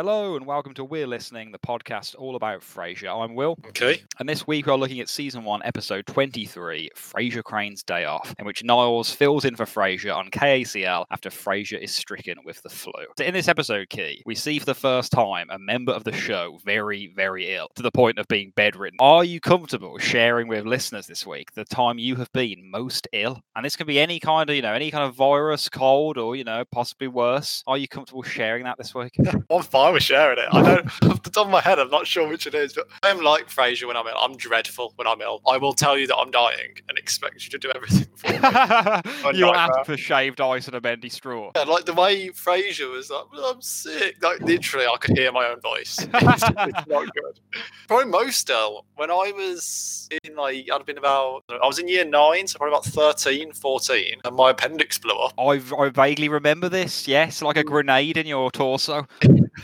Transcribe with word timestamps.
Hello 0.00 0.34
and 0.34 0.46
welcome 0.46 0.72
to 0.72 0.82
We're 0.82 1.06
Listening, 1.06 1.52
the 1.52 1.58
podcast 1.58 2.14
all 2.16 2.34
about 2.34 2.62
Frasier. 2.62 3.22
I'm 3.22 3.34
Will, 3.34 3.58
Okay. 3.68 4.02
and 4.18 4.26
this 4.26 4.46
week 4.46 4.64
we're 4.66 4.76
looking 4.76 5.00
at 5.00 5.10
season 5.10 5.44
one, 5.44 5.60
episode 5.62 6.06
23, 6.06 6.88
Frasier 6.96 7.44
Crane's 7.44 7.82
Day 7.82 8.06
Off, 8.06 8.34
in 8.38 8.46
which 8.46 8.64
Niles 8.64 9.12
fills 9.12 9.44
in 9.44 9.56
for 9.56 9.66
Frasier 9.66 10.16
on 10.16 10.30
KACL 10.30 11.04
after 11.10 11.28
Frasier 11.28 11.78
is 11.78 11.94
stricken 11.94 12.38
with 12.46 12.62
the 12.62 12.70
flu. 12.70 12.94
So 13.18 13.24
in 13.26 13.34
this 13.34 13.46
episode, 13.46 13.90
Key, 13.90 14.22
we 14.24 14.34
see 14.34 14.58
for 14.58 14.64
the 14.64 14.74
first 14.74 15.12
time 15.12 15.48
a 15.50 15.58
member 15.58 15.92
of 15.92 16.04
the 16.04 16.12
show 16.12 16.58
very, 16.64 17.12
very 17.14 17.54
ill, 17.54 17.68
to 17.74 17.82
the 17.82 17.90
point 17.90 18.18
of 18.18 18.26
being 18.26 18.54
bedridden. 18.56 18.96
Are 19.00 19.22
you 19.22 19.38
comfortable 19.38 19.98
sharing 19.98 20.48
with 20.48 20.64
listeners 20.64 21.08
this 21.08 21.26
week 21.26 21.52
the 21.52 21.66
time 21.66 21.98
you 21.98 22.16
have 22.16 22.32
been 22.32 22.70
most 22.70 23.06
ill? 23.12 23.42
And 23.54 23.66
this 23.66 23.76
can 23.76 23.86
be 23.86 24.00
any 24.00 24.18
kind 24.18 24.48
of, 24.48 24.56
you 24.56 24.62
know, 24.62 24.72
any 24.72 24.90
kind 24.90 25.04
of 25.04 25.14
virus, 25.14 25.68
cold, 25.68 26.16
or, 26.16 26.36
you 26.36 26.44
know, 26.44 26.64
possibly 26.72 27.08
worse. 27.08 27.62
Are 27.66 27.76
you 27.76 27.86
comfortable 27.86 28.22
sharing 28.22 28.64
that 28.64 28.78
this 28.78 28.94
week? 28.94 29.14
I'm 29.50 29.62
fine 29.62 29.89
with 29.92 30.02
sharing 30.02 30.38
it. 30.38 30.48
I 30.52 30.62
don't, 30.62 30.86
off 31.10 31.22
the 31.22 31.30
top 31.30 31.46
of 31.46 31.52
my 31.52 31.60
head, 31.60 31.78
I'm 31.78 31.90
not 31.90 32.06
sure 32.06 32.28
which 32.28 32.46
it 32.46 32.54
is, 32.54 32.72
but 32.72 32.88
I'm 33.02 33.22
like 33.22 33.48
Frasier 33.48 33.86
when 33.86 33.96
I'm 33.96 34.06
ill. 34.06 34.16
I'm 34.18 34.36
dreadful 34.36 34.92
when 34.96 35.06
I'm 35.06 35.20
ill. 35.20 35.40
I 35.48 35.56
will 35.56 35.72
tell 35.72 35.98
you 35.98 36.06
that 36.06 36.16
I'm 36.16 36.30
dying 36.30 36.74
and 36.88 36.98
expect 36.98 37.44
you 37.44 37.50
to 37.50 37.58
do 37.58 37.70
everything 37.74 38.06
for 38.16 38.28
me. 38.28 38.34
you 39.38 39.46
nightmare. 39.46 39.54
ask 39.54 39.86
for 39.86 39.96
shaved 39.96 40.40
ice 40.40 40.66
and 40.66 40.76
a 40.76 40.80
bendy 40.80 41.08
straw. 41.08 41.50
Yeah, 41.56 41.62
like 41.62 41.84
the 41.84 41.94
way 41.94 42.28
Frasier 42.28 42.90
was 42.92 43.10
like, 43.10 43.24
I'm 43.44 43.60
sick. 43.60 44.22
Like 44.22 44.40
literally, 44.40 44.86
I 44.86 44.96
could 44.96 45.16
hear 45.16 45.32
my 45.32 45.46
own 45.46 45.60
voice. 45.60 45.98
It's, 46.30 46.42
it's 46.42 46.86
not 46.86 47.14
good. 47.14 47.40
Probably 47.88 48.06
most 48.06 48.48
ill 48.50 48.84
when 48.96 49.10
I 49.10 49.32
was 49.34 50.08
in 50.22 50.36
like 50.36 50.68
I'd 50.72 50.86
been 50.86 50.98
about 50.98 51.44
I 51.50 51.66
was 51.66 51.78
in 51.78 51.88
year 51.88 52.04
nine, 52.04 52.46
so 52.46 52.58
probably 52.58 52.74
about 52.74 52.84
13, 52.84 53.52
14, 53.52 54.20
and 54.24 54.36
my 54.36 54.50
appendix 54.50 54.98
blew 54.98 55.14
up. 55.14 55.32
I, 55.38 55.60
I 55.78 55.88
vaguely 55.88 56.28
remember 56.28 56.68
this. 56.68 57.08
Yes, 57.08 57.42
like 57.42 57.56
a 57.56 57.64
mm. 57.64 57.68
grenade 57.68 58.16
in 58.16 58.26
your 58.26 58.50
torso. 58.50 59.06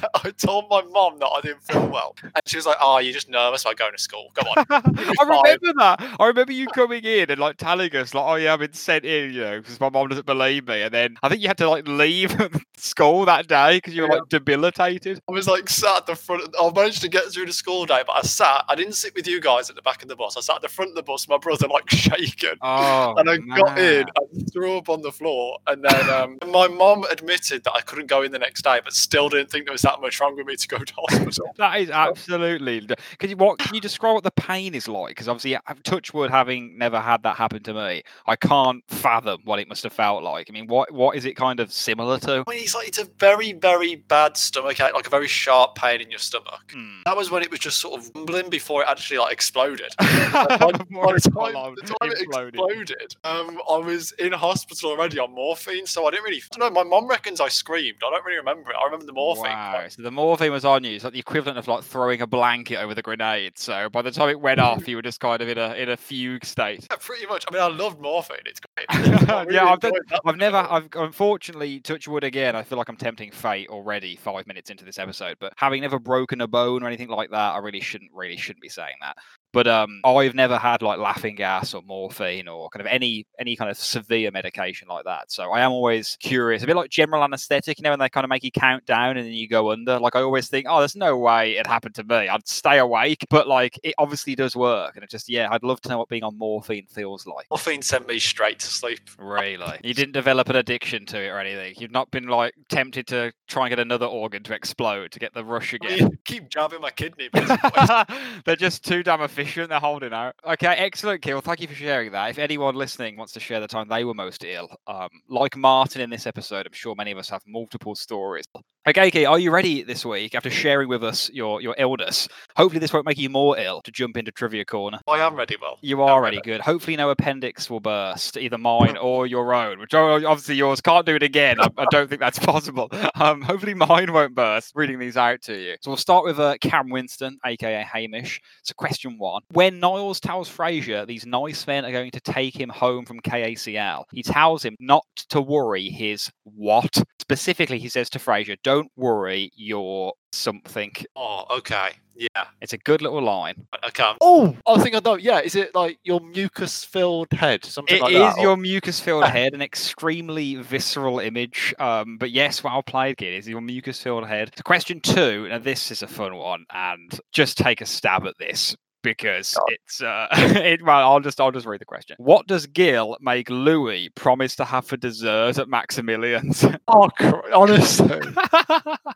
I 0.24 0.30
told 0.30 0.66
my 0.70 0.82
mom 0.82 1.18
that 1.18 1.28
I 1.28 1.40
didn't 1.40 1.62
feel 1.62 1.86
well, 1.86 2.16
and 2.22 2.42
she 2.46 2.56
was 2.56 2.66
like, 2.66 2.76
"Oh, 2.80 2.98
you're 2.98 3.12
just 3.12 3.28
nervous 3.28 3.62
about 3.62 3.76
going 3.76 3.92
to 3.92 3.98
school. 3.98 4.30
Come 4.34 4.48
on." 4.48 4.66
I 4.70 5.24
remember 5.24 5.72
that. 5.78 6.16
I 6.18 6.26
remember 6.26 6.52
you 6.52 6.66
coming 6.68 7.04
in 7.04 7.30
and 7.30 7.40
like 7.40 7.56
telling 7.56 7.94
us 7.96 8.14
like, 8.14 8.24
"Oh 8.24 8.34
yeah, 8.36 8.54
I've 8.54 8.60
been 8.60 8.72
sent 8.72 9.04
in," 9.04 9.32
you 9.32 9.40
know, 9.40 9.60
because 9.60 9.80
my 9.80 9.88
mom 9.88 10.08
doesn't 10.08 10.26
believe 10.26 10.66
me. 10.66 10.82
And 10.82 10.92
then 10.92 11.16
I 11.22 11.28
think 11.28 11.42
you 11.42 11.48
had 11.48 11.58
to 11.58 11.68
like 11.68 11.86
leave 11.86 12.34
school 12.76 13.24
that 13.26 13.48
day 13.48 13.78
because 13.78 13.94
you 13.94 14.02
were 14.02 14.08
like 14.08 14.28
debilitated. 14.28 15.20
I 15.28 15.32
was 15.32 15.48
like 15.48 15.68
sat 15.68 15.98
at 15.98 16.06
the 16.06 16.14
front. 16.14 16.54
I 16.60 16.70
managed 16.74 17.02
to 17.02 17.08
get 17.08 17.24
through 17.24 17.46
the 17.46 17.52
school 17.52 17.86
day, 17.86 18.02
but 18.06 18.16
I 18.16 18.22
sat. 18.22 18.64
I 18.68 18.74
didn't 18.74 18.94
sit 18.94 19.14
with 19.14 19.26
you 19.26 19.40
guys 19.40 19.70
at 19.70 19.76
the 19.76 19.82
back 19.82 20.02
of 20.02 20.08
the 20.08 20.16
bus. 20.16 20.36
I 20.36 20.40
sat 20.40 20.56
at 20.56 20.62
the 20.62 20.68
front 20.68 20.90
of 20.90 20.96
the 20.96 21.02
bus. 21.02 21.28
My 21.28 21.38
brother 21.38 21.68
like 21.68 21.88
shaking. 21.90 22.56
Oh, 22.62 23.14
and 23.16 23.28
I 23.30 23.36
got 23.38 23.78
in, 23.78 23.96
man. 23.96 24.06
I 24.16 24.44
threw 24.52 24.76
up 24.78 24.88
on 24.88 25.02
the 25.02 25.12
floor, 25.12 25.58
and 25.66 25.84
then 25.84 26.10
um, 26.10 26.38
my 26.50 26.68
mom 26.68 27.04
admitted 27.10 27.64
that 27.64 27.72
I 27.72 27.80
couldn't 27.80 28.06
go 28.06 28.22
in 28.22 28.32
the 28.32 28.38
next 28.38 28.62
day, 28.62 28.80
but 28.82 28.92
still 28.92 29.28
didn't 29.28 29.50
think 29.50 29.66
there 29.66 29.72
was 29.72 29.82
that 29.86 30.00
much 30.00 30.20
wrong 30.20 30.36
with 30.36 30.46
me 30.46 30.56
to 30.56 30.68
go 30.68 30.78
to 30.78 30.94
hospital. 30.96 31.46
That 31.56 31.80
is 31.80 31.90
absolutely. 31.90 32.86
Can 33.18 33.30
you 33.30 33.36
what? 33.36 33.58
Can 33.58 33.74
you 33.74 33.80
describe 33.80 34.14
what 34.14 34.24
the 34.24 34.30
pain 34.30 34.74
is 34.74 34.88
like? 34.88 35.10
Because 35.10 35.28
obviously, 35.28 35.56
uh, 35.56 35.60
touch 35.84 36.12
wood, 36.12 36.30
having 36.30 36.76
never 36.76 37.00
had 37.00 37.22
that 37.22 37.36
happen 37.36 37.62
to 37.62 37.72
me, 37.72 38.02
I 38.26 38.36
can't 38.36 38.82
fathom 38.88 39.40
what 39.44 39.58
it 39.58 39.68
must 39.68 39.82
have 39.84 39.92
felt 39.92 40.22
like. 40.22 40.48
I 40.50 40.52
mean, 40.52 40.66
what 40.66 40.92
what 40.92 41.16
is 41.16 41.24
it 41.24 41.34
kind 41.34 41.60
of 41.60 41.72
similar 41.72 42.18
to? 42.20 42.44
I 42.46 42.50
mean, 42.50 42.62
it's 42.62 42.74
like 42.74 42.88
it's 42.88 42.98
a 42.98 43.08
very, 43.18 43.52
very 43.52 43.96
bad 43.96 44.36
stomach 44.36 44.80
ache, 44.80 44.92
like 44.92 45.06
a 45.06 45.10
very 45.10 45.28
sharp 45.28 45.76
pain 45.76 46.00
in 46.00 46.10
your 46.10 46.18
stomach. 46.18 46.72
Hmm. 46.72 47.00
That 47.04 47.16
was 47.16 47.30
when 47.30 47.42
it 47.42 47.50
was 47.50 47.60
just 47.60 47.80
sort 47.80 48.00
of 48.00 48.10
rumbling 48.14 48.50
before 48.50 48.82
it 48.82 48.88
actually 48.88 49.18
like 49.18 49.32
exploded. 49.32 49.94
by, 49.98 50.46
by 50.58 50.72
the 50.72 51.20
time, 51.20 51.32
full-on 51.32 51.74
the 51.76 51.82
time 51.82 52.10
it 52.10 52.28
imploded. 52.28 52.48
exploded, 52.48 53.16
um, 53.24 53.60
I 53.70 53.78
was 53.78 54.12
in 54.12 54.32
hospital 54.32 54.90
already 54.90 55.18
on 55.18 55.32
morphine, 55.32 55.86
so 55.86 56.06
I 56.06 56.10
didn't 56.10 56.24
really. 56.24 56.42
I 56.54 56.58
don't 56.58 56.74
know. 56.74 56.84
My 56.84 56.88
mom 56.88 57.08
reckons 57.08 57.40
I 57.40 57.48
screamed. 57.48 57.98
I 58.06 58.10
don't 58.10 58.24
really 58.24 58.38
remember 58.38 58.70
it. 58.70 58.76
I 58.80 58.84
remember 58.84 59.06
the 59.06 59.12
morphine. 59.12 59.52
Wow. 59.52 59.65
So 59.88 60.02
the 60.02 60.10
morphine 60.10 60.52
was 60.52 60.64
on 60.64 60.84
you. 60.84 60.96
It's 60.96 61.04
like 61.04 61.12
the 61.12 61.18
equivalent 61.18 61.58
of 61.58 61.68
like 61.68 61.84
throwing 61.84 62.20
a 62.20 62.26
blanket 62.26 62.76
over 62.76 62.94
the 62.94 63.02
grenade. 63.02 63.58
So 63.58 63.88
by 63.90 64.02
the 64.02 64.10
time 64.10 64.28
it 64.28 64.40
went 64.40 64.60
off, 64.60 64.86
you 64.88 64.96
were 64.96 65.02
just 65.02 65.20
kind 65.20 65.40
of 65.40 65.48
in 65.48 65.58
a 65.58 65.74
in 65.74 65.88
a 65.88 65.96
fugue 65.96 66.44
state. 66.44 66.86
Yeah, 66.90 66.96
pretty 67.00 67.26
much. 67.26 67.44
I 67.48 67.54
mean, 67.54 67.62
I 67.62 67.68
loved 67.68 68.00
morphine. 68.00 68.38
It's 68.46 68.60
great. 68.60 68.86
Really 69.36 69.54
yeah, 69.54 69.66
I've, 69.66 69.80
done, 69.80 69.92
I've 70.24 70.36
never. 70.36 70.56
I've 70.56 70.88
unfortunately 70.94 71.80
touch 71.80 72.08
wood 72.08 72.24
again. 72.24 72.56
I 72.56 72.62
feel 72.62 72.78
like 72.78 72.88
I'm 72.88 72.96
tempting 72.96 73.30
fate 73.30 73.68
already. 73.68 74.16
Five 74.16 74.46
minutes 74.46 74.70
into 74.70 74.84
this 74.84 74.98
episode, 74.98 75.36
but 75.40 75.52
having 75.56 75.82
never 75.82 75.98
broken 75.98 76.40
a 76.40 76.46
bone 76.46 76.82
or 76.82 76.86
anything 76.86 77.08
like 77.08 77.30
that, 77.30 77.54
I 77.54 77.58
really 77.58 77.80
shouldn't, 77.80 78.10
really 78.14 78.36
shouldn't 78.36 78.62
be 78.62 78.68
saying 78.68 78.96
that. 79.00 79.16
But 79.56 79.66
um, 79.68 80.02
I've 80.04 80.34
never 80.34 80.58
had 80.58 80.82
like 80.82 80.98
laughing 80.98 81.34
gas 81.34 81.72
or 81.72 81.80
morphine 81.80 82.46
or 82.46 82.68
kind 82.68 82.82
of 82.82 82.92
any 82.92 83.26
any 83.38 83.56
kind 83.56 83.70
of 83.70 83.78
severe 83.78 84.30
medication 84.30 84.86
like 84.86 85.06
that. 85.06 85.32
So 85.32 85.50
I 85.50 85.62
am 85.62 85.72
always 85.72 86.18
curious, 86.20 86.62
a 86.62 86.66
bit 86.66 86.76
like 86.76 86.90
general 86.90 87.24
anesthetic, 87.24 87.78
you 87.78 87.82
know, 87.82 87.88
when 87.88 87.98
they 87.98 88.10
kind 88.10 88.24
of 88.24 88.28
make 88.28 88.44
you 88.44 88.50
count 88.50 88.84
down 88.84 89.16
and 89.16 89.26
then 89.26 89.32
you 89.32 89.48
go 89.48 89.70
under. 89.70 89.98
Like 89.98 90.14
I 90.14 90.20
always 90.20 90.48
think, 90.48 90.66
oh, 90.68 90.80
there's 90.80 90.94
no 90.94 91.16
way 91.16 91.56
it 91.56 91.66
happened 91.66 91.94
to 91.94 92.04
me. 92.04 92.28
I'd 92.28 92.46
stay 92.46 92.76
awake, 92.76 93.24
but 93.30 93.48
like 93.48 93.80
it 93.82 93.94
obviously 93.96 94.34
does 94.34 94.54
work. 94.54 94.94
And 94.94 95.02
it 95.02 95.08
just, 95.08 95.26
yeah, 95.26 95.48
I'd 95.50 95.62
love 95.62 95.80
to 95.80 95.88
know 95.88 95.96
what 95.96 96.10
being 96.10 96.22
on 96.22 96.36
morphine 96.36 96.84
feels 96.90 97.26
like. 97.26 97.46
Morphine 97.50 97.80
sent 97.80 98.06
me 98.06 98.18
straight 98.18 98.58
to 98.58 98.66
sleep. 98.66 99.08
Really? 99.18 99.80
You 99.82 99.94
didn't 99.94 100.12
develop 100.12 100.50
an 100.50 100.56
addiction 100.56 101.06
to 101.06 101.18
it 101.18 101.28
or 101.28 101.40
anything. 101.40 101.76
You've 101.78 101.92
not 101.92 102.10
been 102.10 102.28
like 102.28 102.52
tempted 102.68 103.06
to 103.06 103.32
try 103.48 103.64
and 103.64 103.70
get 103.70 103.78
another 103.78 104.04
organ 104.04 104.42
to 104.42 104.54
explode 104.54 105.12
to 105.12 105.18
get 105.18 105.32
the 105.32 105.46
rush 105.46 105.72
I 105.72 105.76
again. 105.76 105.98
mean, 105.98 106.18
keep 106.26 106.50
jabbing 106.50 106.82
my 106.82 106.90
kidney. 106.90 107.30
basically. 107.32 107.70
They're 108.44 108.56
just 108.56 108.84
too 108.84 109.02
damn 109.02 109.22
efficient. 109.22 109.45
They're 109.54 109.80
holding 109.80 110.12
out. 110.12 110.34
Okay, 110.44 110.68
excellent, 110.68 111.22
Kill. 111.22 111.40
Thank 111.40 111.60
you 111.60 111.68
for 111.68 111.74
sharing 111.74 112.12
that. 112.12 112.30
If 112.30 112.38
anyone 112.38 112.74
listening 112.74 113.16
wants 113.16 113.32
to 113.34 113.40
share 113.40 113.60
the 113.60 113.68
time 113.68 113.88
they 113.88 114.04
were 114.04 114.14
most 114.14 114.44
ill, 114.44 114.68
um, 114.86 115.08
like 115.28 115.56
Martin 115.56 116.00
in 116.00 116.10
this 116.10 116.26
episode, 116.26 116.66
I'm 116.66 116.72
sure 116.72 116.94
many 116.94 117.12
of 117.12 117.18
us 117.18 117.28
have 117.30 117.42
multiple 117.46 117.94
stories. 117.94 118.44
Okay, 118.88 119.10
Key, 119.10 119.24
are 119.24 119.40
you 119.40 119.50
ready 119.50 119.82
this 119.82 120.06
week 120.06 120.36
after 120.36 120.48
sharing 120.48 120.88
with 120.88 121.02
us 121.02 121.28
your 121.30 121.60
your 121.60 121.74
illness? 121.76 122.28
Hopefully, 122.56 122.78
this 122.78 122.92
won't 122.92 123.04
make 123.04 123.18
you 123.18 123.28
more 123.28 123.58
ill 123.58 123.82
to 123.82 123.90
jump 123.90 124.16
into 124.16 124.30
Trivia 124.30 124.64
Corner. 124.64 125.00
I 125.08 125.18
am 125.18 125.34
ready, 125.34 125.56
Will. 125.60 125.76
You 125.80 126.02
are 126.02 126.22
ready. 126.22 126.40
good. 126.40 126.60
Hopefully, 126.60 126.96
no 126.96 127.10
appendix 127.10 127.68
will 127.68 127.80
burst, 127.80 128.36
either 128.36 128.58
mine 128.58 128.96
or 128.96 129.26
your 129.26 129.52
own. 129.52 129.80
Which 129.80 129.92
oh, 129.92 130.24
obviously 130.24 130.54
yours 130.54 130.80
can't 130.80 131.04
do 131.04 131.16
it 131.16 131.24
again. 131.24 131.60
I, 131.60 131.68
I 131.76 131.86
don't 131.90 132.08
think 132.08 132.20
that's 132.20 132.38
possible. 132.46 132.88
Um, 133.16 133.42
hopefully, 133.42 133.74
mine 133.74 134.12
won't 134.12 134.36
burst. 134.36 134.70
Reading 134.76 135.00
these 135.00 135.16
out 135.16 135.42
to 135.42 135.60
you. 135.60 135.74
So 135.80 135.90
we'll 135.90 135.98
start 135.98 136.24
with 136.24 136.38
uh, 136.38 136.56
Cam 136.60 136.88
Winston, 136.88 137.40
aka 137.44 137.82
Hamish. 137.82 138.40
So 138.62 138.72
question 138.76 139.18
one: 139.18 139.35
When 139.52 139.80
Niles 139.80 140.20
tells 140.20 140.48
Frasier 140.50 141.06
these 141.06 141.26
nice 141.26 141.66
men 141.66 141.84
are 141.84 141.92
going 141.92 142.10
to 142.12 142.20
take 142.20 142.58
him 142.58 142.68
home 142.68 143.04
from 143.04 143.20
KACL, 143.20 144.04
he 144.12 144.22
tells 144.22 144.64
him 144.64 144.76
not 144.80 145.04
to 145.30 145.40
worry. 145.40 145.88
His 145.88 146.30
what? 146.44 147.02
Specifically, 147.20 147.78
he 147.78 147.88
says 147.88 148.08
to 148.10 148.18
Frasier, 148.18 148.56
"Don't 148.62 148.90
worry 148.96 149.50
your 149.56 150.12
something." 150.32 150.92
Oh, 151.16 151.44
okay. 151.58 151.90
Yeah. 152.18 152.46
It's 152.62 152.72
a 152.72 152.78
good 152.78 153.02
little 153.02 153.20
line. 153.20 153.66
Okay. 153.88 154.12
Oh, 154.22 154.56
I 154.66 154.80
think 154.82 154.96
I 154.96 155.00
know. 155.04 155.16
Yeah. 155.16 155.40
Is 155.40 155.54
it 155.54 155.74
like 155.74 155.98
your 156.02 156.20
mucus 156.20 156.82
filled 156.82 157.30
head? 157.32 157.62
Something 157.64 157.96
It 157.98 158.00
like 158.02 158.12
is 158.12 158.18
that. 158.20 158.38
or- 158.38 158.42
your 158.42 158.56
mucus-filled 158.56 159.24
head, 159.24 159.52
an 159.52 159.60
extremely 159.60 160.54
visceral 160.54 161.18
image. 161.18 161.74
Um, 161.78 162.16
but 162.16 162.30
yes, 162.30 162.64
well 162.64 162.82
played, 162.82 163.18
kid. 163.18 163.34
Is 163.34 163.46
your 163.48 163.60
mucus-filled 163.60 164.26
head? 164.26 164.52
So 164.56 164.62
question 164.62 165.00
two. 165.00 165.46
Now 165.48 165.58
this 165.58 165.90
is 165.90 166.02
a 166.02 166.06
fun 166.06 166.36
one, 166.36 166.64
and 166.72 167.20
just 167.32 167.58
take 167.58 167.82
a 167.82 167.86
stab 167.86 168.26
at 168.26 168.34
this 168.38 168.74
because 169.06 169.54
God. 169.54 169.66
it's 169.68 170.02
uh, 170.02 170.26
it, 170.32 170.82
well. 170.82 170.98
I'll 170.98 171.20
just 171.20 171.40
I'll 171.40 171.52
just 171.52 171.64
read 171.66 171.80
the 171.80 171.84
question. 171.84 172.16
What 172.18 172.48
does 172.48 172.66
Gil 172.66 173.16
make 173.20 173.48
Louis 173.48 174.08
promise 174.10 174.56
to 174.56 174.64
have 174.64 174.84
for 174.84 174.96
dessert 174.96 175.58
at 175.58 175.68
Maximilian's? 175.68 176.64
Oh, 176.88 177.08
cr- 177.18 177.52
honestly. 177.52 178.20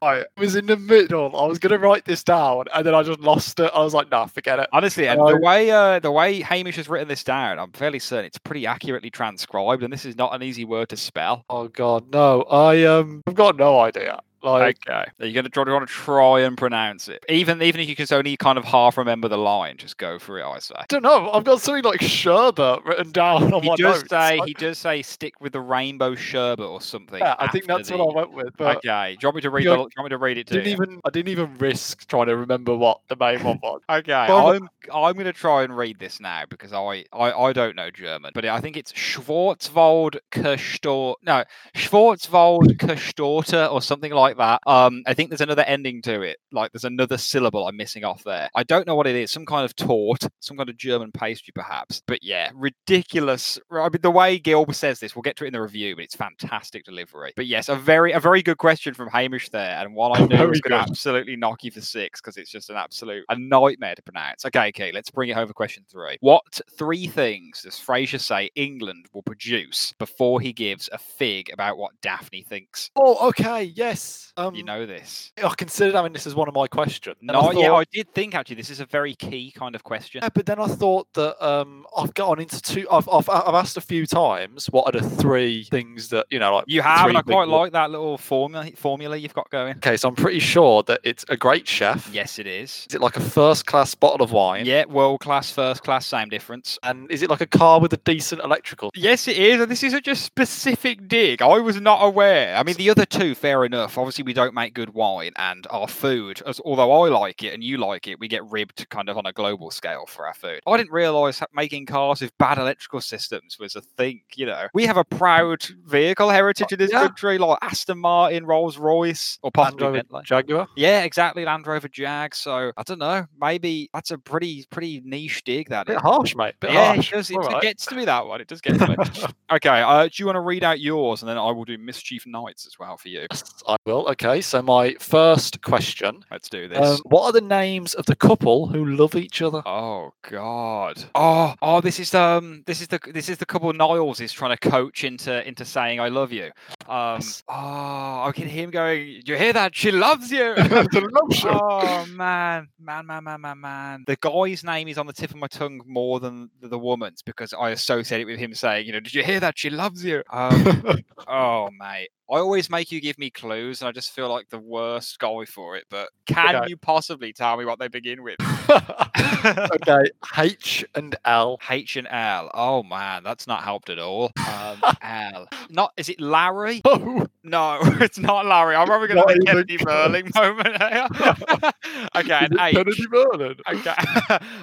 I 0.02 0.24
was 0.36 0.56
in 0.56 0.66
the 0.66 0.76
middle. 0.76 1.36
I 1.36 1.46
was 1.46 1.60
going 1.60 1.70
to 1.70 1.78
write 1.78 2.04
this 2.04 2.24
down 2.24 2.64
and 2.74 2.84
then 2.84 2.96
I 2.96 3.04
just 3.04 3.20
lost 3.20 3.60
it. 3.60 3.70
I 3.72 3.80
was 3.80 3.94
like, 3.94 4.10
nah, 4.10 4.26
forget 4.26 4.58
it. 4.58 4.68
Honestly, 4.72 5.06
and 5.06 5.20
the 5.20 5.38
way 5.38 5.70
uh, 5.70 6.00
the 6.00 6.10
way 6.10 6.40
Hamish 6.40 6.76
has 6.76 6.88
written 6.88 7.06
this 7.06 7.22
down, 7.22 7.60
I'm 7.60 7.70
fairly 7.70 8.00
certain 8.00 8.24
it's 8.24 8.38
pretty 8.38 8.66
accurately 8.66 9.10
transcribed, 9.10 9.82
and 9.82 9.92
this 9.92 10.04
is 10.04 10.16
not 10.16 10.34
an 10.34 10.42
easy 10.42 10.64
word 10.64 10.88
to 10.88 10.96
spell. 10.96 11.44
Oh, 11.48 11.68
God. 11.68 12.10
No, 12.12 12.42
I, 12.42 12.84
um, 12.84 13.22
I've 13.26 13.34
got 13.34 13.56
no 13.56 13.80
idea. 13.80 14.20
Like, 14.42 14.78
Okay. 14.88 15.04
Are 15.20 15.26
you 15.26 15.34
gonna 15.34 15.48
try 15.48 15.64
to, 15.64 15.86
try 15.86 16.40
and 16.40 16.56
pronounce 16.56 17.08
it? 17.08 17.24
Even 17.28 17.60
even 17.62 17.80
if 17.80 17.88
you 17.88 17.96
can 17.96 18.06
only 18.12 18.36
kind 18.36 18.56
of 18.58 18.64
half 18.64 18.96
remember 18.98 19.28
the 19.28 19.36
line, 19.38 19.76
just 19.76 19.98
go 19.98 20.18
for 20.18 20.38
it. 20.38 20.44
I 20.44 20.58
say. 20.58 20.74
I 20.78 20.84
don't 20.88 21.02
know. 21.02 21.30
I've 21.32 21.44
got 21.44 21.60
something 21.60 21.84
like 21.84 22.00
sherbet 22.02 22.84
written 22.84 23.12
down 23.12 23.52
on 23.52 23.62
He 23.62 23.68
my 23.68 23.76
does 23.76 23.98
notes. 24.00 24.10
say 24.10 24.38
I- 24.40 24.46
he 24.46 24.54
does 24.54 24.78
say 24.78 25.02
stick 25.02 25.40
with 25.40 25.52
the 25.52 25.60
rainbow 25.60 26.14
sherbet 26.14 26.64
or 26.66 26.80
something. 26.80 27.18
yeah, 27.20 27.34
I 27.38 27.48
think 27.48 27.66
that's 27.66 27.88
the- 27.88 27.96
what 27.98 28.12
I 28.12 28.16
went 28.16 28.32
with. 28.32 28.56
But 28.56 28.78
Okay. 28.78 29.16
Do 29.20 29.24
you 29.24 29.28
want 29.28 29.36
me 29.36 29.42
to 29.42 29.50
read? 29.50 29.66
The, 29.66 29.70
do 29.76 29.80
you 29.82 29.88
want 29.98 30.04
me 30.04 30.08
to 30.10 30.18
read 30.18 30.38
it 30.38 30.40
I 30.40 30.42
to 30.42 30.54
didn't 30.54 30.66
you? 30.66 30.72
even 30.72 31.00
I 31.04 31.10
didn't 31.10 31.28
even 31.28 31.58
risk 31.58 32.06
trying 32.08 32.26
to 32.26 32.36
remember 32.36 32.74
what 32.76 33.00
the 33.08 33.16
main 33.16 33.42
one 33.42 33.58
was. 33.62 33.80
Okay, 33.90 34.12
I'm 34.12 34.68
I'm 34.92 35.16
gonna 35.16 35.32
try 35.32 35.62
and 35.62 35.76
read 35.76 35.98
this 35.98 36.20
now 36.20 36.44
because 36.48 36.72
I 36.72 37.04
I, 37.12 37.32
I 37.32 37.52
don't 37.52 37.76
know 37.76 37.90
German, 37.90 38.30
but 38.34 38.44
I 38.44 38.60
think 38.60 38.76
it's 38.76 38.92
Schwarzwald 38.92 40.16
Gestor 40.32 41.14
no 41.22 41.44
Schwarzwald 41.74 42.76
Gestorte 42.78 43.70
or 43.70 43.82
something 43.82 44.12
like 44.12 44.29
like 44.38 44.60
that. 44.64 44.70
Um, 44.70 45.02
I 45.06 45.14
think 45.14 45.30
there's 45.30 45.40
another 45.40 45.62
ending 45.62 46.02
to 46.02 46.22
it. 46.22 46.38
Like 46.52 46.72
there's 46.72 46.84
another 46.84 47.18
syllable 47.18 47.66
I'm 47.66 47.76
missing 47.76 48.04
off 48.04 48.24
there. 48.24 48.50
I 48.54 48.62
don't 48.62 48.86
know 48.86 48.94
what 48.94 49.06
it 49.06 49.16
is. 49.16 49.30
Some 49.30 49.46
kind 49.46 49.64
of 49.64 49.74
tort, 49.76 50.26
some 50.40 50.56
kind 50.56 50.68
of 50.68 50.76
German 50.76 51.12
pastry, 51.12 51.52
perhaps. 51.54 52.02
But 52.06 52.22
yeah, 52.22 52.50
ridiculous. 52.54 53.58
I 53.70 53.88
mean, 53.88 54.00
the 54.02 54.10
way 54.10 54.38
Gilbert 54.38 54.76
says 54.76 55.00
this, 55.00 55.14
we'll 55.14 55.22
get 55.22 55.36
to 55.36 55.44
it 55.44 55.48
in 55.48 55.52
the 55.52 55.62
review, 55.62 55.96
but 55.96 56.04
it's 56.04 56.16
fantastic 56.16 56.84
delivery. 56.84 57.32
But 57.36 57.46
yes, 57.46 57.68
a 57.68 57.76
very, 57.76 58.12
a 58.12 58.20
very 58.20 58.42
good 58.42 58.58
question 58.58 58.94
from 58.94 59.08
Hamish 59.08 59.48
there, 59.50 59.78
and 59.78 59.94
one 59.94 60.12
I 60.12 60.26
Very 60.30 60.48
was 60.48 60.60
going 60.60 60.78
to 60.78 60.90
absolutely 60.90 61.36
knock 61.36 61.64
you 61.64 61.70
for 61.70 61.80
six 61.80 62.20
because 62.20 62.36
it's 62.36 62.50
just 62.50 62.70
an 62.70 62.76
absolute 62.76 63.24
a 63.28 63.36
nightmare 63.36 63.94
to 63.94 64.02
pronounce. 64.02 64.44
Okay, 64.44 64.68
okay, 64.68 64.92
let's 64.92 65.10
bring 65.10 65.28
it 65.28 65.34
home 65.34 65.48
for 65.48 65.54
question 65.54 65.84
three. 65.90 66.16
What 66.20 66.60
three 66.76 67.06
things 67.06 67.62
does 67.62 67.74
Frasier 67.74 68.20
say 68.20 68.50
England 68.54 69.06
will 69.12 69.22
produce 69.22 69.92
before 69.98 70.40
he 70.40 70.52
gives 70.52 70.88
a 70.92 70.98
fig 70.98 71.50
about 71.52 71.78
what 71.78 71.92
Daphne 72.00 72.42
thinks? 72.42 72.90
Oh, 72.96 73.28
okay, 73.28 73.64
yes. 73.64 74.19
Um, 74.36 74.54
You 74.54 74.64
know 74.64 74.86
this. 74.86 75.32
I 75.42 75.52
considered 75.56 75.94
having 75.94 76.12
this 76.12 76.26
as 76.26 76.34
one 76.34 76.48
of 76.48 76.54
my 76.54 76.66
questions. 76.66 77.16
and 77.20 77.30
I 77.30 77.34
No, 77.34 77.52
yeah, 77.60 77.72
I 77.72 77.84
did 77.92 78.12
think 78.14 78.34
actually 78.34 78.56
this 78.56 78.70
is 78.70 78.80
a 78.80 78.86
very 78.86 79.14
key 79.14 79.52
kind 79.52 79.74
of 79.74 79.84
question. 79.84 80.20
Yeah, 80.22 80.28
but 80.34 80.46
then 80.46 80.58
I 80.58 80.66
thought 80.66 81.08
that 81.14 81.44
um, 81.44 81.86
I've 81.96 82.14
gone 82.14 82.40
into 82.40 82.60
two. 82.60 82.86
I've, 82.90 83.08
I've 83.08 83.28
I've 83.28 83.54
asked 83.54 83.76
a 83.76 83.80
few 83.80 84.06
times 84.06 84.66
what 84.66 84.86
are 84.86 85.00
the 85.00 85.08
three 85.08 85.64
things 85.64 86.08
that 86.08 86.26
you 86.30 86.38
know 86.38 86.54
like 86.56 86.64
You 86.66 86.82
have, 86.82 87.08
and 87.08 87.18
I 87.18 87.22
quite 87.22 87.48
like 87.48 87.72
that 87.72 87.90
little 87.90 88.18
formula 88.18 88.70
formula 88.76 89.16
you've 89.16 89.34
got 89.34 89.50
going. 89.50 89.76
Okay, 89.76 89.96
so 89.96 90.08
I'm 90.08 90.14
pretty 90.16 90.40
sure 90.40 90.82
that 90.84 91.00
it's 91.04 91.24
a 91.28 91.36
great 91.36 91.66
chef. 91.66 92.08
Yes, 92.12 92.38
it 92.38 92.46
is. 92.46 92.86
Is 92.88 92.94
it 92.94 93.00
like 93.00 93.16
a 93.16 93.20
first 93.20 93.66
class 93.66 93.94
bottle 93.94 94.22
of 94.22 94.32
wine? 94.32 94.66
Yeah, 94.66 94.84
world 94.86 95.20
class, 95.20 95.50
first 95.50 95.82
class, 95.82 96.06
same 96.06 96.28
difference. 96.28 96.78
And 96.82 97.10
is 97.10 97.22
it 97.22 97.30
like 97.30 97.40
a 97.40 97.46
car 97.46 97.80
with 97.80 97.92
a 97.92 97.96
decent 97.98 98.42
electrical? 98.42 98.90
Yes, 98.94 99.28
it 99.28 99.36
is. 99.36 99.60
And 99.60 99.70
this 99.70 99.82
is 99.82 99.92
such 99.92 100.08
a 100.08 100.16
specific 100.16 101.08
dig. 101.08 101.42
I 101.42 101.58
was 101.58 101.80
not 101.80 102.02
aware. 102.04 102.56
I 102.56 102.62
mean, 102.62 102.76
the 102.76 102.90
other 102.90 103.04
two, 103.06 103.34
fair 103.34 103.64
enough. 103.64 103.96
Obviously, 104.10 104.24
we 104.24 104.32
don't 104.32 104.54
make 104.54 104.74
good 104.74 104.92
wine, 104.92 105.30
and 105.36 105.68
our 105.70 105.86
food, 105.86 106.42
as 106.44 106.60
although 106.64 106.90
I 106.90 107.08
like 107.10 107.44
it 107.44 107.54
and 107.54 107.62
you 107.62 107.78
like 107.78 108.08
it, 108.08 108.18
we 108.18 108.26
get 108.26 108.44
ribbed 108.50 108.88
kind 108.88 109.08
of 109.08 109.16
on 109.16 109.24
a 109.24 109.32
global 109.32 109.70
scale 109.70 110.04
for 110.08 110.26
our 110.26 110.34
food. 110.34 110.58
I 110.66 110.76
didn't 110.76 110.90
realise 110.90 111.40
making 111.54 111.86
cars 111.86 112.20
with 112.20 112.36
bad 112.36 112.58
electrical 112.58 113.00
systems 113.02 113.56
was 113.60 113.76
a 113.76 113.80
thing. 113.80 114.22
You 114.34 114.46
know, 114.46 114.66
we 114.74 114.84
have 114.86 114.96
a 114.96 115.04
proud 115.04 115.62
vehicle 115.86 116.28
heritage 116.28 116.72
in 116.72 116.80
this 116.80 116.90
yeah. 116.90 117.02
country, 117.02 117.38
like 117.38 117.58
Aston 117.62 117.98
Martin, 117.98 118.46
Rolls 118.46 118.78
Royce, 118.78 119.38
or 119.42 119.52
possibly 119.52 119.92
Bentley. 119.92 120.22
Jaguar. 120.24 120.66
Yeah, 120.74 121.04
exactly. 121.04 121.44
Land 121.44 121.68
Rover 121.68 121.86
Jag. 121.86 122.34
So 122.34 122.72
I 122.76 122.82
don't 122.82 122.98
know. 122.98 123.26
Maybe 123.40 123.90
that's 123.94 124.10
a 124.10 124.18
pretty 124.18 124.66
pretty 124.70 125.02
niche 125.04 125.44
dig. 125.44 125.68
That 125.68 125.86
Bit 125.86 125.98
is. 125.98 126.02
harsh, 126.02 126.34
mate. 126.34 126.56
Bit 126.58 126.72
yeah, 126.72 126.94
it, 126.94 127.08
does, 127.12 127.30
it, 127.30 127.36
All 127.36 127.58
it 127.58 127.62
gets 127.62 127.86
to 127.86 127.94
me 127.94 128.06
that 128.06 128.26
one. 128.26 128.40
It 128.40 128.48
does 128.48 128.60
get 128.60 128.76
to 128.76 128.88
me. 128.88 128.96
okay, 129.52 129.82
uh, 129.82 130.02
do 130.06 130.10
you 130.14 130.26
want 130.26 130.34
to 130.34 130.40
read 130.40 130.64
out 130.64 130.80
yours, 130.80 131.22
and 131.22 131.28
then 131.28 131.38
I 131.38 131.52
will 131.52 131.64
do 131.64 131.78
Mischief 131.78 132.26
Nights 132.26 132.66
as 132.66 132.76
well 132.76 132.96
for 132.96 133.08
you. 133.08 133.28
I 133.68 133.76
will. 133.86 133.99
Okay, 134.08 134.40
so 134.40 134.62
my 134.62 134.94
first 135.00 135.62
question: 135.62 136.24
Let's 136.30 136.48
do 136.48 136.68
this. 136.68 136.78
um, 136.78 136.98
What 137.04 137.24
are 137.24 137.32
the 137.32 137.40
names 137.40 137.94
of 137.94 138.06
the 138.06 138.16
couple 138.16 138.66
who 138.68 138.84
love 138.84 139.14
each 139.14 139.40
other? 139.42 139.62
Oh 139.66 140.12
God! 140.28 141.04
Oh, 141.14 141.54
oh! 141.62 141.80
This 141.80 142.00
is 142.00 142.14
um, 142.14 142.62
this 142.66 142.80
is 142.80 142.88
the 142.88 142.98
this 143.12 143.28
is 143.28 143.38
the 143.38 143.46
couple 143.46 143.72
Niles 143.72 144.20
is 144.20 144.32
trying 144.32 144.56
to 144.56 144.70
coach 144.70 145.04
into 145.04 145.46
into 145.46 145.64
saying 145.64 146.00
I 146.00 146.08
love 146.08 146.32
you. 146.32 146.50
Um, 146.88 147.18
Yes. 147.20 147.42
oh, 147.48 147.54
I 147.54 148.32
can 148.34 148.48
hear 148.48 148.64
him 148.64 148.70
going. 148.70 149.22
You 149.24 149.36
hear 149.36 149.52
that? 149.52 149.74
She 149.74 149.90
loves 149.90 150.30
you. 150.30 150.54
The 150.90 151.08
love 151.12 151.34
show. 151.36 151.50
oh 151.62 152.06
man, 152.06 152.68
man, 152.80 153.06
man, 153.06 153.24
man, 153.24 153.40
man, 153.40 153.60
man. 153.60 154.04
The 154.06 154.16
guy's 154.16 154.64
name 154.64 154.88
is 154.88 154.98
on 154.98 155.06
the 155.06 155.12
tip 155.12 155.30
of 155.30 155.36
my 155.36 155.46
tongue 155.46 155.80
more 155.86 156.20
than 156.20 156.50
the, 156.60 156.68
the 156.68 156.78
woman's 156.78 157.22
because 157.22 157.52
I 157.52 157.70
associate 157.70 158.20
it 158.20 158.24
with 158.24 158.38
him 158.38 158.54
saying, 158.54 158.86
you 158.86 158.92
know, 158.92 159.00
did 159.00 159.14
you 159.14 159.22
hear 159.22 159.40
that? 159.40 159.58
She 159.58 159.70
loves 159.70 160.04
you. 160.04 160.22
Um, 160.30 160.98
oh 161.28 161.68
mate, 161.78 162.08
I 162.30 162.38
always 162.38 162.70
make 162.70 162.92
you 162.92 163.00
give 163.00 163.18
me 163.18 163.30
clues, 163.30 163.80
and 163.82 163.88
I 163.88 163.92
just 163.92 164.12
feel 164.12 164.28
like 164.28 164.48
the 164.50 164.58
worst 164.58 165.18
guy 165.18 165.44
for 165.46 165.76
it. 165.76 165.84
But 165.90 166.08
can 166.26 166.54
Okay. 166.56 166.66
you 166.68 166.76
possibly 166.76 167.32
tell 167.32 167.56
me 167.56 167.64
what 167.64 167.78
they 167.78 167.88
begin 167.88 168.22
with? 168.22 168.36
okay, 168.70 170.10
H 170.38 170.84
and 170.94 171.16
L. 171.24 171.58
H 171.68 171.96
and 171.96 172.06
L. 172.10 172.50
Oh 172.54 172.82
man, 172.82 173.22
that's 173.24 173.46
not 173.46 173.62
helped 173.64 173.90
at 173.90 173.98
all. 173.98 174.30
Um, 174.48 174.80
L. 175.02 175.48
Not 175.70 175.92
is 175.96 176.08
it 176.08 176.20
Larry? 176.20 176.80
Oh, 176.84 177.26
No, 177.44 177.78
it's 178.00 178.18
not 178.18 178.44
Larry. 178.46 178.74
I'm 178.74 178.86
probably 178.86 179.06
going 179.08 179.24
to 179.26 179.32
even 179.34 179.46
Kennedy 179.46 179.78
Merling 179.78 180.34
moment 180.34 180.82
here. 180.82 181.72
okay, 182.16 182.46
and 182.50 182.58
H. 182.60 182.74
Kennedy 182.74 183.04
Merlin? 183.08 183.54
Okay, 183.68 183.94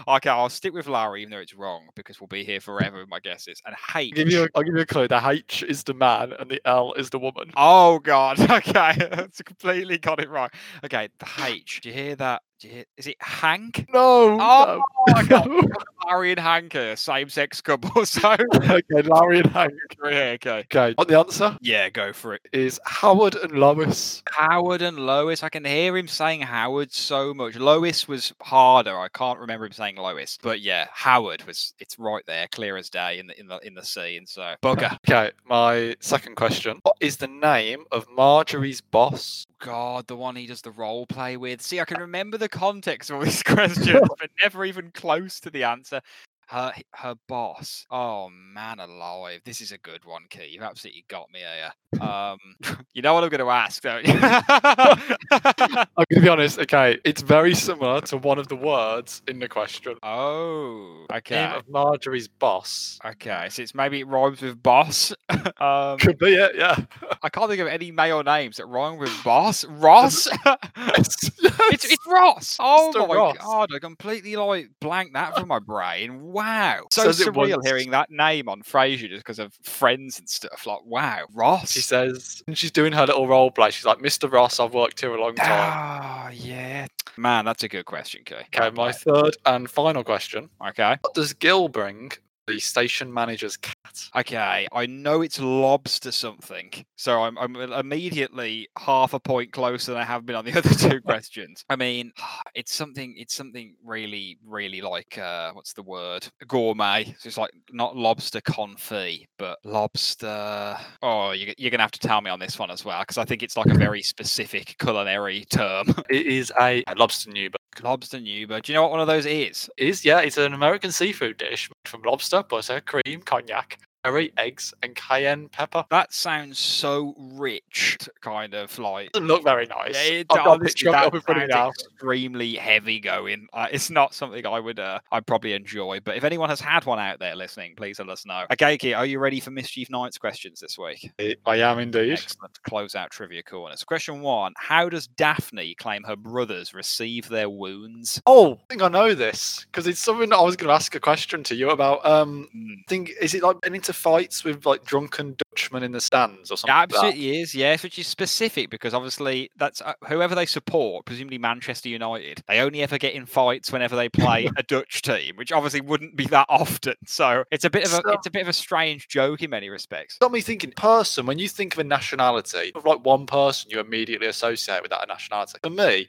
okay, 0.07 0.29
I'll 0.29 0.49
stick 0.49 0.73
with 0.73 0.87
Larry, 0.87 1.21
even 1.21 1.31
though 1.31 1.37
it's 1.39 1.53
wrong, 1.55 1.87
because 1.95 2.19
we'll 2.19 2.27
be 2.27 2.43
here 2.43 2.59
forever 2.59 2.99
with 2.99 3.09
my 3.09 3.19
guesses. 3.19 3.61
And 3.65 3.73
H. 3.95 4.11
I'll 4.11 4.11
give 4.11 4.29
you. 4.29 4.43
A, 4.43 4.47
I'll 4.55 4.63
give 4.63 4.75
you 4.75 4.81
a 4.81 4.85
clue. 4.85 5.07
The 5.07 5.25
H 5.27 5.63
is 5.67 5.83
the 5.83 5.93
man, 5.93 6.33
and 6.39 6.49
the 6.51 6.61
L 6.65 6.93
is 6.93 7.09
the 7.09 7.19
woman. 7.19 7.51
Oh 7.57 8.00
God. 8.00 8.39
Okay, 8.57 8.94
that's 8.98 9.42
completely 9.42 9.98
got 9.98 10.19
it 10.21 10.30
right. 10.30 10.51
Okay, 10.83 11.09
the 11.19 11.27
H. 11.45 11.81
Do 11.81 11.89
you 11.89 11.95
hear 11.95 12.15
that? 12.15 12.42
Do 12.59 12.68
you 12.68 12.74
hear, 12.74 12.86
is 12.98 13.06
it 13.06 13.18
Hank? 13.19 13.86
No. 13.94 14.36
Oh, 14.42 14.81
no. 15.30 15.62
Larry 16.07 16.31
and 16.31 16.39
Hank 16.39 16.74
are 16.75 16.95
same-sex 16.95 17.62
couple. 17.62 18.04
So 18.06 18.31
okay, 18.56 18.81
Larry 19.04 19.39
and 19.39 19.48
Hank. 19.51 19.74
yeah, 20.04 20.36
okay. 20.36 20.59
Okay, 20.74 20.94
what 20.95 21.07
the 21.07 21.19
answer 21.19 21.56
Yeah, 21.62 21.89
go 21.89 22.13
for 22.13 22.33
it. 22.33 22.42
is 22.54 22.80
Howard 22.86 23.36
and 23.36 23.51
Lois. 23.51 24.24
Howard 24.31 24.81
and 24.81 24.98
Lois. 24.98 25.44
I 25.44 25.50
can 25.50 25.65
hear 25.65 25.95
him 25.98 26.07
saying 26.07 26.42
Howard 26.42 26.92
so 26.92 27.33
much. 27.33 27.57
Lois 27.57 28.07
was 28.07 28.33
harder. 28.42 28.98
I 28.98 29.09
can't 29.09 29.39
remember 29.39 29.65
him 29.65 29.74
saying 29.74 29.98
Lois, 29.98 30.39
but 30.42 30.62
yeah, 30.62 30.88
Howard 30.94 31.44
was. 31.45 31.74
It's 31.80 32.00
right 32.00 32.24
there, 32.25 32.48
clear 32.48 32.77
as 32.77 32.89
day 32.89 33.19
in 33.19 33.27
the 33.27 33.39
in 33.39 33.48
the 33.48 33.59
in 33.59 33.74
the 33.75 33.83
scene. 33.83 34.25
So 34.25 34.56
bugger. 34.63 34.95
Okay, 35.07 35.31
my 35.45 35.95
second 36.00 36.36
question. 36.36 36.80
What 36.83 36.95
is 37.01 37.18
the 37.18 37.27
name 37.27 37.83
of 37.92 38.07
Marjorie's 38.09 38.81
boss? 38.81 39.45
God, 39.59 40.07
the 40.07 40.15
one 40.15 40.36
he 40.36 40.48
does 40.48 40.62
the 40.62 40.71
role 40.71 41.06
play 41.06 41.38
with. 41.38 41.62
See, 41.62 41.80
I 41.80 41.86
can 41.86 42.00
remember 42.00 42.38
the 42.38 42.50
context 42.50 43.09
of 43.09 43.18
all 43.18 43.24
these 43.24 43.44
questions, 43.44 43.88
but 44.19 44.30
never 44.42 44.65
even 44.65 44.92
close 44.92 45.39
to 45.42 45.50
the 45.50 45.63
answer. 45.63 46.01
Her 46.49 46.71
her 46.94 47.15
boss. 47.27 47.85
Oh 47.91 48.29
man 48.31 48.79
alive. 48.79 49.41
This 49.44 49.59
is 49.59 49.73
a 49.73 49.77
good 49.79 50.05
one, 50.05 50.23
Key. 50.29 50.47
You've 50.51 50.63
absolutely 50.63 51.03
got 51.09 51.27
me 51.29 51.39
here. 51.39 52.01
Um 52.01 52.38
you 52.94 53.01
know 53.01 53.13
what 53.13 53.23
I'm 53.25 53.29
gonna 53.29 53.47
ask, 53.49 53.81
don't 53.83 54.07
you? 54.07 54.13
I'm 54.21 56.05
gonna 56.09 56.21
be 56.21 56.29
honest. 56.29 56.57
Okay, 56.59 56.99
it's 57.03 57.21
very 57.21 57.53
similar 57.53 57.99
to 58.01 58.17
one 58.17 58.39
of 58.39 58.47
the 58.47 58.55
words 58.55 59.21
in 59.27 59.39
the 59.39 59.49
question. 59.49 59.95
oh, 60.03 61.05
Name 61.09 61.17
okay. 61.17 61.51
of 61.53 61.67
Marjorie's 61.67 62.29
boss. 62.29 62.97
Okay, 63.03 63.47
so 63.49 63.61
it's 63.61 63.75
maybe 63.75 63.99
it 63.99 64.07
rhymes 64.07 64.41
with 64.41 64.61
boss. 64.63 65.13
um, 65.59 65.97
Could 65.97 66.17
be 66.17 66.33
it. 66.35 66.53
Yeah. 66.55 66.77
I 67.23 67.29
can't 67.29 67.49
think 67.49 67.61
of 67.61 67.67
any 67.67 67.91
male 67.91 68.23
names 68.23 68.55
that 68.57 68.67
rhyme 68.67 68.97
with 68.97 69.11
boss. 69.23 69.65
Ross. 69.65 70.29
It's 70.77 71.29
it's 71.69 71.97
Ross. 72.07 72.57
Oh 72.59 72.94
Mr. 72.95 73.07
my 73.07 73.15
Ross. 73.15 73.38
god! 73.38 73.69
I 73.73 73.79
completely 73.79 74.35
like 74.38 74.69
blanked 74.79 75.13
that 75.13 75.35
from 75.35 75.49
my 75.49 75.59
brain. 75.59 76.31
Wow, 76.37 76.85
so 76.91 77.11
Says 77.11 77.19
surreal 77.19 77.65
hearing 77.65 77.89
that 77.91 78.11
name 78.11 78.47
on 78.47 78.61
Frasier 78.61 79.09
just 79.09 79.23
because 79.23 79.39
of 79.39 79.53
friends 79.63 80.19
and 80.19 80.29
stuff. 80.29 80.67
Like, 80.67 80.85
wow, 80.85 81.25
Ross. 81.33 81.71
She 81.71 81.79
says 81.79 82.43
and 82.45 82.55
she's 82.55 82.71
doing 82.71 82.93
her 82.93 83.07
little 83.07 83.27
role 83.27 83.49
play. 83.49 83.71
She's 83.71 83.85
like, 83.85 83.97
"Mr. 83.97 84.31
Ross, 84.31 84.59
I've 84.59 84.75
worked 84.75 85.01
here 85.01 85.15
a 85.15 85.19
long 85.19 85.33
time." 85.33 85.47
Ah, 85.49 86.29
yeah. 86.29 86.85
Man, 87.17 87.44
that's 87.45 87.63
a 87.63 87.67
good 87.67 87.85
question, 87.85 88.21
Kay. 88.23 88.45
Okay, 88.56 88.69
my 88.75 88.91
third 88.91 89.35
and 89.47 89.67
final 89.67 90.03
question: 90.03 90.49
Okay. 90.63 90.97
What 91.01 91.15
does 91.15 91.33
Gil 91.33 91.69
bring 91.69 92.11
the 92.45 92.59
station 92.59 93.11
manager's 93.11 93.57
cat? 94.06 94.19
Okay, 94.21 94.68
I 94.71 94.85
know 94.85 95.21
it's 95.21 95.39
lobster 95.39 96.11
something, 96.11 96.71
so 96.95 97.21
I'm 97.23 97.37
I'm 97.37 97.56
immediately 97.56 98.68
half 98.77 99.13
a 99.13 99.19
point 99.19 99.51
closer 99.51 99.92
than 99.94 100.01
I 100.01 100.06
have 100.06 100.25
been 100.25 100.35
on 100.35 100.45
the 100.45 100.54
other 100.57 100.69
two 100.73 101.01
questions. 101.06 101.63
I 101.69 101.75
mean, 101.75 102.11
it's 102.56 102.73
something 102.73 103.16
it's 103.18 103.35
something 103.35 103.75
really 103.83 104.37
really 104.45 104.81
like 104.81 105.18
uh, 105.18 105.51
what's 105.54 105.73
the 105.73 105.83
word 105.83 106.27
gourmet. 106.47 107.06
So 107.19 107.27
it's 107.27 107.37
like 107.37 107.51
not 107.71 107.95
lobster 107.95 108.42
confit, 108.42 109.25
but 109.37 109.59
lobster. 109.63 110.77
Oh, 111.01 111.31
you, 111.31 111.54
you're 111.57 111.71
gonna 111.71 111.83
have 111.83 111.92
to 111.92 111.99
tell 111.99 112.21
me 112.21 112.30
on 112.31 112.39
this 112.39 112.59
one 112.59 112.71
as 112.71 112.85
well 112.85 113.01
because 113.01 113.18
I 113.18 113.25
think 113.25 113.44
it's 113.44 113.57
like 113.57 113.68
a 113.68 113.73
very 113.77 114.01
specific 114.01 114.75
culinary 114.80 115.45
term. 115.45 115.87
It 116.09 116.25
is 116.27 116.51
a 116.59 116.83
lobster 116.95 117.31
newburg. 117.31 117.57
lobster 117.83 118.18
Nuba. 118.19 118.61
Do 118.61 118.71
you 118.71 118.75
know 118.75 118.83
what 118.83 118.92
one 118.92 118.99
of 119.01 119.07
those 119.07 119.25
is? 119.25 119.69
It 119.77 119.87
is 119.87 120.06
yeah, 120.06 120.19
it's 120.19 120.37
an 120.37 120.54
American 120.54 120.92
seafood 120.92 121.37
dish 121.37 121.69
made 121.69 121.89
from 121.89 122.01
lobster, 122.04 122.44
butter, 122.44 122.81
cream, 122.81 123.21
cognac, 123.21 123.80
curry, 124.07 124.31
eggs, 124.37 124.73
and 124.83 124.95
cayenne 124.95 125.49
pepper. 125.49 125.85
That 125.90 126.14
sounds 126.14 126.57
so 126.59 127.14
rich, 127.18 127.97
kind 128.21 128.54
of 128.54 128.78
like. 128.80 129.07
It 129.07 129.14
doesn't 129.14 129.28
look 129.28 129.44
very 129.44 129.66
nice. 129.66 129.95
Yeah, 129.95 130.19
it 130.19 130.28
I've 130.30 130.45
got 130.45 130.56
a 130.56 130.59
does. 130.59 130.73
picture 130.73 130.92
That 130.92 131.06
up 131.07 131.14
in 131.16 131.21
front 131.21 131.42
of 131.44 131.47
me 131.49 131.54
sounds 131.54 131.76
extremely 131.83 132.56
heavy 132.56 132.99
going. 132.99 133.47
Uh, 133.52 133.68
it's 133.71 133.90
not 133.90 134.14
something 134.14 134.45
I 134.45 134.59
would, 134.59 134.80
uh, 134.80 134.99
I'd 135.11 135.26
probably 135.28 135.54
enjoy. 135.54 135.99
But 135.99 136.16
if 136.16 136.23
anyone 136.23 136.49
has 136.49 136.61
had 136.61 136.85
one 136.85 136.99
out 136.99 137.19
there 137.19 137.35
listening, 137.35 137.76
please 137.76 137.99
let 137.99 138.09
us 138.09 138.26
know. 138.26 138.45
Okay, 138.54 138.78
Key, 138.78 138.94
are 138.94 139.06
you 139.06 139.19
ready 139.19 139.40
for 139.40 139.52
Mischief 139.52 139.90
Knights 139.90 140.18
questions 140.18 140.59
this 140.59 140.78
week? 140.78 141.11
I 141.45 141.57
am 141.57 141.80
indeed. 141.80 142.14
Excellent. 142.14 142.61
Close 142.64 142.95
out 142.95 143.11
trivia 143.11 143.44
corners. 143.44 143.83
Question 143.83 144.21
one: 144.21 144.54
How 144.57 144.87
does 144.90 145.07
Daphne 145.07 145.76
claim 145.76 146.04
her 146.04 146.16
brothers 146.16 146.73
receive 146.73 147.28
their 147.28 147.49
wounds? 147.49 148.21
Oh, 148.26 148.54
I 148.54 148.57
think 148.69 148.81
I 148.81 148.87
know 148.87 149.14
this 149.14 149.66
because 149.71 149.85
it's 149.87 149.99
something 149.99 150.30
that 150.30 150.37
I 150.37 150.42
was 150.42 150.56
going 150.56 150.69
to 150.69 150.73
ask 150.73 150.95
a 150.95 150.99
question 150.99 151.44
to 151.44 151.56
you 151.56 151.69
about. 151.69 152.06
Um, 152.06 152.47
Mm, 152.56 152.85
think 152.87 153.11
is 153.21 153.33
it 153.33 153.44
like 153.44 153.59
getting 153.61 153.76
into 153.76 153.94
fights 153.97 154.44
with 154.44 154.66
like 154.66 154.85
drunken 154.85 155.35
Dutchmen 155.37 155.83
in 155.83 155.92
the 155.92 155.99
stands 156.01 156.51
or 156.51 156.57
something. 156.57 156.73
Yeah, 156.73 156.80
like 156.81 156.89
that. 156.89 156.95
absolutely 156.97 157.39
is, 157.42 157.56
yes, 157.56 157.83
which 157.83 157.97
is 157.99 158.07
specific 158.07 158.69
because 158.69 158.94
obviously 158.94 159.49
that's 159.57 159.81
uh, 159.81 159.94
whoever 160.07 160.35
they 160.35 160.45
support, 160.45 161.06
presumably 161.06 161.37
Manchester 161.37 161.89
United. 161.89 162.44
They 162.47 162.59
only 162.59 162.81
ever 162.83 162.97
get 162.97 163.13
in 163.13 163.25
fights 163.25 163.71
whenever 163.71 163.95
they 163.95 164.07
play 164.09 164.49
a 164.57 164.63
Dutch 164.63 165.01
team, 165.01 165.35
which 165.35 165.51
obviously 165.51 165.81
wouldn't 165.81 166.16
be 166.16 166.25
that 166.27 166.45
often. 166.49 166.95
So 167.06 167.44
it's 167.51 167.66
a 167.66 167.69
bit 167.69 167.85
of 167.85 167.94
a 167.94 167.95
So- 167.95 168.11
it's 168.13 168.27
a 168.27 168.31
bit 168.31 168.44
of 168.44 168.47
a 168.47 168.54
strange 168.54 169.07
joke 169.07 169.42
in 169.44 169.49
many 169.49 169.69
respects. 169.69 170.18
got 170.19 170.31
me 170.31 170.42
thinking 170.42 170.71
person 170.71 171.25
when 171.25 171.39
you 171.39 171.49
think 171.49 171.73
of 171.73 171.80
a 171.80 171.83
nationality 171.83 172.71
of 172.75 172.85
like 172.85 173.04
one 173.04 173.25
person 173.25 173.69
you 173.71 173.80
immediately 173.80 174.27
associate 174.27 174.81
with 174.81 174.92
that 174.92 175.07
nationality 175.07 175.57
for 175.63 175.69
me 175.69 176.07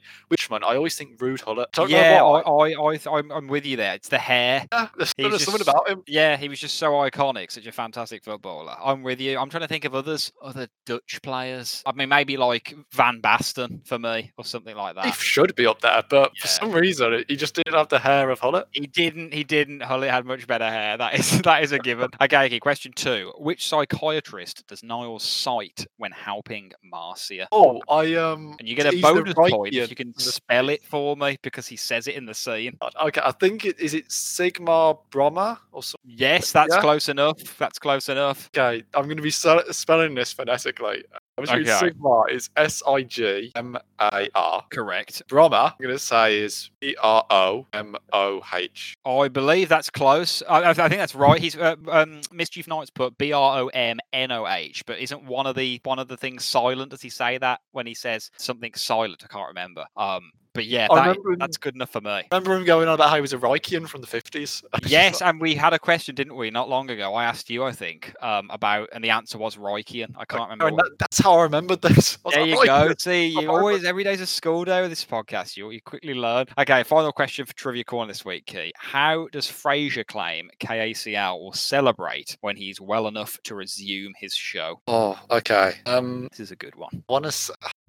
I 0.51 0.75
always 0.75 0.95
think 0.95 1.17
Ruud 1.17 1.43
Gullit 1.43 1.71
don't 1.73 1.89
yeah, 1.89 2.23
I, 2.23 2.39
I, 2.41 2.93
I, 2.93 2.99
I'm, 3.17 3.31
I'm 3.31 3.47
with 3.47 3.65
you 3.65 3.77
there. 3.77 3.93
It's 3.95 4.09
the 4.09 4.17
hair. 4.17 4.65
yeah, 4.71 4.87
there's, 4.97 5.13
there's 5.17 5.43
something 5.43 5.61
about 5.61 5.89
him 5.89 6.03
Yeah, 6.07 6.37
he 6.37 6.49
was 6.49 6.59
just 6.59 6.77
so 6.77 6.91
iconic, 6.91 7.51
such 7.51 7.67
a 7.67 7.71
fantastic 7.71 8.23
footballer. 8.23 8.75
I'm 8.83 9.03
with 9.03 9.21
you. 9.21 9.37
I'm 9.37 9.49
trying 9.49 9.61
to 9.61 9.67
think 9.67 9.85
of 9.85 9.95
others, 9.95 10.31
other 10.41 10.67
Dutch 10.85 11.19
players. 11.23 11.83
I 11.85 11.91
mean, 11.93 12.09
maybe 12.09 12.37
like 12.37 12.75
Van 12.91 13.21
Basten 13.21 13.85
for 13.87 13.99
me, 13.99 14.31
or 14.37 14.45
something 14.45 14.75
like 14.75 14.95
he 14.95 15.01
that. 15.03 15.15
should 15.15 15.55
be 15.55 15.65
up 15.65 15.81
there 15.81 16.03
but 16.09 16.37
for 16.37 16.47
some 16.47 16.71
reason 16.71 17.23
he 17.27 17.35
just 17.35 17.55
didn't 17.55 17.73
have 17.73 17.89
the 17.89 17.99
hair 17.99 18.29
of 18.29 18.41
Gullit 18.41 18.65
He 18.71 18.87
didn't. 18.87 19.33
He 19.33 19.43
didn't. 19.43 19.79
Gullit 19.79 20.09
had 20.09 20.25
much 20.25 20.47
better 20.47 20.69
hair. 20.69 20.97
That 20.97 21.17
is 21.17 21.41
that 21.43 21.63
is 21.63 21.71
a 21.71 21.79
given. 21.79 22.09
Okay, 22.21 22.45
okay. 22.45 22.59
Question 22.59 22.91
two: 22.93 23.31
Which 23.37 23.67
psychiatrist 23.67 24.67
does 24.67 24.83
Niles 24.83 25.23
cite 25.23 25.85
when 25.97 26.11
helping 26.11 26.71
Marcia? 26.83 27.47
oh 27.51 27.81
I 27.89 28.15
um 28.15 28.55
And 28.59 28.67
you 28.67 28.75
get 28.75 28.93
a 28.93 29.01
bonus 29.01 29.33
point 29.33 29.73
if 29.73 29.89
you 29.89 29.95
can 29.95 30.13
spell 30.43 30.69
it 30.69 30.83
for 30.83 31.15
me 31.15 31.37
because 31.41 31.67
he 31.67 31.75
says 31.75 32.07
it 32.07 32.15
in 32.15 32.25
the 32.25 32.33
scene. 32.33 32.77
Okay 33.03 33.21
I 33.23 33.31
think 33.31 33.65
it 33.65 33.79
is 33.79 33.93
it 33.93 34.11
Sigma 34.11 34.95
Brommer 35.11 35.57
or 35.71 35.83
something 35.83 35.99
Yes, 36.17 36.51
that's 36.51 36.73
Yeah. 36.75 36.81
close 36.81 37.09
enough. 37.09 37.37
That's 37.57 37.79
close 37.79 38.09
enough. 38.09 38.49
okay 38.55 38.83
I'm 38.93 39.05
going 39.05 39.17
to 39.17 39.23
be 39.23 39.31
spelling 39.31 40.15
this 40.15 40.33
phonetically 40.33 41.03
I'm 41.39 41.63
just 41.63 41.83
Okay. 41.83 41.91
Sigmar 41.91 42.31
is 42.31 42.49
S 42.55 42.81
I 42.87 43.01
G 43.03 43.51
M 43.55 43.77
A 43.99 44.27
R 44.35 44.65
Correct. 44.69 45.23
Brommer 45.27 45.71
I'm 45.71 45.77
going 45.81 45.93
to 45.95 45.99
say 45.99 46.39
is 46.39 46.69
B 46.79 46.95
R 47.01 47.25
O 47.29 47.67
M 47.73 47.95
O 48.13 48.41
H 48.53 48.95
I 49.05 49.27
believe 49.27 49.69
that's 49.69 49.89
close. 49.89 50.41
I, 50.47 50.61
I 50.61 50.69
I 50.69 50.73
think 50.73 50.97
that's 50.97 51.15
right. 51.15 51.39
He's 51.39 51.57
uh, 51.57 51.75
um, 51.89 52.21
mischief 52.31 52.67
knights 52.67 52.89
put 52.89 53.17
B 53.17 53.31
R 53.33 53.59
O 53.61 53.67
M 53.67 53.99
N 54.13 54.31
O 54.31 54.47
H, 54.47 54.83
but 54.85 54.99
isn't 54.99 55.25
one 55.25 55.47
of 55.47 55.55
the 55.55 55.79
one 55.83 55.99
of 55.99 56.07
the 56.07 56.17
things 56.17 56.45
silent? 56.45 56.91
Does 56.91 57.01
he 57.01 57.09
say 57.09 57.37
that 57.37 57.61
when 57.71 57.87
he 57.87 57.93
says 57.93 58.31
something 58.37 58.73
silent? 58.73 59.23
I 59.23 59.27
can't 59.27 59.47
remember. 59.47 59.85
Um, 59.97 60.31
but 60.53 60.65
yeah, 60.65 60.87
that, 60.93 61.15
in- 61.15 61.37
that's 61.39 61.57
good 61.57 61.75
enough 61.75 61.89
for 61.91 62.01
me. 62.01 62.23
Remember 62.31 62.55
him 62.55 62.65
going 62.65 62.87
on 62.87 62.95
about 62.95 63.09
how 63.09 63.15
he 63.15 63.21
was 63.21 63.33
a 63.33 63.37
Reichian 63.37 63.87
from 63.87 64.01
the 64.01 64.07
50s? 64.07 64.63
Yes, 64.89 65.21
and 65.21 65.39
we 65.39 65.53
had 65.55 65.73
a 65.73 65.79
question, 65.79 66.15
didn't 66.15 66.35
we, 66.35 66.49
not 66.49 66.67
long 66.69 66.89
ago? 66.89 67.13
I 67.13 67.25
asked 67.25 67.49
you, 67.49 67.63
I 67.63 67.71
think, 67.71 68.13
um, 68.23 68.49
about, 68.49 68.89
and 68.93 69.03
the 69.03 69.11
answer 69.11 69.37
was 69.37 69.55
Reichian. 69.55 70.13
I 70.17 70.25
can't 70.25 70.49
remember. 70.49 70.83
That- 70.83 70.97
that's 70.99 71.19
how 71.19 71.37
I 71.37 71.43
remembered 71.43 71.81
this. 71.81 72.17
I 72.25 72.31
There 72.31 72.41
like, 72.41 72.49
you 72.49 72.65
go. 72.65 72.71
"Reichian." 72.89 73.01
See, 73.01 73.27
you 73.27 73.49
always 73.51 73.83
every 73.83 74.03
day's 74.03 74.21
a 74.21 74.25
school 74.25 74.65
day 74.65 74.81
with 74.81 74.89
this 74.89 75.05
podcast. 75.05 75.57
You 75.57 75.69
you 75.71 75.81
quickly 75.81 76.13
learn. 76.13 76.45
Okay, 76.57 76.83
final 76.83 77.11
question 77.11 77.45
for 77.45 77.53
Trivia 77.53 77.83
Corner 77.83 78.11
this 78.11 78.25
week, 78.25 78.45
Key. 78.45 78.71
How 78.75 79.27
does 79.31 79.45
Frasier 79.45 80.05
claim 80.07 80.49
KACL 80.59 81.39
will 81.39 81.53
celebrate 81.53 82.37
when 82.41 82.55
he's 82.55 82.81
well 82.81 83.07
enough 83.07 83.37
to 83.43 83.55
resume 83.55 84.13
his 84.17 84.33
show? 84.33 84.81
Oh, 84.87 85.19
okay. 85.29 85.73
Um, 85.85 86.27
This 86.31 86.39
is 86.39 86.51
a 86.51 86.55
good 86.55 86.75
one. 86.75 87.03
want 87.09 87.25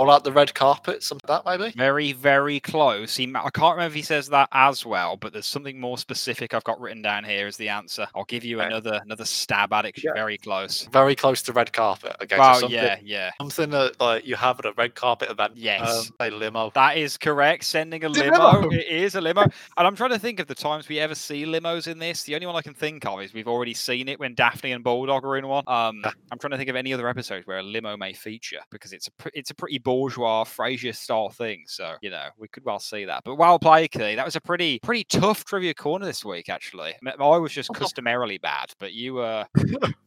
pull 0.00 0.10
out 0.10 0.24
the 0.24 0.32
red 0.32 0.54
carpet, 0.54 1.02
something 1.02 1.28
like 1.28 1.44
that 1.44 1.58
maybe? 1.58 1.72
Very, 1.76 2.12
very 2.12 2.58
close. 2.60 3.16
He, 3.16 3.24
I 3.34 3.50
can't 3.50 3.76
remember 3.76 3.86
if 3.88 3.94
he 3.94 4.02
says 4.02 4.28
that 4.30 4.48
as 4.52 4.86
well, 4.86 5.16
but 5.16 5.32
there's 5.32 5.46
something 5.46 5.78
more 5.78 5.98
specific 5.98 6.54
I've 6.54 6.64
got 6.64 6.80
written 6.80 7.02
down 7.02 7.24
here 7.24 7.46
as 7.46 7.56
the 7.58 7.68
answer. 7.68 8.06
I'll 8.14 8.24
give 8.24 8.44
you 8.44 8.58
Okay. 8.60 8.66
another 8.68 9.00
another 9.04 9.24
stab 9.24 9.72
at 9.72 9.84
it. 9.84 10.02
Yeah. 10.02 10.12
very 10.14 10.38
close. 10.38 10.88
Very 10.92 11.14
close 11.14 11.42
to 11.42 11.52
red 11.52 11.72
carpet. 11.72 12.16
Okay, 12.22 12.38
Well, 12.38 12.54
something, 12.60 12.70
yeah, 12.76 12.98
yeah. 13.04 13.30
something 13.38 13.70
that 13.70 14.00
like 14.00 14.26
you 14.26 14.36
have 14.36 14.58
at 14.60 14.66
a 14.66 14.72
red 14.72 14.94
carpet 14.94 15.30
event. 15.30 15.52
Yes. 15.56 16.08
Um, 16.08 16.14
a 16.20 16.30
limo. 16.30 16.70
That 16.74 16.96
is 16.96 17.16
correct. 17.18 17.64
Sending 17.64 18.02
a 18.04 18.08
limo. 18.08 18.52
limo. 18.60 18.70
It 18.70 18.86
is 18.88 19.14
a 19.16 19.20
limo. 19.20 19.42
And 19.42 19.86
I'm 19.86 19.96
trying 19.96 20.10
to 20.10 20.18
think 20.18 20.40
of 20.40 20.46
the 20.46 20.54
times 20.54 20.88
we 20.88 20.98
ever 20.98 21.14
see 21.14 21.44
limos 21.44 21.86
in 21.86 21.98
this. 21.98 22.22
The 22.22 22.34
only 22.34 22.46
one 22.46 22.56
I 22.56 22.62
can 22.62 22.74
think 22.74 23.04
of 23.04 23.20
is 23.20 23.34
we've 23.34 23.48
already 23.48 23.74
seen 23.74 24.08
it 24.08 24.18
when 24.18 24.34
Daphne 24.34 24.72
and 24.72 24.82
Bulldog 24.82 25.24
are 25.24 25.36
in 25.36 25.46
one. 25.46 25.64
Um, 25.66 26.02
I'm 26.32 26.38
trying 26.38 26.52
to 26.52 26.56
think 26.56 26.70
of 26.70 26.76
any 26.76 26.92
other 26.94 27.08
episodes 27.08 27.46
where 27.46 27.58
a 27.58 27.62
limo 27.62 27.96
may 27.96 28.12
feature 28.12 28.60
because 28.70 28.92
it's 28.92 29.08
a 29.08 29.10
pr- 29.12 29.28
it's 29.34 29.50
a 29.50 29.54
pretty 29.54 29.78
bourgeois 29.90 30.44
Frasier 30.44 30.94
style 30.94 31.30
thing. 31.30 31.64
So 31.66 31.94
you 32.00 32.10
know 32.10 32.28
we 32.38 32.46
could 32.48 32.64
well 32.64 32.78
see 32.78 33.04
that. 33.06 33.22
But 33.24 33.34
well 33.36 33.58
played, 33.58 33.90
Key. 33.90 34.14
That 34.14 34.24
was 34.24 34.36
a 34.36 34.40
pretty 34.40 34.78
pretty 34.80 35.04
tough 35.04 35.44
trivia 35.44 35.74
corner 35.74 36.06
this 36.06 36.24
week. 36.24 36.48
Actually, 36.48 36.94
I 37.04 37.36
was 37.38 37.52
just 37.52 37.70
customarily 37.74 38.38
bad, 38.38 38.72
but 38.78 38.92
you 38.92 39.14
were 39.14 39.46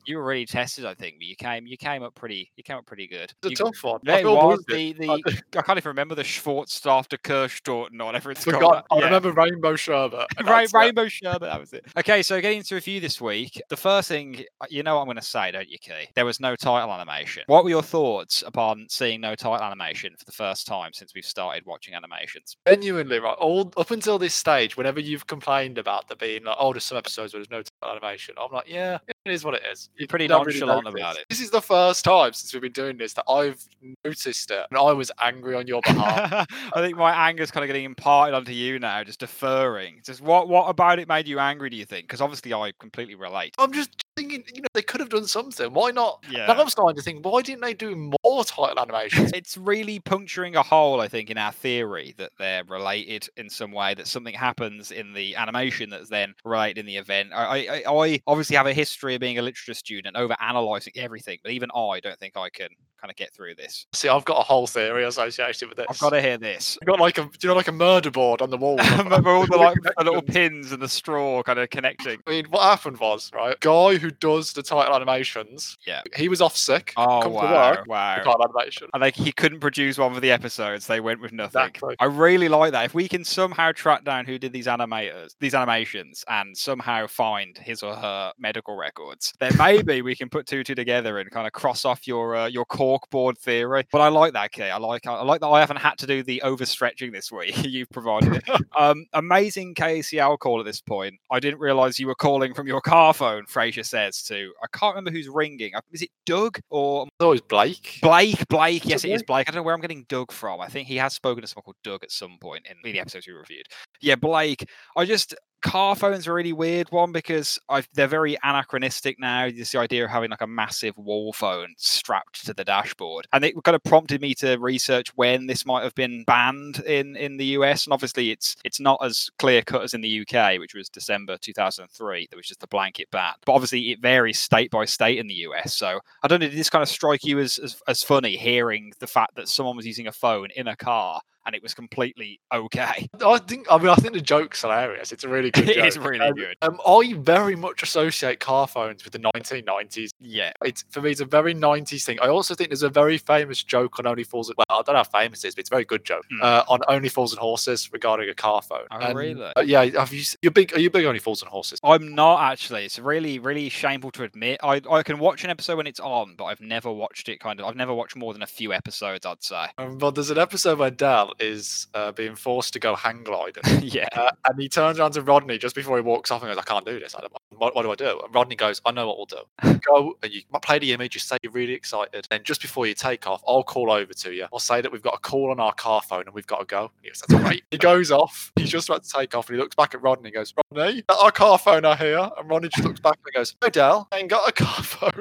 you 0.06 0.18
were 0.18 0.24
really 0.24 0.46
tested. 0.46 0.86
I 0.86 0.94
think, 0.94 1.16
but 1.20 1.26
you 1.28 1.36
came 1.36 1.68
you 1.68 1.76
came 1.78 2.02
up 2.04 2.16
pretty 2.16 2.52
you 2.56 2.64
came 2.64 2.78
up 2.78 2.86
pretty 2.86 3.08
good. 3.08 3.34
It's 3.44 3.48
a 3.48 3.50
You- 3.50 3.56
tough 3.72 3.84
one. 3.84 4.00
It 4.06 4.26
was 4.26 4.64
the 4.68 4.94
the 4.94 5.10
I 5.58 5.62
can't 5.62 5.78
even 5.78 5.90
remember 5.90 6.16
the 6.16 6.24
Schwarzstarter 6.24 7.18
Kirschtorten 7.20 8.00
or 8.02 8.06
whatever 8.06 8.32
it's 8.32 8.46
called. 8.46 8.84
I 8.92 8.98
Yeah. 9.00 9.06
remember 9.06 9.32
Rainbow 9.32 9.76
Sherbet. 9.76 10.26
and 10.38 10.48
Ra- 10.48 10.60
that's 10.60 10.74
it. 10.74 10.78
Rainbow 10.78 11.08
Sherbet, 11.08 11.42
that 11.42 11.60
was 11.60 11.74
it. 11.74 11.86
Okay, 11.98 12.22
so 12.24 12.40
getting 12.42 12.60
into 12.60 12.76
review 12.76 13.00
this 13.00 13.20
week, 13.20 13.62
the 13.70 13.78
first 13.78 14.08
thing, 14.08 14.44
uh, 14.62 14.66
you 14.70 14.84
know 14.84 14.96
what 14.96 15.02
I'm 15.02 15.08
going 15.08 15.18
to 15.18 15.22
say, 15.24 15.52
don't 15.52 15.70
you, 15.70 15.78
Key? 15.80 16.08
There 16.16 16.26
was 16.26 16.40
no 16.40 16.56
title 16.56 16.92
animation. 16.94 17.44
What 17.48 17.64
were 17.64 17.70
your 17.70 17.84
thoughts 17.84 18.44
upon 18.46 18.86
seeing 18.90 19.22
no 19.22 19.36
title 19.36 19.62
animation 19.64 19.73
for 19.80 20.26
the 20.26 20.32
first 20.32 20.68
time 20.68 20.92
since 20.94 21.14
we've 21.14 21.26
started 21.26 21.66
watching 21.66 21.94
animations? 21.94 22.58
Genuinely, 22.68 23.20
right? 23.20 23.36
All 23.40 23.72
up 23.78 23.92
until 23.92 24.18
this 24.20 24.34
stage, 24.34 24.78
whenever 24.78 25.00
you've 25.00 25.28
complained 25.28 25.78
about 25.78 26.08
there 26.08 26.18
being 26.18 26.44
like, 26.44 26.56
oh, 26.60 26.74
there's 26.74 26.84
some 26.84 26.98
episodes 26.98 27.34
where 27.34 27.44
there's 27.44 27.52
no 27.82 27.90
animation, 27.90 28.36
I'm 28.40 28.52
like, 28.52 28.68
yeah, 28.68 28.98
it 29.08 29.32
is 29.32 29.44
what 29.44 29.54
it 29.54 29.64
is. 29.72 29.90
You're 29.98 30.08
Pretty 30.08 30.28
really 30.28 30.44
nonchalant 30.44 30.86
notice. 30.86 31.00
about 31.00 31.18
it. 31.18 31.26
This 31.30 31.42
is 31.42 31.50
the 31.50 31.62
first 31.62 32.04
time 32.06 32.34
since 32.34 32.54
we've 32.54 32.62
been 32.62 32.72
doing 32.72 32.98
this 32.98 33.14
that 33.14 33.26
I've 33.30 33.64
noticed 34.04 34.52
it, 34.52 34.66
and 34.70 34.78
I 34.78 34.92
was 34.94 35.12
angry 35.20 35.56
on 35.56 35.68
your 35.68 35.82
behalf. 35.86 36.48
I 36.74 36.82
think 36.82 36.98
my 36.98 37.30
anger's 37.30 37.52
kind 37.52 37.64
of 37.64 37.68
getting 37.68 37.86
imparted 37.86 38.34
onto 38.36 38.52
you 38.52 38.80
now, 38.80 39.04
just 39.04 39.20
deferring. 39.20 40.02
Just 40.06 40.22
what 40.22 40.48
what 40.48 40.70
about 40.70 41.00
it 41.00 41.08
made 41.08 41.28
you 41.28 41.40
angry? 41.40 41.70
Do 41.70 41.78
you 41.78 41.86
think? 41.86 42.06
Because 42.08 42.22
obviously 42.22 42.54
I 42.54 42.72
completely 42.80 43.16
relate. 43.16 43.56
I'm 43.58 43.74
just 43.74 43.92
thinking, 44.16 44.44
you 44.54 44.62
know, 44.62 44.68
they 44.74 44.82
could 44.82 45.00
have 45.00 45.10
done 45.10 45.26
something. 45.26 45.74
Why 45.74 45.92
not? 45.92 46.24
Yeah. 46.30 46.46
Now 46.48 46.62
I'm 46.62 46.70
starting 46.70 46.96
to 46.98 47.02
think, 47.02 47.26
why 47.26 47.42
didn't 47.42 47.62
they 47.62 47.74
do 47.74 47.96
more 47.96 48.23
title 48.42 48.80
animations? 48.80 49.32
it's 49.34 49.58
really 49.58 50.00
puncturing 50.00 50.56
a 50.56 50.64
hole, 50.64 51.00
I 51.02 51.08
think, 51.08 51.30
in 51.30 51.38
our 51.38 51.52
theory 51.52 52.16
that 52.18 52.32
they're 52.40 52.64
related 52.64 53.28
in 53.38 53.50
some 53.50 53.72
way. 53.72 53.94
That 53.94 54.08
something 54.08 54.34
happens 54.34 54.92
in 54.92 55.14
the 55.14 55.36
animation 55.36 55.90
that's 55.90 56.10
then 56.10 56.34
related 56.44 56.80
in 56.80 56.86
the 56.86 56.98
event. 56.98 57.30
I, 57.34 57.84
I, 57.86 57.94
I 57.94 58.22
obviously 58.26 58.56
have 58.56 58.68
a 58.68 58.74
history 58.74 59.16
of 59.16 59.22
being 59.22 59.38
a 59.38 59.42
literature 59.42 59.74
student, 59.74 60.16
over 60.16 60.36
analyzing 60.40 60.94
everything, 60.96 61.40
but 61.44 61.52
even 61.52 61.70
I 61.72 62.00
don't 62.00 62.20
think 62.20 62.38
I 62.38 62.50
can 62.50 62.70
kind 63.04 63.12
of 63.12 63.18
get 63.18 63.34
through 63.34 63.54
this. 63.56 63.86
See, 63.92 64.08
I've 64.08 64.24
got 64.24 64.40
a 64.40 64.44
whole 64.44 64.66
theory 64.66 65.04
associated 65.04 65.68
with 65.68 65.78
this. 65.78 65.88
I've 65.90 66.00
got 66.00 66.12
to 66.12 66.22
hear 66.22 66.38
this. 66.38 66.78
I've 66.82 66.88
got 66.88 67.02
like 67.02 67.18
a, 67.18 67.24
do 67.24 67.30
you 67.42 67.50
know, 67.50 67.56
like 67.56 67.68
a 67.68 67.74
murder 67.74 68.10
board 68.10 68.42
on 68.42 68.50
the 68.50 68.56
wall. 68.58 68.78
Remember 68.98 69.32
all 69.32 69.46
the 69.46 69.58
like 69.58 69.78
the 69.82 70.04
little 70.06 70.22
pins 70.22 70.72
and 70.72 70.82
the 70.82 70.88
straw 70.88 71.44
kind 71.44 71.60
of 71.60 71.70
connecting. 71.70 72.20
I 72.26 72.30
mean, 72.30 72.46
what 72.50 72.62
happened 72.64 73.00
was, 73.00 73.30
right? 73.36 73.60
Guy 73.60 73.98
who 73.98 74.10
does 74.10 74.54
the 74.54 74.64
title 74.64 74.96
animations, 74.96 75.78
Yeah. 75.86 76.02
he 76.16 76.30
was 76.30 76.40
off 76.42 76.56
sick. 76.56 76.94
Oh 76.96 77.28
wow! 77.28 77.72
work. 77.72 77.88
Wow! 77.88 78.16
The 78.20 78.24
title 78.24 78.46
animation. 78.46 78.88
And 78.94 79.02
like 79.02 79.16
he 79.16 79.34
couldn't 79.34 79.60
produce 79.60 79.98
one 79.98 80.14
for 80.14 80.22
the 80.22 80.32
episodes. 80.32 80.88
They 80.88 81.02
went 81.02 81.20
with 81.20 81.34
nothing. 81.34 81.60
Exactly. 81.60 81.96
I 82.00 82.06
really 82.06 82.48
like 82.48 82.72
that. 82.72 82.86
If 82.86 82.94
we 82.94 83.10
can 83.10 83.26
somehow 83.26 83.74
track 83.74 84.06
down 84.06 84.26
who 84.26 84.40
did 84.40 84.54
these 84.54 84.68
animators, 84.68 85.36
these 85.42 85.56
animations, 85.56 86.24
and 86.30 86.58
somehow 86.58 87.08
find 87.08 87.58
his 87.58 87.84
or 87.84 87.96
her 87.96 88.32
medical 88.40 88.78
records, 88.78 89.34
then 89.42 89.52
maybe 89.58 90.02
we 90.02 90.16
can 90.16 90.30
put 90.30 90.46
two 90.48 90.64
two 90.64 90.74
together 90.74 91.20
and 91.20 91.30
kind 91.32 91.48
of 91.48 91.52
cross 91.52 91.84
off 91.84 92.08
your 92.08 92.36
uh, 92.38 92.48
your 92.48 92.64
corkboard 92.94 93.38
theory. 93.38 93.86
But 93.92 94.02
I 94.02 94.10
like 94.10 94.34
that, 94.34 94.52
Key. 94.52 94.64
I 94.64 94.78
like 94.78 95.08
I 95.08 95.22
like 95.24 95.42
that 95.42 95.48
I 95.48 95.60
haven't 95.60 95.78
had 95.78 95.98
to 96.00 96.08
do 96.08 96.24
the 96.24 96.42
overstretching 96.44 97.12
this 97.12 97.32
week. 97.32 97.56
You've 97.64 97.90
provided 97.90 98.36
it. 98.36 98.44
um, 98.78 99.06
amazing 99.14 99.76
KCL 99.76 100.40
call 100.40 100.60
at 100.60 100.66
this 100.66 100.82
point. 100.82 101.16
I 101.32 101.40
didn't 101.40 101.60
realize 101.60 102.00
you 102.00 102.08
were 102.08 102.16
calling 102.16 102.54
from 102.54 102.68
your 102.68 102.82
car 102.82 103.14
phone. 103.14 103.46
Frasier 103.46 103.86
says 103.86 104.22
to. 104.24 104.52
I 104.62 104.68
can't 104.78 104.96
remember 104.96 105.12
who's 105.12 105.30
ringing. 105.30 105.72
Is 105.92 106.02
it 106.02 106.10
Doug 106.26 106.60
or 106.70 107.04
It's 107.04 107.24
always 107.24 107.42
Blake. 107.42 108.00
Blake, 108.02 108.48
Blake, 108.48 108.86
yes, 108.86 109.04
it 109.04 109.12
it 109.14 109.16
is 109.16 109.24
Blake. 109.24 109.48
I 109.48 109.52
don't 109.52 109.60
know 109.60 109.64
where 109.64 109.76
I'm 109.76 109.82
getting 109.82 110.06
Doug 110.10 110.32
from. 110.32 110.60
I 110.62 110.68
think 110.68 110.88
he 110.88 110.98
has 110.98 111.14
spoken 111.14 111.42
to 111.42 111.48
someone 111.48 111.64
called 111.64 111.76
Doug 111.84 112.04
at 112.04 112.12
some 112.12 112.38
point 112.40 112.66
in 112.70 112.78
the 112.84 113.00
episodes 113.00 113.28
we 113.28 113.34
reviewed. 113.34 113.68
Yeah, 114.02 114.16
Blake. 114.16 114.68
I 114.96 115.06
just 115.06 115.36
car 115.64 115.96
phones 115.96 116.28
a 116.28 116.34
really 116.34 116.54
weird 116.54 116.92
one 116.92 117.12
because 117.12 117.58
I've, 117.70 117.88
they're 117.94 118.08
very 118.08 118.38
anachronistic 118.44 119.20
now. 119.20 119.50
This 119.50 119.72
the 119.72 119.80
idea 119.80 120.04
of 120.04 120.12
having 120.12 120.30
like 120.30 120.42
a 120.42 120.48
massive 120.48 120.96
wall 120.98 121.34
phone 121.34 121.74
strapped 121.78 122.46
to 122.46 122.54
the 122.54 122.64
dashboard, 122.64 123.28
and 123.34 123.44
it 123.44 123.56
kind 123.64 123.76
of 123.76 123.84
prompted 123.84 124.22
me 124.22 124.36
to 124.36 124.58
research 124.58 125.10
when 125.16 125.48
this 125.48 125.66
might 125.66 125.84
have 125.84 125.96
been 125.96 126.24
banned 126.26 126.80
in 126.82 127.16
in 127.16 127.38
the 127.38 127.46
US. 127.58 127.86
And 127.86 127.94
obviously, 127.94 128.30
it's 128.30 128.56
it's 128.64 128.80
not 128.80 129.00
as 129.04 129.30
clear 129.40 129.64
cut 129.64 129.82
as 129.82 129.94
in 129.94 130.02
the 130.02 130.22
UK, 130.22 130.60
which 130.60 130.76
was 130.76 130.90
December 130.90 131.38
2003. 131.38 132.28
There 132.30 132.38
was 132.38 132.48
just 132.48 132.64
a 132.64 132.68
blanket 132.68 133.10
ban, 133.10 133.34
but 133.46 133.54
obviously 133.54 133.92
it 133.92 134.02
varies 134.02 134.40
state 134.40 134.70
by 134.70 134.86
state 134.86 135.18
in 135.18 135.28
the 135.28 135.48
US. 135.48 135.74
So 135.74 136.00
I 136.22 136.28
don't 136.28 136.42
know. 136.42 136.50
Did 136.50 136.58
this 136.58 136.70
kind 136.70 136.84
of 136.84 136.90
strike 136.90 137.24
you 137.24 137.40
as 137.40 137.58
as, 137.58 137.82
as 137.88 138.04
funny 138.04 138.36
hearing 138.36 138.92
the 139.00 139.08
fact 139.08 139.36
that 139.36 139.48
someone 139.48 139.78
was 139.78 139.88
using 139.88 140.08
a 140.08 140.12
phone 140.12 140.50
in 140.56 140.68
a 140.68 140.76
car 140.76 141.22
and 141.46 141.56
it 141.56 141.62
was 141.64 141.74
completely 141.74 142.40
okay. 142.54 143.08
I 143.26 143.38
think. 143.40 143.68
I 143.70 143.78
mean, 143.78 143.90
I 143.90 143.96
think 143.96 144.14
the 144.14 144.22
joke's 144.22 144.62
hilarious. 144.62 145.12
It's 145.12 145.24
a 145.24 145.30
really 145.30 145.52
good. 145.52 145.70
It 145.74 145.76
joke. 145.76 145.86
is 145.88 145.98
really 146.00 146.20
Um, 146.20 146.36
good. 146.36 146.56
Um, 146.62 146.80
I 146.86 147.14
very 147.18 147.56
much 147.56 147.84
associate 147.84 148.40
car 148.40 148.68
phones 148.68 149.04
with 149.04 149.14
the 149.14 149.20
1990s. 149.20 150.10
Yeah. 150.20 150.52
It's 150.64 150.84
for 150.90 151.02
me, 151.02 151.12
it's 151.12 151.22
a 151.22 151.26
very 151.26 151.54
90s 151.56 152.04
thing. 152.04 152.20
I 152.22 152.28
also 152.28 152.54
think 152.56 152.70
there's 152.70 152.84
a 152.84 152.90
very 152.90 153.18
famous 153.18 153.64
joke 153.64 153.98
on 154.00 154.06
Only 154.08 154.24
Fools. 154.24 154.50
And 154.50 154.58
Well, 154.58 154.66
I 154.70 154.82
don't 154.84 154.90
know 154.94 155.00
how 155.00 155.04
famous 155.04 155.44
it 155.44 155.50
is, 155.50 155.56
but 155.56 155.62
it's 155.62 155.70
a 155.70 155.76
very 155.76 155.86
good 155.86 156.06
joke 156.06 156.26
Hmm. 156.30 156.40
uh, 156.42 156.64
on 156.68 156.80
Only 156.88 157.10
Fools 157.10 157.32
and 157.34 157.40
Horses 157.40 157.92
regarding 157.92 158.30
a 158.30 158.34
car 158.34 158.62
phone. 158.62 158.86
Oh, 158.92 158.98
And, 159.00 159.18
really? 159.18 159.52
uh, 159.56 159.62
yeah. 159.62 159.84
Have 160.00 160.14
you? 160.14 160.24
You're 160.42 160.52
big. 160.52 160.74
Are 160.76 160.80
you 160.80 160.90
big 160.90 161.06
Only 161.06 161.20
Fools 161.20 161.42
and 161.42 161.50
Horses? 161.50 161.80
I'm 161.84 162.14
not 162.16 162.42
actually. 162.52 162.86
It's 162.86 163.00
really, 163.00 163.40
really 163.40 163.70
shameful 163.70 164.12
to 164.12 164.24
admit. 164.24 164.60
I, 164.64 164.82
I 164.90 165.04
can 165.04 165.20
watch 165.20 165.44
an 165.44 165.50
episode 165.50 165.78
when 165.78 165.88
it's 165.88 166.00
on, 166.00 166.36
but 166.38 166.46
I've 166.46 166.62
never 166.62 166.92
watched 166.92 167.30
it 167.30 167.40
kind 167.40 167.60
of. 167.60 167.66
I've 167.66 167.76
never 167.76 167.94
watched 167.94 168.16
more 168.16 168.34
than 168.34 168.42
a 168.44 168.48
few 168.48 168.74
episodes, 168.74 169.26
I'd 169.26 169.44
say. 169.44 169.66
Um, 169.78 169.98
but 169.98 170.16
there's 170.16 170.30
an 170.30 170.38
episode 170.38 170.80
where 170.80 170.92
Del 170.92 171.33
is 171.40 171.88
uh, 171.94 172.12
being 172.12 172.36
forced 172.36 172.74
to 172.74 172.80
go 172.80 172.96
hang 172.96 173.24
gliding. 173.24 173.64
yeah. 173.82 174.08
Uh, 174.14 174.32
and 174.48 174.60
he 174.62 174.70
turns 174.70 175.00
around 175.00 175.12
to 175.14 175.22
Rodney 175.22 175.58
just 175.58 175.76
before 175.76 175.98
he 175.98 176.02
walks 176.02 176.32
off 176.32 176.42
and 176.42 176.50
goes, 176.50 176.58
I 176.58 176.64
can't 176.64 176.86
do 176.86 177.00
this. 177.00 177.16
I 177.16 177.22
don't, 177.22 177.34
what, 177.58 177.76
what 177.76 177.84
do 177.84 177.92
I 177.92 177.96
do? 177.96 178.22
And 178.24 178.34
Rodney 178.34 178.56
goes, 178.56 178.82
I 178.86 178.92
know 178.92 179.08
what 179.08 179.18
we'll 179.18 179.26
do. 179.26 179.80
Go 179.86 180.18
and 180.24 180.32
you 180.32 180.42
play 180.62 180.80
the 180.80 180.94
image, 180.94 181.16
you 181.16 181.20
say 181.20 181.38
you're 181.42 181.52
really 181.52 181.74
excited. 181.74 182.28
Then 182.30 182.42
just 182.44 182.62
before 182.62 182.88
you 182.88 182.94
take 182.94 183.28
off, 183.28 183.44
I'll 183.48 183.64
call 183.64 183.92
over 183.92 184.14
to 184.14 184.34
you. 184.34 184.48
I'll 184.52 184.60
say 184.60 184.82
that 184.82 184.92
we've 184.92 185.02
got 185.02 185.16
a 185.16 185.20
call 185.20 185.52
on 185.52 185.60
our 185.60 185.74
car 185.74 186.02
phone 186.02 186.24
and 186.26 186.34
we've 186.34 186.48
got 186.48 186.60
to 186.60 186.66
go. 186.66 186.82
And 186.82 186.92
he 187.02 187.10
goes, 187.10 187.22
That's 187.28 187.44
great. 187.44 187.64
he 187.72 187.78
goes 187.78 188.12
off. 188.12 188.52
He's 188.56 188.70
just 188.70 188.90
about 188.90 189.04
to 189.04 189.10
take 189.10 189.36
off 189.36 189.50
and 189.50 189.56
he 189.58 189.62
looks 189.62 189.76
back 189.76 189.94
at 189.94 190.02
Rodney 190.02 190.30
and 190.30 190.36
goes, 190.36 190.54
Rodney, 190.72 191.04
our 191.10 191.32
car 191.32 191.58
phone 191.58 191.86
are 191.86 191.96
here. 191.96 192.30
And 192.38 192.50
Rodney 192.50 192.70
just 192.70 192.88
looks 192.88 193.00
back 193.00 193.20
and 193.26 193.34
goes, 193.34 193.56
No, 193.62 193.70
Del, 193.70 194.08
I 194.12 194.20
ain't 194.20 194.30
got 194.30 194.48
a 194.48 194.52
car 194.52 194.84
phone. 194.84 195.12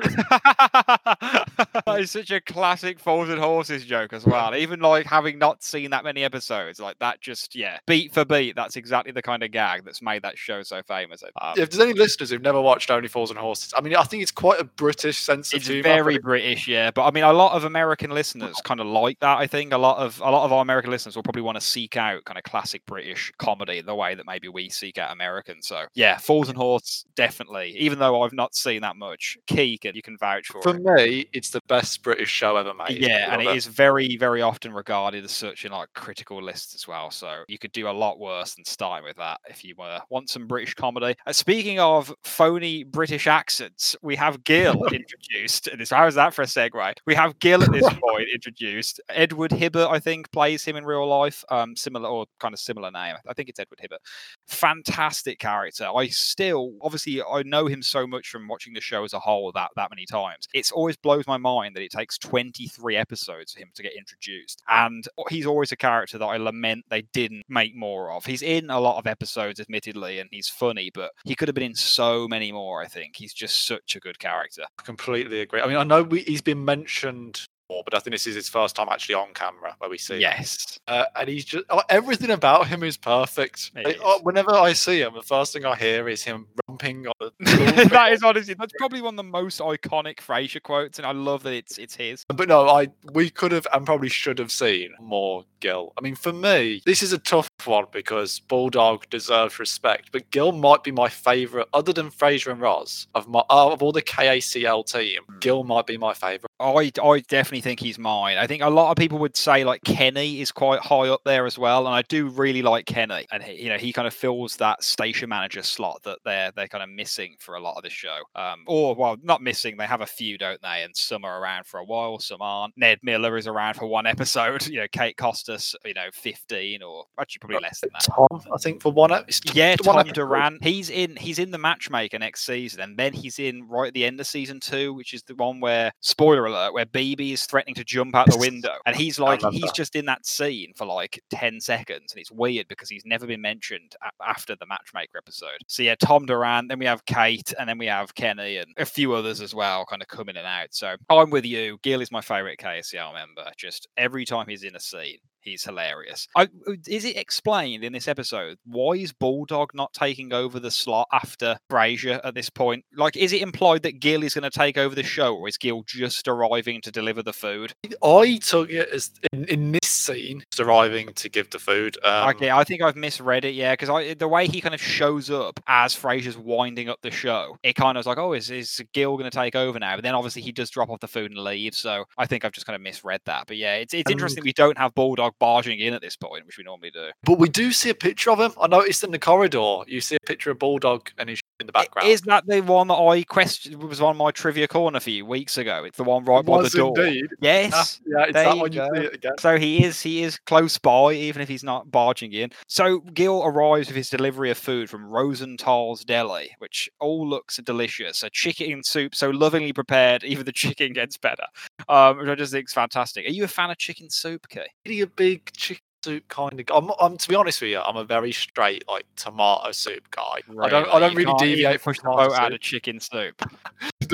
that 1.87 2.01
is 2.01 2.11
such 2.11 2.31
a 2.31 2.41
classic 2.41 2.99
and 3.07 3.39
Horses 3.39 3.85
joke 3.85 4.13
as 4.13 4.25
well. 4.25 4.55
Even 4.55 4.81
like 4.81 5.07
having 5.07 5.39
not 5.39 5.63
seen 5.63 5.91
that 5.91 6.02
many 6.05 6.25
episodes, 6.25 6.81
like 6.81 6.99
that 6.99 7.21
just 7.21 7.55
yeah, 7.55 7.79
beat 7.87 8.13
for 8.13 8.25
beat, 8.25 8.57
that's 8.57 8.77
exactly 8.77 9.13
the 9.13 9.23
kind 9.23 9.43
of 9.43 9.51
gag 9.51 9.85
that's 9.85 10.03
made 10.03 10.23
that 10.23 10.39
show 10.39 10.63
so 10.63 10.83
famous. 10.83 11.23
Um, 11.41 11.55
if 11.57 11.71
there's 11.71 11.83
any 11.83 11.93
listeners 11.93 12.31
who've 12.31 12.43
never 12.43 12.61
watched 12.61 12.91
Only 12.91 13.09
Fools 13.09 13.31
and 13.31 13.39
Horses, 13.39 13.73
I 13.77 13.81
mean, 13.81 13.97
I 13.97 14.05
think 14.05 14.23
it's 14.23 14.33
quite 14.33 14.61
a 14.61 14.65
British 14.65 15.19
sense 15.19 15.53
of 15.53 15.59
it's 15.59 15.69
humour. 15.69 15.83
very 15.83 16.19
British, 16.19 16.69
yeah. 16.69 16.91
But 16.91 17.07
I 17.07 17.11
mean, 17.11 17.25
a 17.25 17.33
lot 17.33 17.53
of 17.53 17.65
American 17.65 18.11
listeners 18.11 18.57
kind 18.65 18.81
of 18.81 18.87
like 18.87 19.19
that. 19.21 19.39
I 19.39 19.47
think 19.47 19.73
a 19.73 19.79
lot 19.79 19.99
of 19.99 20.21
a 20.21 20.31
lot 20.31 20.45
of 20.45 20.53
our 20.53 20.63
American 20.63 20.91
listeners 20.91 21.17
will 21.17 21.23
probably 21.23 21.43
want 21.43 21.57
to 21.57 21.61
seek 21.61 21.97
out 21.97 22.25
kind 22.25 22.39
of 22.39 22.45
classic 22.45 22.85
British 22.87 23.33
comedy 23.39 23.81
the 23.81 23.95
way 23.95 24.15
that 24.15 24.27
maybe 24.27 24.49
we 24.49 24.69
seek 24.69 24.99
out 24.99 25.13
American. 25.13 25.63
So 25.63 25.85
yeah, 25.95 26.19
Fools 26.19 26.49
and 26.49 26.57
Horses 26.57 27.05
definitely. 27.15 27.75
Even 27.79 27.99
though 27.99 28.23
I've 28.23 28.33
not 28.33 28.55
seen 28.55 28.83
that 28.83 28.97
much, 28.97 29.37
Keegan, 29.47 29.95
you 29.95 30.03
can 30.03 30.17
vouch 30.19 30.47
for, 30.47 30.63
For 30.63 30.77
it. 30.77 30.83
me, 30.83 31.27
it's 31.33 31.51
the 31.51 31.61
best 31.69 32.03
British 32.03 32.31
show 32.31 32.57
ever 32.57 32.75
made. 32.75 32.99
Yeah, 32.99 33.33
and 33.33 33.43
it 33.43 33.57
is 33.57 33.67
very, 33.67 34.17
very 34.17 34.43
often 34.43 34.73
regarded 34.73 35.25
as 35.25 35.33
such 35.33 35.65
in 35.65 35.73
like 35.73 35.92
critical 35.95 36.43
lists 36.43 36.75
as 36.75 36.87
well. 36.87 37.11
So 37.11 37.45
you 37.49 37.59
could 37.59 37.73
do 37.73 37.89
a 37.89 37.91
lot 37.91 38.19
worse 38.19 38.55
than 38.55 38.65
starting 38.65 39.05
with 39.05 39.17
that 39.17 39.41
if 39.49 39.65
you 39.65 39.75
uh, 39.79 40.01
want 40.11 40.31
some 40.31 40.47
British 40.47 40.75
comedy. 40.75 41.15
Uh, 41.27 41.33
speaking 41.33 41.79
of 41.79 42.15
phony 42.23 42.85
British 42.85 43.27
accents, 43.27 43.97
we 44.03 44.17
have 44.17 44.45
Gil 44.45 44.85
introduced. 44.93 45.69
And 45.69 45.81
this, 45.81 45.91
how 45.91 46.07
is 46.07 46.15
that 46.15 46.35
for 46.35 46.43
a 46.43 46.47
segue? 46.47 46.95
We 47.07 47.15
have 47.15 47.39
Gil 47.39 47.63
at 47.63 47.73
this 47.73 47.89
point 47.89 48.29
introduced. 48.33 49.01
Edward 49.09 49.53
Hibbert, 49.53 49.89
I 49.91 49.99
think, 49.99 50.31
plays 50.33 50.65
him 50.65 50.77
in 50.77 50.85
real 50.85 51.07
life. 51.07 51.45
Um, 51.51 51.77
similar 51.77 52.09
or 52.09 52.27
kind 52.41 52.55
of 52.55 52.61
similar 52.61 52.91
name. 52.91 53.17
I 53.29 53.33
think 53.35 53.49
it's 53.49 53.61
Edward 53.61 53.81
Hibbert. 53.81 54.01
Fantastic 54.49 55.39
character. 55.39 55.89
I 55.95 56.09
still, 56.09 56.73
obviously, 56.83 57.23
I 57.23 57.43
know 57.43 57.67
him 57.67 57.83
so 57.83 58.07
much 58.07 58.29
from 58.29 58.49
watching 58.49 58.73
the 58.73 58.81
show 58.81 59.05
as 59.05 59.13
a 59.13 59.19
whole 59.19 59.51
that 59.53 59.71
that 59.77 59.91
many 59.91 60.07
times. 60.07 60.49
It's 60.55 60.73
always 60.73 60.97
blows 60.97 61.27
my 61.27 61.37
mind 61.37 61.77
that 61.77 61.83
it 61.83 61.91
takes 61.91 62.19
23 62.19 62.97
episodes 62.97 63.53
for 63.53 63.61
him 63.61 63.71
to 63.75 63.83
get 63.83 63.93
introduced. 63.97 64.63
And 64.69 65.07
he's 65.29 65.47
always 65.47 65.73
a 65.73 65.77
character 65.83 66.17
that 66.17 66.25
I 66.25 66.37
lament 66.37 66.85
they 66.89 67.03
didn't 67.13 67.43
make 67.49 67.75
more 67.75 68.13
of. 68.13 68.25
He's 68.25 68.43
in 68.43 68.71
a 68.71 68.81
lot 68.81 68.99
of 68.99 69.07
episodes, 69.07 69.59
admittedly, 69.59 70.21
and 70.21 70.29
he's 70.31 70.49
funny, 70.49 70.91
but 70.95 71.11
he 71.25 71.35
could 71.35 71.49
have 71.49 71.57
been 71.57 71.65
in 71.65 71.75
so 71.75 72.29
many 72.29 72.53
more, 72.53 72.81
I 72.81 72.87
think. 72.87 73.17
He's 73.17 73.35
just 73.35 73.67
such 73.67 73.97
a 73.97 74.01
good 74.01 74.19
character. 74.19 74.63
I 74.79 74.83
completely 74.83 75.41
agree. 75.41 75.61
I 75.61 75.67
mean, 75.67 75.77
I 75.77 75.85
know 75.85 76.05
we, 76.05 76.21
he's 76.21 76.43
been 76.43 76.65
mentioned 76.65 77.47
but 77.85 77.95
I 77.95 77.99
think 78.01 78.13
this 78.13 78.27
is 78.27 78.35
his 78.35 78.49
first 78.49 78.77
time 78.77 78.89
actually 78.91 79.15
on 79.15 79.33
camera 79.35 79.75
where 79.79 79.89
we 79.89 79.99
see 79.99 80.15
him. 80.15 80.21
Yes. 80.21 80.79
Uh, 80.87 81.05
and 81.17 81.29
he's 81.29 81.45
just 81.45 81.65
oh, 81.71 81.83
everything 81.89 82.31
about 82.31 82.67
him 82.67 82.83
is 82.83 82.97
perfect. 82.97 83.71
Like, 83.75 83.99
oh, 84.03 84.21
whenever 84.23 84.53
I 84.53 84.73
see 84.73 85.01
him, 85.01 85.15
the 85.15 85.23
first 85.23 85.53
thing 85.53 85.65
I 85.65 85.75
hear 85.77 86.09
is 86.09 86.23
him 86.23 86.47
romping 86.69 87.07
on 87.07 87.13
the. 87.21 87.33
that 87.91 88.13
is 88.13 88.23
honestly 88.23 88.55
that's 88.55 88.73
probably 88.79 89.01
one 89.01 89.15
of 89.15 89.17
the 89.17 89.23
most 89.23 89.61
iconic 89.61 90.17
Frasier 90.17 90.63
quotes, 90.63 90.99
and 90.99 91.07
I 91.07 91.13
love 91.13 91.43
that 91.45 91.55
it's 91.55 91.79
it's 91.79 91.97
his. 91.97 92.25
But 92.29 92.49
no, 92.49 92.69
I 92.69 92.89
we 93.13 93.31
could 93.31 93.53
have 93.53 93.67
and 93.73 93.87
probably 93.87 94.09
should 94.09 94.39
have 94.39 94.53
seen 94.53 94.93
more 95.01 95.45
Gil. 95.61 95.93
I 95.97 96.01
mean, 96.01 96.17
for 96.17 96.33
me, 96.33 96.83
this 96.85 97.03
is 97.03 97.13
a 97.13 97.19
tough 97.19 97.49
one 97.65 97.87
because 97.93 98.41
Bulldog 98.41 99.09
deserves 99.11 99.59
respect, 99.59 100.11
but 100.13 100.31
Gil 100.31 100.53
might 100.53 100.83
be 100.83 100.91
my 100.91 101.09
favourite, 101.09 101.69
other 101.73 101.93
than 101.93 102.11
Frasier 102.11 102.51
and 102.51 102.61
Roz, 102.61 103.07
of 103.15 103.29
my 103.29 103.43
of 103.49 103.83
all 103.83 103.93
the 103.93 104.03
KACL 104.03 104.85
team. 104.85 105.23
Gil 105.41 105.65
might 105.65 105.87
be 105.87 105.97
my 105.97 106.13
favourite. 106.13 106.51
I, 106.61 106.93
I 107.03 107.21
definitely 107.29 107.61
think 107.61 107.81
he's 107.81 107.99
mine. 107.99 108.39
I 108.39 108.47
think 108.47 108.63
a 108.63 108.71
lot 108.71 108.91
of 108.91 108.97
people 108.97 109.19
would 109.19 109.37
say 109.37 109.65
like 109.65 109.83
Kenny 109.85 110.41
is 110.41 110.53
quite 110.53 110.81
high 110.81 111.09
up 111.09 111.21
there 111.25 111.47
as 111.47 111.59
well, 111.59 111.87
and 111.87 111.95
I 111.95 112.03
do 112.03 112.29
really 112.29 112.63
like 112.63 112.87
Kenny. 112.87 113.27
And 113.33 113.43
he, 113.43 113.65
you 113.65 113.69
know, 113.69 113.79
he 113.79 113.93
kind 113.93 114.07
of 114.07 114.15
fills 114.15 114.57
that 114.57 114.83
station 114.83 115.29
manager 115.29 115.63
slot 115.63 116.03
that 116.05 116.19
they're 116.25 116.53
they're 116.55 116.69
kind 116.69 116.85
of 116.85 116.91
missing 116.91 117.35
for 117.41 117.57
a 117.57 117.61
lot 117.61 117.77
of 117.77 117.83
the 117.83 117.91
show. 117.91 118.19
Um, 118.37 118.65
or 118.67 118.95
well, 118.95 119.17
not 119.23 119.43
missing. 119.43 119.77
They 119.77 119.87
have 119.87 120.01
a 120.03 120.07
few, 120.07 120.39
don't 120.39 120.61
they? 120.63 120.83
And 120.83 120.97
some 120.97 121.25
are 121.25 121.41
around 121.43 121.67
for 121.67 121.81
a 121.81 121.85
while, 121.85 122.19
some 122.19 122.41
aren't. 122.41 122.75
Ned 122.77 122.99
Miller 123.03 123.37
is 123.37 123.47
around 123.47 123.75
for 123.75 123.87
one 123.87 124.07
episode. 124.13 124.67
You 124.67 124.81
know, 124.81 124.87
Kate 124.93 125.17
Costas, 125.17 125.75
you 125.85 125.95
know, 125.95 126.09
fifteen 126.13 126.83
or 126.83 127.05
actually 127.21 127.41
probably 127.41 127.61
less 127.61 127.81
than 127.81 127.91
that. 127.95 128.03
Tom, 128.05 128.41
I 128.53 128.59
think 128.59 128.83
for 128.83 128.93
one, 128.93 129.11
ep- 129.13 129.25
it's 129.29 129.41
t- 129.41 129.59
Yeah, 129.59 129.77
one 129.83 129.95
Tom 129.95 129.99
episode. 129.99 130.15
Durant. 130.15 130.65
He's 130.65 130.91
in. 130.91 131.17
He's 131.17 131.39
in 131.39 131.51
the 131.51 131.59
Matchmaker 131.59 132.19
next 132.19 132.45
season, 132.45 132.81
and 132.81 132.97
then 132.97 133.13
he's 133.13 133.39
in 133.39 133.67
right 133.69 133.89
at 133.89 133.95
the 133.95 134.05
end 134.05 134.21
of 134.21 134.27
season 134.27 134.61
two, 134.61 134.95
which 134.95 135.13
is 135.13 135.23
the 135.25 135.35
one 135.35 135.61
where 135.61 135.93
spoiler 136.01 136.47
alert, 136.47 136.52
where 136.73 136.87
BB 136.87 137.33
is 137.33 137.47
threatening 137.47 137.75
to 137.77 137.85
jump 137.85 138.15
out 138.15 138.27
the 138.31 138.37
window, 138.39 138.75
and 138.87 138.95
he's 138.97 139.19
like, 139.19 139.41
he's 139.41 139.47
remember. 139.47 139.73
just 139.75 139.97
in 139.97 140.05
that 140.07 140.27
scene 140.27 140.73
for 140.77 140.85
like 140.87 141.23
ten 141.31 141.61
seconds, 141.61 142.13
and 142.13 142.21
it's 142.21 142.31
weird 142.33 142.69
because 142.69 142.89
he's 142.89 143.05
never 143.05 143.27
been 143.27 143.41
mentioned 143.41 143.95
a- 144.03 144.29
after 144.29 144.55
the 144.57 144.67
Matchmaker 144.67 145.19
episode. 145.19 145.59
So 145.67 145.83
yeah, 145.83 145.95
Tom 145.95 146.27
Durant. 146.27 146.69
Then 146.69 146.79
we 146.79 146.87
have 146.87 147.05
Kate, 147.07 147.53
and 147.59 147.69
then 147.69 147.79
we 147.79 147.87
have 147.87 148.15
Kenny, 148.15 148.57
and 148.59 148.73
a 148.77 148.85
few 148.85 149.13
others 149.15 149.41
as 149.41 149.55
well, 149.55 149.85
kind 149.87 150.03
of 150.03 150.09
coming 150.09 150.37
in 150.37 150.39
and 150.39 150.47
out. 150.47 150.69
So 150.73 150.97
I'm 151.09 151.31
with 151.31 151.45
you. 151.45 151.79
Gil 151.83 152.01
is 152.01 152.11
my 152.13 152.21
favorite 152.21 152.59
KSCL 152.59 153.15
member. 153.15 153.45
Just 153.57 153.89
every 153.97 154.25
time 154.25 154.47
he's 154.49 154.63
in 154.65 154.77
a 154.77 154.81
scene. 154.81 155.19
He's 155.43 155.65
hilarious. 155.65 156.29
I, 156.37 156.49
is 156.87 157.05
it 157.05 157.17
explained 157.17 157.85
in 157.85 157.93
this 157.93 158.07
episode 158.09 158.59
why 158.65 158.93
is 158.95 159.13
Bulldog 159.13 159.71
not 159.75 159.93
taking 159.93 160.33
over 160.33 160.61
the 160.61 160.71
slot 160.71 161.09
after 161.13 161.57
Frasier 161.71 162.21
at 162.25 162.35
this 162.35 162.49
point? 162.49 162.85
Like, 162.97 163.17
is 163.17 163.33
it 163.33 163.43
implied 163.43 163.83
that 163.83 164.01
Gil 164.01 164.23
is 164.23 164.35
going 164.35 164.49
to 164.49 164.57
take 164.57 164.79
over 164.79 164.95
the 164.95 165.03
show, 165.03 165.37
or 165.37 165.49
is 165.49 165.57
Gil 165.59 165.83
just 165.87 166.29
arriving 166.29 166.81
to 166.83 166.91
deliver 166.93 167.23
the 167.23 167.33
food? 167.33 167.75
I 168.03 168.39
took 168.43 168.71
it 168.71 168.89
as 168.91 169.11
in, 169.33 169.45
in 169.47 169.73
this 169.73 169.89
scene, 169.89 170.45
just 170.51 170.61
arriving 170.61 171.13
to 171.15 171.29
give 171.29 171.51
the 171.51 171.59
food. 171.59 171.99
Um, 172.05 172.31
okay, 172.31 172.51
I 172.51 172.65
think 172.65 172.83
I've 172.83 172.97
misread 172.97 173.45
it. 173.45 173.55
Yeah, 173.55 173.73
because 173.73 173.89
I 173.89 174.15
the 174.15 174.29
way 174.29 174.47
he 174.47 174.61
kind 174.61 174.75
of 174.75 174.81
shows 174.83 175.31
up 175.31 175.59
as 175.67 175.95
Frasier's 175.95 176.39
winding 176.39 176.89
up 176.89 176.99
the 177.03 177.11
show, 177.11 177.57
it 177.63 177.75
kind 177.75 177.97
of 177.97 178.01
was 178.01 178.07
like, 178.07 178.19
oh, 178.19 178.33
is 178.33 178.51
is 178.51 178.81
Gil 178.93 179.17
going 179.17 179.31
to 179.31 179.37
take 179.37 179.57
over 179.57 179.79
now? 179.79 179.97
But 179.97 180.05
then 180.05 180.15
obviously 180.15 180.43
he 180.43 180.53
does 180.53 180.71
drop 180.71 180.89
off 180.89 181.01
the 181.01 181.09
food 181.09 181.31
and 181.33 181.41
leave. 181.41 181.75
So 181.75 182.05
I 182.17 182.27
think 182.27 182.45
I've 182.45 182.53
just 182.53 182.67
kind 182.67 182.77
of 182.77 182.83
misread 182.83 183.21
that. 183.27 183.47
But 183.49 183.57
yeah, 183.57 183.75
it's 183.75 183.93
it's 183.93 184.03
And- 184.07 184.13
interesting 184.13 184.45
we 184.45 184.53
don't 184.53 184.79
have 184.79 184.95
Bulldog 184.95 185.32
barging 185.39 185.79
in 185.79 185.95
at 185.95 186.01
this 186.01 186.17
point, 186.17 186.47
which 186.47 186.59
we 186.59 186.65
normally 186.65 186.91
do. 186.91 187.11
But 187.25 187.39
we 187.39 187.49
do 187.49 187.73
see 187.73 187.91
a 187.91 187.95
picture 187.95 188.31
of 188.31 188.41
him. 188.41 188.53
I 188.61 188.67
noticed 188.67 189.05
in 189.05 189.11
the 189.11 189.19
corridor, 189.19 189.83
you 189.87 190.01
see 190.01 190.17
a 190.17 190.27
picture 190.27 190.51
of 190.51 190.59
Bulldog 190.59 191.11
and 191.19 191.29
he's 191.29 191.41
in 191.63 191.67
the 191.67 191.73
background. 191.73 192.09
Is 192.09 192.21
that 192.23 192.47
the 192.47 192.61
one 192.61 192.89
that 192.89 192.95
I 192.95 193.23
questioned 193.23 193.83
was 193.83 194.01
on 194.01 194.17
my 194.17 194.31
trivia 194.31 194.69
corner 194.69 195.01
for 195.01 195.11
you 195.11 195.25
weeks 195.25 195.57
ago? 195.57 195.85
It's 195.85 195.97
the 195.97 196.05
one 196.05 196.25
right 196.25 196.41
It 196.41 196.47
by 196.47 196.63
the 196.63 196.69
door. 196.69 196.93
indeed. 196.99 197.27
Yes. 197.41 198.01
Yeah, 198.07 198.25
it's 198.25 198.35
there 198.35 198.45
that 198.45 198.57
one 198.59 198.73
you 198.73 198.87
see 198.95 199.01
it 199.01 199.15
again. 199.15 199.33
So 199.39 199.59
he 199.59 199.85
is 199.85 200.01
he 200.03 200.23
is 200.23 200.39
close 200.47 200.77
by, 200.77 201.13
even 201.15 201.41
if 201.41 201.49
he's 201.49 201.65
not 201.65 201.91
barging 201.91 202.33
in. 202.33 202.51
So 202.69 203.01
Gil 203.15 203.43
arrives 203.45 203.89
with 203.89 203.97
his 203.97 204.11
delivery 204.11 204.51
of 204.51 204.59
food 204.59 204.91
from 204.91 205.07
Rosenthal's 205.07 206.05
Deli, 206.05 206.51
which 206.59 206.91
all 207.01 207.27
looks 207.27 207.57
delicious. 207.57 208.23
A 208.23 208.31
chicken 208.31 208.83
soup 208.83 209.15
so 209.15 209.31
lovingly 209.31 209.73
prepared, 209.73 210.25
even 210.25 210.45
the 210.45 210.53
chicken 210.53 210.93
gets 210.93 211.17
better. 211.17 211.45
Um, 211.89 212.19
which 212.19 212.29
I 212.29 212.35
just 212.35 212.53
think 212.53 212.69
is 212.69 212.73
fantastic. 212.75 213.27
Are 213.27 213.31
you 213.31 213.45
a 213.45 213.49
fan 213.49 213.71
of 213.71 213.79
chicken 213.79 214.11
soup, 214.11 214.49
Key? 214.49 214.61
Really 214.87 215.01
a 215.01 215.07
big 215.07 215.51
chicken 215.53 215.83
soup 216.05 216.29
kind 216.29 216.61
of. 216.61 216.67
I'm, 216.75 216.91
I'm 217.01 217.17
to 217.17 217.29
be 217.29 217.35
honest 217.35 217.61
with 217.61 217.71
you, 217.71 217.81
I'm 217.81 217.97
a 217.97 218.05
very 218.05 218.33
straight 218.33 218.85
like 218.89 219.05
tomato 219.17 219.73
soup 219.73 220.11
guy. 220.11 220.41
I 220.61 220.69
don't. 220.69 220.89
I 220.89 220.99
don't 220.99 221.13
You 221.13 221.19
really 221.19 221.35
deviate 221.39 221.81
from 221.81 221.95
the 221.95 222.03
boat 222.03 222.33
out 222.33 222.53
of 222.53 222.61
chicken 222.61 223.01
soup. 223.01 223.43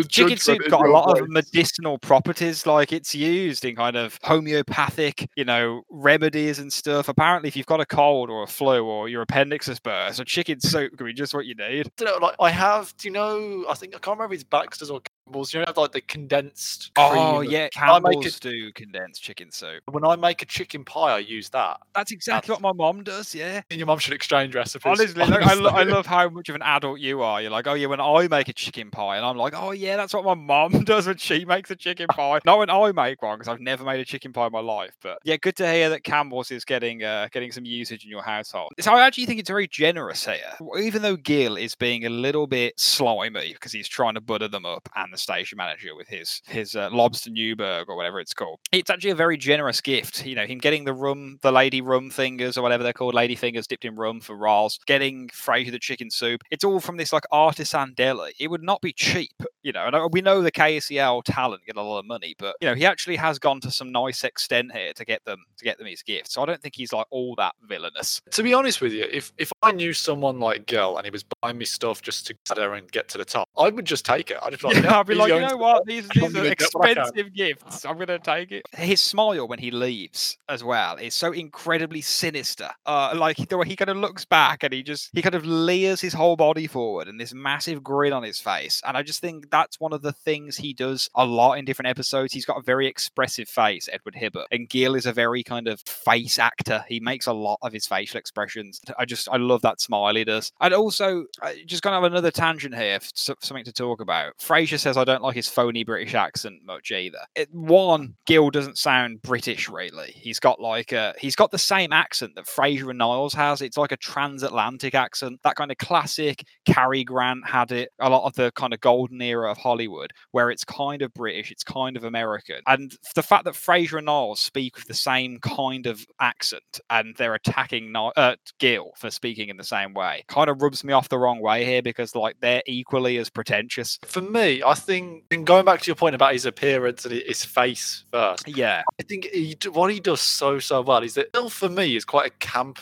Chicken 0.09 0.38
soup 0.38 0.61
got 0.68 0.87
a 0.87 0.90
lot 0.90 1.18
of 1.18 1.29
medicinal 1.29 1.98
properties 1.98 2.66
like 2.66 2.92
it's 2.92 3.14
used 3.14 3.64
in 3.64 3.74
kind 3.74 3.96
of 3.96 4.18
homeopathic 4.22 5.29
you 5.35 5.44
know 5.44 5.83
remedies 5.90 6.61
and 6.61 6.72
stuff 6.72 7.09
apparently 7.09 7.48
if 7.48 7.57
you've 7.57 7.66
got 7.66 7.81
a 7.81 7.87
cold 7.87 8.31
or 8.31 8.44
a 8.44 8.46
flu 8.46 8.85
or 8.85 9.09
your 9.09 9.22
appendix 9.22 9.66
is 9.66 9.81
burst 9.81 10.20
a 10.20 10.24
chicken 10.24 10.61
soup 10.61 10.96
can 10.96 11.07
be 11.07 11.12
just 11.12 11.35
what 11.35 11.46
you 11.46 11.55
need 11.57 11.90
I 12.01 12.05
know, 12.05 12.18
like 12.18 12.35
I 12.40 12.51
have. 12.51 12.94
Do 12.96 13.09
you 13.09 13.12
know? 13.12 13.64
I 13.68 13.74
think 13.74 13.94
I 13.94 13.98
can't 13.98 14.18
remember 14.18 14.35
if 14.35 14.40
it's 14.40 14.48
Baxter's 14.48 14.90
or 14.90 15.01
Campbell's, 15.29 15.53
you 15.53 15.61
know, 15.61 15.67
have, 15.67 15.77
like 15.77 15.93
the 15.93 16.01
condensed. 16.01 16.91
Oh 16.97 17.41
yeah, 17.41 17.69
I 17.77 17.99
make 17.99 18.12
Campbell's 18.14 18.41
do 18.41 18.73
condensed 18.73 19.23
chicken 19.23 19.51
soup. 19.51 19.83
When 19.91 20.05
I 20.05 20.17
make 20.17 20.41
a 20.41 20.47
chicken 20.47 20.85
pie, 20.85 21.17
I 21.17 21.19
use 21.19 21.51
that. 21.51 21.81
That's 21.95 22.12
exactly 22.12 22.53
what 22.53 22.62
my 22.62 22.73
mom 22.73 23.05
does. 23.05 23.35
Yeah. 23.35 23.61
And 23.71 23.79
your 23.79 23.87
mom 23.87 23.99
should 23.99 24.14
exchange 24.14 24.55
recipes. 24.55 24.87
Honestly, 24.87 25.25
look, 25.25 25.43
I, 25.43 25.53
lo- 25.53 25.71
I 25.71 25.83
love 25.83 26.07
how 26.07 26.29
much 26.31 26.49
of 26.49 26.55
an 26.55 26.62
adult 26.62 27.01
you 27.01 27.21
are. 27.21 27.43
You're 27.43 27.51
like, 27.51 27.67
oh 27.67 27.75
yeah, 27.75 27.88
when 27.88 28.01
I 28.01 28.27
make 28.29 28.49
a 28.49 28.55
chicken 28.55 28.91
pie, 28.91 29.17
and 29.17 29.27
I'm 29.27 29.37
like, 29.37 29.53
oh 29.55 29.73
yeah, 29.73 29.97
that's 29.97 30.14
what 30.14 30.25
my 30.25 30.35
mom 30.35 30.73
does 30.85 31.07
when 31.07 31.19
she 31.19 31.45
makes 31.45 31.71
a 31.71 31.77
chicken 31.77 32.07
pie. 32.09 32.41
Not 32.47 32.59
when 32.59 32.71
I 32.71 32.93
make 32.93 33.21
one, 33.21 33.38
because 33.38 33.49
I've 33.49 33.61
never 33.61 33.85
made 33.85 34.01
a 34.01 34.05
chicken 34.05 34.33
pie 34.33 34.47
in 34.47 34.53
my 34.53 34.61
life. 34.61 34.97
But 35.03 35.19
yeah, 35.25 35.37
good 35.37 35.57
to 35.57 35.71
hear 35.71 35.91
that 35.91 36.05
Campbell's 36.05 36.51
is 36.51 36.64
getting 36.64 37.05
uh, 37.05 37.29
getting 37.33 37.53
some 37.53 37.67
usage 37.67 38.05
in 38.05 38.11
your 38.11 38.23
household. 38.23 38.73
So 38.81 38.93
I 38.93 39.07
actually 39.07 39.27
think 39.27 39.41
it's 39.41 39.51
very 39.51 39.69
generous 39.69 40.25
here, 40.25 40.57
even 40.81 41.03
though 41.03 41.17
Gil 41.17 41.57
is 41.57 41.75
being 41.75 42.07
a 42.07 42.11
little 42.11 42.47
bit 42.47 42.79
slimy 42.81 43.53
because 43.53 43.73
he's 43.73 43.88
trying 43.88 44.14
to 44.14 44.21
butter 44.21 44.49
them 44.49 44.64
up, 44.64 44.88
and 44.97 45.17
the 45.18 45.22
station 45.22 45.57
manager 45.57 45.94
with 45.96 46.09
his 46.09 46.40
his 46.46 46.76
uh, 46.76 46.88
lobster 46.92 47.31
Newburg 47.31 47.88
or 47.88 47.96
whatever 47.96 48.20
it's 48.20 48.35
called. 48.35 48.61
It's 48.72 48.90
actually 48.90 49.11
a 49.11 49.16
very 49.16 49.37
generous 49.37 49.81
gift. 49.81 50.24
You 50.24 50.35
know, 50.35 50.46
him 50.46 50.59
getting 50.59 50.85
the 50.85 50.94
rum, 50.94 51.38
the 51.42 51.52
lady 51.52 51.81
rum 51.81 52.11
fingers 52.11 52.57
or 52.57 52.62
whatever 52.62 52.83
they're 52.83 52.92
called, 52.92 53.14
lady 53.14 53.35
fingers 53.35 53.66
dipped 53.66 53.85
in 53.85 53.96
rum 53.96 54.20
for 54.20 54.37
Roz, 54.37 54.78
getting 54.87 55.28
Frasier 55.28 55.72
the 55.72 55.78
chicken 55.78 56.11
soup. 56.11 56.42
It's 56.50 56.64
all 56.64 56.81
from 56.81 56.96
this 56.96 57.12
like 57.12 57.24
artisan 57.33 57.94
deli. 57.94 58.33
It 58.38 58.48
would 58.48 58.62
not 58.62 58.81
be 58.81 58.92
cheap, 58.92 59.33
you 59.62 59.72
know. 59.72 59.87
And 59.87 60.12
we 60.12 60.20
know 60.20 60.42
the 60.42 60.52
KCL 60.52 61.22
talent 61.24 61.62
get 61.66 61.76
a 61.76 61.83
lot 61.83 61.98
of 61.98 62.07
money, 62.07 62.35
but 62.38 62.57
you 62.61 62.68
know, 62.68 62.74
he 62.74 62.87
actually 62.87 63.16
has 63.16 63.38
gone 63.38 63.61
to 63.61 63.70
some 63.70 63.90
nice 63.92 64.24
extent 64.24 64.72
here 64.72 64.92
to 64.94 65.04
get 65.04 65.24
them 65.24 65.44
to 65.59 65.64
get 65.64 65.78
them 65.78 65.87
his 65.87 66.02
gifts. 66.02 66.35
So 66.35 66.42
I 66.42 66.46
don't 66.46 66.62
think 66.62 66.74
he's 66.76 66.92
like 66.92 67.07
all 67.11 67.35
that 67.37 67.54
villainous. 67.62 68.20
To 68.33 68.42
be 68.42 68.54
honest 68.54 68.81
with 68.81 68.92
you, 68.92 69.07
if 69.11 69.33
if 69.38 69.50
I 69.62 69.72
knew 69.72 69.92
someone 69.92 70.38
like 70.38 70.66
Gil 70.66 70.96
and 70.96 71.04
he 71.04 71.11
was 71.11 71.24
buying 71.42 71.59
me 71.59 71.64
stuff 71.64 72.02
just 72.02 72.26
to 72.28 72.35
get 72.46 72.57
there 72.57 72.74
and 72.74 72.90
get 72.90 73.09
to 73.09 73.18
the 73.18 73.24
top, 73.24 73.48
I 73.57 73.68
would 73.70 73.85
just 73.85 74.04
take 74.04 74.31
it. 74.31 74.38
I'd 74.42 74.50
just 74.50 74.62
be 74.62 74.68
like, 74.68 74.76
Yeah, 74.76 74.90
"Yeah, 74.90 75.00
I'd 75.00 75.07
be 75.09 75.14
he's 75.14 75.21
like, 75.21 75.33
you 75.33 75.40
know 75.40 75.51
to 75.51 75.57
what? 75.57 75.85
the 75.87 75.92
These 75.94 76.09
these 76.11 76.25
are 76.25 76.31
gonna 76.31 76.55
get 76.55 76.68
what 76.73 76.85
I 76.90 76.94
can." 76.94 77.03
expensive 77.05 77.35
gifts. 77.35 77.85
I'm 77.85 77.99
gonna 77.99 78.18
take 78.18 78.53
it. 78.53 78.66
His 78.73 79.01
smile 79.01 79.49
when 79.49 79.59
he 79.59 79.71
leaves 79.71 80.38
as 80.49 80.62
well 80.62 80.97
is 80.97 81.14
so 81.14 81.33
incredibly 81.33 82.01
sinister. 82.01 82.71
Uh, 82.87 83.12
like 83.16 83.37
the 83.49 83.57
way 83.59 83.66
he 83.66 83.77
kind 83.77 83.90
of 83.90 83.97
looks 83.97 84.25
back 84.25 84.62
and 84.62 84.73
he 84.73 84.83
just 84.83 85.11
he 85.12 85.23
kind 85.23 85.35
of 85.35 85.44
leers 85.44 86.01
his 86.01 86.12
whole 86.12 86.37
body 86.37 86.66
forward 86.66 87.09
and 87.09 87.21
this 87.21 87.35
massive 87.35 87.83
grin 87.83 88.12
on 88.12 88.23
his 88.23 88.40
face. 88.40 88.83
And 88.87 88.97
I 88.97 89.03
just 89.03 89.21
think 89.21 89.51
that's 89.51 89.81
one 89.81 89.92
of 89.92 90.03
the 90.03 90.12
things 90.12 90.57
he 90.57 90.73
does 90.73 91.09
a 91.14 91.25
lot 91.25 91.55
in 91.55 91.64
different 91.64 91.88
episodes. 91.88 92.33
He's 92.33 92.44
got 92.44 92.59
a 92.59 92.62
very 92.62 92.87
expressive 92.87 93.49
face, 93.49 93.88
Edward 93.90 94.14
Hibbert, 94.14 94.47
and 94.51 94.68
Gil 94.68 94.94
is 94.94 95.07
a 95.07 95.12
very 95.12 95.42
kind 95.42 95.68
of 95.68 95.81
face 95.81 96.38
actor. 96.38 96.85
He 96.88 97.01
makes 97.01 97.27
a 97.27 97.33
lot 97.33 97.59
of 97.62 97.73
his 97.73 97.87
facial 97.87 98.18
expressions. 98.18 98.81
I 98.99 99.05
just 99.05 99.29
I 99.31 99.37
love 99.37 99.62
that 99.62 99.81
smile 99.81 100.14
he 100.14 100.25
does. 100.25 100.53
And 100.61 100.75
also, 100.75 101.25
just 101.66 101.83
kind 101.83 101.97
of 101.97 102.05
another 102.05 102.31
tangent 102.31 102.75
here, 102.75 102.99
something 103.14 103.64
to 103.64 103.73
talk 103.73 104.01
about. 104.01 104.37
Frasier 104.38 104.79
says 104.79 104.97
I 104.99 105.05
don't 105.05 105.23
like 105.23 105.37
his 105.37 105.49
phony 105.49 105.85
British 105.85 106.15
accent 106.15 106.61
much 106.65 106.91
either. 106.91 107.21
It, 107.35 107.49
one, 107.53 108.15
Gil 108.27 108.51
doesn't 108.51 108.79
sound 108.79 109.23
British 109.23 109.69
really. 109.69 110.13
He's 110.15 110.39
got 110.39 110.61
like 110.61 110.93
a 110.93 111.15
he's 111.19 111.37
got 111.37 111.51
the 111.51 111.59
same 111.59 111.93
accent 111.93 112.35
that 112.37 112.47
Frasier 112.47 112.91
and 112.91 112.99
Niles 112.99 113.35
has. 113.35 113.63
It's 113.63 113.77
like 113.77 113.93
a 113.93 113.97
transatlantic 113.97 114.95
accent, 114.95 115.41
that 115.45 115.57
kind 115.57 115.71
of 115.71 115.79
classic. 115.79 116.45
Cary 116.67 117.05
Grant 117.05 117.47
had 117.47 117.73
it. 117.73 117.91
A 118.01 118.11
lot 118.11 118.27
of 118.27 118.35
the 118.35 118.53
kind 118.53 118.73
of 118.73 118.81
golden 118.81 119.21
era 119.23 119.51
of 119.51 119.59
Hollywood, 119.59 120.13
where 120.33 120.51
it's 120.51 120.65
kind 120.65 121.03
of 121.03 121.13
British, 121.15 121.51
it's 121.51 121.65
kind 121.65 121.97
of 121.97 122.05
American, 122.05 122.61
and 122.67 122.93
the 123.15 123.23
fact 123.23 123.45
that 123.45 123.55
Frasier 123.55 123.99
and 123.99 124.07
Niles 124.07 124.41
speak 124.41 124.77
with 124.77 124.87
the 124.87 124.95
same 124.95 125.39
kind 125.41 125.87
of 125.87 126.05
accent 126.21 126.81
and 126.91 127.15
they're 127.17 127.35
attacking 127.35 127.95
uh, 127.97 128.37
Gil 128.59 128.93
for 128.97 129.11
speaking 129.11 129.49
in 129.49 129.57
the 129.57 129.65
same 129.65 129.95
way 129.95 130.25
kind 130.29 130.51
of 130.51 130.63
rubs 130.63 130.85
me 130.85 130.93
off 130.93 131.09
the 131.09 131.19
wrong 131.19 131.41
way 131.41 131.65
here 131.65 131.83
because 131.83 132.15
like 132.15 132.37
they're 132.41 132.63
equally 132.67 133.19
as 133.19 133.31
pretentious. 133.31 133.99
For 134.05 134.21
me, 134.21 134.63
I 134.63 134.75
think, 134.79 135.25
and 135.31 135.47
going 135.47 135.64
back 135.64 135.81
to 135.83 135.87
your 135.87 135.97
point 135.97 136.14
about 136.14 136.33
his 136.33 136.47
appearance 136.47 137.05
and 137.05 137.14
his 137.14 137.45
face 137.45 138.05
first, 138.12 138.47
Yeah, 138.49 138.83
I 138.99 139.03
think 139.03 139.27
he, 139.27 139.57
what 139.73 139.93
he 139.93 140.01
does 140.01 140.21
so 140.21 140.59
so 140.59 140.81
well 140.83 141.03
is 141.03 141.14
that 141.14 141.33
Gil 141.33 141.49
for 141.51 141.69
me 141.69 141.97
is 141.97 142.05
quite 142.05 142.27
a 142.27 142.31
camp 142.38 142.79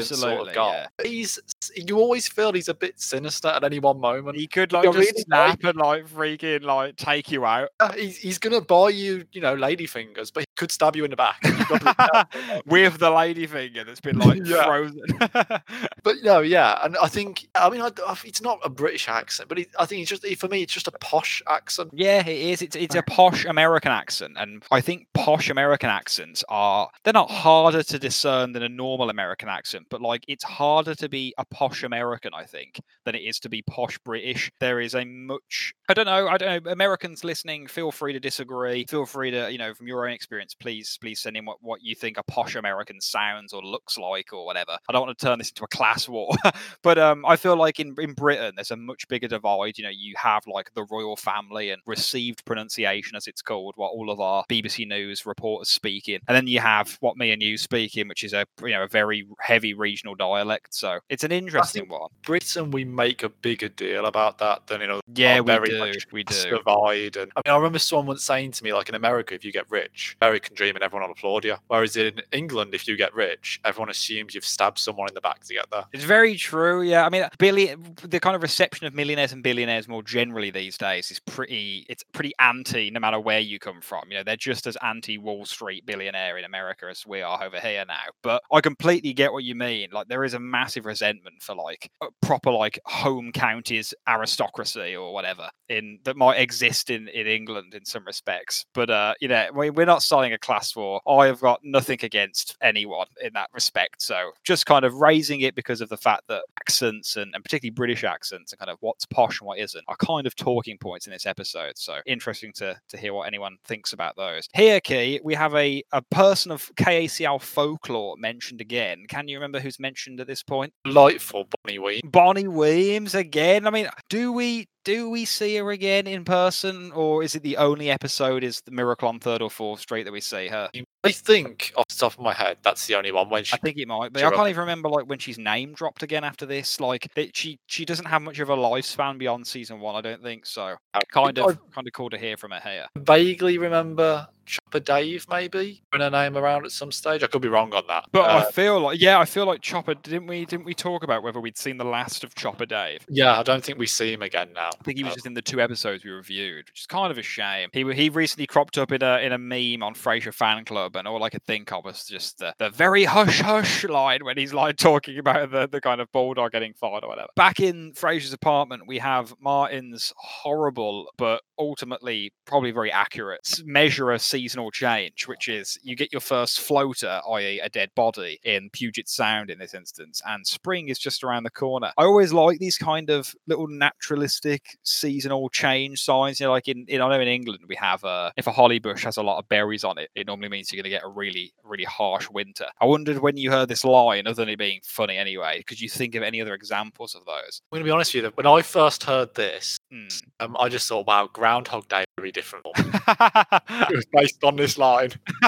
sort 0.00 0.48
of 0.48 0.54
guy. 0.54 0.86
yeah. 1.00 1.06
He's 1.06 1.38
you 1.76 1.98
always 1.98 2.26
feel 2.28 2.52
he's 2.52 2.68
a 2.68 2.74
bit 2.74 3.00
sinister 3.00 3.48
at 3.48 3.62
any 3.64 3.78
one 3.78 4.00
moment. 4.00 4.36
he 4.38 4.46
could 4.46 4.72
like 4.72 4.84
You're 4.84 4.92
just 4.94 5.10
really 5.10 5.22
snap 5.22 5.62
and 5.64 5.76
like 5.76 6.06
freaking 6.08 6.62
like 6.62 6.96
take 6.96 7.30
you 7.30 7.44
out 7.44 7.68
Uh, 7.80 7.92
He's, 7.92 8.16
he's 8.18 8.38
gonna 8.38 8.60
buy 8.60 8.90
you, 8.90 9.24
you 9.32 9.40
know, 9.40 9.54
lady 9.54 9.86
fingers, 9.86 10.30
but 10.30 10.40
he 10.40 10.46
could 10.56 10.70
stab 10.70 10.96
you 10.96 11.04
in 11.04 11.10
the 11.10 11.16
back. 11.16 11.38
You've 11.44 11.68
got 11.68 11.80
to 11.80 11.84
be 11.84 12.38
careful. 12.42 12.62
with 12.66 12.98
the 12.98 13.10
lady 13.10 13.46
finger 13.46 13.84
that's 13.84 14.00
been 14.00 14.18
like 14.18 14.40
Yeah. 14.44 14.64
frozen. 14.64 15.02
But 16.02 16.16
no, 16.22 16.40
yeah, 16.40 16.78
and 16.82 16.96
I 16.96 17.08
think 17.08 17.46
I 17.54 17.68
mean 17.70 17.80
I, 17.82 17.90
I- 18.06 18.16
it's 18.24 18.40
not 18.42 18.58
a 18.64 18.70
British 18.70 19.08
accent, 19.08 19.48
but 19.48 19.58
he, 19.58 19.66
I 19.78 19.84
think 19.86 20.00
it's 20.02 20.10
just 20.10 20.26
for 20.40 20.48
me 20.48 20.62
it's 20.62 20.72
just 20.72 20.88
a 20.88 20.92
posh 20.92 21.39
accent. 21.48 21.90
Yeah, 21.92 22.26
it 22.26 22.36
is. 22.36 22.62
It's 22.62 22.76
it's 22.76 22.94
a 22.94 23.02
posh 23.02 23.44
American 23.44 23.92
accent, 23.92 24.36
and 24.38 24.62
I 24.70 24.80
think 24.80 25.06
posh 25.14 25.50
American 25.50 25.90
accents 25.90 26.44
are 26.48 26.88
they're 27.04 27.12
not 27.12 27.30
harder 27.30 27.82
to 27.82 27.98
discern 27.98 28.52
than 28.52 28.62
a 28.62 28.68
normal 28.68 29.10
American 29.10 29.48
accent, 29.48 29.86
but 29.90 30.00
like 30.00 30.24
it's 30.28 30.44
harder 30.44 30.94
to 30.96 31.08
be 31.08 31.34
a 31.38 31.44
posh 31.44 31.82
American, 31.82 32.32
I 32.34 32.44
think, 32.44 32.80
than 33.04 33.14
it 33.14 33.20
is 33.22 33.38
to 33.40 33.48
be 33.48 33.62
posh 33.62 33.98
British. 33.98 34.50
There 34.60 34.80
is 34.80 34.94
a 34.94 35.04
much 35.04 35.74
I 35.88 35.94
don't 35.94 36.06
know, 36.06 36.28
I 36.28 36.36
don't 36.36 36.64
know. 36.64 36.70
Americans 36.70 37.24
listening, 37.24 37.66
feel 37.66 37.90
free 37.90 38.12
to 38.12 38.20
disagree. 38.20 38.84
Feel 38.88 39.06
free 39.06 39.30
to, 39.32 39.50
you 39.50 39.58
know, 39.58 39.74
from 39.74 39.88
your 39.88 40.06
own 40.06 40.12
experience, 40.12 40.54
please, 40.54 40.96
please 41.00 41.20
send 41.20 41.36
in 41.36 41.44
what, 41.44 41.58
what 41.62 41.82
you 41.82 41.94
think 41.96 42.16
a 42.16 42.22
posh 42.22 42.54
American 42.54 43.00
sounds 43.00 43.52
or 43.52 43.60
looks 43.62 43.98
like 43.98 44.32
or 44.32 44.46
whatever. 44.46 44.78
I 44.88 44.92
don't 44.92 45.06
want 45.06 45.18
to 45.18 45.24
turn 45.26 45.38
this 45.38 45.48
into 45.50 45.64
a 45.64 45.68
class 45.68 46.08
war. 46.08 46.30
but 46.82 46.98
um 46.98 47.24
I 47.26 47.36
feel 47.36 47.56
like 47.56 47.80
in, 47.80 47.94
in 47.98 48.12
Britain 48.12 48.52
there's 48.54 48.70
a 48.70 48.76
much 48.76 49.08
bigger 49.08 49.28
divide. 49.28 49.78
You 49.78 49.84
know, 49.84 49.90
you 49.90 50.14
have 50.16 50.46
like 50.46 50.72
the 50.74 50.84
royal 50.84 51.16
family 51.16 51.29
and 51.38 51.80
received 51.86 52.44
pronunciation 52.44 53.16
as 53.16 53.26
it's 53.26 53.42
called, 53.42 53.74
what 53.76 53.92
all 53.92 54.10
of 54.10 54.20
our 54.20 54.44
BBC 54.50 54.86
News 54.86 55.26
reporters 55.26 55.68
speak 55.68 56.08
in. 56.08 56.20
And 56.28 56.36
then 56.36 56.46
you 56.46 56.60
have 56.60 56.96
what 57.00 57.16
me 57.16 57.32
and 57.32 57.42
you 57.42 57.56
speak 57.58 57.96
in, 57.96 58.08
which 58.08 58.24
is 58.24 58.32
a 58.32 58.46
you 58.62 58.70
know 58.70 58.84
a 58.84 58.88
very 58.88 59.26
heavy 59.40 59.74
regional 59.74 60.14
dialect. 60.14 60.74
So 60.74 60.98
it's 61.08 61.24
an 61.24 61.32
interesting 61.32 61.88
one. 61.88 62.08
Britain, 62.22 62.70
we 62.70 62.84
make 62.84 63.22
a 63.22 63.28
bigger 63.28 63.68
deal 63.68 64.06
about 64.06 64.38
that 64.38 64.66
than 64.66 64.80
you 64.80 64.86
know. 64.86 65.00
Yeah, 65.14 65.40
we 65.40 65.46
very 65.46 65.68
do. 65.70 65.78
much 65.78 66.06
We 66.12 66.24
do. 66.24 66.50
Divide 66.50 67.16
and 67.16 67.32
I 67.36 67.42
mean, 67.44 67.54
I 67.54 67.56
remember 67.56 67.78
someone 67.78 68.18
saying 68.18 68.52
to 68.52 68.64
me, 68.64 68.72
like 68.72 68.88
in 68.88 68.94
America, 68.94 69.34
if 69.34 69.44
you 69.44 69.52
get 69.52 69.70
rich, 69.70 70.16
American 70.20 70.54
dream, 70.54 70.74
and 70.74 70.82
everyone 70.82 71.08
will 71.08 71.12
applaud 71.12 71.44
you. 71.44 71.56
Whereas 71.68 71.96
in 71.96 72.20
England, 72.32 72.74
if 72.74 72.86
you 72.88 72.96
get 72.96 73.14
rich, 73.14 73.60
everyone 73.64 73.90
assumes 73.90 74.34
you've 74.34 74.44
stabbed 74.44 74.78
someone 74.78 75.08
in 75.08 75.14
the 75.14 75.20
back 75.20 75.44
to 75.44 75.54
get 75.54 75.70
there. 75.70 75.84
It's 75.92 76.04
very 76.04 76.36
true. 76.36 76.82
Yeah, 76.82 77.04
I 77.04 77.08
mean, 77.08 77.24
billi- 77.38 77.74
the 78.02 78.20
kind 78.20 78.36
of 78.36 78.42
reception 78.42 78.86
of 78.86 78.94
millionaires 78.94 79.32
and 79.32 79.42
billionaires 79.42 79.88
more 79.88 80.02
generally 80.02 80.50
these 80.50 80.76
days 80.76 81.10
is 81.10 81.19
pretty. 81.26 81.86
It's 81.88 82.04
pretty 82.12 82.32
anti, 82.38 82.90
no 82.90 83.00
matter 83.00 83.20
where 83.20 83.40
you 83.40 83.58
come 83.58 83.80
from. 83.80 84.04
You 84.10 84.18
know, 84.18 84.24
they're 84.24 84.36
just 84.36 84.66
as 84.66 84.76
anti 84.82 85.18
Wall 85.18 85.44
Street 85.44 85.86
billionaire 85.86 86.38
in 86.38 86.44
America 86.44 86.86
as 86.90 87.06
we 87.06 87.22
are 87.22 87.42
over 87.42 87.60
here 87.60 87.84
now. 87.86 88.02
But 88.22 88.42
I 88.52 88.60
completely 88.60 89.12
get 89.12 89.32
what 89.32 89.44
you 89.44 89.54
mean. 89.54 89.88
Like, 89.92 90.08
there 90.08 90.24
is 90.24 90.34
a 90.34 90.40
massive 90.40 90.86
resentment 90.86 91.42
for 91.42 91.54
like 91.54 91.90
a 92.02 92.06
proper 92.22 92.50
like 92.50 92.78
home 92.86 93.32
counties 93.32 93.94
aristocracy 94.08 94.96
or 94.96 95.12
whatever 95.12 95.48
in 95.68 95.98
that 96.04 96.16
might 96.16 96.38
exist 96.38 96.90
in 96.90 97.08
in 97.08 97.26
England 97.26 97.74
in 97.74 97.84
some 97.84 98.04
respects. 98.04 98.66
But 98.74 98.90
uh, 98.90 99.14
you 99.20 99.28
know, 99.28 99.48
we, 99.54 99.70
we're 99.70 99.86
not 99.86 100.02
starting 100.02 100.32
a 100.32 100.38
class 100.38 100.74
war. 100.74 101.00
I 101.06 101.26
have 101.26 101.40
got 101.40 101.60
nothing 101.62 101.98
against 102.02 102.56
anyone 102.62 103.06
in 103.22 103.32
that 103.34 103.50
respect. 103.52 104.02
So 104.02 104.32
just 104.44 104.66
kind 104.66 104.84
of 104.84 104.94
raising 104.94 105.40
it 105.40 105.54
because 105.54 105.80
of 105.80 105.88
the 105.88 105.96
fact 105.96 106.22
that 106.28 106.42
accents 106.60 107.16
and, 107.16 107.34
and 107.34 107.44
particularly 107.44 107.70
British 107.70 108.04
accents 108.04 108.52
and 108.52 108.58
kind 108.58 108.70
of 108.70 108.78
what's 108.80 109.06
posh 109.06 109.40
and 109.40 109.46
what 109.46 109.58
isn't 109.58 109.84
are 109.88 109.96
kind 109.96 110.26
of 110.26 110.34
talking 110.34 110.78
points 110.78 111.06
in 111.10 111.14
this 111.14 111.26
episode. 111.26 111.72
So 111.76 111.98
interesting 112.06 112.52
to 112.56 112.76
to 112.88 112.96
hear 112.96 113.12
what 113.12 113.26
anyone 113.26 113.56
thinks 113.64 113.92
about 113.92 114.16
those. 114.16 114.46
Here, 114.54 114.80
Key, 114.80 115.20
we 115.22 115.34
have 115.34 115.54
a, 115.54 115.82
a 115.92 116.02
person 116.02 116.52
of 116.52 116.70
KACL 116.76 117.40
folklore 117.40 118.16
mentioned 118.16 118.60
again. 118.60 119.04
Can 119.08 119.28
you 119.28 119.36
remember 119.36 119.60
who's 119.60 119.80
mentioned 119.80 120.20
at 120.20 120.26
this 120.26 120.42
point? 120.42 120.72
Delightful 120.84 121.46
Bonnie 121.64 121.78
Wee. 121.78 122.00
Bonnie 122.04 122.48
Weems 122.48 123.14
again. 123.14 123.66
I 123.66 123.70
mean, 123.70 123.88
do 124.08 124.32
we 124.32 124.68
do 124.84 125.10
we 125.10 125.24
see 125.24 125.56
her 125.56 125.70
again 125.70 126.06
in 126.06 126.24
person, 126.24 126.92
or 126.92 127.22
is 127.22 127.34
it 127.34 127.42
the 127.42 127.56
only 127.56 127.90
episode 127.90 128.42
is 128.42 128.60
the 128.62 128.70
Miracle 128.70 129.08
on 129.08 129.18
Third 129.18 129.42
or 129.42 129.50
Fourth 129.50 129.80
Street 129.80 130.04
that 130.04 130.12
we 130.12 130.20
see 130.20 130.48
her? 130.48 130.70
I 131.02 131.12
think 131.12 131.72
off 131.76 131.88
the 131.88 131.96
top 131.96 132.12
of 132.14 132.20
my 132.20 132.34
head, 132.34 132.58
that's 132.62 132.86
the 132.86 132.94
only 132.94 133.12
one 133.12 133.30
when 133.30 133.44
she 133.44 133.54
I 133.54 133.58
think 133.58 133.78
it 133.78 133.88
might 133.88 134.12
be. 134.12 134.22
I 134.22 134.30
can't 134.30 134.48
even 134.48 134.60
remember 134.60 134.88
like 134.88 135.06
when 135.06 135.18
she's 135.18 135.38
name 135.38 135.72
dropped 135.72 136.02
again 136.02 136.24
after 136.24 136.46
this. 136.46 136.80
Like 136.80 137.08
it, 137.16 137.36
she 137.36 137.58
she 137.66 137.84
doesn't 137.84 138.06
have 138.06 138.22
much 138.22 138.38
of 138.38 138.50
a 138.50 138.56
lifespan 138.56 139.18
beyond 139.18 139.46
season 139.46 139.80
one. 139.80 139.96
I 139.96 140.00
don't 140.00 140.22
think 140.22 140.46
so. 140.46 140.76
Uh, 140.94 141.00
kind 141.12 141.38
I 141.38 141.42
of 141.42 141.58
kind 141.72 141.86
of 141.86 141.92
cool 141.94 142.10
to 142.10 142.18
hear 142.18 142.36
from 142.36 142.50
her 142.50 142.60
here. 142.60 142.86
vaguely 142.96 143.58
remember 143.58 144.26
Chopper 144.50 144.80
Dave 144.80 145.26
maybe 145.30 145.82
in 145.94 146.00
a 146.00 146.10
name 146.10 146.36
around 146.36 146.64
at 146.64 146.72
some 146.72 146.92
stage. 146.92 147.22
I 147.22 147.26
could 147.26 147.42
be 147.42 147.48
wrong 147.48 147.72
on 147.74 147.84
that. 147.88 148.04
But 148.12 148.28
Uh, 148.30 148.44
I 148.46 148.52
feel 148.52 148.80
like 148.80 149.00
yeah, 149.00 149.18
I 149.18 149.24
feel 149.24 149.46
like 149.46 149.60
Chopper. 149.60 149.94
Didn't 149.94 150.26
we? 150.26 150.44
Didn't 150.44 150.64
we 150.64 150.74
talk 150.74 151.02
about 151.02 151.22
whether 151.22 151.40
we'd 151.40 151.56
seen 151.58 151.76
the 151.76 151.84
last 151.84 152.24
of 152.24 152.34
Chopper 152.34 152.66
Dave? 152.66 153.00
yeah, 153.08 153.38
I 153.38 153.42
don't 153.42 153.64
think 153.64 153.78
we 153.78 153.86
see 153.86 154.12
him 154.12 154.22
again 154.22 154.50
now. 154.54 154.68
I 154.68 154.82
think 154.84 154.98
he 154.98 155.04
was 155.04 155.12
Uh, 155.12 155.16
just 155.16 155.26
in 155.26 155.34
the 155.34 155.42
two 155.42 155.60
episodes 155.60 156.04
we 156.04 156.10
reviewed, 156.10 156.66
which 156.68 156.80
is 156.80 156.86
kind 156.86 157.10
of 157.10 157.18
a 157.18 157.22
shame. 157.22 157.68
He 157.72 157.84
he 157.94 158.08
recently 158.10 158.46
cropped 158.46 158.76
up 158.78 158.92
in 158.92 159.02
a 159.02 159.18
in 159.18 159.32
a 159.32 159.38
meme 159.38 159.82
on 159.82 159.94
Frasier 159.94 160.34
fan 160.34 160.64
club, 160.64 160.96
and 160.96 161.06
all 161.06 161.22
I 161.22 161.30
could 161.30 161.44
think 161.44 161.72
of 161.72 161.84
was 161.84 162.04
just 162.04 162.38
the, 162.38 162.54
the 162.58 162.70
very 162.70 163.04
hush 163.04 163.40
hush 163.40 163.84
line 163.84 164.24
when 164.24 164.36
he's 164.36 164.52
like 164.52 164.76
talking 164.76 165.18
about 165.18 165.50
the, 165.50 165.68
the 165.68 165.80
kind 165.80 166.00
of 166.00 166.10
bulldog 166.12 166.52
getting 166.52 166.74
fired 166.74 167.04
or 167.04 167.08
whatever. 167.08 167.28
Back 167.36 167.60
in 167.60 167.92
Frasier's 167.92 168.32
apartment, 168.32 168.86
we 168.86 168.98
have 168.98 169.34
Martin's 169.40 170.12
horrible 170.16 171.10
but 171.16 171.42
ultimately 171.60 172.32
probably 172.46 172.72
very 172.72 172.90
accurate 172.90 173.60
measure 173.64 174.10
of 174.10 174.20
seasonal 174.22 174.70
change, 174.72 175.28
which 175.28 175.46
is 175.48 175.78
you 175.82 175.94
get 175.94 176.12
your 176.12 176.20
first 176.20 176.60
floater, 176.60 177.20
i.e., 177.32 177.60
a 177.60 177.68
dead 177.68 177.90
body, 177.94 178.40
in 178.44 178.70
Puget 178.72 179.08
Sound 179.08 179.50
in 179.50 179.58
this 179.58 179.74
instance, 179.74 180.20
and 180.26 180.46
spring 180.46 180.88
is 180.88 180.98
just 180.98 181.22
around 181.22 181.44
the 181.44 181.50
corner. 181.50 181.92
I 181.98 182.04
always 182.04 182.32
like 182.32 182.58
these 182.58 182.78
kind 182.78 183.10
of 183.10 183.32
little 183.46 183.68
naturalistic 183.68 184.78
seasonal 184.82 185.48
change 185.50 186.00
signs. 186.02 186.40
You 186.40 186.46
know, 186.46 186.52
like 186.52 186.68
in, 186.68 186.84
in 186.88 187.00
I 187.00 187.08
know 187.08 187.20
in 187.20 187.28
England 187.28 187.60
we 187.68 187.76
have 187.76 188.02
uh, 188.04 188.30
if 188.36 188.46
a 188.46 188.52
holly 188.52 188.78
bush 188.78 189.04
has 189.04 189.16
a 189.18 189.22
lot 189.22 189.38
of 189.38 189.48
berries 189.48 189.84
on 189.84 189.98
it, 189.98 190.10
it 190.14 190.26
normally 190.26 190.48
means 190.48 190.72
you're 190.72 190.82
going 190.82 190.90
to 190.90 190.96
get 190.96 191.04
a 191.04 191.08
really 191.08 191.52
really 191.64 191.84
harsh 191.84 192.28
winter. 192.30 192.66
I 192.80 192.86
wondered 192.86 193.18
when 193.18 193.36
you 193.36 193.50
heard 193.50 193.68
this 193.68 193.84
line, 193.84 194.26
other 194.26 194.34
than 194.34 194.48
it 194.48 194.58
being 194.58 194.80
funny 194.84 195.16
anyway, 195.16 195.62
could 195.66 195.80
you 195.80 195.88
think 195.88 196.14
of 196.14 196.22
any 196.22 196.40
other 196.40 196.54
examples 196.54 197.14
of 197.14 197.24
those? 197.26 197.60
I'm 197.70 197.76
gonna 197.76 197.84
be 197.84 197.90
honest 197.90 198.14
with 198.14 198.24
you. 198.24 198.32
When 198.34 198.46
I 198.46 198.62
first 198.62 199.04
heard 199.04 199.34
this, 199.34 199.78
Hmm. 199.92 200.06
um, 200.38 200.56
I 200.58 200.68
just 200.68 200.88
thought, 200.88 201.06
wow, 201.06 201.28
Groundhog 201.50 201.88
Day 201.88 202.09
be 202.22 202.32
different. 202.32 202.66
it 202.76 203.94
was 203.96 204.06
based 204.12 204.42
on 204.44 204.56
this 204.56 204.78
line. 204.78 205.10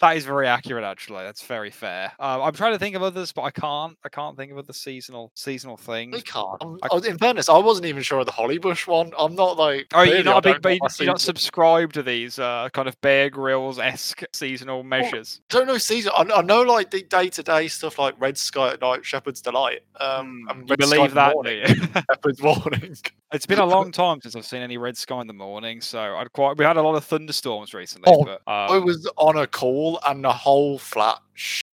that 0.00 0.16
is 0.16 0.24
very 0.24 0.46
accurate, 0.46 0.84
actually. 0.84 1.22
That's 1.24 1.42
very 1.42 1.70
fair. 1.70 2.12
Uh, 2.18 2.42
I'm 2.42 2.52
trying 2.54 2.72
to 2.72 2.78
think 2.78 2.96
of 2.96 3.02
others, 3.02 3.32
but 3.32 3.42
I 3.42 3.50
can't. 3.50 3.96
I 4.04 4.08
can't 4.08 4.36
think 4.36 4.52
of 4.52 4.58
other 4.58 4.72
seasonal 4.72 5.32
seasonal 5.34 5.76
things. 5.76 6.16
I 6.16 6.20
can't. 6.20 6.62
I- 6.82 6.88
I 6.92 6.98
in 7.06 7.18
fairness, 7.18 7.48
I 7.48 7.58
wasn't 7.58 7.86
even 7.86 8.02
sure 8.02 8.20
of 8.20 8.26
the 8.26 8.32
Hollybush 8.32 8.86
one. 8.86 9.12
I'm 9.18 9.34
not 9.34 9.56
like. 9.56 9.86
Oh, 9.94 10.02
you're 10.02 10.22
not 10.24 10.34
I 10.36 10.38
a 10.38 10.42
big, 10.42 10.52
don't 10.54 10.62
but 10.62 10.72
you- 10.74 10.78
my 10.82 10.88
you're 10.98 11.06
not 11.06 11.20
subscribed 11.20 11.94
to 11.94 12.02
these 12.02 12.38
uh, 12.38 12.68
kind 12.72 12.88
of 12.88 13.00
Bear 13.00 13.30
Grylls 13.30 13.78
esque 13.78 14.22
seasonal 14.32 14.82
measures. 14.82 15.40
don't 15.48 15.66
know 15.66 15.78
season. 15.78 16.12
I, 16.16 16.22
I 16.36 16.42
know 16.42 16.62
like 16.62 16.90
the 16.90 17.02
day 17.02 17.28
to 17.30 17.42
day 17.42 17.68
stuff 17.68 17.98
like 17.98 18.14
Red 18.20 18.36
Sky 18.36 18.72
at 18.72 18.80
night, 18.80 19.04
Shepherd's 19.04 19.40
Delight. 19.40 19.80
Um, 20.00 20.46
and 20.50 20.68
you 20.68 20.74
Sky 20.74 20.96
believe 20.96 21.10
the 21.10 21.14
that? 21.14 21.34
morning? 21.34 21.64
Shepherd's 22.10 22.42
Warning. 22.42 22.96
it's 23.32 23.46
been 23.46 23.58
a 23.58 23.66
long 23.66 23.92
time 23.92 24.20
since 24.20 24.34
I've 24.36 24.44
seen 24.44 24.62
any 24.62 24.76
red 24.78 24.96
sky 24.96 25.20
in 25.20 25.26
the 25.26 25.32
morning, 25.32 25.71
so 25.80 26.00
I'd 26.16 26.32
quite. 26.32 26.56
We 26.56 26.64
had 26.64 26.76
a 26.76 26.82
lot 26.82 26.94
of 26.94 27.04
thunderstorms 27.04 27.74
recently, 27.74 28.12
Oh, 28.12 28.24
but 28.24 28.42
I 28.46 28.76
um, 28.76 28.84
was 28.84 29.08
on 29.16 29.36
a 29.36 29.46
call 29.46 30.00
and 30.06 30.24
the 30.24 30.32
whole 30.32 30.78
flat 30.78 31.18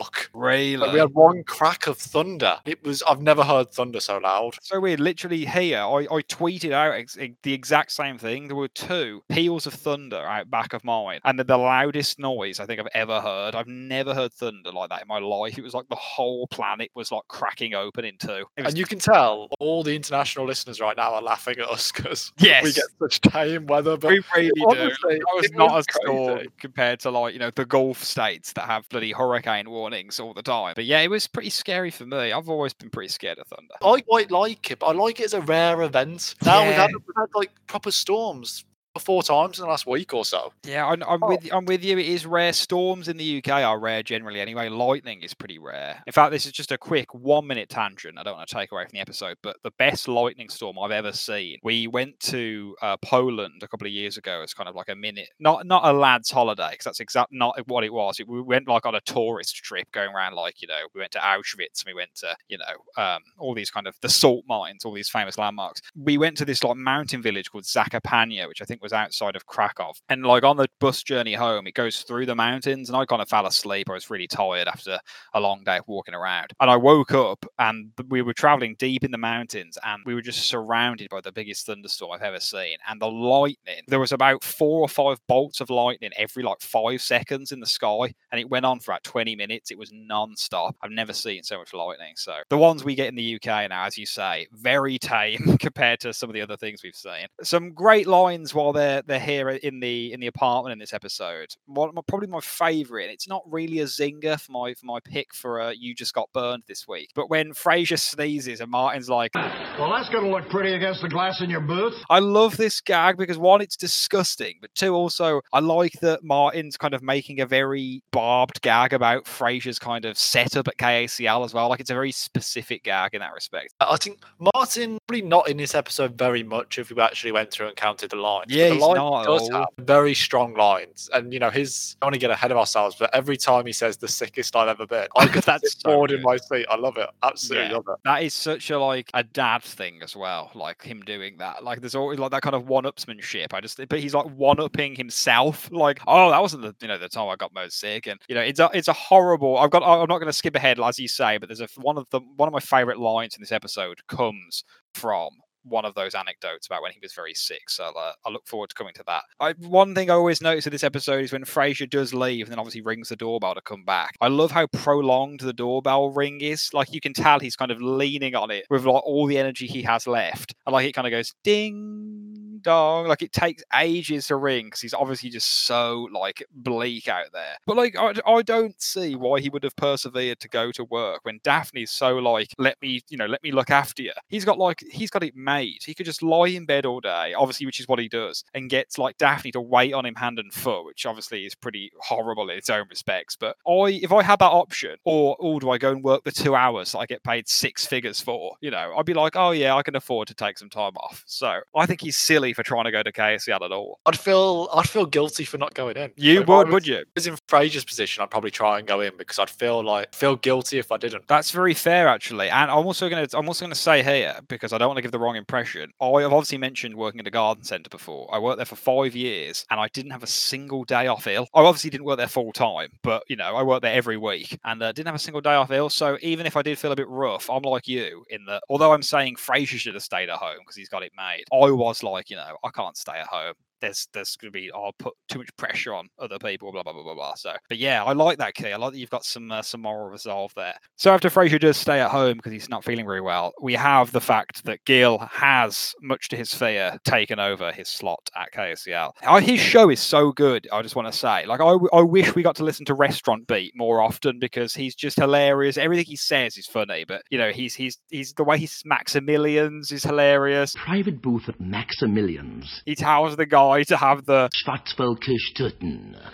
shock. 0.02 0.30
really. 0.34 0.78
Like, 0.78 0.94
we 0.94 1.00
had 1.00 1.14
one 1.14 1.44
crack 1.44 1.88
of 1.88 1.98
thunder. 1.98 2.60
It 2.66 2.84
was. 2.84 3.04
I've 3.04 3.22
never 3.22 3.44
heard 3.44 3.72
thunder 3.72 4.00
so 4.00 4.18
loud. 4.18 4.56
So 4.62 4.80
weird. 4.80 5.00
Literally 5.00 5.46
here, 5.46 5.80
I, 5.80 6.08
I 6.12 6.22
tweeted 6.22 6.72
out 6.72 6.94
ex- 6.94 7.18
the 7.44 7.54
exact 7.54 7.92
same 7.92 8.18
thing. 8.18 8.48
There 8.48 8.56
were 8.56 8.68
two 8.68 9.24
peals 9.30 9.68
of 9.68 9.74
thunder 9.74 10.18
out 10.18 10.50
back 10.50 10.74
of 10.74 10.84
mine, 10.84 11.20
and 11.24 11.40
they're 11.40 11.44
the 11.44 11.58
loudest 11.58 12.20
noise 12.20 12.60
I 12.60 12.66
think 12.66 12.80
I've 12.80 12.88
ever 12.94 13.22
heard. 13.22 13.56
I've 13.56 13.68
never 13.68 14.14
heard 14.14 14.34
thunder 14.34 14.72
like 14.72 14.90
that 14.90 15.02
in 15.02 15.08
my 15.08 15.20
life. 15.20 15.58
It 15.58 15.64
was 15.64 15.74
like 15.74 15.88
the 15.90 15.96
whole 15.96 16.48
planet 16.48 16.92
was 16.96 17.12
like 17.12 17.24
cracking 17.28 17.74
open 17.74 18.06
in 18.06 18.18
two. 18.18 18.46
Was 18.58 18.68
And 18.68 18.78
you 18.78 18.86
can 18.86 19.00
tell 19.00 19.50
all 19.60 19.84
the 19.84 19.96
international 19.96 20.46
listeners 20.46 20.80
right 20.80 20.98
now 20.98 21.14
are 21.14 21.22
laughing 21.22 21.58
at 21.60 21.70
us 21.70 21.92
because 21.92 22.32
yes, 22.40 22.64
we 22.64 22.74
get 22.74 22.86
such 23.00 23.22
tame 23.22 23.66
weather. 23.68 23.98
But 23.98 24.10
we 24.12 24.22
really 24.36 24.52
do. 24.56 24.66
honestly, 24.68 25.16
I 25.16 25.36
was 25.36 25.52
not 25.52 25.78
as 25.78 25.86
crazy. 25.86 26.50
compared 26.60 27.00
to 27.02 27.12
like 27.12 27.34
you 27.34 27.40
know 27.40 27.52
the 27.52 27.66
Gulf 27.66 28.04
states 28.04 28.54
that 28.54 28.66
have 28.66 28.88
bloody 28.90 29.12
hurricane 29.12 29.70
warnings 29.70 29.85
all 30.20 30.34
the 30.34 30.42
time. 30.42 30.74
But 30.76 30.86
yeah, 30.86 31.02
it 31.02 31.10
was 31.10 31.28
pretty 31.28 31.50
scary 31.50 31.92
for 31.92 32.06
me. 32.06 32.32
I've 32.32 32.50
always 32.50 32.74
been 32.74 32.90
pretty 32.90 33.10
scared 33.10 33.40
of 33.40 33.48
thunder. 33.48 33.74
I 33.84 34.02
quite 34.02 34.32
like 34.32 34.72
it, 34.72 34.80
but 34.80 34.88
I 34.88 34.92
like 34.94 35.20
it 35.20 35.26
as 35.26 35.34
a 35.34 35.42
rare 35.42 35.82
event. 35.82 36.36
Now 36.44 36.66
we've, 36.66 36.76
had, 36.76 36.92
we've 36.94 37.16
had 37.16 37.28
like 37.36 37.52
proper 37.68 37.92
storms 37.92 38.66
four 39.00 39.24
times 39.24 39.60
in 39.60 39.64
the 39.66 39.70
last 39.70 39.86
week 39.86 40.14
or 40.14 40.24
so. 40.26 40.54
Yeah, 40.64 40.86
I'm, 40.88 41.04
I'm 41.04 41.24
Oh. 41.24 41.28
with 41.30 41.50
I'm 41.54 41.66
with 41.66 41.84
you. 41.84 41.98
It 41.98 42.06
is 42.06 42.26
rare. 42.26 42.54
Storms 42.54 43.08
in 43.08 43.18
the 43.18 43.38
UK 43.38 43.50
are 43.64 43.80
rare 43.80 44.04
generally. 44.04 44.40
Anyway, 44.42 44.70
lightning 44.70 45.22
is 45.22 45.34
pretty 45.34 45.58
rare. 45.60 46.02
In 46.08 46.14
fact, 46.14 46.32
this 46.32 46.46
is 46.46 46.52
just 46.52 46.72
a 46.72 46.78
quick 46.78 47.14
one 47.14 47.48
minute 47.48 47.70
tangent. 47.70 48.18
I 48.18 48.24
don't 48.24 48.36
want 48.38 48.48
to 48.50 48.56
take 48.56 48.72
away 48.72 48.84
from 48.84 48.92
the 48.94 49.00
episode, 49.00 49.38
but 49.42 49.58
the 49.64 49.72
best 49.78 50.08
lightning 50.08 50.50
storm 50.50 50.78
I've 50.80 50.92
ever 50.92 51.12
seen. 51.14 51.58
We 51.64 51.88
went 51.88 52.20
to 52.22 52.76
uh, 52.82 52.98
Poland 52.98 53.62
a 53.64 53.68
couple 53.68 53.88
of 53.88 53.94
years 53.94 54.18
ago 54.18 54.42
as 54.42 54.54
kind 54.54 54.70
of 54.70 54.76
like 54.76 54.90
a 54.90 54.96
minute, 54.96 55.30
not 55.40 55.66
not 55.66 55.84
a 55.86 55.94
lad's 55.94 56.30
holiday, 56.32 56.70
because 56.72 56.86
that's 56.86 57.00
exact 57.00 57.32
not 57.32 57.58
what 57.68 57.84
it 57.84 57.94
was. 57.94 58.20
It, 58.20 58.28
we 58.28 58.42
went 58.42 58.68
like 58.68 58.86
on 58.86 58.96
a 58.96 59.02
tourist 59.02 59.56
trip, 59.58 59.92
going 59.92 60.14
around 60.14 60.34
like 60.36 60.62
you 60.62 60.68
know 60.68 60.80
we 60.94 61.00
went 61.00 61.12
to 61.14 61.20
Auschwitz, 61.20 61.84
and 61.84 61.88
we 61.88 61.94
went 61.94 62.14
to 62.16 62.36
you 62.50 62.58
know 62.58 63.02
um, 63.04 63.22
all 63.38 63.54
these 63.54 63.70
kind 63.72 63.88
of 63.88 63.96
the 64.02 64.10
salt 64.10 64.46
mines, 64.48 64.86
all 64.86 64.94
these 64.94 65.10
famous 65.10 65.38
landmarks. 65.38 65.82
We 65.96 66.18
went 66.18 66.38
to 66.38 66.46
this 66.46 66.64
like 66.64 66.78
mountain 66.78 67.22
village 67.22 67.52
called 67.52 67.64
Zakopane, 67.66 68.48
which 68.48 68.62
I 68.62 68.66
think 68.66 68.82
was 68.86 68.94
outside 68.94 69.36
of 69.36 69.48
Krakow. 69.48 69.94
And 70.10 70.24
like 70.24 70.44
on 70.44 70.58
the 70.58 70.68
bus 70.80 71.02
journey 71.02 71.34
home, 71.34 71.66
it 71.66 71.74
goes 71.74 72.04
through 72.04 72.28
the 72.28 72.36
mountains, 72.36 72.88
and 72.88 72.96
I 72.96 73.06
kind 73.06 73.22
of 73.22 73.28
fell 73.28 73.48
asleep. 73.48 73.90
I 73.90 73.94
was 73.94 74.12
really 74.12 74.28
tired 74.28 74.68
after 74.68 75.00
a 75.34 75.40
long 75.40 75.64
day 75.64 75.78
of 75.78 75.88
walking 75.88 76.14
around. 76.14 76.52
And 76.60 76.70
I 76.70 76.76
woke 76.76 77.12
up, 77.14 77.46
and 77.58 77.92
we 78.10 78.22
were 78.22 78.34
traveling 78.34 78.76
deep 78.78 79.04
in 79.04 79.12
the 79.12 79.18
mountains, 79.18 79.78
and 79.84 80.04
we 80.06 80.14
were 80.14 80.22
just 80.22 80.46
surrounded 80.46 81.10
by 81.10 81.22
the 81.22 81.32
biggest 81.32 81.66
thunderstorm 81.66 82.12
I've 82.12 82.22
ever 82.22 82.40
seen. 82.40 82.78
And 82.88 83.02
the 83.02 83.10
lightning, 83.10 83.82
there 83.88 84.00
was 84.00 84.12
about 84.12 84.44
four 84.44 84.82
or 84.82 84.88
five 84.88 85.20
bolts 85.28 85.62
of 85.62 85.70
lightning 85.72 86.12
every 86.16 86.44
like 86.44 86.62
five 86.62 87.02
seconds 87.02 87.52
in 87.52 87.60
the 87.60 87.66
sky, 87.66 88.14
and 88.32 88.40
it 88.40 88.50
went 88.50 88.66
on 88.66 88.80
for 88.80 88.92
about 88.92 89.04
20 89.04 89.36
minutes. 89.36 89.72
It 89.72 89.80
was 89.80 89.92
non-stop. 89.92 90.76
I've 90.84 90.92
never 90.92 91.14
seen 91.14 91.42
so 91.44 91.58
much 91.58 91.74
lightning. 91.74 92.14
So 92.16 92.36
the 92.50 92.58
ones 92.58 92.84
we 92.84 92.94
get 92.94 93.08
in 93.08 93.16
the 93.16 93.36
UK 93.36 93.70
now, 93.70 93.86
as 93.86 93.98
you 93.98 94.06
say, 94.06 94.48
very 94.52 95.00
tame 95.00 95.58
compared 95.60 96.00
to 96.02 96.14
some 96.14 96.30
of 96.30 96.36
the 96.36 96.42
other 96.42 96.58
things 96.58 96.84
we've 96.84 96.96
seen. 96.96 97.28
Some 97.42 97.74
great 97.74 98.08
lines 98.08 98.54
while 98.54 98.74
they're 98.76 99.02
they're 99.02 99.20
here 99.20 99.50
in 99.50 99.80
the 99.80 100.14
in 100.14 100.20
the 100.20 100.28
apartment 100.28 100.74
in 100.74 100.80
this 100.80 100.94
episode. 100.94 101.56
One 101.66 101.94
my, 101.94 102.02
probably 102.08 102.28
my 102.28 102.40
favourite. 102.40 103.06
and 103.06 103.14
It's 103.14 103.28
not 103.28 103.42
really 103.46 103.80
a 103.80 103.86
zinger 103.86 104.40
for 104.40 104.52
my 104.52 104.74
for 104.76 104.86
my 104.86 105.00
pick 105.04 105.34
for 105.34 105.60
uh, 105.60 105.72
you 105.72 105.96
just 105.96 106.14
got 106.14 106.32
burned 106.34 106.64
this 106.68 106.88
week. 106.88 107.10
But 107.16 107.30
when 107.30 107.54
Frasier 107.54 108.00
sneezes 108.00 108.62
and 108.62 108.70
Martin's 108.70 109.10
like, 109.10 109.34
Well, 109.34 109.90
that's 109.90 110.10
going 110.10 110.24
to 110.26 110.30
look 110.30 110.48
pretty 110.50 110.74
against 110.74 111.02
the 111.02 111.10
glass 111.10 111.42
in 111.42 111.50
your 111.50 111.62
booth. 111.62 111.96
I 112.10 112.20
love 112.20 112.58
this 112.58 112.80
gag 112.82 113.18
because 113.18 113.38
one, 113.38 113.62
it's 113.62 113.76
disgusting, 113.76 114.58
but 114.62 114.74
two, 114.76 114.94
also 114.94 115.42
I 115.52 115.60
like 115.60 115.94
that 116.02 116.24
Martin's 116.24 116.78
kind 116.78 116.94
of 116.94 117.02
making 117.02 117.40
a 117.42 117.46
very 117.48 118.04
barbed 118.12 118.62
gag 118.62 118.94
about 118.94 119.26
Frasier's 119.26 119.80
kind 119.80 120.06
of 120.06 120.18
setup 120.18 120.68
at 120.68 120.78
KACL 120.78 121.44
as 121.44 121.54
well. 121.54 121.70
Like 121.70 121.80
it's 121.80 121.90
a 121.90 121.96
very 121.96 122.12
specific 122.12 122.84
gag 122.84 123.16
in 123.16 123.22
that 123.22 123.34
respect. 123.34 123.74
I 123.80 123.96
I 123.96 123.98
think 123.98 124.20
Martin 124.54 124.98
probably 125.08 125.22
not 125.22 125.48
in 125.48 125.56
this 125.56 125.74
episode 125.74 126.18
very 126.18 126.44
much 126.44 126.78
if 126.78 126.92
we 126.92 127.02
actually 127.02 127.32
went 127.32 127.50
through 127.50 127.68
and 127.68 127.78
counted 127.78 128.10
the 128.12 128.18
lines. 128.18 128.48
but 128.50 128.65
Yeah, 128.70 128.80
the 128.80 128.86
line 128.86 128.96
not 128.96 129.26
does 129.26 129.50
have 129.50 129.68
very 129.80 130.14
strong 130.14 130.54
lines, 130.56 131.10
and 131.14 131.34
you 131.34 131.40
know 131.40 131.50
his. 131.50 131.96
I 132.02 132.06
want 132.06 132.14
to 132.14 132.20
get 132.20 132.32
ahead 132.32 132.52
of 132.52 132.58
ourselves, 132.58 132.96
but 133.00 133.14
every 133.14 133.38
time 133.38 133.66
he 133.66 133.72
says 133.74 133.98
the 133.98 134.08
sickest 134.08 134.56
I've 134.56 134.68
ever 134.68 134.86
been, 134.86 135.08
oh, 135.16 135.22
I 135.22 135.28
could 135.28 135.44
That's 135.46 135.72
sit 135.74 135.82
so 135.82 135.90
bored 135.92 136.12
in 136.12 136.22
my 136.22 136.38
seat. 136.38 136.66
I 136.70 136.76
love 136.76 136.98
it, 136.98 137.10
absolutely 137.24 137.70
Yeah. 137.70 137.74
love 137.76 137.86
it. 137.88 137.96
That 138.04 138.24
is 138.24 138.34
such 138.34 138.70
a 138.70 138.80
like 138.80 139.10
a 139.14 139.24
dad 139.24 139.64
thing 139.64 140.00
as 140.04 140.16
well, 140.16 140.52
like 140.56 140.82
him 140.84 141.02
doing 141.02 141.38
that. 141.38 141.64
Like 141.64 141.82
there's 141.82 141.96
always 141.96 142.20
like 142.20 142.32
that 142.32 142.42
kind 142.42 142.56
of 142.56 142.68
one-upsmanship. 142.68 143.54
I 143.54 143.62
just, 143.62 143.80
but 143.90 144.00
he's 144.00 144.14
like 144.14 144.26
one-upping 144.28 144.96
himself. 144.96 145.70
Like, 145.76 146.00
oh, 146.08 146.32
that 146.32 146.42
wasn't 146.42 146.64
the 146.64 146.74
you 146.82 146.88
know 146.88 146.98
the 146.98 147.10
time 147.10 147.28
I 147.30 147.36
got 147.36 147.54
most 147.54 147.80
sick, 147.80 148.08
and 148.08 148.20
you 148.28 148.36
know 148.36 148.42
it's 148.42 148.60
a 148.60 148.70
it's 148.74 148.88
a 148.88 148.94
horrible. 148.94 149.58
I've 149.58 149.72
got. 149.72 149.84
I'm 149.84 150.08
not 150.08 150.20
going 150.20 150.28
to 150.28 150.34
skip 150.34 150.56
ahead 150.56 150.80
as 150.80 150.98
you 150.98 151.08
say, 151.08 151.38
but 151.38 151.50
there's 151.50 151.62
a 151.62 151.68
one 151.78 151.98
of 151.98 152.10
the 152.12 152.22
one 152.38 152.48
of 152.48 152.54
my 152.54 152.60
favorite 152.60 153.00
lines 153.00 153.36
in 153.36 153.42
this 153.42 153.52
episode 153.52 154.00
comes 154.08 154.64
from 154.94 155.30
one 155.66 155.86
of 155.86 155.96
those 155.96 156.16
anecdotes 156.16 156.68
about 156.68 156.82
when 156.82 156.92
he 156.92 157.00
was 157.02 157.14
very 157.14 157.34
sick. 157.34 157.70
So 157.70 157.86
uh, 157.86 158.14
I 158.26 158.30
look 158.30 158.48
forward 158.48 158.70
to 158.70 158.76
coming 158.76 158.94
to 158.96 159.04
that. 159.08 159.24
I, 159.40 159.54
one 159.54 159.96
thing 159.96 160.10
I 160.10 160.14
always 160.14 160.42
notice 160.42 160.66
in 160.66 160.72
this 160.72 160.84
episode 160.84 161.24
is 161.24 161.32
when 161.32 161.44
Frasier 161.44 161.90
does 161.90 162.14
leave 162.14 162.46
and 162.46 162.52
then 162.52 162.60
obviously 162.60 162.82
rings 162.82 163.10
the 163.10 163.16
doorbell 163.16 163.56
to 163.56 163.62
come 163.62 163.84
back. 163.84 164.16
I 164.22 164.28
love 164.28 164.52
how 164.52 164.68
prolonged 164.68 165.42
the 165.42 165.54
doorbell 165.54 166.10
ring 166.10 166.42
is. 166.42 166.70
Like 166.74 166.94
you 166.94 167.02
can 167.02 167.14
tell 167.14 167.40
he's 167.40 167.56
kind 167.56 167.72
of 167.72 167.82
leaning 167.82 168.36
on 168.36 168.52
it 168.52 168.66
with 168.70 168.86
like 168.86 169.04
all 169.04 169.28
the 169.28 169.38
energy 169.38 169.68
he 169.68 169.82
has 169.84 170.08
left. 170.08 170.54
And 170.66 170.74
like 170.74 170.88
it 170.88 170.94
kind 170.94 171.08
of 171.08 171.12
goes 171.12 171.34
ding 171.44 172.45
dong. 172.66 173.08
Like 173.08 173.22
it 173.22 173.32
takes 173.32 173.64
ages 173.74 174.28
to 174.28 174.36
ring 174.36 174.66
because 174.66 174.82
he's 174.82 174.94
obviously 174.94 175.30
just 175.30 175.66
so 175.66 176.10
like 176.12 176.46
bleak 176.54 177.08
out 177.08 177.28
there. 177.32 177.58
But 177.66 177.78
like 177.78 177.96
I, 177.98 178.14
I 178.28 178.42
don't 178.42 178.80
see 178.82 179.16
why 179.16 179.40
he 179.40 179.50
would 179.50 179.64
have 179.64 179.76
persevered 179.76 180.40
to 180.42 180.50
go 180.50 180.72
to 180.74 180.84
work 180.84 181.22
when 181.24 181.40
Daphne's 181.44 181.92
so 181.92 182.18
like, 182.18 182.50
let 182.58 182.82
me, 182.82 183.02
you 183.10 183.18
know, 183.18 183.28
let 183.28 183.44
me 183.44 183.52
look 183.52 183.70
after 183.70 184.04
you. 184.04 184.12
He's 184.28 184.44
got 184.44 184.58
like 184.58 184.84
he's 184.92 185.10
got 185.10 185.24
it 185.24 185.36
made. 185.36 185.80
He 185.86 185.94
could 185.94 186.06
just 186.06 186.24
lie 186.24 186.48
in 186.48 186.66
bed 186.66 186.86
all 186.86 187.00
day, 187.00 187.34
obviously, 187.34 187.66
which 187.66 187.80
is 187.80 187.88
what 187.88 188.00
he 188.00 188.10
does, 188.10 188.44
and 188.54 188.70
gets 188.70 188.98
like 188.98 189.18
Daphne 189.18 189.52
to 189.52 189.62
wait 189.62 189.94
on 189.94 190.06
him 190.06 190.16
hand 190.16 190.40
and 190.40 190.52
foot, 190.52 190.86
which 190.86 191.06
obviously 191.06 191.46
is 191.46 191.56
pretty 191.56 191.92
horrible 192.00 192.50
in 192.50 192.58
its 192.58 192.70
own 192.70 192.86
respects. 192.90 193.38
But 193.38 193.56
I 193.68 194.00
if 194.02 194.12
I 194.12 194.24
had 194.24 194.40
that 194.40 194.52
option, 194.52 194.98
or 195.06 195.36
or 195.40 195.60
do 195.60 195.70
I 195.70 195.78
go 195.78 195.92
and 195.92 196.04
work 196.04 196.24
the 196.24 196.32
two 196.32 196.56
hours 196.56 196.92
that 196.92 197.00
I 197.00 197.06
get 197.06 197.24
paid 197.24 197.48
six 197.48 197.86
figures 197.86 198.20
for? 198.20 198.56
You 198.62 198.72
know, 198.72 198.96
I'd 198.98 199.06
be 199.06 199.14
like, 199.14 199.36
oh 199.36 199.52
yeah, 199.52 199.76
I 199.76 199.84
can 199.84 199.96
afford 199.96 200.28
to 200.30 200.34
take 200.34 200.58
some 200.58 200.70
time 200.70 200.96
off. 200.98 201.24
So 201.28 201.60
I 201.76 201.86
think 201.86 202.02
he's 202.02 202.18
silly 202.18 202.55
for 202.56 202.64
trying 202.64 202.86
to 202.86 202.92
go 202.92 203.04
to 203.04 203.12
KSCL 203.12 203.62
at 203.62 203.72
all. 203.72 204.00
I'd 204.06 204.18
feel 204.20 204.70
I'd 204.74 204.90
feel 204.90 205.06
guilty 205.06 205.46
for 205.46 205.58
not 205.58 205.74
going 205.74 205.98
in. 205.98 206.12
You 206.16 206.42
If 206.42 206.50
I 206.50 206.58
would, 206.58 206.68
was- 206.68 206.74
would 206.74 206.88
you? 206.88 207.04
was 207.14 207.28
in 207.28 207.36
Frasier's 207.48 207.86
position, 207.86 208.24
I'd 208.24 208.32
probably 208.32 208.52
try 208.52 208.80
and 208.80 208.88
go 208.88 209.02
in 209.02 209.12
because 209.18 209.38
I'd 209.40 209.50
feel 209.50 209.84
like 209.84 210.14
feel 210.16 210.36
guilty 210.36 210.80
if 210.80 210.92
I 210.92 210.98
didn't. 210.98 211.28
That's 211.28 211.52
very 211.52 211.74
fair, 211.74 212.08
actually. 212.08 212.50
And 212.50 212.72
I'm 212.72 212.86
also 212.86 213.10
going 213.10 213.28
to 213.28 213.38
I'm 213.38 213.48
also 213.48 213.66
to 213.68 213.76
say 213.76 214.02
here 214.04 214.38
because 214.48 214.74
I 214.74 214.78
don't 214.78 214.88
want 214.88 214.98
to 214.98 215.02
give 215.02 215.12
the 215.12 215.20
wrong 215.20 215.36
impression. 215.36 215.92
I 216.02 216.06
have 216.22 216.34
obviously 216.34 216.58
mentioned 216.58 216.96
working 216.96 217.20
at 217.20 217.28
a 217.28 217.32
garden 217.32 217.64
centre 217.64 217.90
before. 217.90 218.28
I 218.34 218.40
worked 218.40 218.58
there 218.58 218.66
for 218.66 218.76
five 218.76 219.16
years, 219.16 219.66
and 219.70 219.80
I 219.80 219.88
didn't 219.90 220.12
have 220.12 220.24
a 220.24 220.28
single 220.28 220.84
day 220.84 221.08
off 221.08 221.28
ill. 221.28 221.48
I 221.54 221.62
obviously 221.62 221.90
didn't 221.90 222.06
work 222.06 222.18
there 222.18 222.28
full 222.28 222.52
time, 222.54 222.90
but 223.02 223.24
you 223.28 223.36
know 223.36 223.56
I 223.56 223.64
worked 223.64 223.82
there 223.82 223.94
every 223.94 224.18
week, 224.18 224.58
and 224.64 224.82
uh, 224.82 224.92
didn't 224.92 225.08
have 225.08 225.16
a 225.16 225.20
single 225.20 225.42
day 225.42 225.54
off 225.56 225.72
ill. 225.72 225.90
So 225.90 226.18
even 226.22 226.46
if 226.46 226.56
I 226.56 226.62
did 226.62 226.78
feel 226.78 226.92
a 226.92 226.96
bit 226.96 227.08
rough, 227.10 227.50
I'm 227.50 227.64
like 227.64 227.88
you 227.88 228.24
in 228.30 228.46
that. 228.46 228.64
Although 228.70 228.94
I'm 228.94 229.04
saying 229.04 229.36
Frasier 229.36 229.78
should 229.78 229.94
have 229.96 230.04
stayed 230.04 230.30
at 230.30 230.38
home 230.38 230.58
because 230.60 230.76
he's 230.76 230.90
got 230.90 231.04
it 231.04 231.12
made, 231.18 231.44
I 231.52 231.72
was 231.72 232.04
like, 232.04 232.30
you 232.30 232.36
know, 232.36 232.45
I 232.64 232.70
can't 232.72 232.98
stay 232.98 233.20
at 233.20 233.28
home 233.28 233.56
there's 233.86 234.08
there's 234.14 234.36
going 234.36 234.52
to 234.52 234.60
be 234.60 234.72
I'll 234.74 234.94
put 234.98 235.14
too 235.30 235.40
much 235.40 235.50
pressure 235.58 235.94
on 235.94 236.08
other 236.20 236.38
people, 236.40 236.72
blah 236.72 236.84
blah 236.84 236.94
blah 236.94 237.04
blah 237.04 237.16
blah. 237.16 237.34
So, 237.36 237.54
but 237.70 237.78
yeah, 237.78 238.04
I 238.04 238.14
like 238.14 238.38
that 238.40 238.54
key. 238.56 238.72
I 238.72 238.78
like 238.78 238.94
that 238.94 239.00
you've 239.00 239.10
got 239.10 239.26
some 239.26 239.52
uh, 239.52 239.62
some 239.62 239.82
moral 239.82 240.10
resolve 240.10 240.52
there. 240.56 240.76
So 240.96 241.14
after 241.14 241.30
Frasier 241.30 241.60
does 241.60 241.78
stay 241.78 242.00
at 242.00 242.12
home 242.12 242.38
because 242.38 242.52
he's 242.52 242.70
not 242.70 242.84
feeling 242.84 243.06
very 243.06 243.22
well, 243.22 243.54
we 243.62 243.74
have 243.74 244.12
the 244.12 244.22
fact 244.22 244.66
that 244.66 244.84
Gil 244.86 245.20
has, 245.20 245.94
much 246.02 246.30
to 246.30 246.38
his 246.38 246.54
fear, 246.54 246.98
taken 247.06 247.40
over 247.40 247.72
his 247.72 247.90
slot 247.90 248.30
at 248.36 248.52
KSCL. 248.54 249.12
Uh, 249.24 249.40
His 249.40 249.60
show 249.60 249.90
is 249.90 250.00
so 250.00 250.32
good. 250.32 250.68
I 250.72 250.82
just 250.82 250.96
want 250.96 251.12
to 251.12 251.18
say, 251.18 251.46
like, 251.46 251.62
I, 251.62 251.76
I 251.94 252.02
wish 252.02 252.36
we 252.36 252.44
got 252.44 252.56
to 252.58 252.64
listen 252.64 252.86
to 252.86 252.94
Restaurant 252.94 253.48
Beat 253.48 253.74
more 253.76 254.02
often 254.02 254.40
because 254.40 254.74
he's 254.74 254.96
just 254.96 255.18
hilarious. 255.18 255.78
Everything 255.78 256.06
he 256.06 256.16
says 256.16 256.58
is 256.58 256.68
funny, 256.68 257.06
but 257.08 257.24
you 257.30 257.38
know, 257.38 257.52
he's 257.52 257.76
he's 257.76 257.98
he's 258.10 258.34
the 258.34 258.44
way 258.44 258.58
he 258.58 258.66
Maximilians 258.86 259.92
is 259.92 260.04
hilarious. 260.04 260.76
Private 260.76 261.22
booth 261.22 261.50
at 261.50 261.60
Maximilians. 261.60 262.82
He 262.86 262.96
tells 262.96 263.36
the 263.36 263.46
guy 263.46 263.75
to 263.84 263.98
have 263.98 264.26
the 264.26 264.50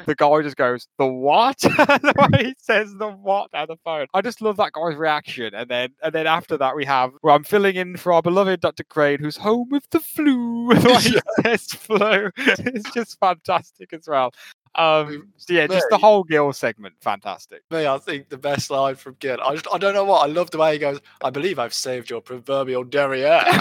the 0.05 0.15
guy 0.15 0.41
just 0.41 0.55
goes, 0.55 0.87
"The 0.97 1.07
what?" 1.07 1.57
the 1.59 2.29
way 2.33 2.45
he 2.45 2.55
says 2.57 2.93
the 2.97 3.09
what 3.09 3.49
on 3.53 3.67
the 3.67 3.77
phone. 3.83 4.07
I 4.13 4.21
just 4.21 4.41
love 4.41 4.57
that 4.57 4.73
guy's 4.73 4.95
reaction. 4.95 5.53
And 5.53 5.69
then 5.69 5.89
and 6.03 6.13
then 6.13 6.27
after 6.27 6.57
that 6.57 6.75
we 6.75 6.85
have 6.85 7.11
well, 7.23 7.35
I'm 7.35 7.43
filling 7.43 7.75
in 7.75 7.97
for 7.97 8.13
our 8.13 8.21
beloved 8.21 8.61
Dr. 8.61 8.83
Crane, 8.83 9.19
who's 9.19 9.37
home 9.37 9.69
with 9.69 9.89
the 9.91 9.99
flu. 9.99 10.69
the 10.75 10.89
way 10.89 11.01
he 11.01 11.19
says 11.43 11.65
flu. 11.65 12.29
It's 12.37 12.91
just 12.93 13.19
fantastic 13.19 13.93
as 13.93 14.07
well. 14.07 14.31
Um 14.75 15.29
so 15.37 15.53
yeah, 15.53 15.67
just 15.67 15.87
the 15.89 15.97
whole 15.97 16.23
Gil 16.23 16.53
segment, 16.53 16.95
fantastic. 17.01 17.63
Me, 17.71 17.85
I 17.85 17.97
think 17.97 18.29
the 18.29 18.37
best 18.37 18.69
line 18.69 18.95
from 18.95 19.15
Gil. 19.19 19.37
I 19.43 19.53
just 19.53 19.67
I 19.71 19.77
don't 19.77 19.93
know 19.93 20.05
what. 20.05 20.23
I 20.23 20.31
love 20.31 20.51
the 20.51 20.57
way 20.57 20.73
he 20.73 20.79
goes. 20.79 20.99
I 21.23 21.29
believe 21.29 21.59
I've 21.59 21.73
saved 21.73 22.09
your 22.09 22.21
proverbial 22.21 22.83
derriere. 22.83 23.41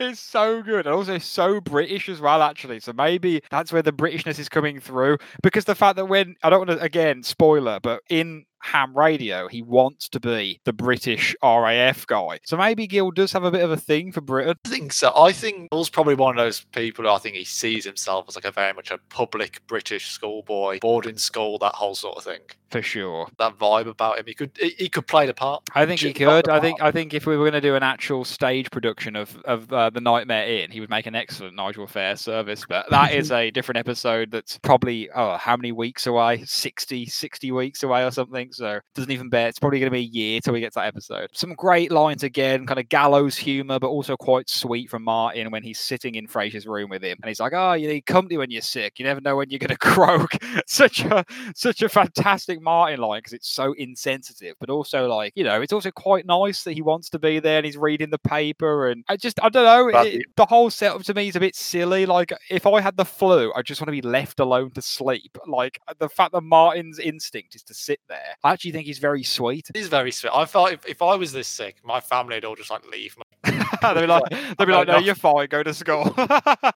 it's 0.00 0.20
so 0.20 0.62
good 0.62 0.86
and 0.86 0.94
also 0.94 1.18
so 1.18 1.60
British 1.60 2.08
as 2.08 2.20
well, 2.20 2.42
actually. 2.42 2.80
So 2.80 2.92
maybe 2.92 3.42
that's 3.50 3.72
where 3.72 3.82
the 3.82 3.92
Britishness 3.92 4.38
is 4.38 4.48
coming 4.48 4.80
through. 4.80 5.18
Because 5.42 5.64
the 5.64 5.74
fact 5.74 5.96
that 5.96 6.06
when 6.06 6.36
I 6.42 6.50
don't 6.50 6.66
want 6.66 6.78
to 6.78 6.84
again 6.84 7.22
spoiler, 7.22 7.78
but 7.80 8.02
in 8.08 8.44
ham 8.64 8.96
radio, 8.96 9.46
he 9.46 9.62
wants 9.62 10.08
to 10.08 10.20
be 10.20 10.60
the 10.64 10.72
British 10.72 11.36
RAF 11.42 12.06
guy. 12.06 12.40
So 12.44 12.56
maybe 12.56 12.86
Gil 12.86 13.10
does 13.10 13.32
have 13.32 13.44
a 13.44 13.50
bit 13.50 13.62
of 13.62 13.70
a 13.70 13.76
thing 13.76 14.10
for 14.10 14.20
Britain. 14.20 14.56
I 14.64 14.68
think 14.68 14.92
so. 14.92 15.12
I 15.16 15.32
think 15.32 15.70
Gil's 15.70 15.90
probably 15.90 16.14
one 16.14 16.38
of 16.38 16.44
those 16.44 16.64
people. 16.72 17.04
Who 17.04 17.10
I 17.10 17.18
think 17.18 17.36
he 17.36 17.44
sees 17.44 17.84
himself 17.84 18.26
as 18.28 18.36
like 18.36 18.46
a 18.46 18.50
very 18.50 18.72
much 18.72 18.90
a 18.90 18.98
public 19.10 19.60
British 19.66 20.08
schoolboy, 20.08 20.78
boarding 20.80 21.18
school, 21.18 21.58
that 21.58 21.74
whole 21.74 21.94
sort 21.94 22.16
of 22.16 22.24
thing. 22.24 22.40
For 22.74 22.82
sure. 22.82 23.28
That 23.38 23.56
vibe 23.56 23.86
about 23.86 24.18
him. 24.18 24.24
He 24.26 24.34
could 24.34 24.50
he, 24.58 24.70
he 24.70 24.88
could 24.88 25.06
play 25.06 25.26
the 25.26 25.32
part. 25.34 25.62
I 25.76 25.86
think 25.86 26.00
he 26.00 26.08
Should 26.08 26.16
could. 26.16 26.48
I 26.48 26.58
think. 26.58 26.82
I 26.82 26.90
think 26.90 27.14
if 27.14 27.24
we 27.24 27.36
were 27.36 27.44
going 27.44 27.52
to 27.52 27.60
do 27.60 27.76
an 27.76 27.84
actual 27.84 28.24
stage 28.24 28.68
production 28.68 29.14
of 29.14 29.36
of 29.44 29.72
uh, 29.72 29.90
the 29.90 30.00
Nightmare 30.00 30.48
Inn, 30.48 30.72
he 30.72 30.80
would 30.80 30.90
make 30.90 31.06
an 31.06 31.14
excellent 31.14 31.54
Nigel 31.54 31.86
Fairservice. 31.86 32.66
But 32.68 32.90
that 32.90 33.12
is 33.12 33.30
a 33.32 33.52
different 33.52 33.78
episode. 33.78 34.32
That's 34.32 34.58
probably 34.58 35.08
oh, 35.14 35.36
how 35.36 35.56
many 35.56 35.70
weeks 35.70 36.08
away? 36.08 36.42
60, 36.44 37.06
60 37.06 37.52
weeks 37.52 37.84
away 37.84 38.04
or 38.04 38.10
something. 38.10 38.52
So 38.56 38.80
doesn't 38.94 39.10
even 39.10 39.28
bear. 39.28 39.48
It's 39.48 39.58
probably 39.58 39.80
going 39.80 39.90
to 39.90 39.96
be 39.96 40.00
a 40.00 40.02
year 40.02 40.40
till 40.40 40.52
we 40.52 40.60
get 40.60 40.72
to 40.72 40.80
that 40.80 40.86
episode. 40.86 41.28
Some 41.32 41.54
great 41.54 41.90
lines 41.92 42.22
again, 42.22 42.66
kind 42.66 42.78
of 42.78 42.88
gallows 42.88 43.36
humor, 43.36 43.78
but 43.78 43.88
also 43.88 44.16
quite 44.16 44.48
sweet 44.48 44.90
from 44.90 45.04
Martin 45.04 45.50
when 45.50 45.62
he's 45.62 45.78
sitting 45.78 46.14
in 46.14 46.26
Frasier's 46.26 46.66
room 46.66 46.90
with 46.90 47.02
him, 47.02 47.18
and 47.22 47.28
he's 47.28 47.40
like, 47.40 47.52
"Oh, 47.54 47.72
you 47.72 47.88
need 47.88 48.06
company 48.06 48.36
when 48.38 48.50
you're 48.50 48.62
sick. 48.62 48.98
You 48.98 49.04
never 49.04 49.20
know 49.20 49.36
when 49.36 49.50
you're 49.50 49.58
going 49.58 49.68
to 49.68 49.76
croak." 49.76 50.30
such 50.66 51.04
a 51.04 51.24
such 51.54 51.82
a 51.82 51.88
fantastic 51.88 52.60
Martin 52.60 53.00
line 53.00 53.18
because 53.18 53.32
it's 53.32 53.48
so 53.48 53.72
insensitive, 53.74 54.56
but 54.60 54.70
also 54.70 55.06
like 55.06 55.32
you 55.34 55.44
know, 55.44 55.60
it's 55.60 55.72
also 55.72 55.90
quite 55.90 56.26
nice 56.26 56.64
that 56.64 56.72
he 56.72 56.82
wants 56.82 57.10
to 57.10 57.18
be 57.18 57.40
there 57.40 57.58
and 57.58 57.66
he's 57.66 57.76
reading 57.76 58.10
the 58.10 58.18
paper. 58.18 58.88
And 58.88 59.04
I 59.08 59.16
just 59.16 59.42
I 59.42 59.48
don't 59.48 59.64
know, 59.64 60.00
it, 60.00 60.26
the 60.36 60.46
whole 60.46 60.70
setup 60.70 61.02
to 61.04 61.14
me 61.14 61.28
is 61.28 61.36
a 61.36 61.40
bit 61.40 61.54
silly. 61.56 62.06
Like 62.06 62.32
if 62.50 62.66
I 62.66 62.80
had 62.80 62.96
the 62.96 63.04
flu, 63.04 63.52
I 63.54 63.62
just 63.62 63.80
want 63.80 63.88
to 63.88 63.92
be 63.92 64.02
left 64.02 64.40
alone 64.40 64.70
to 64.72 64.82
sleep. 64.82 65.38
Like 65.46 65.80
the 65.98 66.08
fact 66.08 66.32
that 66.32 66.42
Martin's 66.42 66.98
instinct 66.98 67.54
is 67.54 67.62
to 67.64 67.74
sit 67.74 68.00
there, 68.08 68.36
I 68.44 68.52
actually 68.52 68.72
think 68.72 68.84
he's 68.84 68.98
very 68.98 69.22
sweet. 69.22 69.70
He's 69.72 69.88
very 69.88 70.12
sweet. 70.12 70.30
I 70.34 70.44
felt 70.44 70.70
if, 70.70 70.86
if 70.86 71.00
I 71.00 71.14
was 71.14 71.32
this 71.32 71.48
sick, 71.48 71.76
my 71.82 71.98
family 71.98 72.36
would 72.36 72.44
all 72.44 72.54
just 72.54 72.70
like 72.70 72.86
leave 72.86 73.16
me. 73.16 73.24
they'd 73.82 74.00
be 74.02 74.06
like, 74.06 74.22
they'd 74.30 74.66
be 74.66 74.72
like, 74.72 74.86
no, 74.86 74.98
you're 74.98 75.14
fine, 75.14 75.48
go 75.48 75.62
to 75.62 75.72
school. 75.72 76.14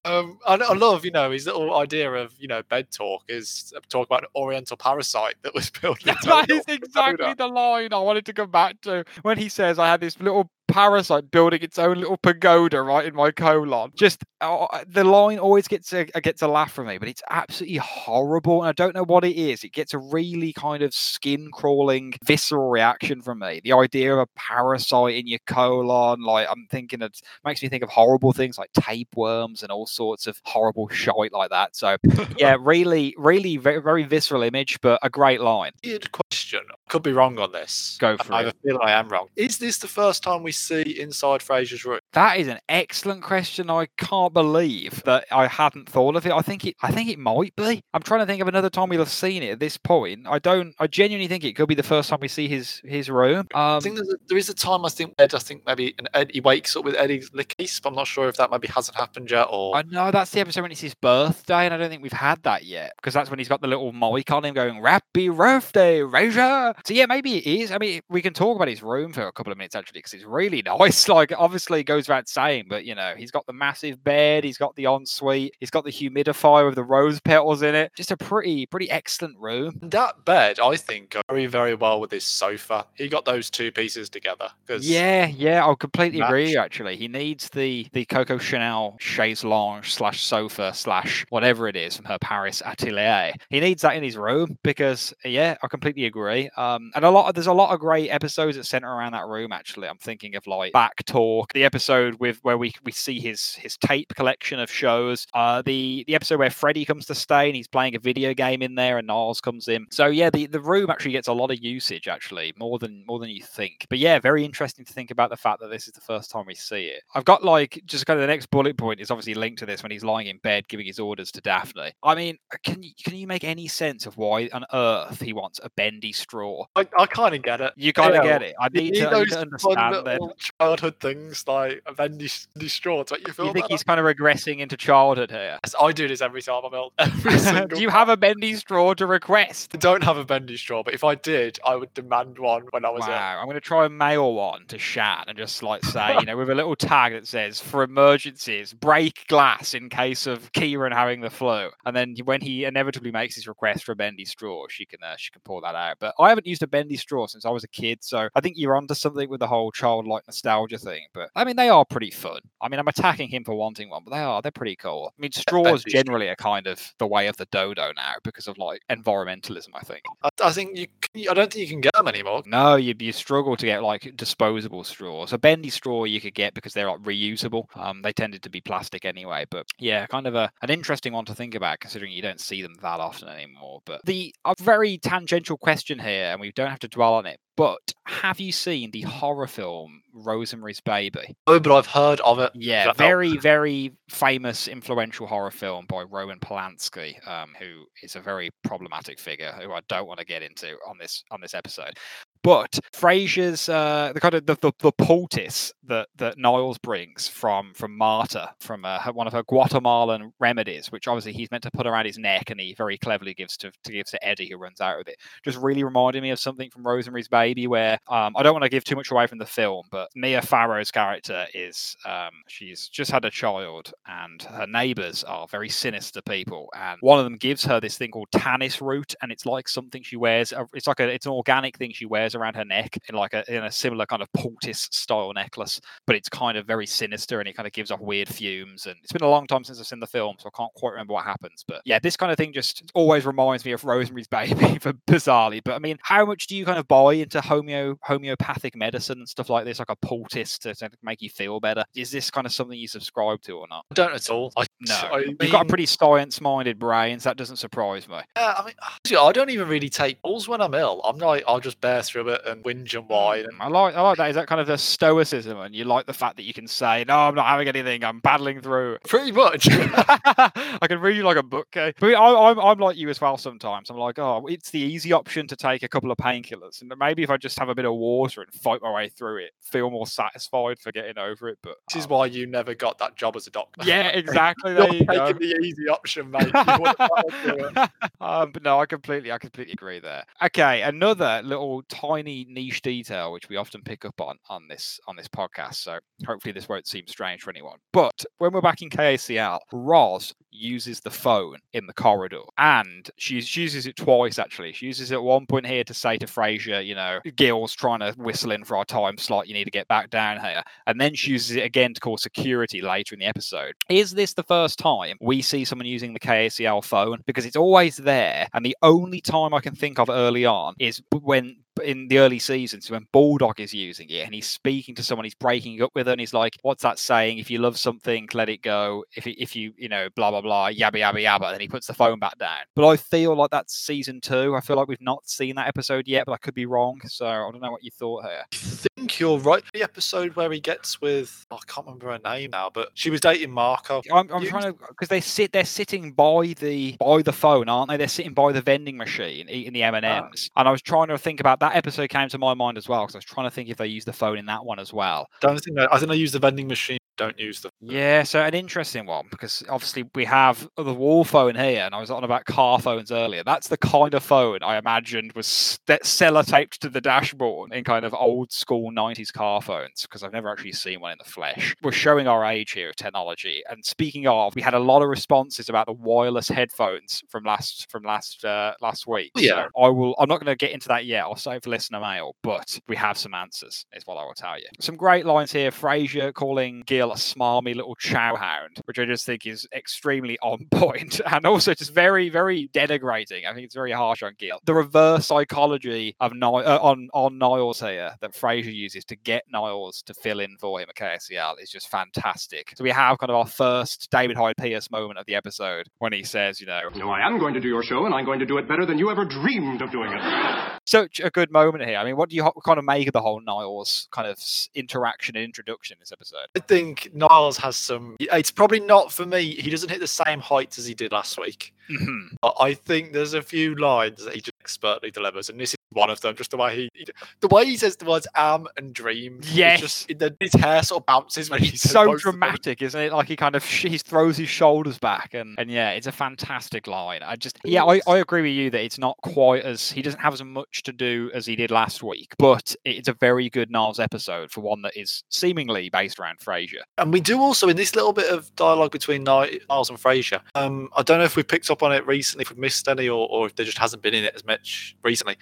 Um, 0.05 0.39
I, 0.47 0.55
I 0.55 0.73
love, 0.73 1.05
you 1.05 1.11
know, 1.11 1.31
his 1.31 1.45
little 1.45 1.77
idea 1.77 2.11
of, 2.11 2.33
you 2.39 2.49
know, 2.49 2.63
bed 2.63 2.91
talk 2.91 3.25
is 3.29 3.75
talk 3.91 4.07
about 4.07 4.23
an 4.23 4.29
oriental 4.35 4.77
parasite 4.77 5.35
that 5.43 5.53
was 5.53 5.69
built. 5.69 6.03
that 6.05 6.47
is 6.49 6.65
exactly 6.67 7.35
the 7.35 7.47
line 7.47 7.93
I 7.93 7.99
wanted 7.99 8.25
to 8.27 8.33
come 8.33 8.51
back 8.51 8.81
to 8.83 9.05
when 9.21 9.37
he 9.37 9.51
says 9.51 9.79
I 9.79 9.87
had 9.87 10.01
this 10.01 10.19
little 10.19 10.51
parasite 10.69 11.31
building 11.31 11.63
its 11.63 11.79
own 11.79 11.99
little 11.99 12.17
pagoda 12.19 12.83
right 12.83 13.07
in 13.07 13.15
my 13.15 13.31
colon. 13.31 13.91
Just 13.97 14.23
uh, 14.41 14.67
the 14.87 15.03
line 15.03 15.39
always 15.39 15.67
gets 15.67 15.93
a 15.93 16.07
uh, 16.15 16.21
gets 16.21 16.43
a 16.43 16.49
laugh 16.49 16.73
from 16.73 16.87
me, 16.87 16.99
but 16.99 17.09
it's 17.09 17.23
absolutely 17.31 17.79
horrible, 17.79 18.63
and 18.63 18.69
I 18.69 18.73
don't 18.73 18.95
know 18.95 19.05
what 19.05 19.25
it 19.25 19.37
is. 19.37 19.65
It 19.65 19.73
gets 19.73 19.95
a 19.95 19.99
really 19.99 20.53
kind 20.53 20.83
of 20.83 20.95
skin 20.95 21.49
crawling, 21.53 22.15
visceral 22.25 22.69
reaction 22.71 23.21
from 23.23 23.41
me. 23.41 23.61
The 23.65 23.73
idea 23.73 24.13
of 24.13 24.21
a 24.21 24.27
parasite 24.37 25.17
in 25.17 25.27
your 25.27 25.41
colon, 25.47 26.23
like 26.23 26.47
I'm 26.49 26.67
thinking 26.71 27.03
it 27.03 27.21
makes 27.45 27.63
me 27.63 27.69
think 27.69 27.83
of 27.83 27.89
horrible 27.89 28.33
things 28.33 28.59
like 28.59 28.71
tapeworms 28.75 29.63
and 29.63 29.73
all 29.73 29.87
sorts 29.87 30.27
of 30.27 30.41
horrible 30.45 30.89
shite 30.89 31.33
like 31.33 31.51
that. 31.51 31.75
So 31.75 31.97
yeah, 32.39 32.57
really, 32.61 33.15
really 33.19 33.57
very, 33.57 33.81
very 33.81 34.05
visceral 34.05 34.43
image, 34.43 34.81
but 34.81 34.99
a 35.03 35.11
great 35.11 35.41
line. 35.41 35.73
Weird 35.85 36.13
question. 36.13 36.61
Could 36.89 37.03
be 37.03 37.13
wrong 37.13 37.39
on 37.39 37.53
this. 37.53 37.97
Go 38.01 38.17
I- 38.21 38.25
for 38.25 38.33
I 38.35 38.43
it. 38.43 38.49
a 38.49 38.53
feeling 38.63 38.81
I 38.83 38.93
am 38.93 39.09
wrong. 39.09 39.27
Is 39.37 39.59
this 39.59 39.79
the 39.79 39.89
first 39.89 40.23
time 40.23 40.43
we 40.43 40.53
see 40.59 41.01
inside 41.01 41.41
Frasier's 41.41 41.85
room? 41.85 42.01
That 42.13 42.39
is 42.39 42.49
an 42.49 42.59
excellent 42.69 43.23
question. 43.23 43.71
I 43.71 43.87
can't 43.97 44.33
believe 44.33 45.03
that 45.05 45.25
I 45.31 45.47
hadn't 45.47 45.89
thought 45.89 46.17
of 46.17 46.27
it. 46.27 46.33
I 46.33 46.41
think 46.43 46.65
it. 46.67 46.77
I 46.83 46.91
think 46.91 47.09
it 47.09 47.19
might 47.19 47.55
be. 47.57 47.81
I'm 47.95 48.03
trying 48.03 48.21
to 48.21 48.27
think 48.27 48.43
of 48.43 48.49
another 48.49 48.71
time 48.71 48.89
we'll 48.89 48.99
have 48.99 49.09
seen 49.09 49.43
it 49.43 49.51
at 49.51 49.61
this 49.61 49.77
point. 49.77 50.27
I 50.29 50.39
don't. 50.39 50.75
I 50.79 50.87
genuinely 50.87 51.29
think 51.29 51.45
it 51.45 51.55
could 51.57 51.69
be 51.69 51.75
the 51.75 51.83
first 51.83 52.11
time 52.11 52.19
we 52.21 52.29
see 52.29 52.49
his 52.49 52.81
his 52.85 53.11
room. 53.11 53.47
I 53.55 53.77
Um, 53.77 53.83
think 53.83 53.97
there's 53.97 54.09
a, 54.13 54.17
there 54.29 54.39
is 54.39 54.49
a 54.49 54.55
time 54.55 54.85
I 54.85 54.89
think 54.89 55.15
Ed, 55.19 55.35
I 55.35 55.39
think 55.39 55.65
maybe 55.67 55.95
an 55.99 56.09
Ed, 56.15 56.31
he 56.33 56.41
wakes 56.41 56.77
up 56.77 56.85
with 56.85 56.95
Eddie's 56.95 57.31
case, 57.57 57.81
but 57.81 57.91
I'm 57.91 57.95
not 57.95 58.07
sure 58.07 58.29
if 58.29 58.37
that 58.37 58.51
maybe 58.51 58.69
hasn't 58.69 58.97
happened 58.97 59.31
yet 59.31 59.47
or 59.51 59.77
I 59.77 59.83
know 59.83 60.11
that's 60.11 60.31
the 60.31 60.41
episode 60.41 60.63
when 60.63 60.73
it's 60.73 60.81
his 60.81 60.95
birthday, 60.95 61.65
and 61.67 61.75
I 61.75 61.77
don't 61.77 61.89
think 61.91 62.03
we've 62.03 62.13
had 62.13 62.43
that 62.43 62.65
yet 62.65 62.93
because 62.97 63.15
that's 63.15 63.31
when 63.31 63.39
he's 63.39 63.49
got 63.49 63.61
the 63.61 63.67
little 63.69 63.93
mic 63.93 64.31
on 64.31 64.45
him 64.45 64.55
going 64.55 64.83
"Happy 64.83 65.29
birthday, 65.29 66.03
Razor." 66.03 66.75
So 66.87 66.95
yeah, 66.95 67.07
maybe 67.07 67.37
it 67.39 67.47
is. 67.47 67.71
I 67.71 67.79
mean, 67.79 68.01
we 68.09 68.23
can 68.23 68.33
talk 68.33 68.57
about 68.57 68.69
his 68.69 68.83
room 68.83 69.13
for 69.13 69.27
a 69.27 69.33
couple 69.33 69.53
of 69.53 69.59
minutes 69.59 69.75
actually 69.77 69.99
because 69.99 70.15
it's 70.15 70.25
really 70.25 70.48
nice. 70.63 71.09
Like, 71.19 71.33
obviously, 71.37 71.81
it 71.81 71.85
goes 71.85 72.07
without 72.07 72.29
saying, 72.29 72.67
but 72.69 72.85
you 72.85 72.95
know, 72.95 73.15
he's 73.17 73.31
got 73.31 73.47
the 73.47 73.53
massive 73.53 74.05
bed, 74.05 74.45
he's 74.45 74.59
got 74.59 74.77
the 74.77 74.85
ensuite, 74.85 75.55
he's 75.59 75.71
got 75.71 75.85
the 75.85 75.91
humidifier 75.91 76.67
with 76.67 76.75
the 76.75 76.85
rose 76.85 77.19
petals 77.21 77.63
in 77.63 77.75
it. 77.75 77.93
Just 77.97 78.11
a 78.11 78.17
pretty, 78.17 78.67
pretty 78.67 78.91
excellent 78.91 79.37
room. 79.39 79.79
that 79.83 80.25
bed. 80.25 80.61
I 80.61 80.77
think 80.77 81.17
very 81.29 81.47
very 81.47 81.75
well 81.75 82.01
with 82.01 82.11
this 82.11 82.25
sofa. 82.25 82.87
He 82.95 83.09
got 83.09 83.25
those 83.25 83.51
two 83.51 83.73
pieces 83.73 84.09
together. 84.11 84.49
Yeah, 84.81 85.27
yeah, 85.27 85.65
I'll 85.65 85.77
completely 85.77 86.21
agree. 86.21 86.57
Actually, 86.57 86.97
he 86.97 87.09
needs 87.09 87.49
the 87.49 87.89
the 87.93 88.05
Coco 88.05 88.39
Chanel 88.39 88.97
chaise 89.01 89.45
lounge 89.45 89.95
slash 89.95 90.23
sofa 90.23 90.73
slash 90.75 91.25
whatever 91.31 91.69
it 91.69 91.77
is 91.77 91.97
from 91.97 92.05
her 92.07 92.19
Paris 92.19 92.63
atelier. 92.65 93.33
He 93.51 93.61
needs 93.61 93.83
that 93.83 93.97
in 93.97 94.03
his 94.03 94.17
room 94.17 94.59
because 94.63 95.15
yeah, 95.25 95.57
I 95.63 95.69
completely 95.69 96.05
agree. 96.05 96.51
Um, 96.57 96.91
and 96.95 97.05
a 97.05 97.11
lot 97.11 97.29
of 97.29 97.35
there's 97.35 97.47
a 97.47 97.53
lot 97.53 97.73
of 97.73 97.81
great 97.81 98.11
episodes 98.11 98.57
that 98.57 98.65
center 98.65 98.89
around 98.93 99.13
that 99.13 99.27
room. 99.27 99.53
Actually, 99.53 99.89
I'm 99.89 99.99
thinking 99.99 100.35
of 100.39 100.47
like 100.47 100.73
Back 100.73 101.05
Talk, 101.05 101.53
the 101.53 101.65
episode 101.65 102.15
with 102.19 102.39
where 102.43 102.57
we 102.57 102.73
we 102.85 102.93
see 102.93 103.21
his 103.21 103.55
his 103.55 103.77
tape 103.77 104.15
collection 104.15 104.59
of 104.59 104.71
shows. 104.71 105.27
Uh, 105.35 105.61
the 105.63 106.05
the 106.07 106.15
episode 106.15 106.39
where 106.39 106.51
Freddy 106.51 106.87
comes 106.87 107.05
to 107.07 107.15
stay 107.15 107.49
and 107.49 107.57
he's 107.57 107.69
playing 107.69 107.95
a 107.95 107.99
video 107.99 108.33
game 108.33 108.63
in 108.63 108.75
there 108.75 108.99
and 108.99 109.07
Niles 109.07 109.41
comes 109.41 109.69
in. 109.69 109.87
So 109.91 110.07
yeah, 110.07 110.31
the 110.31 110.47
the 110.47 110.61
room 110.61 110.89
actually 110.89 111.13
gets 111.13 111.29
a 111.29 111.33
lot 111.33 111.51
of 111.51 111.63
usage 111.63 112.09
actually, 112.09 112.55
more 112.59 112.79
than 112.79 113.05
more 113.07 113.19
than 113.19 113.29
you 113.29 113.43
think. 113.43 113.87
But 113.91 113.99
yeah, 113.99 114.19
very 114.19 114.45
interesting 114.45 114.85
to 114.87 114.93
think 114.93 115.11
about 115.11 115.31
the 115.31 115.37
fact 115.37 115.61
that 115.61 115.69
this 115.69 115.87
is 115.87 115.93
the 115.93 116.01
first 116.01 116.31
time 116.31 116.47
we 116.47 116.55
see 116.55 116.87
it. 116.87 117.03
I've 117.15 117.25
got 117.25 117.45
like 117.45 117.83
just 117.85 118.07
kind 118.07 118.19
of 118.19 118.23
the 118.23 118.33
next 118.33 118.51
bullet 118.51 118.79
point 118.79 119.01
is 119.01 119.11
obviously 119.11 119.35
linked 119.35 119.59
to 119.59 119.67
this 119.67 119.83
when 119.83 119.93
he's 119.93 120.05
lying 120.05 120.29
in 120.29 120.39
bed 120.39 120.69
giving 120.69 120.87
his 120.87 120.99
orders 120.99 121.31
to 121.33 121.41
Daphne. 121.41 121.93
I 122.03 122.15
mean, 122.15 122.39
can 122.63 122.83
you 122.83 122.93
can 123.05 123.17
you 123.17 123.27
make 123.27 123.45
any 123.45 123.69
sense 123.69 124.07
of 124.07 124.17
why 124.17 124.49
on 124.53 124.65
earth 124.73 125.21
he 125.21 125.33
wants 125.33 125.61
a 125.63 125.71
bendy 125.71 126.13
straw? 126.13 126.65
I, 126.77 126.87
I 126.99 127.07
kind 127.07 127.35
of 127.35 127.43
get 127.43 127.61
it. 127.61 127.73
You 127.77 127.93
kind 127.93 128.15
of 128.15 128.23
get 128.23 128.43
it. 128.43 128.55
I 128.61 128.69
need 128.69 128.95
to, 128.95 129.09
I 129.09 129.21
need 129.21 129.31
to 129.31 129.39
understand 129.41 130.05
little, 130.05 130.28
little 130.29 130.37
childhood 130.59 131.01
things 131.01 131.45
like 131.47 131.83
a 131.87 131.95
bendy, 131.95 132.29
bendy 132.55 132.69
straw 132.69 133.03
to 133.03 133.15
make 133.15 133.27
you 133.27 133.33
feel 133.33 133.47
You 133.47 133.53
think 133.53 133.67
he's 133.69 133.83
kind 133.83 134.01
of 134.01 134.07
regressing 134.07 134.59
into 134.59 134.77
childhood 134.77 135.31
here? 135.31 135.59
Yes, 135.65 135.75
I 135.81 135.93
do 135.93 136.09
this 136.09 136.21
every 136.21 136.43
time 136.43 136.63
I'm 136.65 136.75
ill. 136.75 136.93
Every 136.99 137.39
single 137.39 137.69
Do 137.69 137.83
you 137.83 137.91
have 137.91 138.09
a 138.09 138.17
bendy 138.17 138.55
straw 138.55 138.95
to 138.95 139.07
request? 139.07 139.73
I 139.75 139.79
don't 139.79 140.03
have 140.05 140.17
a 140.17 140.25
bendy 140.25 140.57
straw, 140.57 140.83
but 140.83 140.95
if 140.95 141.05
I 141.05 141.15
did, 141.15 141.59
I 141.65 141.77
would 141.77 141.93
demand 141.95 142.39
one 142.39 142.65
when 142.71 142.85
I 142.85 142.91
was 142.91 143.05
ill. 143.05 143.11
Wow, 143.11 143.39
I'm 143.41 143.47
going 143.47 143.55
to 143.55 143.61
try 143.61 143.85
and 143.87 143.97
mail 143.97 144.35
one 144.35 144.67
to 144.69 144.79
Shat 144.79 145.25
and 145.29 145.37
just 145.37 145.63
like 145.63 145.85
say, 145.85 146.15
you 146.19 146.25
know, 146.25 146.37
with 146.37 146.51
a 146.51 146.55
little 146.55 146.77
tag 146.77 147.13
that 147.13 147.27
says 147.27 147.61
for 147.61 147.83
emergencies, 147.83 148.73
break 148.73 149.27
glass 149.29 149.75
in 149.75 149.89
case 149.89 150.27
of 150.27 150.53
Kieran 150.53 150.93
having 150.93 151.21
the 151.21 151.31
flu. 151.31 151.71
And 151.85 151.97
then 151.97 152.15
when 152.25 152.41
he 152.41 152.65
inevitably 152.65 153.11
makes 153.11 153.35
his 153.35 153.49
request 153.49 153.85
for 153.85 153.93
a 153.93 153.97
bendy 153.97 154.25
straw, 154.25 154.67
she 154.69 154.87
can 154.87 155.03
uh, 155.03 155.15
she 155.17 155.31
can 155.31 155.43
pull 155.45 155.61
that 155.63 155.75
out. 155.75 155.97
But 156.01 156.15
I 156.19 156.29
haven't 156.29 156.47
used 156.47 156.63
a 156.63 156.67
bendy 156.67 156.97
straw 156.97 157.27
since 157.27 157.45
I 157.45 157.51
was 157.51 157.65
a 157.65 157.69
kid, 157.69 157.99
so 158.03 158.29
I 158.35 158.41
think 158.41 158.55
you're 158.57 158.77
onto 158.77 158.95
something 158.95 159.29
with 159.29 159.41
the 159.41 159.47
whole 159.47 159.71
childlike 160.09 160.27
nostalgia 160.27 160.79
thing. 160.79 161.07
But 161.13 161.31
I 161.35 161.45
mean, 161.45 161.57
they 161.57 161.69
are 161.69 161.85
pretty 161.85 162.11
fun. 162.11 162.41
I 162.61 162.69
mean, 162.69 162.81
I'm 162.81 162.89
attacking 162.89 163.29
him 163.29 163.45
for 163.45 163.55
wanting 163.55 163.91
one, 163.91 164.03
but 164.05 164.13
they 164.13 164.21
are 164.21 164.43
they're 164.43 164.51
pretty 164.51 164.77
cool. 164.77 165.13
I 165.17 165.21
mean, 165.21 165.33
straws 165.33 165.85
generally 165.85 166.29
are 166.29 166.37
kind 166.37 166.67
of 166.67 166.95
the 166.99 167.07
way 167.07 167.27
of 167.27 167.37
the 167.37 167.47
dodo 167.47 167.93
now 167.97 168.15
because 168.25 168.49
of 168.49 168.59
like 168.59 168.83
environmentalism. 168.91 169.69
I 169.75 169.81
think. 169.81 170.03
I, 170.23 170.29
I 170.43 170.51
think 170.53 170.79
you. 171.15 171.31
I 171.31 171.35
don't 171.35 171.53
think 171.53 171.63
you 171.63 171.69
can 171.69 171.81
get 171.81 171.95
them 171.95 172.09
anymore. 172.09 172.43
No, 172.47 172.77
you 172.77 172.95
you 172.99 173.13
struggle 173.13 173.57
to 173.57 173.67
get 173.67 173.83
like 173.83 174.17
disposable 174.17 174.85
straws. 174.85 175.33
A 175.33 175.39
bendy 175.39 175.71
straw 175.71 176.05
you 176.05 176.21
could 176.21 176.35
get 176.35 176.55
because 176.55 176.73
they're 176.73 176.91
like 176.91 177.03
reusable. 177.03 177.65
Um, 177.77 178.03
they 178.03 178.13
tended 178.13 178.43
to 178.43 178.51
be 178.51 178.61
plastic 178.61 179.05
anyway, 179.05 179.47
but 179.51 179.67
yeah, 179.79 180.07
kind 180.07 180.27
of 180.27 180.35
a 180.35 180.51
an 180.63 180.71
interesting 180.71 181.13
one 181.13 181.25
to 181.27 181.35
think 181.35 181.55
about 181.55 181.81
considering 181.81 182.13
you 182.13 182.23
don't 182.23 182.41
see 182.41 182.63
them 182.63 182.75
that 182.83 183.01
often 183.01 183.29
anymore. 183.29 183.81
But 183.85 184.01
the 184.05 184.35
a 184.45 184.55
very 184.61 184.99
tangential 184.99 185.57
question 185.57 185.99
here, 185.99 186.31
and 186.33 186.41
we 186.41 186.53
don't 186.53 186.71
have 186.71 186.79
to 186.81 186.89
dwell 186.89 187.15
on 187.15 187.27
it. 187.27 187.41
But 187.59 187.93
have 188.07 188.39
you 188.39 188.53
seen 188.53 188.93
the 188.93 189.01
horror 189.01 189.49
film 189.49 190.03
Rosemary's 190.15 190.79
Baby? 190.79 191.37
Oh, 191.49 191.59
but 191.59 191.77
I've 191.77 191.89
heard 191.89 192.21
of 192.21 192.39
it. 192.39 192.53
Yeah, 192.55 192.93
very, 192.93 193.37
very 193.37 193.97
famous, 194.09 194.69
influential 194.69 195.27
horror 195.27 195.51
film 195.51 195.87
by 195.87 196.05
Roman 196.05 196.39
Polanski, 196.39 197.17
um, 197.27 197.51
who 197.59 197.87
is 198.01 198.15
a 198.15 198.21
very 198.21 198.51
problematic 198.63 199.19
figure 199.19 199.51
who 199.61 199.73
I 199.73 199.81
don't 199.89 200.07
want 200.07 200.21
to 200.21 200.25
get 200.25 200.45
into 200.45 200.77
on 200.87 200.99
this 200.99 201.25
on 201.33 201.41
this 201.41 201.53
episode. 201.53 201.95
But 202.43 202.79
Frasier's 202.95 203.69
uh, 203.69 204.13
the 204.15 204.21
kind 204.21 204.35
of 204.35 204.47
the, 204.47 204.57
the, 204.61 204.73
the 204.79 204.93
poultice 204.93 205.73
that, 205.85 206.09
that 206.17 206.39
Niles 206.39 206.79
brings 206.79 207.29
from 207.29 207.73
from 207.75 207.97
Marta, 207.97 208.55
from 208.61 208.85
uh, 208.85 208.99
her, 209.01 209.13
one 209.13 209.27
of 209.27 209.33
her 209.33 209.43
Guatemalan 209.45 210.33
remedies, 210.39 210.93
which 210.93 211.09
obviously 211.09 211.33
he's 211.33 211.51
meant 211.51 211.63
to 211.65 211.71
put 211.71 211.87
around 211.87 212.07
his 212.07 212.19
neck, 212.19 212.51
and 212.51 212.61
he 212.61 212.75
very 212.75 212.99
cleverly 212.99 213.35
gives 213.35 213.57
to, 213.59 213.71
to 213.85 213.93
gives 213.93 214.11
to 214.11 214.27
Eddie, 214.27 214.49
who 214.51 214.57
runs 214.59 214.81
out 214.81 214.99
with 214.99 215.09
it. 215.09 215.17
Just 215.45 215.59
really 215.59 215.85
reminded 215.85 216.23
me 216.23 216.31
of 216.31 216.39
something 216.39 216.71
from 216.71 216.87
Rosemary's 216.87 217.29
Baby, 217.29 217.67
where 217.67 217.99
um, 218.09 218.35
I 218.37 218.43
don't 218.43 218.53
want 218.53 218.65
to 218.65 218.69
give 218.69 218.85
too 218.85 218.97
much 218.97 219.11
away 219.11 219.27
from 219.27 219.39
the 219.39 219.47
film, 219.47 219.87
but 219.91 220.09
Mia 220.15 220.43
Farrow's 220.43 220.91
character 220.91 221.47
is 221.55 221.97
um, 222.07 222.31
she's 222.49 222.89
just 222.89 223.11
had 223.11 223.25
a 223.25 223.31
child, 223.31 223.93
and 224.07 224.43
her 224.43 224.67
neighbours 224.67 225.25
are 225.25 225.47
very 225.49 225.69
sinister 225.69 226.23
people, 226.23 226.69
and 226.77 226.99
one 227.01 227.19
of 227.19 227.25
them 227.25 227.37
gives 227.37 227.65
her 227.65 227.81
this 227.81 227.97
thing 227.99 228.11
called 228.11 228.29
tannis 228.33 228.81
root, 228.81 229.15
and 229.23 229.33
it's 229.33 229.47
like 229.47 229.69
something 229.69 230.03
she 230.03 230.17
wears. 230.17 230.53
uh, 230.53 230.65
It's 230.75 230.87
like 230.87 231.01
a 231.01 231.09
it's 231.09 231.27
an 231.27 231.33
organic 231.33 231.77
thing 231.79 231.93
she 231.93 232.07
wears 232.07 232.28
around 232.35 232.55
her 232.55 232.65
neck 232.65 232.97
in 233.09 233.15
like 233.15 233.35
a 233.35 233.45
in 233.53 233.65
a 233.65 233.73
similar 233.73 234.07
kind 234.07 234.23
of 234.23 234.29
poultice 234.33 234.89
style 234.91 235.33
necklace, 235.33 235.81
but 236.07 236.17
it's 236.17 236.29
kind 236.29 236.57
of 236.57 236.67
very 236.67 236.87
sinister 236.87 237.41
and 237.41 237.49
it 237.49 237.57
kind 237.57 237.67
of 237.67 237.73
gives 237.73 237.91
off 237.91 238.01
weird 238.01 238.29
fumes. 238.29 238.87
And 238.87 238.97
it's 239.03 239.13
been 239.13 239.23
a 239.23 239.29
long 239.29 239.47
time 239.47 239.65
since 239.65 239.81
I've 239.81 239.87
seen 239.87 240.01
the 240.01 240.07
film, 240.07 240.37
so 240.39 240.49
I 240.53 240.57
can't 240.57 240.73
quite 240.75 240.93
remember 240.93 241.15
what 241.15 241.25
happens. 241.25 241.65
But 241.67 241.83
yeah, 241.85 241.99
this 241.99 242.17
kind 242.17 242.33
of 242.33 242.39
thing 242.39 242.53
just 242.53 242.83
always 242.95 243.27
reminds 243.27 243.65
me 243.65 243.73
of 243.73 243.85
Rosemary's 243.85 244.29
Baby, 244.29 244.79
for 244.81 244.93
bizarrely. 244.93 245.61
But 245.65 245.75
I 245.75 245.79
mean, 245.79 245.99
how 246.03 246.25
much 246.25 246.47
do 246.47 246.57
you 246.57 246.65
kind 246.65 246.79
of 246.79 246.89
buy 246.89 247.15
into 247.15 247.41
homeo 247.41 247.97
homeopathic 248.03 248.77
medicine 248.77 249.19
and 249.19 249.29
stuff 249.29 249.51
like 249.51 249.65
this, 249.65 249.79
like 249.79 249.91
a 249.91 249.97
poultice 249.97 250.59
to, 250.59 250.75
to 250.75 250.91
make 251.03 251.23
you 251.23 251.31
feel 251.31 251.61
better? 251.61 251.85
Is 251.95 252.11
this 252.11 252.31
kind 252.31 252.47
of 252.47 252.53
something 252.53 252.79
you 252.79 252.89
subscribe 252.89 253.43
to 253.43 253.53
or 253.53 253.67
not? 253.69 253.85
I 253.91 253.95
don't 253.95 254.15
at 254.15 254.31
all. 254.31 254.53
I, 254.57 254.67
No, 254.81 254.95
I 254.95 255.19
you've 255.41 255.53
got 255.53 255.67
a 255.67 255.69
pretty 255.69 255.87
science-minded 255.87 256.79
brain, 256.79 257.19
so 257.21 257.31
that 257.31 257.37
doesn't 257.37 257.57
surprise 257.57 258.09
me. 258.09 258.21
Yeah, 258.37 258.55
I 258.59 258.65
mean, 258.65 258.75
I 259.19 259.33
don't 259.33 259.51
even 259.51 259.69
really 259.69 259.89
take 259.89 260.23
balls 260.23 260.49
when 260.49 260.61
I'm 260.61 260.75
ill. 260.75 261.01
I'm 261.05 261.19
like, 261.19 261.45
I'll 261.47 261.61
just 261.61 261.81
bear 261.81 262.03
through 262.03 262.18
it 262.27 262.41
and 262.45 262.65
whinge 262.65 262.95
and 262.95 263.09
whine. 263.09 263.45
And 263.45 263.61
I 263.61 263.69
like, 263.69 263.95
I 263.95 264.01
like 264.01 264.17
that. 264.19 264.31
Is 264.31 264.35
that 264.35 264.49
kind 264.49 264.61
of 264.61 264.67
the 264.67 264.77
stoicism, 264.77 265.59
and 265.61 265.75
you 265.75 265.85
like 265.85 266.07
the 266.07 266.13
fact 266.13 266.37
that 266.37 266.43
you 266.43 266.53
can 266.53 266.67
say, 266.67 267.05
"No, 267.07 267.17
I'm 267.17 267.37
not 267.37 267.47
having 267.47 267.69
anything. 267.69 268.03
I'm 268.03 268.19
battling 268.19 268.61
through." 268.61 268.99
pretty 269.07 269.33
much. 269.33 269.69
I 269.71 270.87
can 270.89 271.01
read 271.01 271.17
you 271.17 271.23
like 271.23 271.37
a 271.37 271.43
book. 271.43 271.69
Okay? 271.77 271.93
But 271.99 272.15
I, 272.15 272.51
I'm, 272.51 272.59
I'm 272.59 272.79
like 272.79 272.97
you 272.97 273.09
as 273.09 273.21
well. 273.21 273.37
Sometimes 273.37 273.91
I'm 273.91 273.97
like, 273.97 274.19
oh, 274.19 274.47
it's 274.49 274.71
the 274.71 274.81
easy 274.81 275.13
option 275.13 275.47
to 275.49 275.57
take 275.57 275.83
a 275.83 275.89
couple 275.89 276.11
of 276.11 276.17
painkillers, 276.19 276.81
and 276.81 276.93
maybe 276.99 277.23
if 277.23 277.31
I 277.31 277.37
just 277.37 277.59
have 277.59 277.69
a 277.69 277.75
bit 277.75 277.85
of 277.85 277.95
water 277.95 278.43
and 278.43 278.53
fight 278.53 278.81
my 278.83 278.93
way 278.93 279.09
through 279.09 279.45
it, 279.45 279.51
feel 279.61 279.91
more 279.91 280.07
satisfied 280.07 280.79
for 280.79 280.91
getting 280.93 281.19
over 281.19 281.49
it. 281.49 281.59
But 281.63 281.77
this 281.89 282.01
is 282.01 282.05
um, 282.05 282.11
why 282.11 282.27
you 282.27 282.47
never 282.47 282.75
got 282.75 282.99
that 282.99 283.17
job 283.17 283.37
as 283.37 283.47
a 283.47 283.51
doctor. 283.51 283.87
yeah, 283.87 284.09
exactly. 284.15 284.73
You're 284.73 284.87
There 284.87 284.93
you 284.95 285.07
taking 285.07 285.39
the 285.39 285.59
easy 285.63 285.89
option, 285.89 286.31
mate. 286.31 286.53
You 286.69 286.77
would've 286.81 286.99
battled 286.99 287.35
through 287.43 287.67
it. 287.69 287.91
um, 288.21 288.53
but 288.53 288.63
no, 288.63 288.81
I 288.81 288.87
completely, 288.87 289.33
I 289.33 289.39
completely 289.39 289.73
agree 289.73 290.01
there. 290.01 290.25
Okay, 290.43 290.83
another 290.83 291.41
little 291.45 291.83
tiny 292.09 292.47
niche 292.49 292.83
detail 292.83 293.33
which 293.33 293.49
we 293.49 293.57
often 293.57 293.83
pick 293.83 294.05
up 294.05 294.21
on 294.21 294.37
on 294.49 294.67
this 294.69 295.01
on 295.07 295.17
this 295.17 295.29
podcast. 295.29 295.77
So 295.77 295.99
hopefully 296.27 296.53
this 296.53 296.69
won't 296.69 296.87
seem 296.87 297.07
strange 297.07 297.43
for 297.43 297.51
anyone. 297.51 297.79
But 297.93 298.25
when 298.39 298.53
we're 298.53 298.61
back 298.61 298.83
in 298.83 298.91
KACL, 298.91 299.61
Roz 299.73 300.35
uses 300.51 301.01
the 301.01 301.11
phone 301.11 301.59
in 301.73 301.87
the 301.87 301.93
corridor, 301.93 302.41
and 302.57 303.11
she, 303.17 303.41
she 303.41 303.63
uses 303.63 303.87
it 303.87 303.97
twice 303.97 304.39
actually. 304.39 304.73
She 304.73 304.87
uses 304.87 305.11
it 305.11 305.17
at 305.17 305.23
one 305.23 305.47
point 305.47 305.67
here 305.67 305.85
to 305.85 305.95
say 305.95 306.17
to 306.19 306.27
Frasier, 306.27 306.85
you 306.85 306.95
know, 306.95 307.21
Gil's 307.37 307.75
trying 307.75 308.01
to 308.01 308.15
whistle 308.17 308.53
in 308.53 308.65
for 308.65 308.77
our 308.77 308.85
time 308.85 309.19
slot. 309.19 309.49
You 309.49 309.55
need 309.55 309.65
to 309.65 309.71
get 309.71 309.89
back 309.89 310.11
down 310.11 310.41
here, 310.41 310.63
and 310.87 311.01
then 311.01 311.15
she 311.15 311.33
uses 311.33 311.57
it 311.57 311.65
again 311.65 311.95
to 311.95 312.01
call 312.01 312.17
security 312.17 312.81
later 312.81 313.15
in 313.15 313.21
the 313.21 313.27
episode. 313.27 313.75
Is 313.89 314.13
this 314.13 314.35
the 314.35 314.43
first 314.43 314.79
time 314.79 315.17
we 315.21 315.43
see 315.43 315.65
someone 315.65 315.87
using 315.87 316.13
the 316.15 316.21
KACL 316.21 316.85
phone? 316.85 317.23
Because 317.27 317.47
it's 317.47 317.57
always 317.57 317.97
there, 317.97 318.49
and 318.53 318.65
the 318.65 318.77
only 318.83 319.21
time 319.21 319.55
I 319.55 319.61
can 319.61 319.75
think 319.75 319.99
of 319.99 320.11
early 320.11 320.45
on 320.45 320.75
is 320.79 321.03
when 321.21 321.57
in 321.85 322.09
the 322.09 322.19
early 322.19 322.39
seasons 322.39 322.91
when 322.91 323.07
Bulldog 323.13 323.61
is 323.61 323.73
using 323.75 324.09
it 324.11 324.25
and 324.25 324.35
he's 324.35 324.47
speaking 324.49 324.95
to 324.97 325.03
someone, 325.03 325.25
he's 325.25 325.35
breaking 325.35 325.81
up 325.83 325.91
with 325.95 326.07
her, 326.07 326.13
and 326.13 326.21
he's 326.21 326.35
like, 326.35 326.57
"What's 326.63 326.83
that 326.83 326.99
saying? 326.99 327.39
If 327.39 327.51
you 327.51 327.59
love 327.59 327.79
something, 327.79 328.29
let 328.35 328.49
it 328.49 328.63
go. 328.63 329.05
If 329.17 329.27
you, 329.27 329.35
if 329.39 329.55
you 329.57 329.73
you 329.77 329.89
know 329.89 330.09
blah 330.17 330.31
blah 330.31 330.41
blah, 330.41 330.71
yabba 330.71 330.97
yabba 330.97 331.23
yabba." 331.23 331.45
And 331.47 331.55
then 331.55 331.61
he 331.61 331.69
puts 331.69 331.87
the 331.87 331.95
phone 331.95 332.19
back 332.19 332.39
down. 332.39 332.59
But 332.75 332.87
I 332.89 332.97
feel 332.97 333.35
like 333.37 333.51
that's 333.51 333.75
season 333.75 334.21
two. 334.21 334.55
I 334.57 334.61
feel 334.61 334.77
like 334.77 334.89
we've 334.89 335.01
not 335.01 335.29
seen 335.29 335.57
that 335.57 335.69
episode 335.69 336.07
yet, 336.09 336.27
but 336.27 336.33
I 336.33 336.37
could 336.39 336.55
be 336.55 336.67
wrong. 336.67 337.01
So 337.07 337.27
I 337.27 337.51
don't 337.51 337.61
know 337.61 337.71
what 337.73 337.83
you 337.85 337.91
thought 337.91 338.25
here. 338.25 338.43
I 338.53 338.57
think 338.57 339.19
you're 339.21 339.39
right. 339.39 339.63
The 339.73 339.83
episode 339.83 340.35
where 340.37 340.51
he 340.51 340.61
gets 340.61 341.01
with, 341.01 341.47
oh, 341.51 341.57
I 341.57 341.73
can't 341.73 341.87
remember 341.87 342.11
her 342.13 342.19
name 342.25 342.51
now, 342.51 342.71
but 342.73 342.91
she 342.95 343.11
was 343.11 343.21
dating 343.21 343.51
Marco. 343.51 344.03
I'm, 344.13 344.31
I'm 344.33 344.43
You- 344.43 344.49
trying 344.51 344.63
to 344.65 344.73
because 344.89 345.09
they 345.09 345.21
sit 345.21 345.53
they're 345.53 345.65
sitting 345.65 346.13
by 346.13 346.55
the 346.59 346.97
by 346.99 347.23
the 347.23 347.33
phone, 347.33 347.69
aren't 347.69 347.91
they? 347.91 347.97
They're 347.97 348.09
sitting 348.09 348.35
by 348.35 348.53
the 348.53 348.61
vending 348.63 348.97
machine 348.97 349.49
eating 349.49 349.73
the 349.73 349.83
M 349.83 349.95
and 349.95 350.05
M's. 350.05 350.51
Ah. 350.55 350.61
And 350.61 350.69
I 350.69 350.73
was 350.73 350.83
trying 350.83 351.09
to 351.09 351.19
think 351.19 351.41
about 351.41 351.61
that 351.61 351.68
episode 351.75 352.11
came 352.11 352.29
to 352.29 352.39
my 352.39 352.55
mind 352.55 352.79
as 352.79 352.89
well 352.89 353.03
because 353.03 353.15
I 353.15 353.19
was 353.19 353.25
trying 353.25 353.47
to 353.47 353.51
think 353.51 353.69
if 353.69 353.77
they 353.77 353.87
used 353.87 354.07
the 354.07 354.13
phone 354.13 354.39
in 354.39 354.47
that 354.47 354.65
one 354.65 354.79
as 354.79 354.93
well. 354.93 355.27
Don't 355.41 355.59
think 355.63 355.77
that, 355.77 355.93
I 355.93 355.99
think 355.99 356.11
they 356.11 356.17
use 356.17 356.33
the 356.33 356.39
vending 356.39 356.69
machine. 356.69 356.99
Don't 357.19 357.39
use 357.39 357.61
the. 357.61 357.71
Yeah, 357.81 358.23
so 358.23 358.41
an 358.41 358.55
interesting 358.55 359.05
one 359.05 359.27
because 359.31 359.65
obviously 359.69 360.05
we 360.15 360.25
have 360.25 360.69
the 360.77 360.95
wall 360.95 361.25
phone 361.25 361.57
here, 361.57 361.83
and 361.85 361.95
I 361.95 362.01
was 362.01 362.11
on 362.11 362.25
about 362.25 362.45
car 362.45 362.79
phones 362.79 363.11
earlier. 363.11 363.43
That's 363.45 363.69
the 363.69 363.77
kind 363.77 364.15
of 364.15 364.23
phone 364.23 364.61
I 364.63 364.79
imagined 364.79 365.33
was 365.33 365.47
st- 365.47 366.03
sellotaped 366.03 366.79
to 366.79 366.89
the 366.89 367.01
dashboard 367.01 367.73
in 367.73 367.83
kind 367.83 368.05
of 368.05 368.15
old 368.15 368.53
school 368.53 368.93
90s 368.93 369.33
car 369.33 369.61
phones 369.61 370.03
because 370.03 370.23
I've 370.23 370.33
never 370.33 370.49
actually 370.49 370.73
seen 370.73 371.01
one 371.01 371.13
in 371.13 371.19
the 371.19 371.29
flesh. 371.29 371.75
We're 371.83 371.93
showing 371.93 372.29
our 372.29 372.45
age 372.45 372.71
here 372.71 372.91
of 372.91 372.97
technology. 372.97 373.63
And 373.69 373.85
speaking 373.85 374.29
of, 374.29 374.55
we 374.55 374.63
had 374.63 374.75
a 374.75 374.79
lot 374.79 375.03
of 375.03 375.09
responses 375.09 375.69
about 375.69 375.87
the 375.87 375.93
wireless 375.93 376.49
headphones 376.49 377.23
from 377.29 377.43
last 377.45 377.91
from 377.91 378.05
last 378.05 378.45
uh, 378.45 378.75
last 378.81 379.09
week. 379.09 379.33
Oh, 379.37 379.41
yeah. 379.41 379.67
So 379.75 379.83
I 379.83 379.89
will. 379.89 380.15
I'm 380.21 380.29
not 380.29 380.41
going 380.41 380.47
to 380.47 380.57
get 380.57 380.71
into 380.71 380.89
that 380.89 381.05
yet. 381.05 381.25
I'll 381.25 381.37
save 381.37 381.65
for 381.65 381.71
listener 381.71 382.01
mail, 382.01 382.37
but 382.45 382.79
we 382.87 382.95
have 382.95 383.19
some 383.19 383.35
answers, 383.35 383.85
is 383.93 384.07
what 384.07 384.17
I 384.17 384.25
will 384.25 384.35
tell 384.35 384.59
you. 384.59 384.67
Some 384.81 384.97
great 384.97 385.27
lines 385.27 385.51
here. 385.51 385.71
Frasier 385.71 386.33
calling 386.33 386.85
Gil 386.87 387.08
a 387.13 387.17
smarmy 387.17 387.75
little 387.75 387.95
chow 387.95 388.37
hound, 388.37 388.81
which 388.85 388.99
I 388.99 389.05
just 389.05 389.27
think 389.27 389.47
is 389.47 389.67
extremely 389.75 390.39
on 390.43 390.67
point 390.71 391.21
and 391.31 391.47
also 391.47 391.75
just 391.75 391.93
very, 391.93 392.29
very 392.29 392.69
denigrating. 392.73 393.47
I 393.47 393.55
think 393.55 393.65
it's 393.65 393.75
very 393.75 393.93
harsh 393.93 394.23
on 394.23 394.35
Gil. 394.39 394.61
The 394.65 394.75
reverse 394.75 395.27
psychology 395.27 396.17
of 396.21 396.33
Ni- 396.33 396.41
uh, 396.47 396.79
on 396.79 397.09
on 397.13 397.39
Niles 397.39 397.81
here 397.81 398.13
that 398.21 398.33
Frasier 398.33 398.75
uses 398.75 399.05
to 399.07 399.17
get 399.17 399.45
Niles 399.51 400.03
to 400.03 400.15
fill 400.15 400.41
in 400.41 400.57
for 400.59 400.81
him 400.81 400.89
at 400.89 400.97
KACL 400.97 401.61
is 401.61 401.71
just 401.71 401.89
fantastic. 401.89 402.73
So 402.77 402.85
we 402.85 402.91
have 402.91 403.19
kind 403.19 403.31
of 403.31 403.37
our 403.37 403.47
first 403.47 404.09
David 404.11 404.37
Hyde 404.37 404.57
Pierce 404.57 404.91
moment 404.91 405.19
of 405.19 405.27
the 405.27 405.35
episode 405.35 405.89
when 405.99 406.13
he 406.13 406.23
says, 406.23 406.61
you 406.61 406.67
know, 406.67 406.81
No, 406.97 407.11
I 407.11 407.27
am 407.27 407.39
going 407.39 407.55
to 407.55 407.61
do 407.61 407.69
your 407.69 407.83
show, 407.83 408.07
and 408.07 408.15
I'm 408.15 408.25
going 408.25 408.41
to 408.41 408.47
do 408.47 408.59
it 408.59 408.69
better 408.69 408.87
than 408.87 408.99
you 408.99 409.11
ever 409.11 409.25
dreamed 409.25 409.83
of 409.83 409.91
doing 409.91 410.13
it. 410.13 410.21
such 410.89 411.21
a 411.21 411.31
good 411.31 411.51
moment 411.51 411.85
here. 411.85 411.99
I 411.99 412.05
mean, 412.05 412.17
what 412.17 412.31
do 412.31 412.37
you 412.37 412.51
kind 412.65 412.79
of 412.79 412.85
make 412.85 413.07
of 413.07 413.13
the 413.13 413.21
whole 413.21 413.41
Niles 413.41 414.09
kind 414.11 414.27
of 414.27 414.39
interaction 414.75 415.37
and 415.37 415.45
introduction 415.45 415.97
in 415.97 416.01
this 416.01 416.13
episode? 416.13 416.47
I 416.57 416.61
think 416.61 416.98
Niles 417.13 417.57
has 417.59 417.77
some. 417.77 418.17
It's 418.21 418.51
probably 418.51 418.81
not 418.81 419.13
for 419.13 419.25
me. 419.27 419.55
He 419.55 419.71
doesn't 419.71 419.89
hit 419.91 420.01
the 420.01 420.07
same 420.07 420.41
heights 420.41 420.79
as 420.79 420.87
he 420.87 420.95
did 420.95 421.13
last 421.13 421.39
week. 421.39 421.73
Mhm. 421.91 422.37
But 422.43 422.55
I 422.61 422.75
think 422.75 423.13
there's 423.13 423.35
a 423.35 423.43
few 423.43 423.75
lines 423.75 424.25
that 424.25 424.35
he 424.35 424.41
just 424.41 424.57
expertly 424.61 425.11
delivers, 425.11 425.49
and 425.49 425.59
this 425.59 425.71
is 425.71 425.78
one 425.99 426.11
of 426.11 426.21
them. 426.21 426.35
Just 426.37 426.51
the 426.51 426.57
way 426.57 426.75
he, 426.77 426.89
he 426.95 427.07
the 427.41 427.49
way 427.49 427.65
he 427.67 427.77
says 427.77 427.97
the 427.97 428.05
words 428.05 428.27
"am" 428.35 428.67
and 428.77 428.95
"dream." 428.95 429.41
Yes. 429.53 429.81
just 429.81 430.09
the, 430.09 430.37
his 430.41 430.55
hair 430.55 430.83
sort 430.83 431.03
of 431.03 431.07
bounces 431.07 431.51
when 431.51 431.61
he 431.61 431.69
It's 431.69 431.83
so 431.83 432.05
both 432.07 432.17
of 432.17 432.23
them. 432.23 432.33
dramatic, 432.33 432.83
isn't 432.83 433.01
it? 433.01 433.13
Like 433.13 433.29
he 433.29 433.37
kind 433.37 433.55
of 433.55 433.65
sh- 433.65 433.87
he 433.87 433.99
throws 433.99 434.37
his 434.37 434.49
shoulders 434.49 434.99
back, 434.99 435.35
and 435.35 435.59
and 435.59 435.71
yeah, 435.71 435.91
it's 435.91 436.07
a 436.07 436.13
fantastic 436.13 436.87
line. 436.87 437.23
I 437.23 437.37
just 437.37 437.59
yeah, 437.65 437.85
I, 437.85 438.01
I 438.07 438.19
agree 438.19 438.43
with 438.43 438.53
you 438.53 438.71
that 438.71 438.83
it's 438.83 438.99
not 438.99 439.17
quite 439.23 439.63
as 439.65 439.91
he 439.91 440.03
doesn't 440.03 440.21
have 440.21 440.33
as 440.35 440.43
much 440.43 440.83
to 440.85 440.93
do 440.93 441.31
as 441.35 441.47
he 441.47 441.57
did 441.57 441.71
last 441.71 442.03
week, 442.03 442.35
but 442.39 442.75
it's 442.85 443.09
a 443.09 443.13
very 443.15 443.51
good 443.51 443.71
Niles 443.71 443.99
episode 444.01 444.51
for 444.51 444.61
one 444.61 444.83
that 444.83 444.97
is 444.97 445.25
seemingly 445.29 445.91
based 445.91 446.19
around 446.19 446.39
Frasier. 446.39 446.83
And 446.97 447.13
we 447.13 447.21
do 447.21 447.41
also 447.41 447.69
in 447.69 447.77
this 447.77 447.95
little 447.95 448.13
bit 448.13 448.31
of 448.31 448.55
dialogue 448.57 448.93
between 448.93 449.25
Niles 449.25 449.91
and 449.91 449.99
Frasier. 449.99 450.41
Um, 450.55 450.89
I 450.97 451.03
don't 451.03 451.19
know 451.19 451.25
if 451.25 451.37
we 451.37 451.43
picked 451.43 451.71
up 451.71 451.83
on 451.83 451.93
it 451.93 452.07
recently, 452.07 452.43
if 452.43 452.51
we've 452.51 452.59
missed 452.59 452.89
any, 452.89 453.09
or, 453.09 453.29
or 453.29 453.47
if 453.47 453.57
there 453.57 453.67
just 453.67 453.79
hasn't 453.79 454.03
been 454.03 454.15
in 454.15 454.25
it 454.25 454.35
as 454.35 454.45
much 454.45 454.97
recently. 455.03 455.37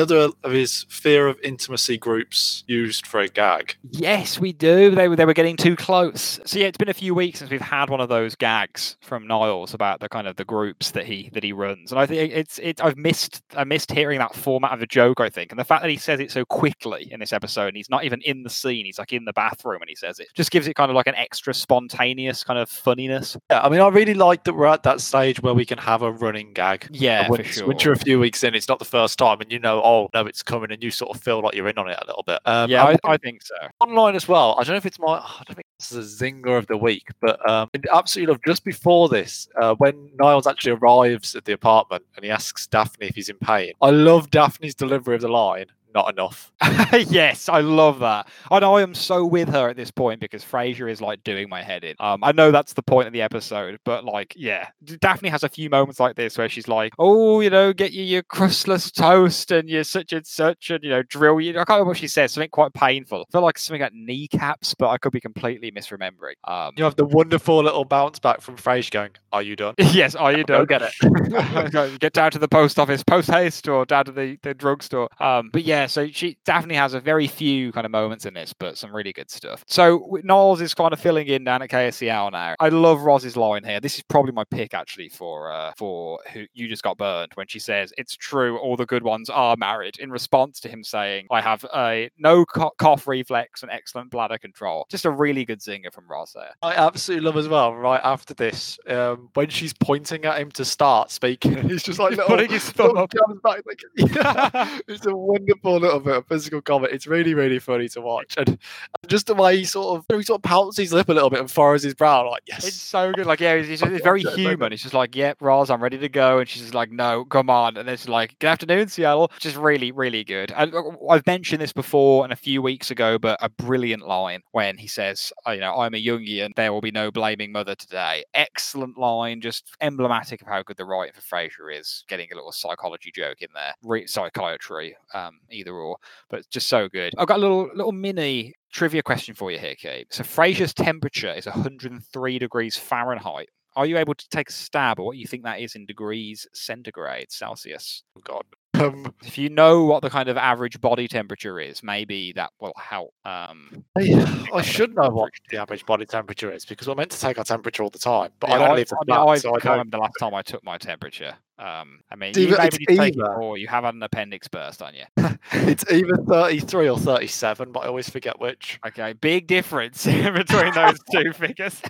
Another 0.00 0.30
of 0.44 0.52
his 0.52 0.86
fear 0.88 1.28
of 1.28 1.38
intimacy 1.44 1.98
groups 1.98 2.64
used 2.66 3.06
for 3.06 3.20
a 3.20 3.28
gag. 3.28 3.76
Yes, 3.90 4.40
we 4.40 4.50
do. 4.54 4.94
They 4.94 5.08
were 5.08 5.16
they 5.16 5.26
were 5.26 5.34
getting 5.34 5.58
too 5.58 5.76
close. 5.76 6.40
So 6.46 6.58
yeah, 6.58 6.68
it's 6.68 6.78
been 6.78 6.88
a 6.88 6.94
few 6.94 7.14
weeks 7.14 7.40
since 7.40 7.50
we've 7.50 7.60
had 7.60 7.90
one 7.90 8.00
of 8.00 8.08
those 8.08 8.34
gags 8.34 8.96
from 9.02 9.26
Niles 9.26 9.74
about 9.74 10.00
the 10.00 10.08
kind 10.08 10.26
of 10.26 10.36
the 10.36 10.44
groups 10.46 10.92
that 10.92 11.04
he 11.04 11.28
that 11.34 11.44
he 11.44 11.52
runs, 11.52 11.92
and 11.92 12.00
I 12.00 12.06
think 12.06 12.32
it's 12.32 12.58
it. 12.60 12.82
I've 12.82 12.96
missed 12.96 13.42
I 13.54 13.64
missed 13.64 13.92
hearing 13.92 14.20
that 14.20 14.34
format 14.34 14.72
of 14.72 14.80
a 14.80 14.86
joke. 14.86 15.20
I 15.20 15.28
think, 15.28 15.52
and 15.52 15.58
the 15.60 15.64
fact 15.64 15.82
that 15.82 15.90
he 15.90 15.98
says 15.98 16.18
it 16.18 16.30
so 16.30 16.46
quickly 16.46 17.06
in 17.12 17.20
this 17.20 17.34
episode, 17.34 17.66
and 17.68 17.76
he's 17.76 17.90
not 17.90 18.04
even 18.04 18.22
in 18.22 18.42
the 18.42 18.48
scene. 18.48 18.86
He's 18.86 18.98
like 18.98 19.12
in 19.12 19.26
the 19.26 19.34
bathroom, 19.34 19.82
and 19.82 19.90
he 19.90 19.96
says 19.96 20.18
it 20.18 20.28
just 20.34 20.50
gives 20.50 20.66
it 20.66 20.72
kind 20.76 20.90
of 20.90 20.94
like 20.94 21.08
an 21.08 21.14
extra 21.16 21.52
spontaneous 21.52 22.42
kind 22.42 22.58
of 22.58 22.70
funniness. 22.70 23.36
Yeah, 23.50 23.60
I 23.60 23.68
mean, 23.68 23.80
I 23.80 23.88
really 23.88 24.14
like 24.14 24.44
that 24.44 24.54
we're 24.54 24.64
at 24.64 24.82
that 24.84 25.02
stage 25.02 25.42
where 25.42 25.52
we 25.52 25.66
can 25.66 25.76
have 25.76 26.00
a 26.00 26.10
running 26.10 26.54
gag. 26.54 26.88
Yeah, 26.90 27.26
And 27.26 27.36
for 27.36 27.44
sure. 27.44 27.66
once 27.66 27.84
you're 27.84 27.92
a 27.92 27.98
few 27.98 28.18
weeks 28.18 28.42
in, 28.42 28.54
it's 28.54 28.66
not 28.66 28.78
the 28.78 28.86
first 28.86 29.18
time, 29.18 29.42
and 29.42 29.52
you 29.52 29.58
know, 29.58 29.79
oh 29.84 30.08
no, 30.14 30.26
it's 30.26 30.42
coming, 30.42 30.72
and 30.72 30.82
you 30.82 30.90
sort 30.90 31.14
of 31.14 31.22
feel 31.22 31.40
like 31.40 31.54
you're 31.54 31.68
in 31.68 31.78
on 31.78 31.88
it 31.88 31.98
a 32.00 32.06
little 32.06 32.24
bit. 32.26 32.40
Um, 32.44 32.70
yeah, 32.70 32.84
I, 32.84 32.96
I 33.04 33.16
think 33.16 33.42
so. 33.42 33.54
online 33.80 34.14
as 34.14 34.28
well. 34.28 34.56
I 34.58 34.64
don't 34.64 34.74
know 34.74 34.78
if 34.78 34.86
it's 34.86 34.98
my. 34.98 35.18
I 35.18 35.42
don't 35.46 35.56
think 35.56 35.66
this 35.78 35.92
is 35.92 36.20
a 36.20 36.24
zinger 36.24 36.58
of 36.58 36.66
the 36.66 36.76
week, 36.76 37.08
but 37.20 37.48
um, 37.48 37.68
absolutely 37.92 38.32
love 38.32 38.40
just 38.46 38.64
before 38.64 39.08
this, 39.08 39.48
uh, 39.60 39.74
when 39.76 40.10
Niles 40.18 40.46
actually 40.46 40.72
arrives 40.72 41.34
at 41.34 41.44
the 41.44 41.52
apartment 41.52 42.04
and 42.16 42.24
he 42.24 42.30
asks 42.30 42.66
Daphne 42.66 43.08
if 43.08 43.14
he's 43.14 43.28
in 43.28 43.38
pain. 43.38 43.72
I 43.80 43.90
love 43.90 44.30
Daphne's 44.30 44.74
delivery 44.74 45.16
of 45.16 45.22
the 45.22 45.28
line. 45.28 45.66
Not 45.92 46.12
enough. 46.12 46.52
yes, 47.10 47.48
I 47.48 47.60
love 47.60 47.98
that. 47.98 48.28
And 48.50 48.64
I 48.64 48.80
am 48.80 48.94
so 48.94 49.24
with 49.24 49.48
her 49.48 49.68
at 49.70 49.76
this 49.76 49.90
point 49.90 50.20
because 50.20 50.44
Frasier 50.44 50.88
is 50.90 51.00
like 51.00 51.24
doing 51.24 51.48
my 51.48 51.62
head 51.62 51.82
in. 51.82 51.96
Um, 51.98 52.22
I 52.22 52.30
know 52.30 52.52
that's 52.52 52.74
the 52.74 52.82
point 52.82 53.08
of 53.08 53.12
the 53.12 53.22
episode, 53.22 53.78
but 53.84 54.04
like, 54.04 54.32
yeah, 54.36 54.68
Daphne 55.00 55.28
has 55.30 55.42
a 55.42 55.48
few 55.48 55.68
moments 55.68 55.98
like 55.98 56.14
this 56.14 56.38
where 56.38 56.48
she's 56.48 56.68
like, 56.68 56.92
"Oh, 56.98 57.40
you 57.40 57.50
know, 57.50 57.72
get 57.72 57.92
you 57.92 58.04
your 58.04 58.22
crustless 58.22 58.92
toast 58.92 59.50
and 59.50 59.68
you're 59.68 59.82
such 59.82 60.12
and 60.12 60.24
such, 60.26 60.70
and 60.70 60.84
you 60.84 60.90
know, 60.90 61.02
drill 61.02 61.40
you." 61.40 61.50
I 61.50 61.54
can't 61.64 61.68
remember 61.70 61.88
what 61.88 61.96
she 61.98 62.06
says. 62.08 62.32
Something 62.32 62.50
quite 62.50 62.72
painful. 62.72 63.22
I 63.28 63.32
feel 63.32 63.42
like 63.42 63.58
something 63.58 63.82
like 63.82 63.92
kneecaps, 63.92 64.74
but 64.74 64.90
I 64.90 64.98
could 64.98 65.12
be 65.12 65.20
completely 65.20 65.72
misremembering. 65.72 66.34
Um, 66.44 66.72
You 66.76 66.84
have 66.84 66.96
the 66.96 67.04
wonderful 67.04 67.62
little 67.64 67.84
bounce 67.84 68.20
back 68.20 68.42
from 68.42 68.56
Frasier 68.56 68.90
going, 68.92 69.10
"Are 69.32 69.42
you 69.42 69.56
done?" 69.56 69.74
yes, 69.78 70.14
are 70.14 70.32
you 70.32 70.44
Go 70.44 70.64
done? 70.64 70.80
get 70.80 70.82
it. 70.82 71.72
Go- 71.72 71.96
get 71.98 72.12
down 72.12 72.30
to 72.30 72.38
the 72.38 72.48
post 72.48 72.78
office 72.78 73.02
post 73.02 73.28
haste 73.28 73.66
or 73.68 73.84
down 73.84 74.04
to 74.04 74.12
the, 74.12 74.38
the 74.42 74.54
drugstore 74.54 75.08
um 75.20 75.50
but 75.52 75.64
yeah 75.64 75.79
so 75.86 76.06
she 76.08 76.36
daphne 76.44 76.74
has 76.74 76.94
a 76.94 77.00
very 77.00 77.26
few 77.26 77.72
kind 77.72 77.84
of 77.84 77.90
moments 77.90 78.26
in 78.26 78.34
this 78.34 78.52
but 78.52 78.76
some 78.78 78.94
really 78.94 79.12
good 79.12 79.30
stuff 79.30 79.64
so 79.66 80.18
Niles 80.24 80.60
is 80.60 80.74
kind 80.74 80.92
of 80.92 81.00
filling 81.00 81.26
in 81.26 81.44
down 81.44 81.62
at 81.62 81.70
kacl 81.70 82.32
now 82.32 82.54
i 82.60 82.68
love 82.68 83.02
roz's 83.02 83.36
line 83.36 83.64
here 83.64 83.80
this 83.80 83.96
is 83.96 84.02
probably 84.02 84.32
my 84.32 84.44
pick 84.44 84.74
actually 84.74 85.08
for 85.08 85.50
uh 85.52 85.72
for 85.76 86.18
who 86.32 86.44
you 86.52 86.68
just 86.68 86.82
got 86.82 86.96
burned 86.98 87.32
when 87.34 87.46
she 87.46 87.58
says 87.58 87.92
it's 87.98 88.16
true 88.16 88.58
all 88.58 88.76
the 88.76 88.86
good 88.86 89.02
ones 89.02 89.28
are 89.30 89.56
married 89.56 89.98
in 89.98 90.10
response 90.10 90.60
to 90.60 90.68
him 90.68 90.82
saying 90.84 91.26
i 91.30 91.40
have 91.40 91.64
a 91.74 92.10
no 92.18 92.44
co- 92.44 92.72
cough 92.78 93.06
reflex 93.06 93.62
and 93.62 93.70
excellent 93.70 94.10
bladder 94.10 94.38
control 94.38 94.86
just 94.90 95.04
a 95.04 95.10
really 95.10 95.44
good 95.44 95.60
zinger 95.60 95.92
from 95.92 96.06
roz 96.08 96.32
there 96.34 96.50
I 96.62 96.74
absolutely 96.74 97.26
love 97.26 97.36
as 97.36 97.48
well. 97.48 97.74
Right 97.74 98.00
after 98.02 98.34
this, 98.34 98.78
um, 98.88 99.28
when 99.34 99.48
she's 99.48 99.72
pointing 99.72 100.24
at 100.24 100.38
him 100.40 100.50
to 100.52 100.64
start 100.64 101.10
speaking, 101.10 101.56
he's 101.68 101.82
just 101.82 101.98
like 101.98 102.10
He's 102.10 102.18
little, 102.18 102.36
putting 102.36 102.50
his 102.50 102.70
thumb 102.70 102.96
up. 102.96 103.10
back, 103.42 103.62
like, 103.66 103.80
it's 104.88 105.06
a 105.06 105.14
wonderful 105.14 105.69
little 105.78 106.00
bit 106.00 106.16
of 106.16 106.26
physical 106.26 106.60
comment. 106.60 106.92
It's 106.92 107.06
really, 107.06 107.34
really 107.34 107.58
funny 107.58 107.88
to 107.90 108.00
watch, 108.00 108.34
and 108.36 108.58
just 109.06 109.26
the 109.26 109.34
way 109.34 109.58
he 109.58 109.64
sort 109.64 109.98
of 109.98 110.16
he 110.16 110.22
sort 110.22 110.38
of 110.38 110.42
pouts 110.42 110.76
his 110.76 110.92
lip 110.92 111.08
a 111.08 111.12
little 111.12 111.30
bit 111.30 111.40
and 111.40 111.50
furrows 111.50 111.82
his 111.82 111.94
brow, 111.94 112.28
like 112.30 112.42
yes, 112.46 112.66
It's 112.66 112.76
so 112.76 113.12
good. 113.12 113.26
Like, 113.26 113.40
yeah, 113.40 113.54
it's, 113.54 113.68
it's, 113.68 113.82
Fuck 113.82 113.90
it's 113.92 114.04
very 114.04 114.22
human. 114.22 114.72
It's 114.72 114.82
just 114.82 114.94
like, 114.94 115.14
yep, 115.14 115.36
Roz, 115.40 115.70
I'm 115.70 115.82
ready 115.82 115.98
to 115.98 116.08
go. 116.08 116.38
And 116.38 116.48
she's 116.48 116.62
just 116.62 116.74
like, 116.74 116.90
no, 116.90 117.24
come 117.24 117.50
on. 117.50 117.76
And 117.76 117.88
it's 117.88 118.08
like, 118.08 118.38
good 118.38 118.48
afternoon, 118.48 118.88
Seattle. 118.88 119.30
Just 119.38 119.56
really, 119.56 119.92
really 119.92 120.24
good. 120.24 120.52
And 120.56 120.74
uh, 120.74 120.82
I've 121.08 121.26
mentioned 121.26 121.60
this 121.60 121.72
before 121.72 122.24
and 122.24 122.32
a 122.32 122.36
few 122.36 122.62
weeks 122.62 122.90
ago, 122.90 123.18
but 123.18 123.38
a 123.42 123.48
brilliant 123.48 124.06
line 124.06 124.42
when 124.52 124.76
he 124.76 124.86
says, 124.86 125.32
oh, 125.46 125.52
you 125.52 125.60
know, 125.60 125.74
I'm 125.74 125.94
a 125.94 126.04
Jungian. 126.04 126.54
There 126.56 126.72
will 126.72 126.80
be 126.80 126.90
no 126.90 127.10
blaming 127.10 127.52
mother 127.52 127.74
today. 127.74 128.24
Excellent 128.34 128.98
line. 128.98 129.40
Just 129.40 129.76
emblematic 129.80 130.42
of 130.42 130.48
how 130.48 130.62
good 130.62 130.76
the 130.76 130.84
writing 130.84 131.14
for 131.14 131.20
Frasier 131.20 131.78
is. 131.78 132.04
Getting 132.08 132.32
a 132.32 132.34
little 132.34 132.52
psychology 132.52 133.12
joke 133.14 133.42
in 133.42 133.48
there. 133.54 133.74
Re- 133.82 134.06
psychiatry, 134.06 134.96
um, 135.14 135.38
either 135.60 135.74
or, 135.74 135.96
but 136.28 136.48
just 136.50 136.68
so 136.68 136.88
good. 136.88 137.12
I've 137.18 137.28
got 137.28 137.38
a 137.38 137.40
little, 137.40 137.70
little 137.74 137.92
mini 137.92 138.54
trivia 138.72 139.02
question 139.02 139.34
for 139.34 139.50
you 139.50 139.58
here, 139.58 139.74
Kate. 139.76 140.06
So 140.10 140.22
Frasier's 140.24 140.74
temperature 140.74 141.32
is 141.32 141.46
103 141.46 142.38
degrees 142.38 142.76
Fahrenheit. 142.76 143.48
Are 143.76 143.86
you 143.86 143.98
able 143.98 144.14
to 144.14 144.28
take 144.30 144.48
a 144.48 144.52
stab 144.52 144.98
at 144.98 145.04
what 145.04 145.16
you 145.16 145.26
think 145.26 145.44
that 145.44 145.60
is 145.60 145.76
in 145.76 145.86
degrees 145.86 146.46
centigrade 146.52 147.30
Celsius? 147.30 148.02
oh 148.16 148.20
God. 148.24 148.42
Um, 148.74 149.14
If 149.24 149.38
you 149.38 149.48
know 149.48 149.84
what 149.84 150.02
the 150.02 150.10
kind 150.10 150.28
of 150.28 150.36
average 150.36 150.80
body 150.80 151.06
temperature 151.06 151.60
is, 151.60 151.82
maybe 151.82 152.32
that 152.32 152.50
will 152.60 152.72
help. 152.76 153.12
Um, 153.24 153.84
I, 153.98 154.48
I 154.54 154.62
should 154.62 154.94
know 154.96 155.08
what 155.10 155.30
the 155.50 155.58
average 155.58 155.86
body 155.86 156.06
temperature 156.06 156.50
is 156.52 156.64
because 156.64 156.88
we're 156.88 156.94
meant 156.96 157.10
to 157.12 157.20
take 157.20 157.38
our 157.38 157.44
temperature 157.44 157.82
all 157.82 157.90
the 157.90 157.98
time, 157.98 158.30
but 158.40 158.50
yeah, 158.50 158.56
I 158.56 158.58
don't 158.58 158.76
leave 158.76 158.88
the 158.88 158.96
I, 158.96 159.18
mean, 159.20 159.28
I 159.28 159.36
so 159.36 159.50
I 159.50 159.52
can't 159.52 159.62
don't. 159.62 159.72
remember 159.72 159.96
the 159.98 160.02
last 160.02 160.14
time 160.20 160.34
I 160.34 160.42
took 160.42 160.64
my 160.64 160.78
temperature. 160.78 161.34
Um, 161.60 162.00
I 162.10 162.16
mean, 162.16 162.30
It's 162.30 162.38
you 162.38 162.48
maybe 162.56 162.66
it's 162.68 162.78
need 162.78 162.86
to 162.86 162.92
it 162.94 163.16
either- 163.18 163.34
or 163.34 163.58
you 163.58 163.68
have 163.68 163.84
had 163.84 163.92
an 163.94 164.02
appendix 164.02 164.48
burst 164.48 164.80
on 164.80 164.94
you. 164.94 165.04
It's 165.52 165.84
either 165.90 166.16
33 166.28 166.88
or 166.88 166.98
37, 166.98 167.70
but 167.72 167.80
I 167.80 167.86
always 167.88 168.08
forget 168.08 168.40
which. 168.40 168.78
Okay, 168.86 169.12
big 169.14 169.46
difference 169.46 170.04
between 170.06 170.72
those 170.74 170.98
two 171.12 171.32
figures. 171.34 171.82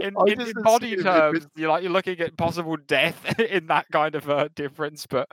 in, 0.00 0.14
in, 0.26 0.40
in 0.40 0.52
body 0.62 0.96
terms, 0.96 1.46
you're 1.56 1.70
like 1.70 1.82
you're 1.82 1.90
looking 1.92 2.20
at 2.20 2.36
possible 2.36 2.76
death 2.76 3.38
in 3.40 3.66
that 3.66 3.86
kind 3.90 4.14
of 4.14 4.28
uh, 4.30 4.48
difference. 4.54 5.06
But 5.06 5.28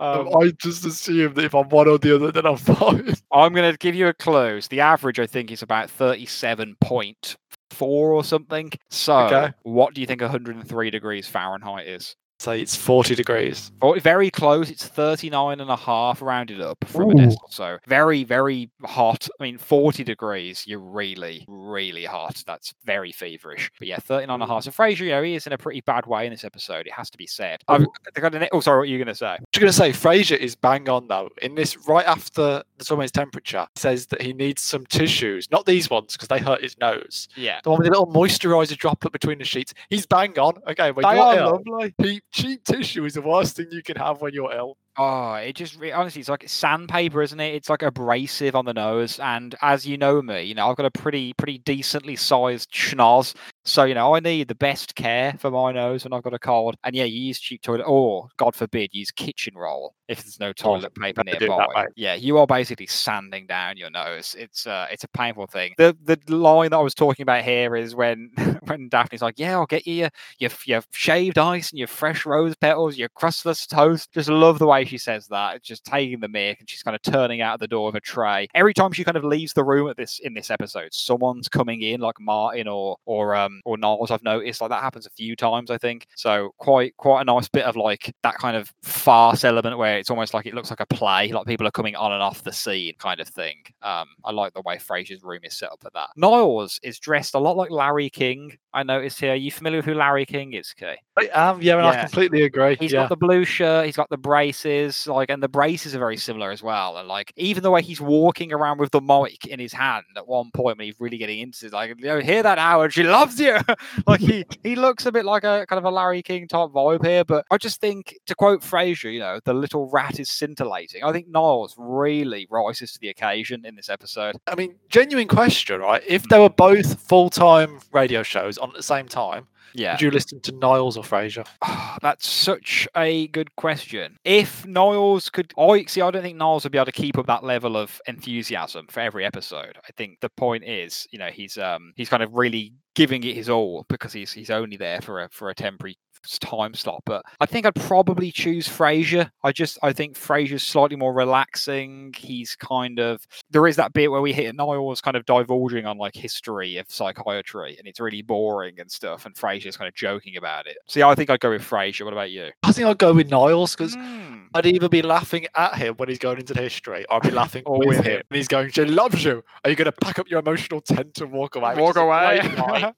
Um, 0.00 0.28
um, 0.28 0.36
I 0.42 0.52
just 0.58 0.84
assume 0.84 1.34
that 1.34 1.44
if 1.44 1.54
I'm 1.54 1.68
one 1.70 1.88
or 1.88 1.98
the 1.98 2.14
other, 2.16 2.30
then 2.32 2.44
I'm 2.46 2.56
fine. 2.56 3.14
I'm 3.32 3.52
going 3.54 3.70
to 3.72 3.78
give 3.78 3.94
you 3.94 4.08
a 4.08 4.14
clue. 4.14 4.60
So 4.60 4.68
The 4.70 4.80
average, 4.80 5.18
I 5.18 5.26
think, 5.26 5.50
is 5.50 5.62
about 5.62 5.88
thirty-seven 5.90 6.76
point 6.80 7.36
four 7.70 8.12
or 8.12 8.22
something. 8.22 8.70
So, 8.90 9.16
Okay. 9.26 9.52
what 9.62 9.94
do 9.94 10.02
you 10.02 10.06
think 10.06 10.20
103 10.20 10.90
degrees 10.90 11.26
Fahrenheit 11.26 11.86
is? 11.88 12.14
Say 12.42 12.60
it's 12.60 12.74
40 12.74 13.14
degrees. 13.14 13.70
Oh, 13.82 13.96
very 14.00 14.28
close. 14.28 14.68
It's 14.68 14.84
39 14.84 15.60
and 15.60 15.70
a 15.70 15.76
half 15.76 16.20
rounded 16.20 16.60
up 16.60 16.84
from 16.86 17.02
a 17.02 17.08
Ooh. 17.10 17.14
decimal. 17.14 17.48
So 17.50 17.78
very, 17.86 18.24
very 18.24 18.68
hot. 18.84 19.28
I 19.38 19.44
mean, 19.44 19.58
40 19.58 20.02
degrees, 20.02 20.64
you're 20.66 20.80
really, 20.80 21.44
really 21.46 22.04
hot. 22.04 22.42
That's 22.44 22.74
very 22.84 23.12
feverish. 23.12 23.70
But 23.78 23.86
yeah, 23.86 23.98
39 23.98 24.34
and 24.34 24.42
a 24.42 24.46
half. 24.52 24.64
So 24.64 24.72
Frasier, 24.72 25.00
you 25.02 25.10
know, 25.10 25.22
he 25.22 25.36
is 25.36 25.46
in 25.46 25.52
a 25.52 25.58
pretty 25.58 25.82
bad 25.82 26.06
way 26.06 26.26
in 26.26 26.32
this 26.32 26.42
episode. 26.42 26.88
It 26.88 26.92
has 26.94 27.10
to 27.10 27.18
be 27.18 27.28
said. 27.28 27.62
Oh. 27.68 27.74
I've, 27.74 28.20
got 28.20 28.34
an- 28.34 28.48
oh, 28.50 28.58
sorry, 28.58 28.78
what 28.78 28.82
are 28.82 28.86
you 28.86 28.98
going 28.98 29.06
to 29.06 29.14
say? 29.14 29.26
I 29.26 29.38
was 29.38 29.60
going 29.60 29.66
to 29.68 29.72
say, 29.72 29.90
Frasier 29.92 30.36
is 30.36 30.56
bang 30.56 30.88
on 30.88 31.06
though. 31.06 31.30
In 31.42 31.54
this, 31.54 31.76
right 31.86 32.06
after 32.06 32.32
the 32.78 32.84
someone's 32.84 33.12
temperature, 33.12 33.68
says 33.76 34.06
that 34.06 34.20
he 34.20 34.32
needs 34.32 34.62
some 34.62 34.84
tissues, 34.86 35.48
not 35.52 35.64
these 35.64 35.88
ones 35.88 36.14
because 36.14 36.26
they 36.26 36.40
hurt 36.40 36.60
his 36.60 36.76
nose. 36.78 37.28
Yeah. 37.36 37.60
The 37.62 37.70
one 37.70 37.78
with 37.78 37.86
the 37.86 37.96
little 37.96 38.12
moisturizer 38.12 38.76
droplet 38.76 39.12
between 39.12 39.38
the 39.38 39.44
sheets. 39.44 39.72
He's 39.90 40.06
bang 40.06 40.36
on. 40.40 40.54
Okay, 40.66 40.90
when 40.90 41.04
They 41.04 41.14
you're 41.14 41.24
are 41.24 41.36
ill, 41.36 41.62
lovely. 41.66 41.94
cheap, 42.02 42.24
cheap 42.32 42.64
tissue 42.64 43.04
is 43.04 43.14
the 43.14 43.22
worst 43.22 43.56
thing 43.56 43.66
you 43.70 43.82
can 43.82 43.96
have 43.96 44.20
when 44.20 44.32
you're 44.34 44.52
ill. 44.52 44.76
Oh, 44.98 45.34
it 45.34 45.54
just 45.56 45.78
re- 45.78 45.90
honestly, 45.90 46.20
it's 46.20 46.28
like 46.28 46.46
sandpaper, 46.46 47.22
isn't 47.22 47.40
it? 47.40 47.54
It's 47.54 47.70
like 47.70 47.82
abrasive 47.82 48.54
on 48.54 48.66
the 48.66 48.74
nose. 48.74 49.18
And 49.20 49.54
as 49.62 49.86
you 49.86 49.96
know 49.96 50.20
me, 50.20 50.42
you 50.42 50.54
know, 50.54 50.68
I've 50.68 50.76
got 50.76 50.84
a 50.84 50.90
pretty, 50.90 51.32
pretty 51.32 51.58
decently 51.58 52.14
sized 52.14 52.70
schnoz. 52.70 53.34
So, 53.64 53.84
you 53.84 53.94
know, 53.94 54.14
I 54.14 54.20
need 54.20 54.48
the 54.48 54.54
best 54.54 54.94
care 54.94 55.34
for 55.38 55.50
my 55.50 55.72
nose 55.72 56.04
when 56.04 56.12
I've 56.12 56.22
got 56.22 56.34
a 56.34 56.38
cold. 56.38 56.76
And 56.84 56.94
yeah, 56.94 57.04
you 57.04 57.20
use 57.20 57.38
cheap 57.40 57.62
toilet, 57.62 57.84
or 57.86 58.28
God 58.36 58.54
forbid, 58.54 58.90
use 58.92 59.10
kitchen 59.10 59.54
roll 59.56 59.94
if 60.08 60.22
there's 60.22 60.38
no 60.38 60.52
toilet 60.52 60.94
paper 60.94 61.24
better 61.24 61.38
that 61.38 61.58
nearby. 61.58 61.86
Yeah, 61.96 62.14
you 62.14 62.36
are 62.38 62.46
basically 62.46 62.86
sanding 62.86 63.46
down 63.46 63.78
your 63.78 63.88
nose. 63.90 64.36
It's 64.38 64.66
uh, 64.66 64.86
it's 64.90 65.04
a 65.04 65.08
painful 65.08 65.46
thing. 65.46 65.72
The 65.78 65.96
the 66.04 66.18
line 66.28 66.70
that 66.70 66.76
I 66.76 66.82
was 66.82 66.94
talking 66.94 67.22
about 67.22 67.44
here 67.44 67.74
is 67.76 67.94
when 67.94 68.30
when 68.66 68.88
Daphne's 68.90 69.22
like, 69.22 69.38
"Yeah, 69.38 69.52
I'll 69.54 69.66
get 69.66 69.86
you 69.86 69.94
your 69.94 70.10
your, 70.38 70.50
your 70.66 70.82
shaved 70.92 71.38
ice 71.38 71.70
and 71.70 71.78
your 71.78 71.88
fresh 71.88 72.26
rose 72.26 72.54
petals, 72.56 72.98
your 72.98 73.08
crustless 73.10 73.66
toast." 73.66 74.12
Just 74.12 74.28
love 74.28 74.58
the 74.58 74.66
way 74.66 74.81
way 74.82 74.88
she 74.88 74.98
says 74.98 75.26
that, 75.28 75.56
it's 75.56 75.66
just 75.66 75.84
taking 75.84 76.20
the 76.20 76.28
mic 76.28 76.60
and 76.60 76.68
she's 76.68 76.82
kind 76.82 76.94
of 76.94 77.02
turning 77.02 77.40
out 77.40 77.54
of 77.54 77.60
the 77.60 77.68
door 77.68 77.86
with 77.86 77.96
a 77.96 78.00
tray. 78.00 78.48
Every 78.54 78.74
time 78.74 78.92
she 78.92 79.04
kind 79.04 79.16
of 79.16 79.24
leaves 79.24 79.52
the 79.52 79.64
room 79.64 79.88
at 79.88 79.96
this 79.96 80.18
in 80.20 80.34
this 80.34 80.50
episode, 80.50 80.92
someone's 80.92 81.48
coming 81.48 81.82
in, 81.82 82.00
like 82.00 82.20
Martin 82.20 82.68
or 82.68 82.96
or 83.06 83.34
um 83.34 83.60
or 83.64 83.76
Niles. 83.76 84.10
I've 84.10 84.22
noticed 84.22 84.60
like 84.60 84.70
that 84.70 84.82
happens 84.82 85.06
a 85.06 85.10
few 85.10 85.36
times, 85.36 85.70
I 85.70 85.78
think. 85.78 86.06
So 86.16 86.54
quite 86.58 86.96
quite 86.96 87.22
a 87.22 87.24
nice 87.24 87.48
bit 87.48 87.64
of 87.64 87.76
like 87.76 88.14
that 88.22 88.36
kind 88.36 88.56
of 88.56 88.72
farce 88.82 89.44
element 89.44 89.78
where 89.78 89.98
it's 89.98 90.10
almost 90.10 90.34
like 90.34 90.46
it 90.46 90.54
looks 90.54 90.70
like 90.70 90.80
a 90.80 90.86
play, 90.86 91.32
like 91.32 91.46
people 91.46 91.66
are 91.66 91.72
coming 91.72 91.96
on 91.96 92.12
and 92.12 92.22
off 92.22 92.42
the 92.42 92.52
scene 92.52 92.94
kind 92.98 93.20
of 93.20 93.28
thing. 93.28 93.62
Um, 93.82 94.08
I 94.24 94.32
like 94.32 94.54
the 94.54 94.62
way 94.62 94.76
Frasier's 94.76 95.22
room 95.22 95.40
is 95.44 95.56
set 95.56 95.72
up 95.72 95.82
at 95.84 95.92
that. 95.94 96.10
Niles 96.16 96.80
is 96.82 96.98
dressed 96.98 97.34
a 97.34 97.38
lot 97.38 97.56
like 97.56 97.70
Larry 97.70 98.10
King. 98.10 98.58
I 98.74 98.82
noticed 98.82 99.20
here. 99.20 99.32
Are 99.32 99.36
you 99.36 99.50
familiar 99.50 99.78
with 99.78 99.86
who 99.86 99.94
Larry 99.94 100.24
King 100.24 100.54
is, 100.54 100.72
Kay? 100.72 100.98
I 101.16 101.28
am, 101.34 101.60
yeah, 101.60 101.76
and 101.76 101.86
I 101.86 102.00
completely 102.00 102.42
agree. 102.42 102.76
He's 102.80 102.92
yeah. 102.92 103.02
got 103.02 103.10
the 103.10 103.16
blue 103.16 103.44
shirt, 103.44 103.84
he's 103.84 103.96
got 103.96 104.08
the 104.08 104.16
braces, 104.16 105.06
like, 105.06 105.30
and 105.30 105.42
the 105.42 105.48
braces 105.48 105.94
are 105.94 105.98
very 105.98 106.16
similar 106.16 106.50
as 106.50 106.62
well. 106.62 106.96
And 106.96 107.06
like, 107.06 107.32
even 107.36 107.62
the 107.62 107.70
way 107.70 107.82
he's 107.82 108.00
walking 108.00 108.50
around 108.50 108.78
with 108.78 108.92
the 108.92 109.00
mic 109.00 109.46
in 109.46 109.60
his 109.60 109.74
hand 109.74 110.04
at 110.16 110.26
one 110.26 110.50
point 110.52 110.78
when 110.78 110.86
he's 110.86 110.98
really 110.98 111.18
getting 111.18 111.40
into 111.40 111.66
it, 111.66 111.72
like, 111.72 111.94
you 111.98 112.06
know, 112.06 112.20
hear 112.20 112.42
that, 112.42 112.58
Howard? 112.58 112.94
She 112.94 113.02
loves 113.02 113.38
you. 113.38 113.58
like, 114.06 114.20
he 114.20 114.46
he 114.62 114.74
looks 114.74 115.04
a 115.04 115.12
bit 115.12 115.26
like 115.26 115.44
a 115.44 115.66
kind 115.68 115.78
of 115.78 115.84
a 115.84 115.90
Larry 115.90 116.22
King 116.22 116.48
type 116.48 116.70
vibe 116.70 117.04
here. 117.04 117.24
But 117.24 117.44
I 117.50 117.58
just 117.58 117.78
think, 117.80 118.16
to 118.26 118.34
quote 118.34 118.62
Frasier, 118.62 119.12
you 119.12 119.20
know, 119.20 119.38
the 119.44 119.52
little 119.52 119.90
rat 119.90 120.18
is 120.18 120.30
scintillating. 120.30 121.04
I 121.04 121.12
think 121.12 121.28
Niles 121.28 121.74
really 121.76 122.46
rises 122.50 122.92
to 122.92 122.98
the 123.00 123.10
occasion 123.10 123.66
in 123.66 123.76
this 123.76 123.90
episode. 123.90 124.36
I 124.46 124.54
mean, 124.54 124.76
genuine 124.88 125.28
question, 125.28 125.80
right? 125.80 126.02
If 126.06 126.22
hmm. 126.22 126.28
they 126.30 126.38
were 126.38 126.48
both 126.48 127.00
full 127.02 127.28
time 127.28 127.80
radio 127.92 128.22
shows 128.22 128.58
on 128.62 128.70
at 128.70 128.76
the 128.76 128.82
same 128.82 129.06
time, 129.08 129.46
Yeah. 129.74 129.92
would 129.92 130.00
you 130.02 130.10
listen 130.10 130.40
to 130.42 130.52
Niles 130.52 130.96
or 130.96 131.02
Frasier? 131.04 131.46
That's 132.00 132.28
such 132.28 132.88
a 132.96 133.26
good 133.28 133.54
question. 133.56 134.16
If 134.24 134.64
Niles 134.66 135.28
could, 135.30 135.52
I 135.58 135.84
see. 135.86 136.00
I 136.00 136.10
don't 136.10 136.22
think 136.22 136.38
Niles 136.38 136.64
would 136.64 136.72
be 136.72 136.78
able 136.78 136.86
to 136.86 136.92
keep 136.92 137.18
up 137.18 137.26
that 137.26 137.44
level 137.44 137.76
of 137.76 138.00
enthusiasm 138.06 138.86
for 138.88 139.00
every 139.00 139.24
episode. 139.24 139.76
I 139.86 139.92
think 139.96 140.20
the 140.20 140.30
point 140.30 140.64
is, 140.64 141.06
you 141.10 141.18
know, 141.18 141.28
he's 141.28 141.58
um 141.58 141.92
he's 141.96 142.08
kind 142.08 142.22
of 142.22 142.32
really 142.32 142.72
giving 142.94 143.24
it 143.24 143.34
his 143.34 143.48
all 143.48 143.84
because 143.88 144.12
he's 144.12 144.32
he's 144.32 144.50
only 144.50 144.76
there 144.76 145.00
for 145.00 145.22
a 145.22 145.28
for 145.30 145.50
a 145.50 145.54
temporary 145.54 145.96
time 146.40 146.74
slot. 146.74 147.02
But 147.06 147.22
I 147.40 147.46
think 147.46 147.66
I'd 147.66 147.74
probably 147.74 148.30
choose 148.32 148.68
Frasier. 148.68 149.30
I 149.42 149.52
just 149.52 149.78
I 149.82 149.92
think 149.92 150.14
Frasier's 150.16 150.62
slightly 150.62 150.96
more 150.96 151.12
relaxing. 151.12 152.14
He's 152.16 152.56
kind 152.56 152.98
of 152.98 153.26
there 153.50 153.66
is 153.66 153.76
that 153.76 153.92
bit 153.92 154.10
where 154.10 154.20
we 154.22 154.32
hit 154.32 154.54
Niles 154.54 155.00
kind 155.00 155.16
of 155.16 155.24
divulging 155.26 155.86
on 155.86 155.98
like 155.98 156.14
history 156.14 156.76
of 156.78 156.86
psychiatry, 156.90 157.76
and 157.78 157.86
it's 157.86 158.00
really 158.00 158.22
boring 158.22 158.78
and 158.80 158.90
stuff. 158.90 159.26
And 159.26 159.34
Frasier's 159.34 159.76
kind 159.76 159.88
of 159.88 159.94
joking 159.94 160.36
about 160.36 160.66
it. 160.66 160.76
So 160.86 161.00
yeah, 161.00 161.08
I 161.08 161.14
think 161.14 161.30
I'd 161.30 161.40
go 161.40 161.50
with 161.50 161.62
Frasier. 161.62 162.04
What 162.04 162.12
about 162.12 162.30
you? 162.30 162.50
I 162.62 162.72
think 162.72 162.86
I'd 162.86 162.98
go 162.98 163.12
with 163.14 163.30
Niles 163.30 163.74
because 163.76 163.96
Mm. 163.96 164.46
I'd 164.54 164.66
either 164.66 164.88
be 164.88 165.02
laughing 165.02 165.46
at 165.56 165.76
him 165.76 165.94
when 165.96 166.08
he's 166.08 166.18
going 166.18 166.38
into 166.38 166.52
the 166.54 166.60
history, 166.60 167.04
or 167.10 167.16
I'd 167.16 167.22
be 167.22 167.30
laughing 167.30 167.62
with, 167.66 167.88
with 167.88 167.96
him. 167.98 168.04
him. 168.04 168.22
And 168.30 168.36
he's 168.36 168.48
going, 168.48 168.70
She 168.70 168.84
loves 168.84 169.24
you. 169.24 169.42
Are 169.64 169.70
you 169.70 169.76
going 169.76 169.86
to 169.86 169.92
pack 169.92 170.18
up 170.18 170.28
your 170.28 170.40
emotional 170.40 170.80
tent 170.80 171.20
and 171.20 171.32
walk 171.32 171.56
away? 171.56 171.74
Walk 171.76 171.96
away. 171.96 172.40
I 172.54 172.92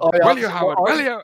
will 0.00 0.38
you, 0.38 0.48
Howard? 0.48 0.78
Will 0.80 1.00
you? 1.00 1.20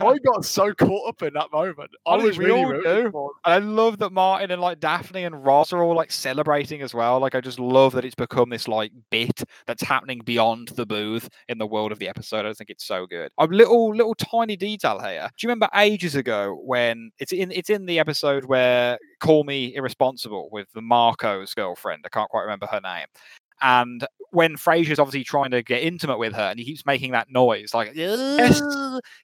I 0.00 0.18
got 0.18 0.44
so 0.44 0.72
caught 0.72 1.08
up 1.08 1.22
in 1.22 1.34
that 1.34 1.52
moment. 1.52 1.90
I 2.06 2.12
I 2.12 2.16
was 2.16 2.38
we 2.38 2.46
really 2.46 2.62
all 2.62 2.82
do. 2.82 3.30
And 3.44 3.54
I 3.54 3.58
love 3.58 3.98
that 3.98 4.12
Martin 4.12 4.50
and 4.50 4.60
like 4.60 4.80
Daphne 4.80 5.24
and 5.24 5.44
Roz 5.44 5.72
are 5.72 5.82
all 5.82 5.94
like 5.94 6.12
celebrating 6.12 6.82
as 6.82 6.94
well. 6.94 7.20
Like 7.20 7.34
I 7.34 7.40
just 7.40 7.58
love 7.58 7.92
that 7.92 8.04
it's 8.04 8.14
become 8.14 8.50
this 8.50 8.68
like 8.68 8.92
bit 9.10 9.42
that's 9.66 9.82
happening 9.82 10.20
beyond 10.24 10.68
the 10.68 10.86
booth 10.86 11.28
in 11.48 11.58
the 11.58 11.66
world 11.66 11.92
of 11.92 11.98
the 11.98 12.08
episode. 12.08 12.46
I 12.46 12.52
think 12.52 12.70
it's 12.70 12.84
so 12.84 13.06
good. 13.06 13.30
A 13.38 13.46
little 13.46 13.94
little 13.94 14.14
tiny 14.14 14.56
detail 14.56 15.00
here. 15.00 15.28
Do 15.36 15.46
you 15.46 15.48
remember 15.48 15.68
ages 15.74 16.14
ago 16.14 16.60
when 16.64 17.10
it's 17.18 17.32
in 17.32 17.50
it's 17.52 17.70
in 17.70 17.86
the 17.86 17.98
episode 17.98 18.44
where 18.44 18.98
Call 19.20 19.44
Me 19.44 19.74
Irresponsible 19.74 20.48
with 20.50 20.68
the 20.74 20.82
Marco's 20.82 21.54
girlfriend? 21.54 22.02
I 22.04 22.08
can't 22.08 22.30
quite 22.30 22.42
remember 22.42 22.66
her 22.66 22.80
name. 22.80 23.06
And 23.62 24.06
when 24.32 24.56
Frasier's 24.56 25.00
obviously 25.00 25.24
trying 25.24 25.50
to 25.50 25.60
get 25.62 25.82
intimate 25.82 26.18
with 26.18 26.34
her 26.34 26.42
and 26.42 26.58
he 26.58 26.64
keeps 26.64 26.86
making 26.86 27.10
that 27.12 27.30
noise, 27.30 27.74
like 27.74 27.94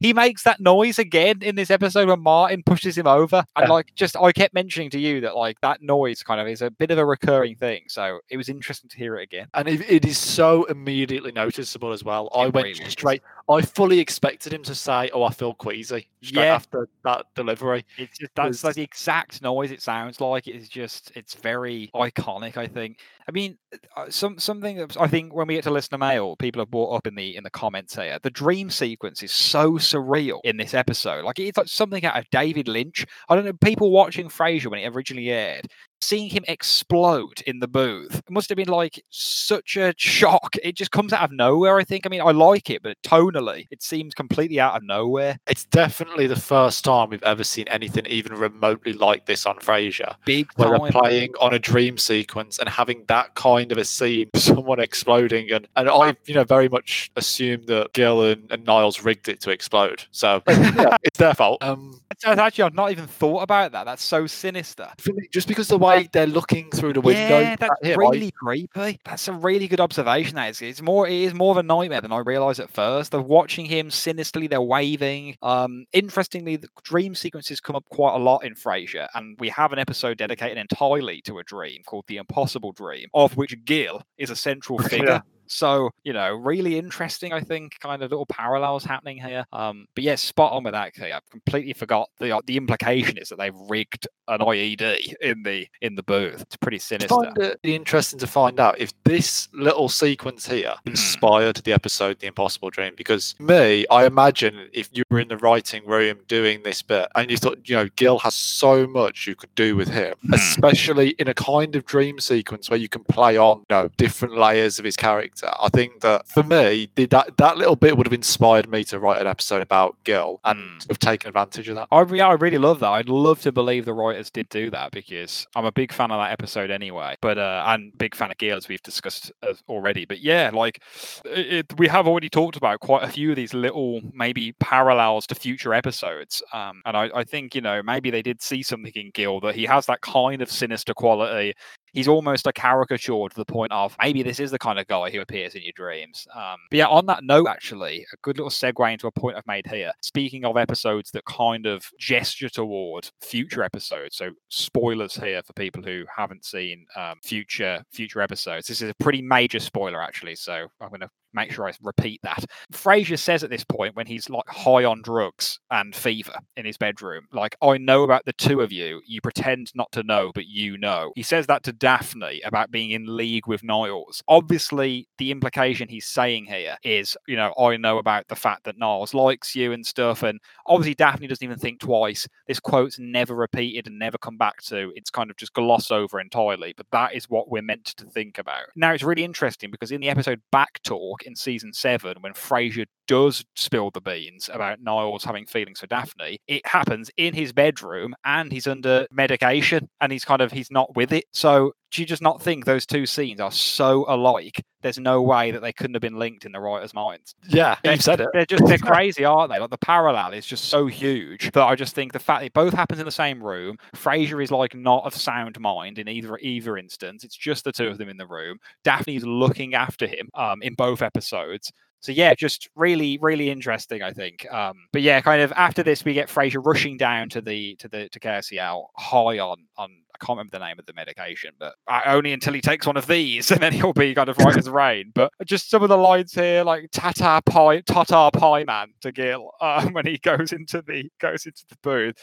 he 0.01 0.13
makes 0.13 0.43
that 0.43 0.59
noise 0.61 0.99
again 0.99 1.39
in 1.43 1.55
this 1.55 1.71
episode 1.71 2.09
when 2.09 2.21
Martin 2.21 2.63
pushes 2.65 2.99
him 2.99 3.07
over. 3.07 3.45
And 3.55 3.65
Yeah. 3.69 3.73
like 3.73 3.95
just 3.95 4.17
I 4.17 4.33
kept 4.33 4.53
mentioning 4.55 4.91
to 4.91 4.99
you 4.99 5.21
that 5.21 5.37
like 5.37 5.61
that 5.61 5.81
noise 5.83 6.23
kind 6.25 6.41
of 6.41 6.49
is 6.49 6.61
a 6.63 6.71
bit 6.71 6.91
of 6.91 6.99
a 6.99 7.05
recurring 7.07 7.55
thing. 7.55 7.85
So 7.89 8.19
it 8.29 8.37
was 8.37 8.49
interesting 8.49 8.91
to 8.91 8.97
hear 8.97 9.17
it 9.17 9.23
again. 9.23 9.47
And 9.55 9.69
it, 9.69 9.89
it 9.89 10.05
is 10.05 10.19
so 10.19 10.65
immediately 10.65 11.33
noticeable 11.33 11.93
as 11.93 12.03
well. 12.03 12.29
I 12.35 12.49
went 12.49 12.67
really 12.67 12.71
is. 12.73 12.91
straight. 12.93 13.23
I 13.49 13.61
fully 13.63 14.01
expected 14.01 14.53
him 14.53 14.65
to 14.65 14.75
say, 14.75 15.09
"Oh, 15.15 15.23
I 15.23 15.31
feel 15.31 15.55
queasy." 15.55 16.09
Straight 16.27 16.45
Yeah. 16.45 16.55
after 16.55 16.89
that 17.05 17.27
delivery. 17.35 17.85
It's 17.99 18.19
just 18.19 18.33
that's 18.35 18.65
like 18.65 18.75
the 18.75 18.83
exact 18.83 19.43
noise 19.43 19.71
it 19.71 19.83
sounds 19.83 20.21
like. 20.21 20.47
It's 20.49 20.69
just 20.69 21.13
it's 21.15 21.35
very 21.35 21.91
iconic. 21.95 22.57
I 22.57 22.67
think. 22.67 22.99
I 23.29 23.33
mean, 23.33 23.59
uh, 23.97 24.09
some 24.09 24.39
something 24.39 24.77
that 24.77 24.97
I 25.01 25.09
think 25.09 25.35
when 25.35 25.47
we 25.49 25.55
get 25.55 25.65
to 25.65 25.71
listener 25.71 25.99
mail, 25.99 26.37
people 26.37 26.61
have 26.61 26.71
brought 26.71 26.95
up 26.95 27.07
in 27.07 27.15
the 27.17 27.37
in 27.37 27.43
the 27.45 27.51
comments 27.51 27.97
here. 27.97 28.19
The 28.23 28.31
dream 28.31 28.71
sequence 28.71 29.23
is 29.23 29.33
so 29.33 29.73
surreal 29.73 30.41
in 30.45 30.57
this 30.57 30.75
episode. 30.75 31.25
Like 31.25 31.39
it's 31.39 31.59
like 31.59 31.69
something 31.69 32.05
out 32.05 32.19
of 32.19 32.29
David 32.31 32.69
Lynch. 32.69 33.05
I 33.29 33.35
don't 33.35 33.45
know. 33.45 33.53
People 33.53 33.91
watching 33.91 34.29
Frasier 34.29 34.71
when 34.71 34.81
it 34.81 34.95
originally 34.95 35.31
aired, 35.31 35.67
seeing 36.01 36.29
him 36.29 36.45
explode 36.49 37.43
in 37.47 37.61
the 37.61 37.69
booth 37.69 38.23
must 38.31 38.49
have 38.49 38.57
been 38.57 38.69
like 38.69 39.03
such 39.11 39.77
a 39.77 39.95
shock. 39.97 40.57
It 40.63 40.77
just 40.77 40.91
comes 40.91 41.13
out 41.13 41.25
of 41.25 41.33
nowhere. 41.33 41.77
I 41.79 41.85
think. 41.85 42.07
I 42.07 42.09
mean, 42.09 42.21
I 42.21 42.31
like 42.31 42.71
it, 42.71 42.83
but 42.83 42.97
tonally, 43.03 43.67
it 43.71 43.83
seems 43.83 44.15
completely 44.15 44.61
out 44.61 44.77
of 44.77 44.83
nowhere. 44.83 45.39
It's 45.47 45.65
definitely 45.65 46.27
the 46.27 46.37
first 46.37 46.85
time 46.85 47.11
we've 47.11 47.23
ever 47.23 47.45
seen 47.45 47.69
anything 47.69 48.07
even 48.07 48.35
remotely 48.35 48.93
like 48.93 49.27
this 49.27 49.47
on 49.47 49.57
Frasier. 49.57 50.15
Big 50.25 50.51
Where 50.57 50.71
time. 50.71 50.81
they're 50.81 50.93
playing 50.93 51.35
on 51.41 51.55
a 51.55 51.59
dream 51.59 51.99
sequence 51.99 52.59
and 52.59 52.69
having 52.69 53.05
that 53.09 53.35
kind 53.35 53.73
of 53.73 53.79
a 53.79 53.85
scene, 53.85 54.31
someone 54.37 54.81
exploding, 54.81 55.51
and, 55.51 55.67
and 55.77 55.89
I, 55.89 56.17
you 56.27 56.35
know, 56.35 56.45
very 56.45 56.69
much 56.69 57.11
assumed 57.17 57.67
that 57.67 57.93
Gil 57.93 58.23
and, 58.23 58.51
and 58.51 58.65
Niles 58.65 59.03
rigged 59.03 59.29
it 59.29 59.41
to 59.41 59.51
explode. 59.51 60.05
So 60.11 60.43
yeah, 60.49 60.97
it's 61.03 61.19
their 61.19 61.35
fault. 61.35 61.63
Um, 61.63 62.01
actually, 62.25 62.65
I've 62.65 62.75
not 62.75 62.91
even 62.91 63.07
thought 63.07 63.43
about 63.43 63.73
that. 63.73 63.85
That's 63.85 64.03
so 64.03 64.27
sinister. 64.27 64.89
just 65.33 65.49
because 65.49 65.69
the 65.69 65.79
way 65.87 66.09
they're 66.13 66.27
looking 66.27 66.71
through 66.71 66.93
the 66.95 67.01
window, 67.01 67.41
Yeah, 67.41 67.57
that's 67.57 67.73
at 67.83 67.87
him, 67.87 68.01
I- 68.01 68.03
really 68.11 68.31
creepy. 68.31 68.99
That's 69.05 69.29
a 69.29 69.33
really 69.33 69.69
good 69.69 69.81
observation. 69.81 70.35
That 70.37 70.51
is, 70.51 70.63
it's 70.63 70.83
more. 70.83 71.07
It 71.07 71.15
is 71.15 71.35
more 71.35 71.51
of 71.53 71.57
a 71.57 71.63
nightmare 71.63 72.01
than 72.01 72.13
I 72.13 72.19
realized 72.19 72.61
at 72.61 72.71
first. 72.71 73.13
They're 73.13 73.21
watching 73.21 73.67
him 73.67 73.91
sinisterly. 73.91 74.47
They're 74.47 74.61
waving. 74.61 75.37
Um, 75.43 75.87
interestingly, 75.93 76.57
the 76.57 76.69
dream 76.83 77.15
sequences 77.15 77.61
come 77.61 77.77
up 77.77 77.85
quite 77.91 78.15
a 78.15 78.19
lot 78.19 78.45
in 78.45 78.55
Frasier, 78.55 79.09
and 79.15 79.37
we 79.39 79.49
have 79.51 79.73
an 79.73 79.79
episode 79.79 80.19
dedicated 80.19 80.59
entirely 80.59 81.21
to 81.23 81.39
a 81.39 81.45
dream 81.45 81.83
called 81.87 82.05
the 82.09 82.17
Impossible 82.17 82.73
Dream, 82.73 83.09
of 83.15 83.37
which 83.37 83.55
Gil 83.65 84.03
is 84.19 84.31
a 84.31 84.37
central 84.37 84.79
Yeah. 84.93 85.21
So, 85.49 85.91
you 86.05 86.13
know, 86.13 86.33
really 86.35 86.79
interesting, 86.79 87.33
I 87.33 87.41
think, 87.41 87.79
kind 87.81 88.03
of 88.03 88.11
little 88.11 88.27
parallels 88.27 88.85
happening 88.85 89.19
here. 89.19 89.45
Um, 89.53 89.87
but 89.95 90.05
yes, 90.05 90.23
spot 90.23 90.53
on 90.53 90.65
with 90.65 90.73
that. 90.75 90.93
I 91.01 91.21
completely 91.31 91.73
forgot 91.73 92.09
the 92.19 92.37
uh, 92.37 92.41
the 92.47 92.57
implication 92.57 93.19
is 93.19 93.29
that 93.31 93.39
they've 93.39 93.55
rigged 93.69 94.07
an 94.29 94.41
IED 94.41 95.15
in 95.21 95.43
the 95.43 95.67
in 95.81 95.95
the 95.95 96.03
booth. 96.03 96.43
It's 96.43 96.57
pretty 96.57 96.77
I 96.77 96.79
sinister. 96.79 97.09
find 97.09 97.39
it 97.39 97.59
interesting 97.63 98.19
to 98.21 98.27
find 98.27 98.59
out 98.61 98.79
if 98.81 98.93
this 99.05 99.49
little 99.53 99.89
sequence 99.89 100.47
here 100.47 100.75
Hmm. 100.85 100.91
inspired 100.91 101.57
the 101.57 101.73
episode 101.73 102.19
The 102.21 102.27
Impossible 102.27 102.71
Dream. 102.71 102.95
Because 102.97 103.35
me, 103.39 103.87
I 103.91 104.07
imagine 104.07 104.69
if 104.73 104.89
you 104.93 105.03
were 105.11 105.21
in 105.21 105.29
the 105.29 105.37
writing 105.39 105.87
room 105.87 106.19
doing 106.29 106.63
this 106.63 106.83
bit 106.83 107.09
and 107.15 107.31
you 107.31 107.37
thought, 107.37 107.59
you 107.69 107.77
know, 107.77 107.89
Gil 107.97 108.19
has 108.21 108.35
so 108.35 108.87
much 108.87 109.27
you 109.27 109.35
could 109.35 109.55
do 109.55 109.77
with 109.77 109.89
him, 109.89 110.15
Hmm. 110.23 110.35
especially 110.35 111.11
in 111.19 111.29
a 111.29 111.35
kind 111.35 111.77
of 111.77 111.85
dream 111.85 112.19
sequence 112.21 112.69
where 112.71 112.79
you 112.79 112.89
can 112.89 113.05
play 113.05 113.37
on, 113.37 113.59
you 113.71 113.77
know, 113.77 113.89
different 113.97 114.37
layers 114.37 114.79
of 114.79 114.85
his 114.85 114.97
character. 114.97 115.36
I 115.43 115.69
think 115.69 116.01
that 116.01 116.29
for 116.29 116.43
me, 116.43 116.89
that 116.97 117.37
that 117.37 117.57
little 117.59 117.77
bit 117.77 117.97
would 117.97 118.07
have 118.07 118.13
inspired 118.13 118.69
me 118.71 118.85
to 118.85 118.99
write 118.99 119.21
an 119.21 119.27
episode 119.27 119.63
about 119.63 119.97
Gil 120.05 120.41
and 120.45 120.59
Hmm. 120.59 120.79
have 120.89 120.99
taken 120.99 121.29
advantage 121.29 121.69
of 121.69 121.77
that. 121.77 121.89
I, 121.91 122.01
re- 122.01 122.21
I 122.21 122.33
really 122.33 122.59
love 122.59 122.81
that. 122.81 122.89
I'd 122.91 123.09
love 123.09 123.41
to 123.43 123.53
believe 123.53 123.85
the 123.85 123.93
writers 123.95 124.31
did 124.31 124.49
do 124.49 124.71
that 124.71 124.93
because 124.93 125.47
I'm 125.55 125.65
a 125.65 125.73
big 125.73 125.93
fan 125.93 126.11
of 126.11 126.19
that 126.21 126.33
episode 126.33 126.71
anyway. 126.71 127.17
But 127.21 127.39
uh, 127.39 127.65
and 127.67 127.97
big 127.99 128.15
fan 128.15 128.31
of 128.31 128.39
Gil 128.39 128.57
as 128.57 128.69
we've 128.69 128.83
discussed 128.83 129.33
uh, 129.43 129.55
already. 129.69 130.05
But 130.05 130.21
yeah, 130.21 130.51
like 130.53 130.81
it- 131.25 131.77
we 131.79 131.89
have 131.89 132.07
already 132.07 132.29
talked 132.29 132.57
about 132.57 132.81
quite 132.81 133.03
a 133.03 133.09
few 133.09 133.31
of 133.31 133.37
these 133.37 133.55
little 133.55 134.01
maybe 134.13 134.53
parallels 134.61 135.27
to 135.29 135.35
future 135.35 135.75
episodes. 135.75 136.43
Um, 136.53 136.83
and 136.87 136.97
I, 136.97 137.11
I 137.15 137.25
think 137.25 137.55
you 137.55 137.61
know 137.61 137.83
maybe 137.83 138.11
they 138.11 138.23
did 138.23 138.43
see 138.43 138.63
something 138.63 138.93
in 138.95 139.11
Gil 139.15 139.41
that 139.41 139.55
he 139.55 139.65
has 139.67 139.87
that 139.87 140.01
kind 140.01 140.41
of 140.43 140.51
sinister 140.51 140.95
quality. 140.95 141.55
He's 141.97 142.09
almost 142.09 142.47
a 142.47 142.53
caricature 142.53 143.29
to 143.31 143.35
the 143.35 143.45
point 143.47 143.73
of 143.73 143.97
maybe 144.03 144.23
this 144.23 144.39
is 144.39 144.51
the 144.51 144.59
kind 144.59 144.79
of 144.79 144.87
guy 144.87 145.11
who 145.11 145.21
appears 145.21 145.55
in 145.55 145.63
your 145.63 145.73
dreams. 145.75 146.27
Um, 146.35 146.57
but 146.71 146.77
yeah, 146.77 146.89
on 146.89 147.07
that 147.07 147.25
note, 147.25 147.49
actually, 147.49 148.07
a 148.13 148.17
good 148.23 148.37
little 148.37 148.51
segue 148.51 148.93
into 148.93 149.07
a 149.07 149.13
point 149.13 149.37
I've 149.37 149.47
made 149.47 149.67
here. 149.67 149.93
Speaking 150.03 150.45
of 150.45 150.59
episodes 150.59 151.11
that 151.13 151.25
kind 151.25 151.65
of 151.65 151.87
gesture 151.99 152.51
toward 152.51 153.09
future 153.23 153.63
episodes, 153.63 154.17
so 154.17 154.31
spoilers 154.51 155.17
here 155.17 155.43
for 155.43 155.55
people 155.55 155.83
who 155.83 156.05
haven't 156.15 156.45
seen 156.45 156.85
um, 156.97 157.19
future 157.23 157.83
future 157.91 158.21
episodes. 158.21 158.69
This 158.69 158.83
is 158.83 158.91
a 158.91 158.95
pretty 159.03 159.23
major 159.23 159.59
spoiler, 159.59 160.03
actually. 160.03 160.37
So 160.37 160.67
I'm 160.81 160.89
going 160.89 161.01
to 161.01 161.11
make 161.33 161.53
sure 161.53 161.69
I 161.69 161.73
repeat 161.83 162.21
that. 162.23 162.45
Frasier 162.73 163.19
says 163.19 163.45
at 163.45 163.51
this 163.51 163.65
point 163.65 163.97
when 163.97 164.07
he's 164.07 164.31
like 164.31 164.49
high 164.49 164.85
on 164.85 165.03
drugs 165.03 165.59
and 165.71 165.95
fever 165.95 166.35
in 166.57 166.65
his 166.65 166.77
bedroom, 166.77 167.27
like, 167.33 167.57
I 167.63 167.79
know 167.79 168.03
about 168.03 168.25
the 168.25 168.33
two 168.33 168.61
of 168.61 168.73
you. 168.73 169.01
You 169.07 169.21
pretend 169.21 169.73
not 169.75 169.93
to 169.93 170.03
know, 170.03 170.33
but 170.35 170.47
you 170.47 170.79
know. 170.79 171.13
He 171.15 171.23
says 171.23 171.47
that 171.47 171.63
to 171.65 171.73
Daphne 171.73 172.41
about 172.45 172.71
being 172.71 172.91
in 172.91 173.17
league 173.17 173.47
with 173.47 173.63
Niles. 173.63 174.23
Obviously, 174.29 175.09
the 175.19 175.31
implication 175.31 175.89
he's 175.89 176.07
saying 176.07 176.47
here 176.47 176.77
is, 176.83 177.17
you 177.27 177.37
know, 177.37 177.53
I 177.59 177.77
know 177.77 177.99
about 177.99 178.29
the 178.29 178.37
fact 178.37 178.65
that 178.65 178.79
Niles 178.79 179.15
likes 179.15 179.55
you 179.55 179.73
and 179.73 179.87
stuff. 179.87 180.23
And 180.23 180.41
obviously, 180.67 180.95
Daphne 180.95 181.27
doesn't 181.27 181.45
even 181.45 181.59
think 181.59 181.81
twice. 181.81 182.27
This 182.47 182.61
quote's 182.61 182.99
never 182.99 183.35
repeated 183.35 183.87
and 183.87 183.99
never 183.99 184.19
come 184.19 184.37
back 184.37 184.63
to. 184.65 184.93
It's 184.95 185.11
kind 185.11 185.31
of 185.31 185.37
just 185.37 185.53
glossed 185.53 185.93
over 185.93 186.21
entirely, 186.21 186.75
but 186.77 186.87
that 186.93 187.15
is 187.15 187.29
what 187.29 187.51
we're 187.51 187.63
meant 187.63 187.85
to 187.85 188.05
think 188.07 188.39
about. 188.39 188.67
Now, 188.75 188.93
it's 188.93 189.03
really 189.03 189.25
interesting 189.25 189.71
because 189.71 189.93
in 189.93 190.01
the 190.01 190.09
episode 190.09 190.41
Back 190.51 190.81
In 191.25 191.37
season 191.37 191.73
seven, 191.73 192.17
when 192.21 192.35
Frasier 192.35 192.87
does 193.07 193.45
spill 193.55 193.91
the 193.91 194.01
beans 194.01 194.51
about 194.53 194.81
Niles 194.81 195.25
having 195.25 195.47
feelings 195.47 195.81
for 195.81 195.87
Daphne, 195.87 196.39
it 196.47 196.67
happens 196.67 197.11
in 197.17 197.35
his 197.35 197.53
bedroom 197.53 198.15
and 198.25 198.53
he's 198.53 198.67
under 198.67 199.07
medication 199.11 199.89
and 200.01 200.13
he's 200.13 200.25
kind 200.25 200.41
of 200.43 200.53
he's 200.53 200.71
not 200.71 200.95
with 200.97 201.13
it. 201.13 201.25
So 201.33 201.73
do 201.91 202.03
you 202.03 202.07
just 202.07 202.23
not 202.23 202.43
think 202.43 202.65
those 202.65 202.87
two 202.87 203.07
scenes 203.07 203.41
are 203.41 203.53
so 203.53 204.05
alike? 204.09 204.63
There's 204.87 205.01
no 205.01 205.21
way 205.21 205.51
that 205.51 205.63
they 205.63 205.73
couldn't 205.73 205.95
have 205.95 206.01
been 206.01 206.17
linked 206.17 206.45
in 206.47 206.53
the 206.53 206.61
writer's 206.61 206.95
minds. 206.95 207.35
Yeah, 207.49 207.75
They're- 207.83 207.95
you 207.95 207.99
said 207.99 208.21
it. 208.21 208.29
They're 208.33 208.47
just 208.47 208.65
they're 208.67 208.79
crazy, 208.79 209.25
aren't 209.25 209.51
they? 209.53 209.59
Like 209.59 209.71
the 209.71 209.79
parallel 209.79 210.33
is 210.33 210.47
just 210.47 210.67
so 210.67 210.87
huge 210.87 211.51
that 211.51 211.65
I 211.65 211.75
just 211.75 211.93
think 211.97 212.13
the 212.13 212.21
fact 212.21 212.43
that 212.43 212.47
it 212.47 212.53
both 212.53 212.73
happens 212.73 213.01
in 213.01 213.05
the 213.05 213.11
same 213.11 213.43
room. 213.43 213.79
Frasier 213.97 214.41
is 214.41 214.53
like 214.53 214.77
not 214.77 215.05
of 215.05 215.13
sound 215.13 215.59
mind 215.59 215.99
in 215.99 216.07
either 216.09 216.39
either 216.39 216.79
instance. 216.79 217.25
It's 217.25 217.37
just 217.37 217.65
the 217.65 217.73
two 217.73 217.89
of 217.89 217.99
them 217.99 218.09
in 218.09 218.17
the 218.17 218.29
room. 218.29 218.59
Daphne's 218.85 219.27
looking 219.27 219.75
after 219.75 220.07
him 220.07 220.29
um, 220.35 220.63
in 220.63 220.75
both 220.75 221.03
episodes. 221.03 221.73
So 222.07 222.13
yeah, 222.13 222.35
just 222.35 222.69
really, 222.77 223.19
really 223.21 223.51
interesting, 223.51 224.01
I 224.01 224.13
think. 224.13 224.47
Um, 224.53 224.77
but 224.93 225.03
yeah, 225.03 225.21
kind 225.21 225.43
of 225.43 225.53
after 225.57 225.83
this, 225.83 226.05
we 226.05 226.15
get 226.15 226.29
Frasier 226.29 226.65
rushing 226.65 226.97
down 226.97 227.29
to 227.31 227.41
the 227.41 227.75
to 227.81 227.89
the 227.89 228.09
to 228.11 228.21
KACL 228.21 228.85
high 228.97 229.41
on 229.41 229.57
on 229.77 229.91
I 230.15 230.25
can't 230.25 230.39
remember 230.39 230.57
the 230.57 230.65
name 230.65 230.79
of 230.79 230.87
the 230.87 230.93
medication, 230.93 231.51
but 231.59 231.75
only 232.07 232.33
until 232.33 232.53
he 232.53 232.61
takes 232.61 232.87
one 232.87 232.97
of 232.97 233.09
these, 233.09 233.51
and 233.53 233.61
then 233.61 233.73
he'll 233.73 233.93
be 233.93 234.15
kind 234.15 234.29
of 234.29 234.39
right 234.39 234.57
as 234.57 234.71
rain. 234.71 235.11
But 235.17 235.33
just 235.47 235.69
some 235.69 235.83
of 235.83 235.89
the 235.89 235.99
lines 235.99 236.33
here, 236.33 236.63
like 236.63 236.91
"Tata 236.93 237.43
pie, 237.45 237.81
Tata 237.81 238.31
pie 238.33 238.63
man" 238.63 238.93
to 239.01 239.11
Gil 239.11 239.51
um, 239.61 239.93
when 239.93 240.07
he 240.07 240.19
goes 240.19 240.53
into 240.53 240.83
the 240.83 241.11
goes 241.21 241.45
into 241.45 241.65
the 241.69 241.77
booth. 241.83 242.15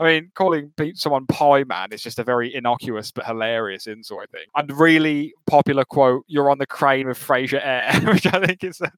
I 0.00 0.04
mean, 0.04 0.30
calling 0.34 0.72
someone 0.94 1.26
pie 1.26 1.64
man 1.64 1.92
is 1.92 2.02
just 2.02 2.18
a 2.18 2.24
very 2.24 2.54
innocuous 2.54 3.12
but 3.12 3.26
hilarious 3.26 3.86
insult, 3.86 4.22
I 4.22 4.36
think. 4.36 4.48
And 4.56 4.70
really 4.78 5.34
popular 5.46 5.84
quote, 5.84 6.24
"You're 6.26 6.50
on 6.50 6.58
the 6.58 6.66
crane 6.66 7.08
with 7.08 7.18
Frasier 7.18 7.60
Air," 7.62 8.00
which 8.12 8.26
I 8.26 8.44
think 8.44 8.64
is 8.64 8.80
a, 8.80 8.92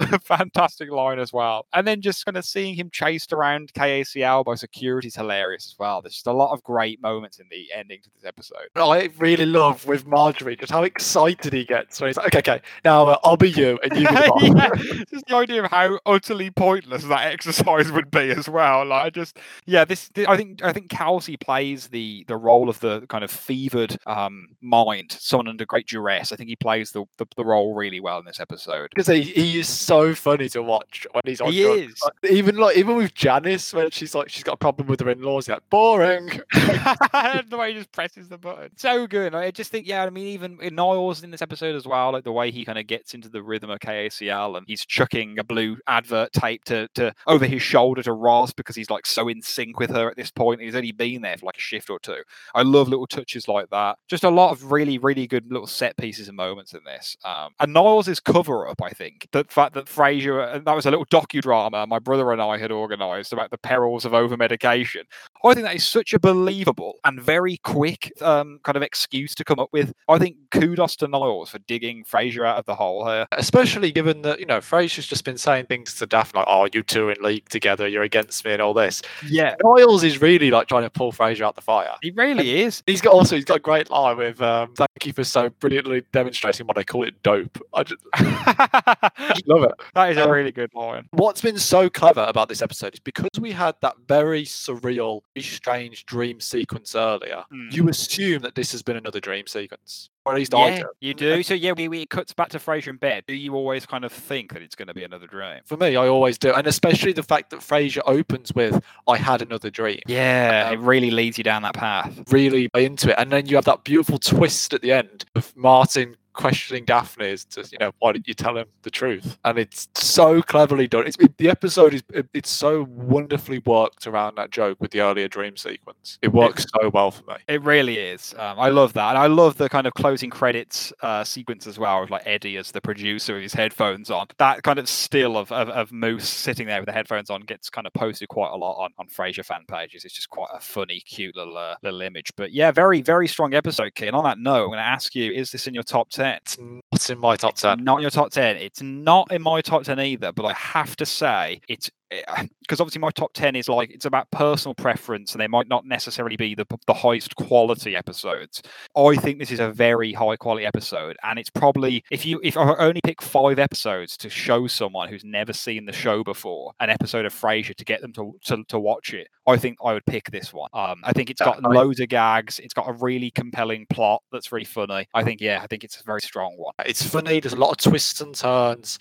a 0.00 0.18
fantastic 0.20 0.90
line 0.90 1.18
as 1.18 1.32
well. 1.32 1.66
And 1.72 1.86
then 1.86 2.00
just 2.00 2.24
kind 2.24 2.36
of 2.36 2.44
seeing 2.44 2.74
him 2.74 2.90
chased 2.90 3.32
around 3.32 3.72
KACL 3.74 4.44
by 4.44 4.54
security 4.54 5.08
is 5.08 5.16
hilarious 5.16 5.66
as 5.66 5.78
well. 5.78 6.02
There's 6.02 6.14
just 6.14 6.26
a 6.26 6.32
lot 6.32 6.52
of 6.52 6.62
great 6.62 7.00
moments 7.02 7.38
in 7.38 7.46
the 7.50 7.66
ending 7.74 8.00
to 8.02 8.10
this 8.14 8.24
episode. 8.24 8.68
I 8.76 9.10
really 9.18 9.46
love 9.46 9.86
with 9.86 10.06
Marjorie 10.06 10.56
just 10.56 10.72
how 10.72 10.82
excited 10.82 11.52
he 11.52 11.64
gets 11.64 12.00
when 12.00 12.08
he's 12.08 12.16
like, 12.16 12.34
okay, 12.34 12.38
okay, 12.38 12.62
now 12.84 13.06
uh, 13.06 13.16
I'll 13.24 13.36
be 13.36 13.50
you 13.50 13.78
and 13.82 13.92
you 13.98 14.08
be 14.08 14.14
the 14.14 14.52
yeah, 14.56 15.04
just 15.10 15.26
the 15.26 15.36
idea 15.36 15.64
of 15.64 15.70
how 15.70 15.98
utterly 16.06 16.50
pointless 16.50 17.04
that 17.04 17.32
exercise 17.32 17.90
would 17.90 18.10
be 18.10 18.30
as 18.30 18.48
well. 18.48 18.84
Like, 18.86 19.06
I 19.06 19.10
just, 19.10 19.38
yeah, 19.66 19.84
this, 19.84 20.08
thi- 20.08 20.26
I 20.26 20.33
think, 20.36 20.62
I 20.64 20.72
think 20.72 20.88
Kelsey 20.88 21.36
plays 21.36 21.88
the 21.88 22.24
the 22.28 22.36
role 22.36 22.68
of 22.68 22.80
the 22.80 23.06
kind 23.08 23.24
of 23.24 23.30
fevered 23.30 23.96
um, 24.06 24.48
mind, 24.60 25.12
someone 25.12 25.48
under 25.48 25.64
great 25.64 25.86
duress. 25.86 26.32
I 26.32 26.36
think 26.36 26.48
he 26.48 26.56
plays 26.56 26.92
the 26.92 27.04
the, 27.18 27.26
the 27.36 27.44
role 27.44 27.74
really 27.74 28.00
well 28.00 28.18
in 28.18 28.24
this 28.24 28.40
episode. 28.40 28.90
Because 28.94 29.06
he, 29.06 29.22
he 29.22 29.58
is 29.60 29.68
so 29.68 30.14
funny 30.14 30.48
to 30.50 30.62
watch 30.62 31.06
when 31.12 31.22
he's 31.26 31.40
on 31.40 31.52
He 31.52 31.62
drugs. 31.62 31.92
is. 31.92 32.02
Like, 32.02 32.32
even 32.32 32.56
like 32.56 32.76
even 32.76 32.96
with 32.96 33.14
Janice 33.14 33.72
when 33.72 33.90
she's 33.90 34.14
like 34.14 34.28
she's 34.28 34.44
got 34.44 34.54
a 34.54 34.58
problem 34.58 34.88
with 34.88 35.00
her 35.00 35.10
in-laws, 35.10 35.46
he's 35.46 35.52
like 35.54 35.68
boring. 35.70 36.26
the 36.52 37.56
way 37.58 37.72
he 37.72 37.78
just 37.78 37.92
presses 37.92 38.28
the 38.28 38.38
button. 38.38 38.70
So 38.76 39.06
good. 39.06 39.34
I 39.34 39.50
just 39.50 39.70
think, 39.70 39.86
yeah, 39.86 40.04
I 40.04 40.10
mean, 40.10 40.26
even 40.26 40.58
in 40.60 40.74
Niles 40.74 41.22
in 41.22 41.30
this 41.30 41.42
episode 41.42 41.74
as 41.74 41.86
well, 41.86 42.12
like 42.12 42.24
the 42.24 42.32
way 42.32 42.50
he 42.50 42.64
kind 42.64 42.78
of 42.78 42.86
gets 42.86 43.14
into 43.14 43.28
the 43.28 43.42
rhythm 43.42 43.70
of 43.70 43.78
KACL 43.80 44.56
and 44.56 44.66
he's 44.66 44.84
chucking 44.84 45.38
a 45.38 45.44
blue 45.44 45.76
advert 45.86 46.32
tape 46.32 46.64
to, 46.64 46.88
to 46.94 47.14
over 47.26 47.46
his 47.46 47.62
shoulder 47.62 48.02
to 48.02 48.12
Roz 48.12 48.52
because 48.52 48.76
he's 48.76 48.90
like 48.90 49.06
so 49.06 49.28
in 49.28 49.42
sync 49.42 49.78
with 49.78 49.90
her 49.90 50.10
at 50.10 50.16
this 50.16 50.23
point. 50.30 50.60
He's 50.60 50.74
only 50.74 50.92
been 50.92 51.22
there 51.22 51.36
for 51.36 51.46
like 51.46 51.56
a 51.56 51.60
shift 51.60 51.90
or 51.90 51.98
two. 51.98 52.22
I 52.54 52.62
love 52.62 52.88
little 52.88 53.06
touches 53.06 53.48
like 53.48 53.70
that. 53.70 53.98
Just 54.08 54.24
a 54.24 54.30
lot 54.30 54.52
of 54.52 54.72
really, 54.72 54.98
really 54.98 55.26
good 55.26 55.50
little 55.50 55.66
set 55.66 55.96
pieces 55.96 56.28
and 56.28 56.36
moments 56.36 56.74
in 56.74 56.80
this. 56.84 57.16
Um, 57.24 57.52
and 57.60 57.72
Niles' 57.72 58.20
cover 58.20 58.68
up, 58.68 58.82
I 58.82 58.90
think, 58.90 59.28
the 59.32 59.44
fact 59.48 59.74
that 59.74 59.86
Frasier, 59.86 60.54
and 60.54 60.64
that 60.64 60.76
was 60.76 60.86
a 60.86 60.90
little 60.90 61.06
docudrama 61.06 61.84
my 61.88 61.98
brother 61.98 62.32
and 62.32 62.40
I 62.40 62.58
had 62.58 62.72
organised 62.72 63.32
about 63.32 63.50
the 63.50 63.58
perils 63.58 64.04
of 64.04 64.14
over 64.14 64.36
medication. 64.36 65.04
I 65.44 65.54
think 65.54 65.66
that 65.66 65.74
is 65.76 65.86
such 65.86 66.14
a 66.14 66.18
believable 66.18 66.94
and 67.04 67.20
very 67.20 67.58
quick 67.58 68.12
um, 68.22 68.60
kind 68.62 68.76
of 68.76 68.82
excuse 68.82 69.34
to 69.36 69.44
come 69.44 69.58
up 69.58 69.68
with. 69.72 69.92
I 70.08 70.18
think 70.18 70.36
kudos 70.50 70.96
to 70.96 71.08
Niles 71.08 71.50
for 71.50 71.58
digging 71.60 72.04
Frasier 72.04 72.46
out 72.46 72.58
of 72.58 72.64
the 72.64 72.74
hole 72.74 73.06
here. 73.06 73.26
Especially 73.32 73.92
given 73.92 74.22
that, 74.22 74.40
you 74.40 74.46
know, 74.46 74.58
Frasier's 74.58 75.06
just 75.06 75.24
been 75.24 75.36
saying 75.38 75.66
things 75.66 75.94
to 75.96 76.06
Daphne 76.06 76.38
like, 76.40 76.46
Oh, 76.48 76.66
you 76.72 76.82
two 76.82 77.10
in 77.10 77.22
league 77.22 77.48
together, 77.48 77.86
you're 77.86 78.02
against 78.02 78.44
me 78.44 78.52
and 78.52 78.62
all 78.62 78.74
this. 78.74 79.02
Yeah, 79.26 79.54
Niles 79.62 80.02
is 80.04 80.20
really 80.22 80.50
like 80.50 80.66
trying 80.68 80.82
to 80.84 80.90
pull 80.90 81.12
Frasier 81.12 81.42
out 81.42 81.54
the 81.56 81.60
fire. 81.60 81.94
he 82.02 82.10
really 82.12 82.62
is. 82.62 82.82
He's 82.86 83.00
got 83.00 83.12
also 83.12 83.36
he's 83.36 83.44
got 83.44 83.58
a 83.58 83.60
great 83.60 83.90
line 83.90 84.16
with 84.16 84.40
um, 84.40 84.72
thank 84.74 84.88
you 85.06 85.12
for 85.12 85.24
so 85.24 85.50
brilliantly 85.50 86.02
demonstrating 86.12 86.66
what 86.66 86.78
I 86.78 86.84
call 86.84 87.04
it 87.04 87.22
dope. 87.22 87.58
I 87.74 87.82
just, 87.84 88.02
that 88.16 89.42
love 89.46 89.64
it. 89.64 89.72
is 90.10 90.16
a 90.16 90.24
Um, 90.24 90.30
really 90.30 90.52
good 90.52 90.72
line. 90.74 91.08
What's 91.10 91.40
been 91.40 91.58
so 91.58 91.88
clever 91.90 92.24
about 92.28 92.48
this 92.48 92.62
episode 92.62 92.94
is 92.94 93.00
because 93.00 93.30
we 93.40 93.52
had 93.52 93.74
that 93.82 93.94
very 94.08 94.44
surreal, 94.44 95.20
strange 95.42 96.06
dream 96.06 96.40
sequence 96.40 96.94
earlier, 96.94 97.44
Mm. 97.52 97.72
you 97.72 97.88
assume 97.88 98.42
that 98.42 98.54
this 98.54 98.72
has 98.72 98.82
been 98.82 98.96
another 98.96 99.20
dream 99.20 99.46
sequence. 99.46 100.10
Or 100.26 100.32
at 100.32 100.38
least 100.38 100.54
I 100.54 100.78
do. 100.78 100.84
you 101.00 101.12
do. 101.12 101.42
So 101.42 101.52
yeah, 101.52 101.72
we, 101.72 101.86
we 101.88 102.00
it 102.02 102.08
cuts 102.10 102.32
back 102.32 102.48
to 102.50 102.58
Frasier 102.58 102.88
in 102.88 102.96
bed. 102.96 103.24
Do 103.26 103.34
you 103.34 103.54
always 103.54 103.84
kind 103.84 104.04
of 104.06 104.12
think 104.12 104.54
that 104.54 104.62
it's 104.62 104.74
going 104.74 104.88
to 104.88 104.94
be 104.94 105.04
another 105.04 105.26
dream? 105.26 105.60
For 105.66 105.76
me, 105.76 105.96
I 105.96 106.06
always 106.08 106.38
do. 106.38 106.52
And 106.54 106.66
especially 106.66 107.12
the 107.12 107.22
fact 107.22 107.50
that 107.50 107.60
Frasier 107.60 108.00
opens 108.06 108.50
with, 108.54 108.82
I 109.06 109.18
had 109.18 109.42
another 109.42 109.68
dream. 109.68 110.00
Yeah, 110.06 110.68
Um, 110.68 110.74
it 110.74 110.78
really 110.86 111.10
leads 111.10 111.36
you 111.36 111.44
down 111.44 111.60
that 111.62 111.74
path. 111.74 112.22
Really 112.32 112.70
into 112.74 113.10
it. 113.10 113.16
And 113.18 113.30
then 113.30 113.46
you 113.46 113.56
have 113.56 113.66
that 113.66 113.84
beautiful 113.84 114.18
twist 114.18 114.72
at 114.72 114.80
the 114.80 114.92
end 114.92 115.26
of 115.34 115.54
Martin 115.56 116.16
questioning 116.34 116.84
Daphne 116.84 117.26
is 117.26 117.44
to, 117.46 117.66
you 117.72 117.78
know, 117.78 117.92
why 118.00 118.12
didn't 118.12 118.28
you 118.28 118.34
tell 118.34 118.56
him 118.56 118.66
the 118.82 118.90
truth? 118.90 119.38
And 119.44 119.58
it's 119.58 119.88
so 119.94 120.42
cleverly 120.42 120.86
done. 120.86 121.06
It's 121.06 121.16
it, 121.18 121.36
the 121.38 121.48
episode 121.48 121.94
is 121.94 122.02
it, 122.12 122.28
it's 122.34 122.50
so 122.50 122.86
wonderfully 122.90 123.60
worked 123.60 124.06
around 124.06 124.36
that 124.36 124.50
joke 124.50 124.78
with 124.80 124.90
the 124.90 125.00
earlier 125.00 125.28
dream 125.28 125.56
sequence. 125.56 126.18
It 126.22 126.32
works 126.32 126.66
so 126.80 126.90
well 126.90 127.10
for 127.10 127.24
me. 127.30 127.36
It 127.48 127.62
really 127.62 127.98
is. 127.98 128.34
Um, 128.38 128.58
I 128.58 128.68
love 128.68 128.92
that, 128.94 129.10
and 129.10 129.18
I 129.18 129.26
love 129.26 129.56
the 129.56 129.68
kind 129.68 129.86
of 129.86 129.94
closing 129.94 130.30
credits 130.30 130.92
uh, 131.00 131.24
sequence 131.24 131.66
as 131.66 131.78
well, 131.78 132.02
with 132.02 132.10
like 132.10 132.26
Eddie 132.26 132.56
as 132.56 132.72
the 132.72 132.80
producer 132.80 133.34
with 133.34 133.42
his 133.42 133.54
headphones 133.54 134.10
on. 134.10 134.26
That 134.38 134.62
kind 134.62 134.78
of 134.78 134.88
still 134.88 135.36
of, 135.36 135.50
of, 135.52 135.68
of 135.68 135.92
Moose 135.92 136.28
sitting 136.28 136.66
there 136.66 136.80
with 136.80 136.86
the 136.86 136.92
headphones 136.92 137.30
on 137.30 137.42
gets 137.42 137.70
kind 137.70 137.86
of 137.86 137.92
posted 137.92 138.28
quite 138.28 138.50
a 138.52 138.56
lot 138.56 138.82
on 138.82 138.90
on 138.98 139.06
Frasier 139.08 139.44
fan 139.44 139.64
pages. 139.68 140.04
It's 140.04 140.14
just 140.14 140.30
quite 140.30 140.48
a 140.52 140.60
funny, 140.60 141.00
cute 141.00 141.36
little 141.36 141.56
uh, 141.56 141.76
little 141.82 142.00
image. 142.02 142.32
But 142.36 142.52
yeah, 142.52 142.70
very 142.70 143.00
very 143.00 143.28
strong 143.28 143.54
episode, 143.54 143.94
Kit. 143.94 144.08
And 144.08 144.16
on 144.16 144.24
that 144.24 144.38
note, 144.38 144.64
I'm 144.64 144.70
going 144.70 144.78
to 144.78 144.84
ask 144.84 145.14
you: 145.14 145.32
Is 145.32 145.50
this 145.50 145.66
in 145.66 145.74
your 145.74 145.82
top 145.82 146.10
ten? 146.10 146.23
It's 146.24 146.58
not 146.58 147.10
in 147.10 147.18
my 147.18 147.36
top 147.36 147.56
10. 147.56 147.84
Not 147.84 147.96
in 147.96 148.02
your 148.02 148.10
top 148.10 148.30
10. 148.30 148.56
It's 148.56 148.82
not 148.82 149.32
in 149.32 149.42
my 149.42 149.60
top 149.60 149.84
10 149.84 150.00
either, 150.00 150.32
but 150.32 150.44
I 150.44 150.52
have 150.52 150.96
to 150.96 151.06
say 151.06 151.60
it's 151.68 151.90
because 152.60 152.80
obviously 152.80 153.00
my 153.00 153.10
top 153.10 153.32
10 153.34 153.56
is 153.56 153.68
like 153.68 153.90
it's 153.90 154.04
about 154.04 154.30
personal 154.30 154.74
preference 154.74 155.32
and 155.32 155.40
they 155.40 155.46
might 155.46 155.68
not 155.68 155.84
necessarily 155.86 156.36
be 156.36 156.54
the, 156.54 156.66
the 156.86 156.94
highest 156.94 157.34
quality 157.36 157.94
episodes 157.96 158.62
i 158.96 159.14
think 159.16 159.38
this 159.38 159.50
is 159.50 159.60
a 159.60 159.70
very 159.70 160.12
high 160.12 160.36
quality 160.36 160.66
episode 160.66 161.16
and 161.22 161.38
it's 161.38 161.50
probably 161.50 162.02
if 162.10 162.24
you 162.24 162.40
if 162.42 162.56
i 162.56 162.74
only 162.76 163.00
pick 163.02 163.20
five 163.20 163.58
episodes 163.58 164.16
to 164.16 164.28
show 164.30 164.66
someone 164.66 165.08
who's 165.08 165.24
never 165.24 165.52
seen 165.52 165.84
the 165.86 165.92
show 165.92 166.24
before 166.24 166.72
an 166.80 166.90
episode 166.90 167.24
of 167.26 167.34
frasier 167.34 167.74
to 167.74 167.84
get 167.84 168.00
them 168.00 168.12
to, 168.12 168.32
to, 168.44 168.62
to 168.68 168.78
watch 168.78 169.12
it 169.12 169.28
i 169.46 169.56
think 169.56 169.76
i 169.84 169.92
would 169.92 170.06
pick 170.06 170.30
this 170.30 170.52
one 170.52 170.68
um 170.72 171.00
i 171.04 171.12
think 171.12 171.30
it's 171.30 171.40
got 171.40 171.64
I- 171.64 171.68
loads 171.68 172.00
of 172.00 172.08
gags 172.08 172.58
it's 172.58 172.74
got 172.74 172.88
a 172.88 172.92
really 172.92 173.30
compelling 173.30 173.86
plot 173.90 174.22
that's 174.32 174.52
really 174.52 174.64
funny 174.64 175.06
i 175.14 175.22
think 175.22 175.40
yeah 175.40 175.60
i 175.62 175.66
think 175.66 175.84
it's 175.84 176.00
a 176.00 176.04
very 176.04 176.20
strong 176.20 176.54
one 176.56 176.72
It's 176.86 177.02
funny. 177.04 177.40
There's 177.40 177.52
a 177.52 177.56
lot 177.56 177.70
of 177.70 177.76
twists 177.78 178.20
and 178.20 178.34
turns. 178.34 178.98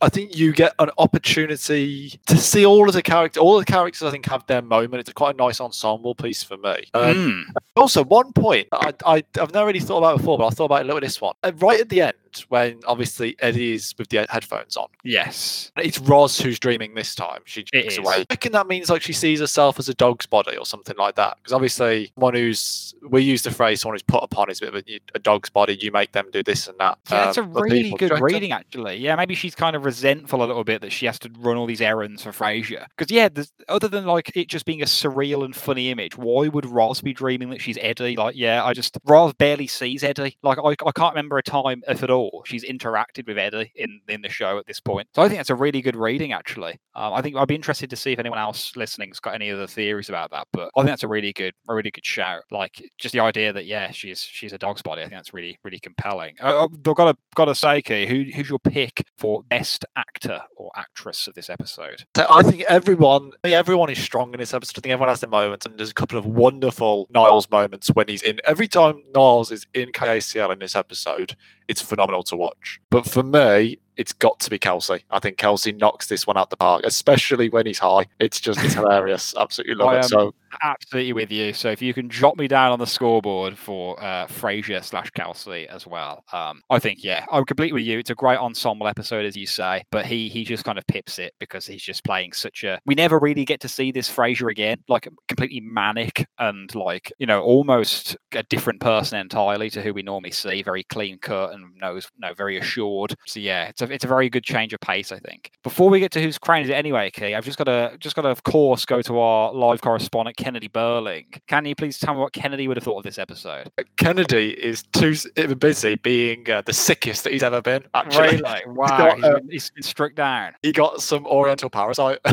I 0.00 0.08
think 0.08 0.36
you 0.36 0.52
get 0.52 0.74
an 0.78 0.90
opportunity 0.98 2.20
to 2.26 2.36
see 2.42 2.66
all 2.66 2.88
of 2.88 2.94
the 2.94 3.02
characters. 3.02 3.40
All 3.40 3.58
the 3.58 3.64
characters, 3.64 4.02
I 4.02 4.10
think, 4.10 4.26
have 4.26 4.46
their 4.46 4.62
moment. 4.62 4.94
It's 5.00 5.12
quite 5.12 5.34
a 5.34 5.38
nice 5.38 5.60
ensemble 5.60 6.14
piece 6.14 6.42
for 6.42 6.56
me. 6.56 6.84
Um, 6.94 7.12
Mm. 7.12 7.42
Also, 7.76 8.04
one 8.04 8.32
point 8.32 8.68
I, 8.72 8.92
I 9.06 9.24
I've 9.40 9.52
never 9.54 9.66
really 9.66 9.80
thought 9.80 9.98
about 9.98 10.18
before, 10.18 10.38
but 10.38 10.46
I 10.46 10.50
thought 10.50 10.66
about 10.66 10.80
it 10.80 10.82
a 10.82 10.84
little 10.86 11.00
bit 11.00 11.06
this 11.06 11.20
one. 11.20 11.34
Uh, 11.42 11.52
Right 11.56 11.80
at 11.80 11.88
the 11.88 12.00
end, 12.02 12.14
when 12.48 12.80
obviously 12.86 13.36
Eddie 13.40 13.74
is 13.74 13.94
with 13.98 14.08
the 14.08 14.26
headphones 14.28 14.76
on. 14.76 14.88
Yes. 15.04 15.72
It's 15.76 15.98
Roz 15.98 16.38
who's 16.38 16.58
dreaming 16.58 16.94
this 16.94 17.14
time. 17.14 17.40
She 17.44 17.62
drinks 17.64 17.98
away. 17.98 18.14
I 18.14 18.26
reckon 18.30 18.52
that 18.52 18.66
means 18.66 18.90
like 18.90 19.02
she 19.02 19.12
sees 19.12 19.40
herself 19.40 19.78
as 19.78 19.88
a 19.88 19.94
dog's 19.94 20.26
body 20.26 20.56
or 20.56 20.66
something 20.66 20.96
like 20.96 21.16
that. 21.16 21.36
Because 21.38 21.52
obviously, 21.52 22.12
one 22.14 22.34
who's 22.34 22.94
we 23.08 23.22
use 23.22 23.42
the 23.42 23.50
phrase 23.50 23.80
someone 23.80 23.94
who's 23.94 24.02
put 24.02 24.22
upon 24.22 24.50
is 24.50 24.58
a 24.58 24.66
bit 24.66 24.74
of 24.74 24.84
a, 24.86 25.00
a 25.14 25.18
dog's 25.18 25.50
body. 25.50 25.78
You 25.80 25.92
make 25.92 26.12
them 26.12 26.28
do 26.32 26.42
this 26.42 26.68
and 26.68 26.78
that. 26.78 26.98
Yeah, 27.10 27.24
a 27.24 27.28
um, 27.28 27.34
for 27.34 27.42
really 27.42 27.82
people. 27.84 27.98
good 27.98 28.20
reading, 28.20 28.52
actually. 28.52 28.96
Yeah, 28.96 29.16
maybe 29.16 29.34
she's 29.34 29.54
kind 29.54 29.76
of 29.76 29.84
resentful 29.84 30.42
a 30.42 30.46
little 30.46 30.64
bit 30.64 30.80
that 30.82 30.92
she 30.92 31.06
has 31.06 31.18
to 31.20 31.30
run 31.38 31.56
all 31.56 31.66
these 31.66 31.80
errands 31.80 32.22
for 32.22 32.30
Frasier. 32.30 32.86
Because 32.96 33.10
yeah, 33.10 33.28
other 33.68 33.88
than 33.88 34.06
like 34.06 34.36
it 34.36 34.48
just 34.48 34.64
being 34.64 34.82
a 34.82 34.86
surreal 34.86 35.44
and 35.44 35.54
funny 35.54 35.90
image, 35.90 36.16
why 36.16 36.48
would 36.48 36.66
Roz 36.66 37.00
be 37.00 37.12
dreaming 37.12 37.50
that 37.50 37.60
she's 37.60 37.78
Eddie? 37.80 38.16
Like, 38.16 38.36
yeah, 38.36 38.64
I 38.64 38.72
just 38.72 38.96
Roz 39.04 39.32
barely 39.34 39.66
sees 39.66 40.02
Eddie. 40.02 40.36
Like, 40.42 40.58
I, 40.58 40.70
I 40.86 40.92
can't 40.92 41.14
remember 41.14 41.38
a 41.38 41.42
time, 41.42 41.82
if 41.88 42.02
at 42.02 42.10
all, 42.10 42.21
she's 42.44 42.64
interacted 42.64 43.26
with 43.26 43.38
Eddie 43.38 43.72
in 43.76 44.00
in 44.08 44.22
the 44.22 44.28
show 44.28 44.58
at 44.58 44.66
this 44.66 44.80
point. 44.80 45.08
So 45.14 45.22
I 45.22 45.28
think 45.28 45.38
that's 45.38 45.50
a 45.50 45.54
really 45.54 45.80
good 45.80 45.96
reading, 45.96 46.32
actually. 46.32 46.78
Um, 46.94 47.12
I 47.14 47.22
think 47.22 47.36
I'd 47.36 47.48
be 47.48 47.54
interested 47.54 47.90
to 47.90 47.96
see 47.96 48.12
if 48.12 48.18
anyone 48.18 48.38
else 48.38 48.76
listening's 48.76 49.20
got 49.20 49.34
any 49.34 49.50
other 49.50 49.66
theories 49.66 50.08
about 50.08 50.30
that. 50.30 50.46
But 50.52 50.70
I 50.76 50.80
think 50.80 50.90
that's 50.90 51.02
a 51.02 51.08
really 51.08 51.32
good, 51.32 51.54
a 51.68 51.74
really 51.74 51.90
good 51.90 52.04
shout. 52.04 52.42
Like, 52.50 52.90
just 52.98 53.12
the 53.12 53.20
idea 53.20 53.52
that 53.52 53.66
yeah, 53.66 53.90
she's 53.90 54.20
she's 54.20 54.52
a 54.52 54.58
dog's 54.58 54.82
body. 54.82 55.02
I 55.02 55.04
think 55.04 55.14
that's 55.14 55.34
really, 55.34 55.58
really 55.64 55.78
compelling. 55.78 56.34
Uh, 56.40 56.64
I've 56.64 56.82
got 56.82 57.12
to 57.12 57.16
got 57.34 57.46
to 57.46 57.54
say, 57.54 57.82
Key, 57.82 58.06
who 58.06 58.24
who's 58.34 58.48
your 58.48 58.58
pick 58.58 59.06
for 59.16 59.42
best 59.44 59.84
actor 59.96 60.40
or 60.56 60.70
actress 60.76 61.26
of 61.26 61.34
this 61.34 61.48
episode? 61.50 62.04
So 62.16 62.26
I 62.30 62.42
think 62.42 62.62
everyone, 62.62 63.32
everyone 63.44 63.90
is 63.90 63.98
strong 63.98 64.32
in 64.32 64.40
this 64.40 64.54
episode. 64.54 64.78
I 64.78 64.80
think 64.80 64.92
everyone 64.92 65.08
has 65.08 65.20
their 65.20 65.30
moments, 65.30 65.66
and 65.66 65.78
there's 65.78 65.90
a 65.90 65.94
couple 65.94 66.18
of 66.18 66.26
wonderful 66.26 67.08
Niles 67.10 67.50
moments 67.50 67.88
when 67.88 68.08
he's 68.08 68.22
in. 68.22 68.38
Every 68.44 68.68
time 68.68 69.02
Niles 69.14 69.50
is 69.50 69.66
in 69.74 69.92
KACL 69.92 70.52
in 70.52 70.58
this 70.58 70.76
episode, 70.76 71.36
it's 71.72 71.80
phenomenal 71.82 72.22
to 72.22 72.36
watch. 72.36 72.80
But 72.90 73.06
for 73.06 73.22
me, 73.22 73.78
it's 73.96 74.12
got 74.12 74.40
to 74.40 74.50
be 74.50 74.58
Kelsey. 74.58 75.04
I 75.10 75.18
think 75.18 75.36
Kelsey 75.36 75.72
knocks 75.72 76.06
this 76.06 76.26
one 76.26 76.36
out 76.36 76.50
the 76.50 76.56
park, 76.56 76.82
especially 76.84 77.48
when 77.48 77.66
he's 77.66 77.78
high. 77.78 78.06
It's 78.18 78.40
just 78.40 78.62
it's 78.62 78.74
hilarious. 78.74 79.34
Absolutely 79.38 79.74
love 79.74 79.88
I 79.88 79.98
it. 79.98 80.04
So 80.04 80.34
Absolutely 80.62 81.12
with 81.12 81.30
you. 81.32 81.52
So 81.52 81.70
if 81.70 81.80
you 81.80 81.94
can 81.94 82.10
jot 82.10 82.36
me 82.36 82.46
down 82.46 82.72
on 82.72 82.78
the 82.78 82.86
scoreboard 82.86 83.56
for 83.56 84.02
uh, 84.02 84.26
Frasier 84.26 84.84
slash 84.84 85.10
Kelsey 85.10 85.66
as 85.68 85.86
well, 85.86 86.24
um, 86.32 86.62
I 86.68 86.78
think 86.78 87.02
yeah, 87.02 87.24
I'm 87.30 87.44
completely 87.44 87.72
with 87.72 87.84
you. 87.84 87.98
It's 87.98 88.10
a 88.10 88.14
great 88.14 88.38
ensemble 88.38 88.86
episode, 88.86 89.24
as 89.24 89.36
you 89.36 89.46
say, 89.46 89.84
but 89.90 90.04
he 90.04 90.28
he 90.28 90.44
just 90.44 90.64
kind 90.64 90.78
of 90.78 90.86
pips 90.86 91.18
it 91.18 91.34
because 91.38 91.66
he's 91.66 91.82
just 91.82 92.04
playing 92.04 92.32
such 92.32 92.64
a. 92.64 92.80
We 92.84 92.94
never 92.94 93.18
really 93.18 93.44
get 93.44 93.60
to 93.60 93.68
see 93.68 93.92
this 93.92 94.10
Frasier 94.10 94.50
again, 94.50 94.78
like 94.88 95.08
completely 95.28 95.60
manic 95.60 96.26
and 96.38 96.72
like 96.74 97.12
you 97.18 97.26
know 97.26 97.42
almost 97.42 98.16
a 98.32 98.42
different 98.44 98.80
person 98.80 99.18
entirely 99.18 99.70
to 99.70 99.82
who 99.82 99.94
we 99.94 100.02
normally 100.02 100.32
see. 100.32 100.62
Very 100.62 100.84
clean 100.84 101.18
cut 101.18 101.52
and 101.52 101.74
knows 101.76 102.10
no 102.18 102.34
very 102.34 102.58
assured. 102.58 103.14
So 103.26 103.40
yeah, 103.40 103.68
it's 103.68 103.81
a 103.82 103.92
it's 103.92 104.04
a 104.04 104.08
very 104.08 104.28
good 104.28 104.44
change 104.44 104.72
of 104.72 104.80
pace, 104.80 105.12
I 105.12 105.18
think. 105.18 105.50
Before 105.62 105.90
we 105.90 106.00
get 106.00 106.12
to 106.12 106.22
whose 106.22 106.38
crown 106.38 106.62
is 106.62 106.68
it 106.68 106.74
anyway, 106.74 107.10
Key, 107.10 107.34
I've 107.34 107.44
just 107.44 107.58
got 107.58 107.64
to 107.64 107.96
just 107.98 108.16
got 108.16 108.22
to 108.22 108.28
of 108.28 108.42
course 108.44 108.84
go 108.84 109.02
to 109.02 109.18
our 109.18 109.52
live 109.52 109.80
correspondent 109.80 110.36
Kennedy 110.36 110.68
Burling. 110.68 111.26
Can 111.48 111.64
you 111.64 111.74
please 111.74 111.98
tell 111.98 112.14
me 112.14 112.20
what 112.20 112.32
Kennedy 112.32 112.68
would 112.68 112.76
have 112.76 112.84
thought 112.84 112.98
of 112.98 113.04
this 113.04 113.18
episode? 113.18 113.70
Kennedy 113.96 114.50
is 114.52 114.82
too 114.92 115.14
busy 115.56 115.96
being 115.96 116.50
uh, 116.50 116.62
the 116.64 116.72
sickest 116.72 117.24
that 117.24 117.32
he's 117.32 117.42
ever 117.42 117.60
been. 117.60 117.84
Actually, 117.94 118.36
Really? 118.36 118.62
Wow, 118.66 118.86
got, 118.86 119.16
he's 119.16 119.24
uh, 119.24 119.34
been, 119.34 119.50
he's 119.50 119.70
been 119.70 119.82
struck 119.82 120.14
down. 120.14 120.52
he 120.62 120.72
got 120.72 121.02
some 121.02 121.26
Oriental 121.26 121.70
parasite. 121.70 122.18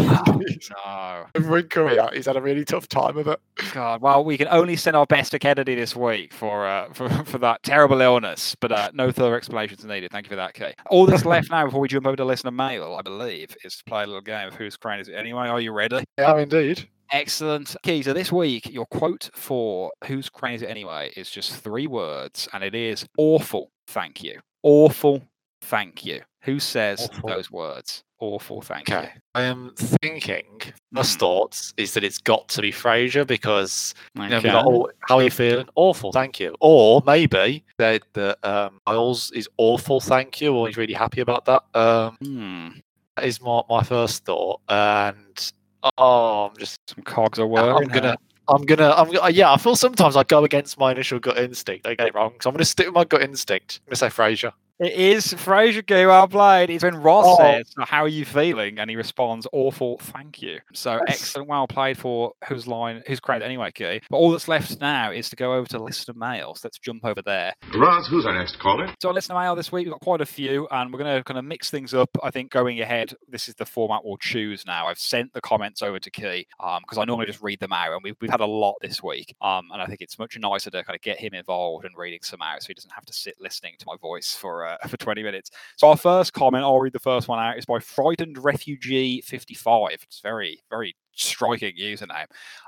No. 0.86 1.26
In 1.36 1.68
Korea, 1.70 2.10
he's 2.14 2.26
had 2.26 2.36
a 2.36 2.42
really 2.42 2.66
tough 2.66 2.88
time 2.88 3.18
of 3.18 3.28
it. 3.28 3.40
God, 3.74 4.02
well, 4.02 4.24
we 4.24 4.38
can 4.38 4.48
only 4.50 4.76
send 4.76 4.96
our 4.96 5.06
best 5.06 5.32
to 5.32 5.40
Kennedy 5.40 5.76
this 5.76 5.96
week 5.96 6.34
for 6.34 6.68
uh, 6.68 6.90
for, 6.94 7.10
for 7.26 7.38
that 7.40 7.64
terrible 7.64 8.02
illness, 8.02 8.56
but 8.56 8.72
uh, 8.72 8.92
no 8.94 9.12
further 9.12 9.36
explanations 9.36 9.86
needed. 9.86 10.12
Thank 10.12 10.26
you 10.26 10.30
for 10.30 10.36
that, 10.36 10.54
Kay. 10.54 10.74
All 10.90 11.06
that's 11.06 11.26
left 11.26 11.39
Um, 11.40 11.46
now 11.50 11.66
before 11.66 11.80
we 11.80 11.88
jump 11.88 12.06
over 12.06 12.16
to 12.16 12.26
listener 12.26 12.52
mail, 12.52 12.96
I 12.98 13.02
believe, 13.02 13.56
is 13.64 13.78
to 13.78 13.84
play 13.86 14.04
a 14.04 14.08
little 14.08 14.22
game 14.22 14.48
of 14.48 14.56
whose 14.56 14.78
crown 14.78 15.00
is 15.00 15.08
it 15.08 15.14
anyway. 15.14 15.48
Are 15.48 15.62
you 15.62 15.72
ready? 15.72 16.04
Yeah, 16.18 16.38
indeed. 16.38 16.88
Excellent. 17.12 17.76
Okay, 17.78 18.02
so 18.02 18.14
this 18.14 18.32
week, 18.32 18.70
your 18.72 18.86
quote 18.86 19.30
for 19.34 19.92
Whose 20.06 20.30
Crown 20.30 20.54
Is 20.54 20.62
It 20.62 20.70
Anyway 20.70 21.12
is 21.18 21.32
just 21.32 21.56
three 21.56 21.88
words, 21.88 22.48
and 22.54 22.64
it 22.64 22.76
is 22.76 23.06
awful, 23.18 23.72
thank 23.88 24.24
you. 24.24 24.40
Awful, 24.62 25.24
thank 25.62 26.06
you. 26.06 26.22
Who 26.44 26.60
says 26.60 27.10
Awful. 27.12 27.30
those 27.30 27.50
words? 27.50 28.04
Awful, 28.22 28.62
thank 28.62 28.90
Okay. 28.90 29.12
I 29.34 29.44
am 29.44 29.72
thinking, 29.78 30.46
first 30.94 31.16
Mhm. 31.16 31.20
thoughts 31.20 31.74
is 31.78 31.94
that 31.94 32.04
it's 32.04 32.18
got 32.18 32.50
to 32.50 32.62
be 32.62 32.72
Frasier 32.72 33.26
because 33.26 33.94
you. 34.16 34.24
you 34.24 34.30
know, 34.30 34.42
got 34.42 34.66
all, 34.66 34.90
how 35.08 35.18
are 35.20 35.24
you 35.24 35.30
feeling? 35.30 35.68
Awful, 35.76 36.12
thank 36.12 36.40
you. 36.40 36.54
Or 36.60 37.02
maybe 37.06 37.64
that 37.78 38.04
that 38.14 38.46
um, 38.46 38.82
Niles 38.88 39.32
is 39.32 39.48
awful, 39.58 40.02
thank 40.02 40.42
you, 40.42 40.54
or 40.54 40.68
he's 40.68 40.76
really 40.76 40.94
happy 40.94 41.22
about 41.22 41.46
that. 41.46 41.64
Um, 41.74 42.18
Hmm, 42.22 42.68
that 43.16 43.26
is 43.26 43.42
my, 43.42 43.62
my 43.70 43.84
first 43.84 44.26
thought, 44.26 44.60
and 44.68 45.52
oh, 45.98 46.50
I'm 46.52 46.58
just 46.58 46.78
Some 46.90 47.04
cogs 47.06 47.40
are 47.40 47.48
working. 47.48 47.84
I'm 47.84 47.88
gonna. 47.88 48.18
I'm 48.50 48.66
gonna, 48.66 48.90
I'm 48.90 49.12
gonna, 49.12 49.30
yeah. 49.30 49.54
I 49.54 49.58
feel 49.58 49.76
sometimes 49.76 50.16
I 50.16 50.24
go 50.24 50.44
against 50.44 50.80
my 50.80 50.92
initial 50.92 51.20
gut 51.20 51.38
instinct. 51.38 51.86
I 51.86 51.94
get 51.94 52.08
it 52.08 52.16
wrong, 52.16 52.34
so 52.42 52.50
I'm 52.50 52.56
gonna 52.56 52.66
stick 52.66 52.88
with 52.88 52.96
my 52.96 53.04
gut 53.06 53.22
instinct. 53.22 53.80
I'm 53.86 53.92
gonna 53.92 53.96
say 53.98 54.08
Frasier. 54.08 54.54
It 54.80 54.94
is 54.94 55.34
Frasier 55.34 55.86
Goo, 55.86 56.08
well 56.08 56.26
played. 56.30 56.70
It's 56.70 56.86
when 56.86 56.96
Roz 56.96 57.26
Oh. 57.28 57.36
says, 57.36 57.66
"So 57.78 57.84
How 57.84 58.02
are 58.04 58.08
you 58.08 58.24
feeling? 58.24 58.80
And 58.80 58.90
he 58.90 58.96
responds, 58.96 59.46
Awful, 59.52 59.98
thank 59.98 60.42
you. 60.42 60.62
So 60.74 60.94
Yes. 61.06 61.22
excellent, 61.22 61.50
well 61.50 61.68
played 61.68 61.98
for 61.98 62.32
whose 62.48 62.66
line, 62.66 63.04
whose 63.06 63.20
credit 63.20 63.44
anyway, 63.44 63.72
Key. 63.74 64.00
But 64.10 64.16
all 64.16 64.32
that's 64.32 64.48
left 64.48 64.80
now 64.80 65.12
is 65.12 65.30
to 65.32 65.36
go 65.36 65.54
over 65.54 65.68
to 65.68 65.84
listener 65.84 66.14
mails. 66.18 66.64
Let's 66.64 66.80
jump 66.80 67.04
over 67.04 67.22
there. 67.22 67.56
Roz, 67.76 68.08
who's 68.08 68.26
our 68.26 68.34
next 68.34 68.58
caller? 68.60 68.94
So 69.02 69.10
on 69.10 69.16
listener 69.16 69.36
mail 69.38 69.54
this 69.54 69.70
week, 69.70 69.84
we've 69.86 69.92
got 69.92 70.00
quite 70.00 70.22
a 70.22 70.26
few, 70.26 70.66
and 70.72 70.94
we're 70.94 71.00
going 71.00 71.18
to 71.18 71.26
kind 71.26 71.38
of 71.38 71.44
mix 71.44 71.70
things 71.70 71.94
up. 71.94 72.10
I 72.24 72.32
think 72.32 72.50
going 72.50 72.80
ahead, 72.80 73.14
this 73.28 73.50
is 73.50 73.56
the 73.56 73.66
format 73.66 74.06
we'll 74.06 74.16
choose 74.16 74.66
now. 74.66 74.88
I've 74.88 74.98
sent 75.00 75.34
the 75.34 75.42
comments 75.42 75.82
over 75.82 76.00
to 76.00 76.10
Key 76.10 76.48
because 76.58 76.98
I 76.98 77.04
normally 77.04 77.26
just 77.26 77.42
read 77.42 77.60
them 77.60 77.74
out, 77.74 77.92
and 77.92 78.02
we've, 78.02 78.16
we've 78.22 78.32
had 78.32 78.40
a 78.40 78.46
lot 78.46 78.76
this 78.82 79.04
week. 79.04 79.36
Um, 79.42 79.68
and 79.74 79.82
I 79.82 79.88
think 79.88 80.00
it's 80.00 80.18
much 80.18 80.38
nicer 80.40 80.70
to 80.70 80.86
kind 80.86 80.96
of 80.96 81.02
get 81.02 81.20
him 81.20 81.34
involved 81.34 81.84
and 81.84 81.94
reading 81.98 82.20
some 82.24 82.42
out, 82.42 82.62
so 82.64 82.68
he 82.70 82.74
doesn't 82.76 82.94
have 82.94 83.06
to 83.06 83.14
sit 83.14 83.36
listening 83.42 83.74
to 83.80 83.86
my 83.86 83.98
voice 84.02 84.34
for 84.34 84.66
uh, 84.66 84.69
Uh, 84.70 84.78
for 84.88 84.98
20 84.98 85.24
minutes. 85.24 85.50
So 85.78 85.90
our 85.90 85.98
first 85.98 86.34
comment, 86.34 86.64
I'll 86.64 86.80
read 86.80 86.94
the 86.94 87.00
first 87.00 87.28
one 87.28 87.40
out, 87.40 87.58
is 87.58 87.66
by 87.66 87.80
Frightened 87.80 88.38
Refugee 88.38 89.22
55. 89.22 89.90
It's 89.92 90.20
very, 90.22 90.60
very 90.70 90.96
striking 91.14 91.76
username. 91.78 92.26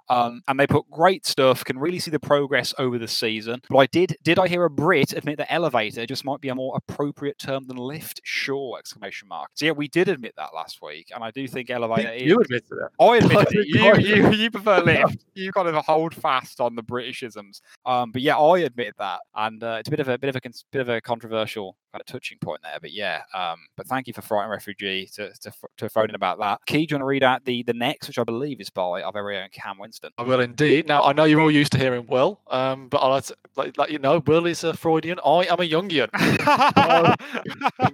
Um, 0.10 0.42
and 0.50 0.60
they 0.60 0.68
put 0.68 0.90
great 0.92 1.26
stuff. 1.26 1.64
Can 1.64 1.80
really 1.80 2.00
see 2.00 2.12
the 2.12 2.20
progress 2.20 2.74
over 2.78 2.98
the 2.98 3.08
season. 3.08 3.62
But 3.70 3.78
I 3.78 3.86
did 3.86 4.18
did 4.24 4.40
I 4.40 4.48
hear 4.48 4.66
a 4.66 4.70
Brit 4.70 5.14
admit 5.14 5.38
that 5.38 5.52
elevator 5.52 6.06
just 6.06 6.26
might 6.26 6.42
be 6.42 6.50
a 6.50 6.56
more 6.56 6.76
appropriate 6.76 7.40
term 7.40 7.66
than 7.66 7.78
lift? 7.78 8.20
Sure! 8.26 8.78
Exclamation 8.78 9.30
mark. 9.30 9.52
So 9.54 9.66
yeah, 9.66 9.72
we 9.72 9.88
did 9.88 10.10
admit 10.10 10.34
that 10.36 10.54
last 10.54 10.82
week, 10.82 11.12
and 11.16 11.24
I 11.24 11.32
do 11.32 11.48
think 11.48 11.70
elevator 11.70 12.10
think 12.10 12.24
is. 12.24 12.28
you 12.28 12.40
admitted 12.42 12.72
it. 12.72 13.04
I 13.04 13.18
admit 13.18 13.48
it. 13.52 13.68
You, 13.68 14.16
you, 14.16 14.32
you 14.32 14.52
prefer 14.52 14.82
lift. 14.84 15.24
You 15.34 15.52
kind 15.54 15.70
of 15.70 15.86
hold 15.86 16.14
fast 16.14 16.60
on 16.60 16.76
the 16.76 16.84
Britishisms. 16.84 17.62
Um, 17.86 18.12
but 18.12 18.22
yeah, 18.22 18.38
I 18.38 18.60
admit 18.60 18.96
that, 19.00 19.22
and 19.36 19.64
uh, 19.64 19.78
it's 19.80 19.88
a 19.88 19.92
bit 19.92 20.02
of 20.02 20.10
a 20.10 20.18
bit 20.18 20.30
of 20.30 20.36
a 20.36 20.42
cons- 20.42 20.66
bit 20.74 20.82
of 20.82 20.90
a 20.90 21.00
controversial 21.00 21.78
kind 21.94 22.02
of 22.02 22.06
touching 22.06 22.38
point 22.40 22.62
there. 22.64 22.80
But 22.82 22.92
yeah, 22.92 23.22
um, 23.34 23.60
but 23.78 23.88
thank 23.88 24.08
you 24.08 24.14
for 24.14 24.22
Frightened 24.22 24.52
Refugee 24.52 25.08
to 25.14 25.32
to, 25.42 25.52
to 25.78 25.90
phone 25.90 26.10
in 26.10 26.16
about 26.16 26.40
that. 26.40 26.60
Key, 26.66 26.86
do 26.86 26.94
you 26.94 26.96
want 26.96 27.02
to 27.02 27.06
read 27.06 27.24
out 27.24 27.46
the 27.46 27.64
the 27.64 27.74
next, 27.74 28.08
which 28.08 28.20
I 28.20 28.24
believe 28.24 28.41
is 28.44 28.70
by 28.70 29.02
our 29.02 29.12
very 29.12 29.38
own 29.38 29.50
Cam 29.52 29.78
Winston. 29.78 30.12
I 30.18 30.24
will 30.24 30.40
indeed. 30.40 30.88
Now 30.88 31.04
I 31.04 31.14
know 31.14 31.24
you're 31.26 31.42
all 31.42 31.52
used 31.52 31.72
to 31.74 31.78
hearing 31.78 32.06
Will, 32.08 32.40
um, 32.50 32.88
but 32.90 32.98
I'll 32.98 33.12
let, 33.12 33.32
let, 33.56 33.78
let 33.78 33.92
you 33.92 34.00
know 34.00 34.22
Will 34.26 34.46
is 34.46 34.64
a 34.64 34.74
Freudian. 34.74 35.20
I 35.26 35.46
am 35.50 35.60
a 35.60 35.70
Jungian. 35.70 36.10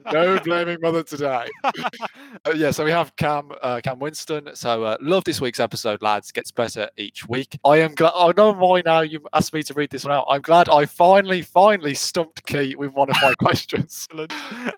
no 0.13 0.39
blaming 0.39 0.77
mother 0.81 1.03
today. 1.03 1.47
Uh, 1.63 2.53
yeah, 2.55 2.71
so 2.71 2.83
we 2.85 2.91
have 2.91 3.15
Cam 3.15 3.51
uh, 3.61 3.81
Cam 3.83 3.99
Winston. 3.99 4.49
So 4.53 4.83
uh, 4.83 4.97
love 5.01 5.23
this 5.23 5.41
week's 5.41 5.59
episode, 5.59 6.01
lads. 6.01 6.31
Gets 6.31 6.51
better 6.51 6.89
each 6.97 7.27
week. 7.27 7.57
I 7.65 7.77
am 7.77 7.95
glad. 7.95 8.13
I 8.15 8.31
know 8.35 8.53
why 8.53 8.81
now 8.85 9.01
you 9.01 9.21
asked 9.33 9.53
me 9.53 9.63
to 9.63 9.73
read 9.73 9.89
this 9.89 10.03
one 10.05 10.13
out. 10.13 10.25
I'm 10.29 10.41
glad 10.41 10.69
I 10.69 10.85
finally, 10.85 11.41
finally 11.41 11.93
stumped 11.93 12.45
Key 12.45 12.75
with 12.75 12.93
one 12.93 13.09
of 13.09 13.15
my 13.21 13.33
questions. 13.39 14.07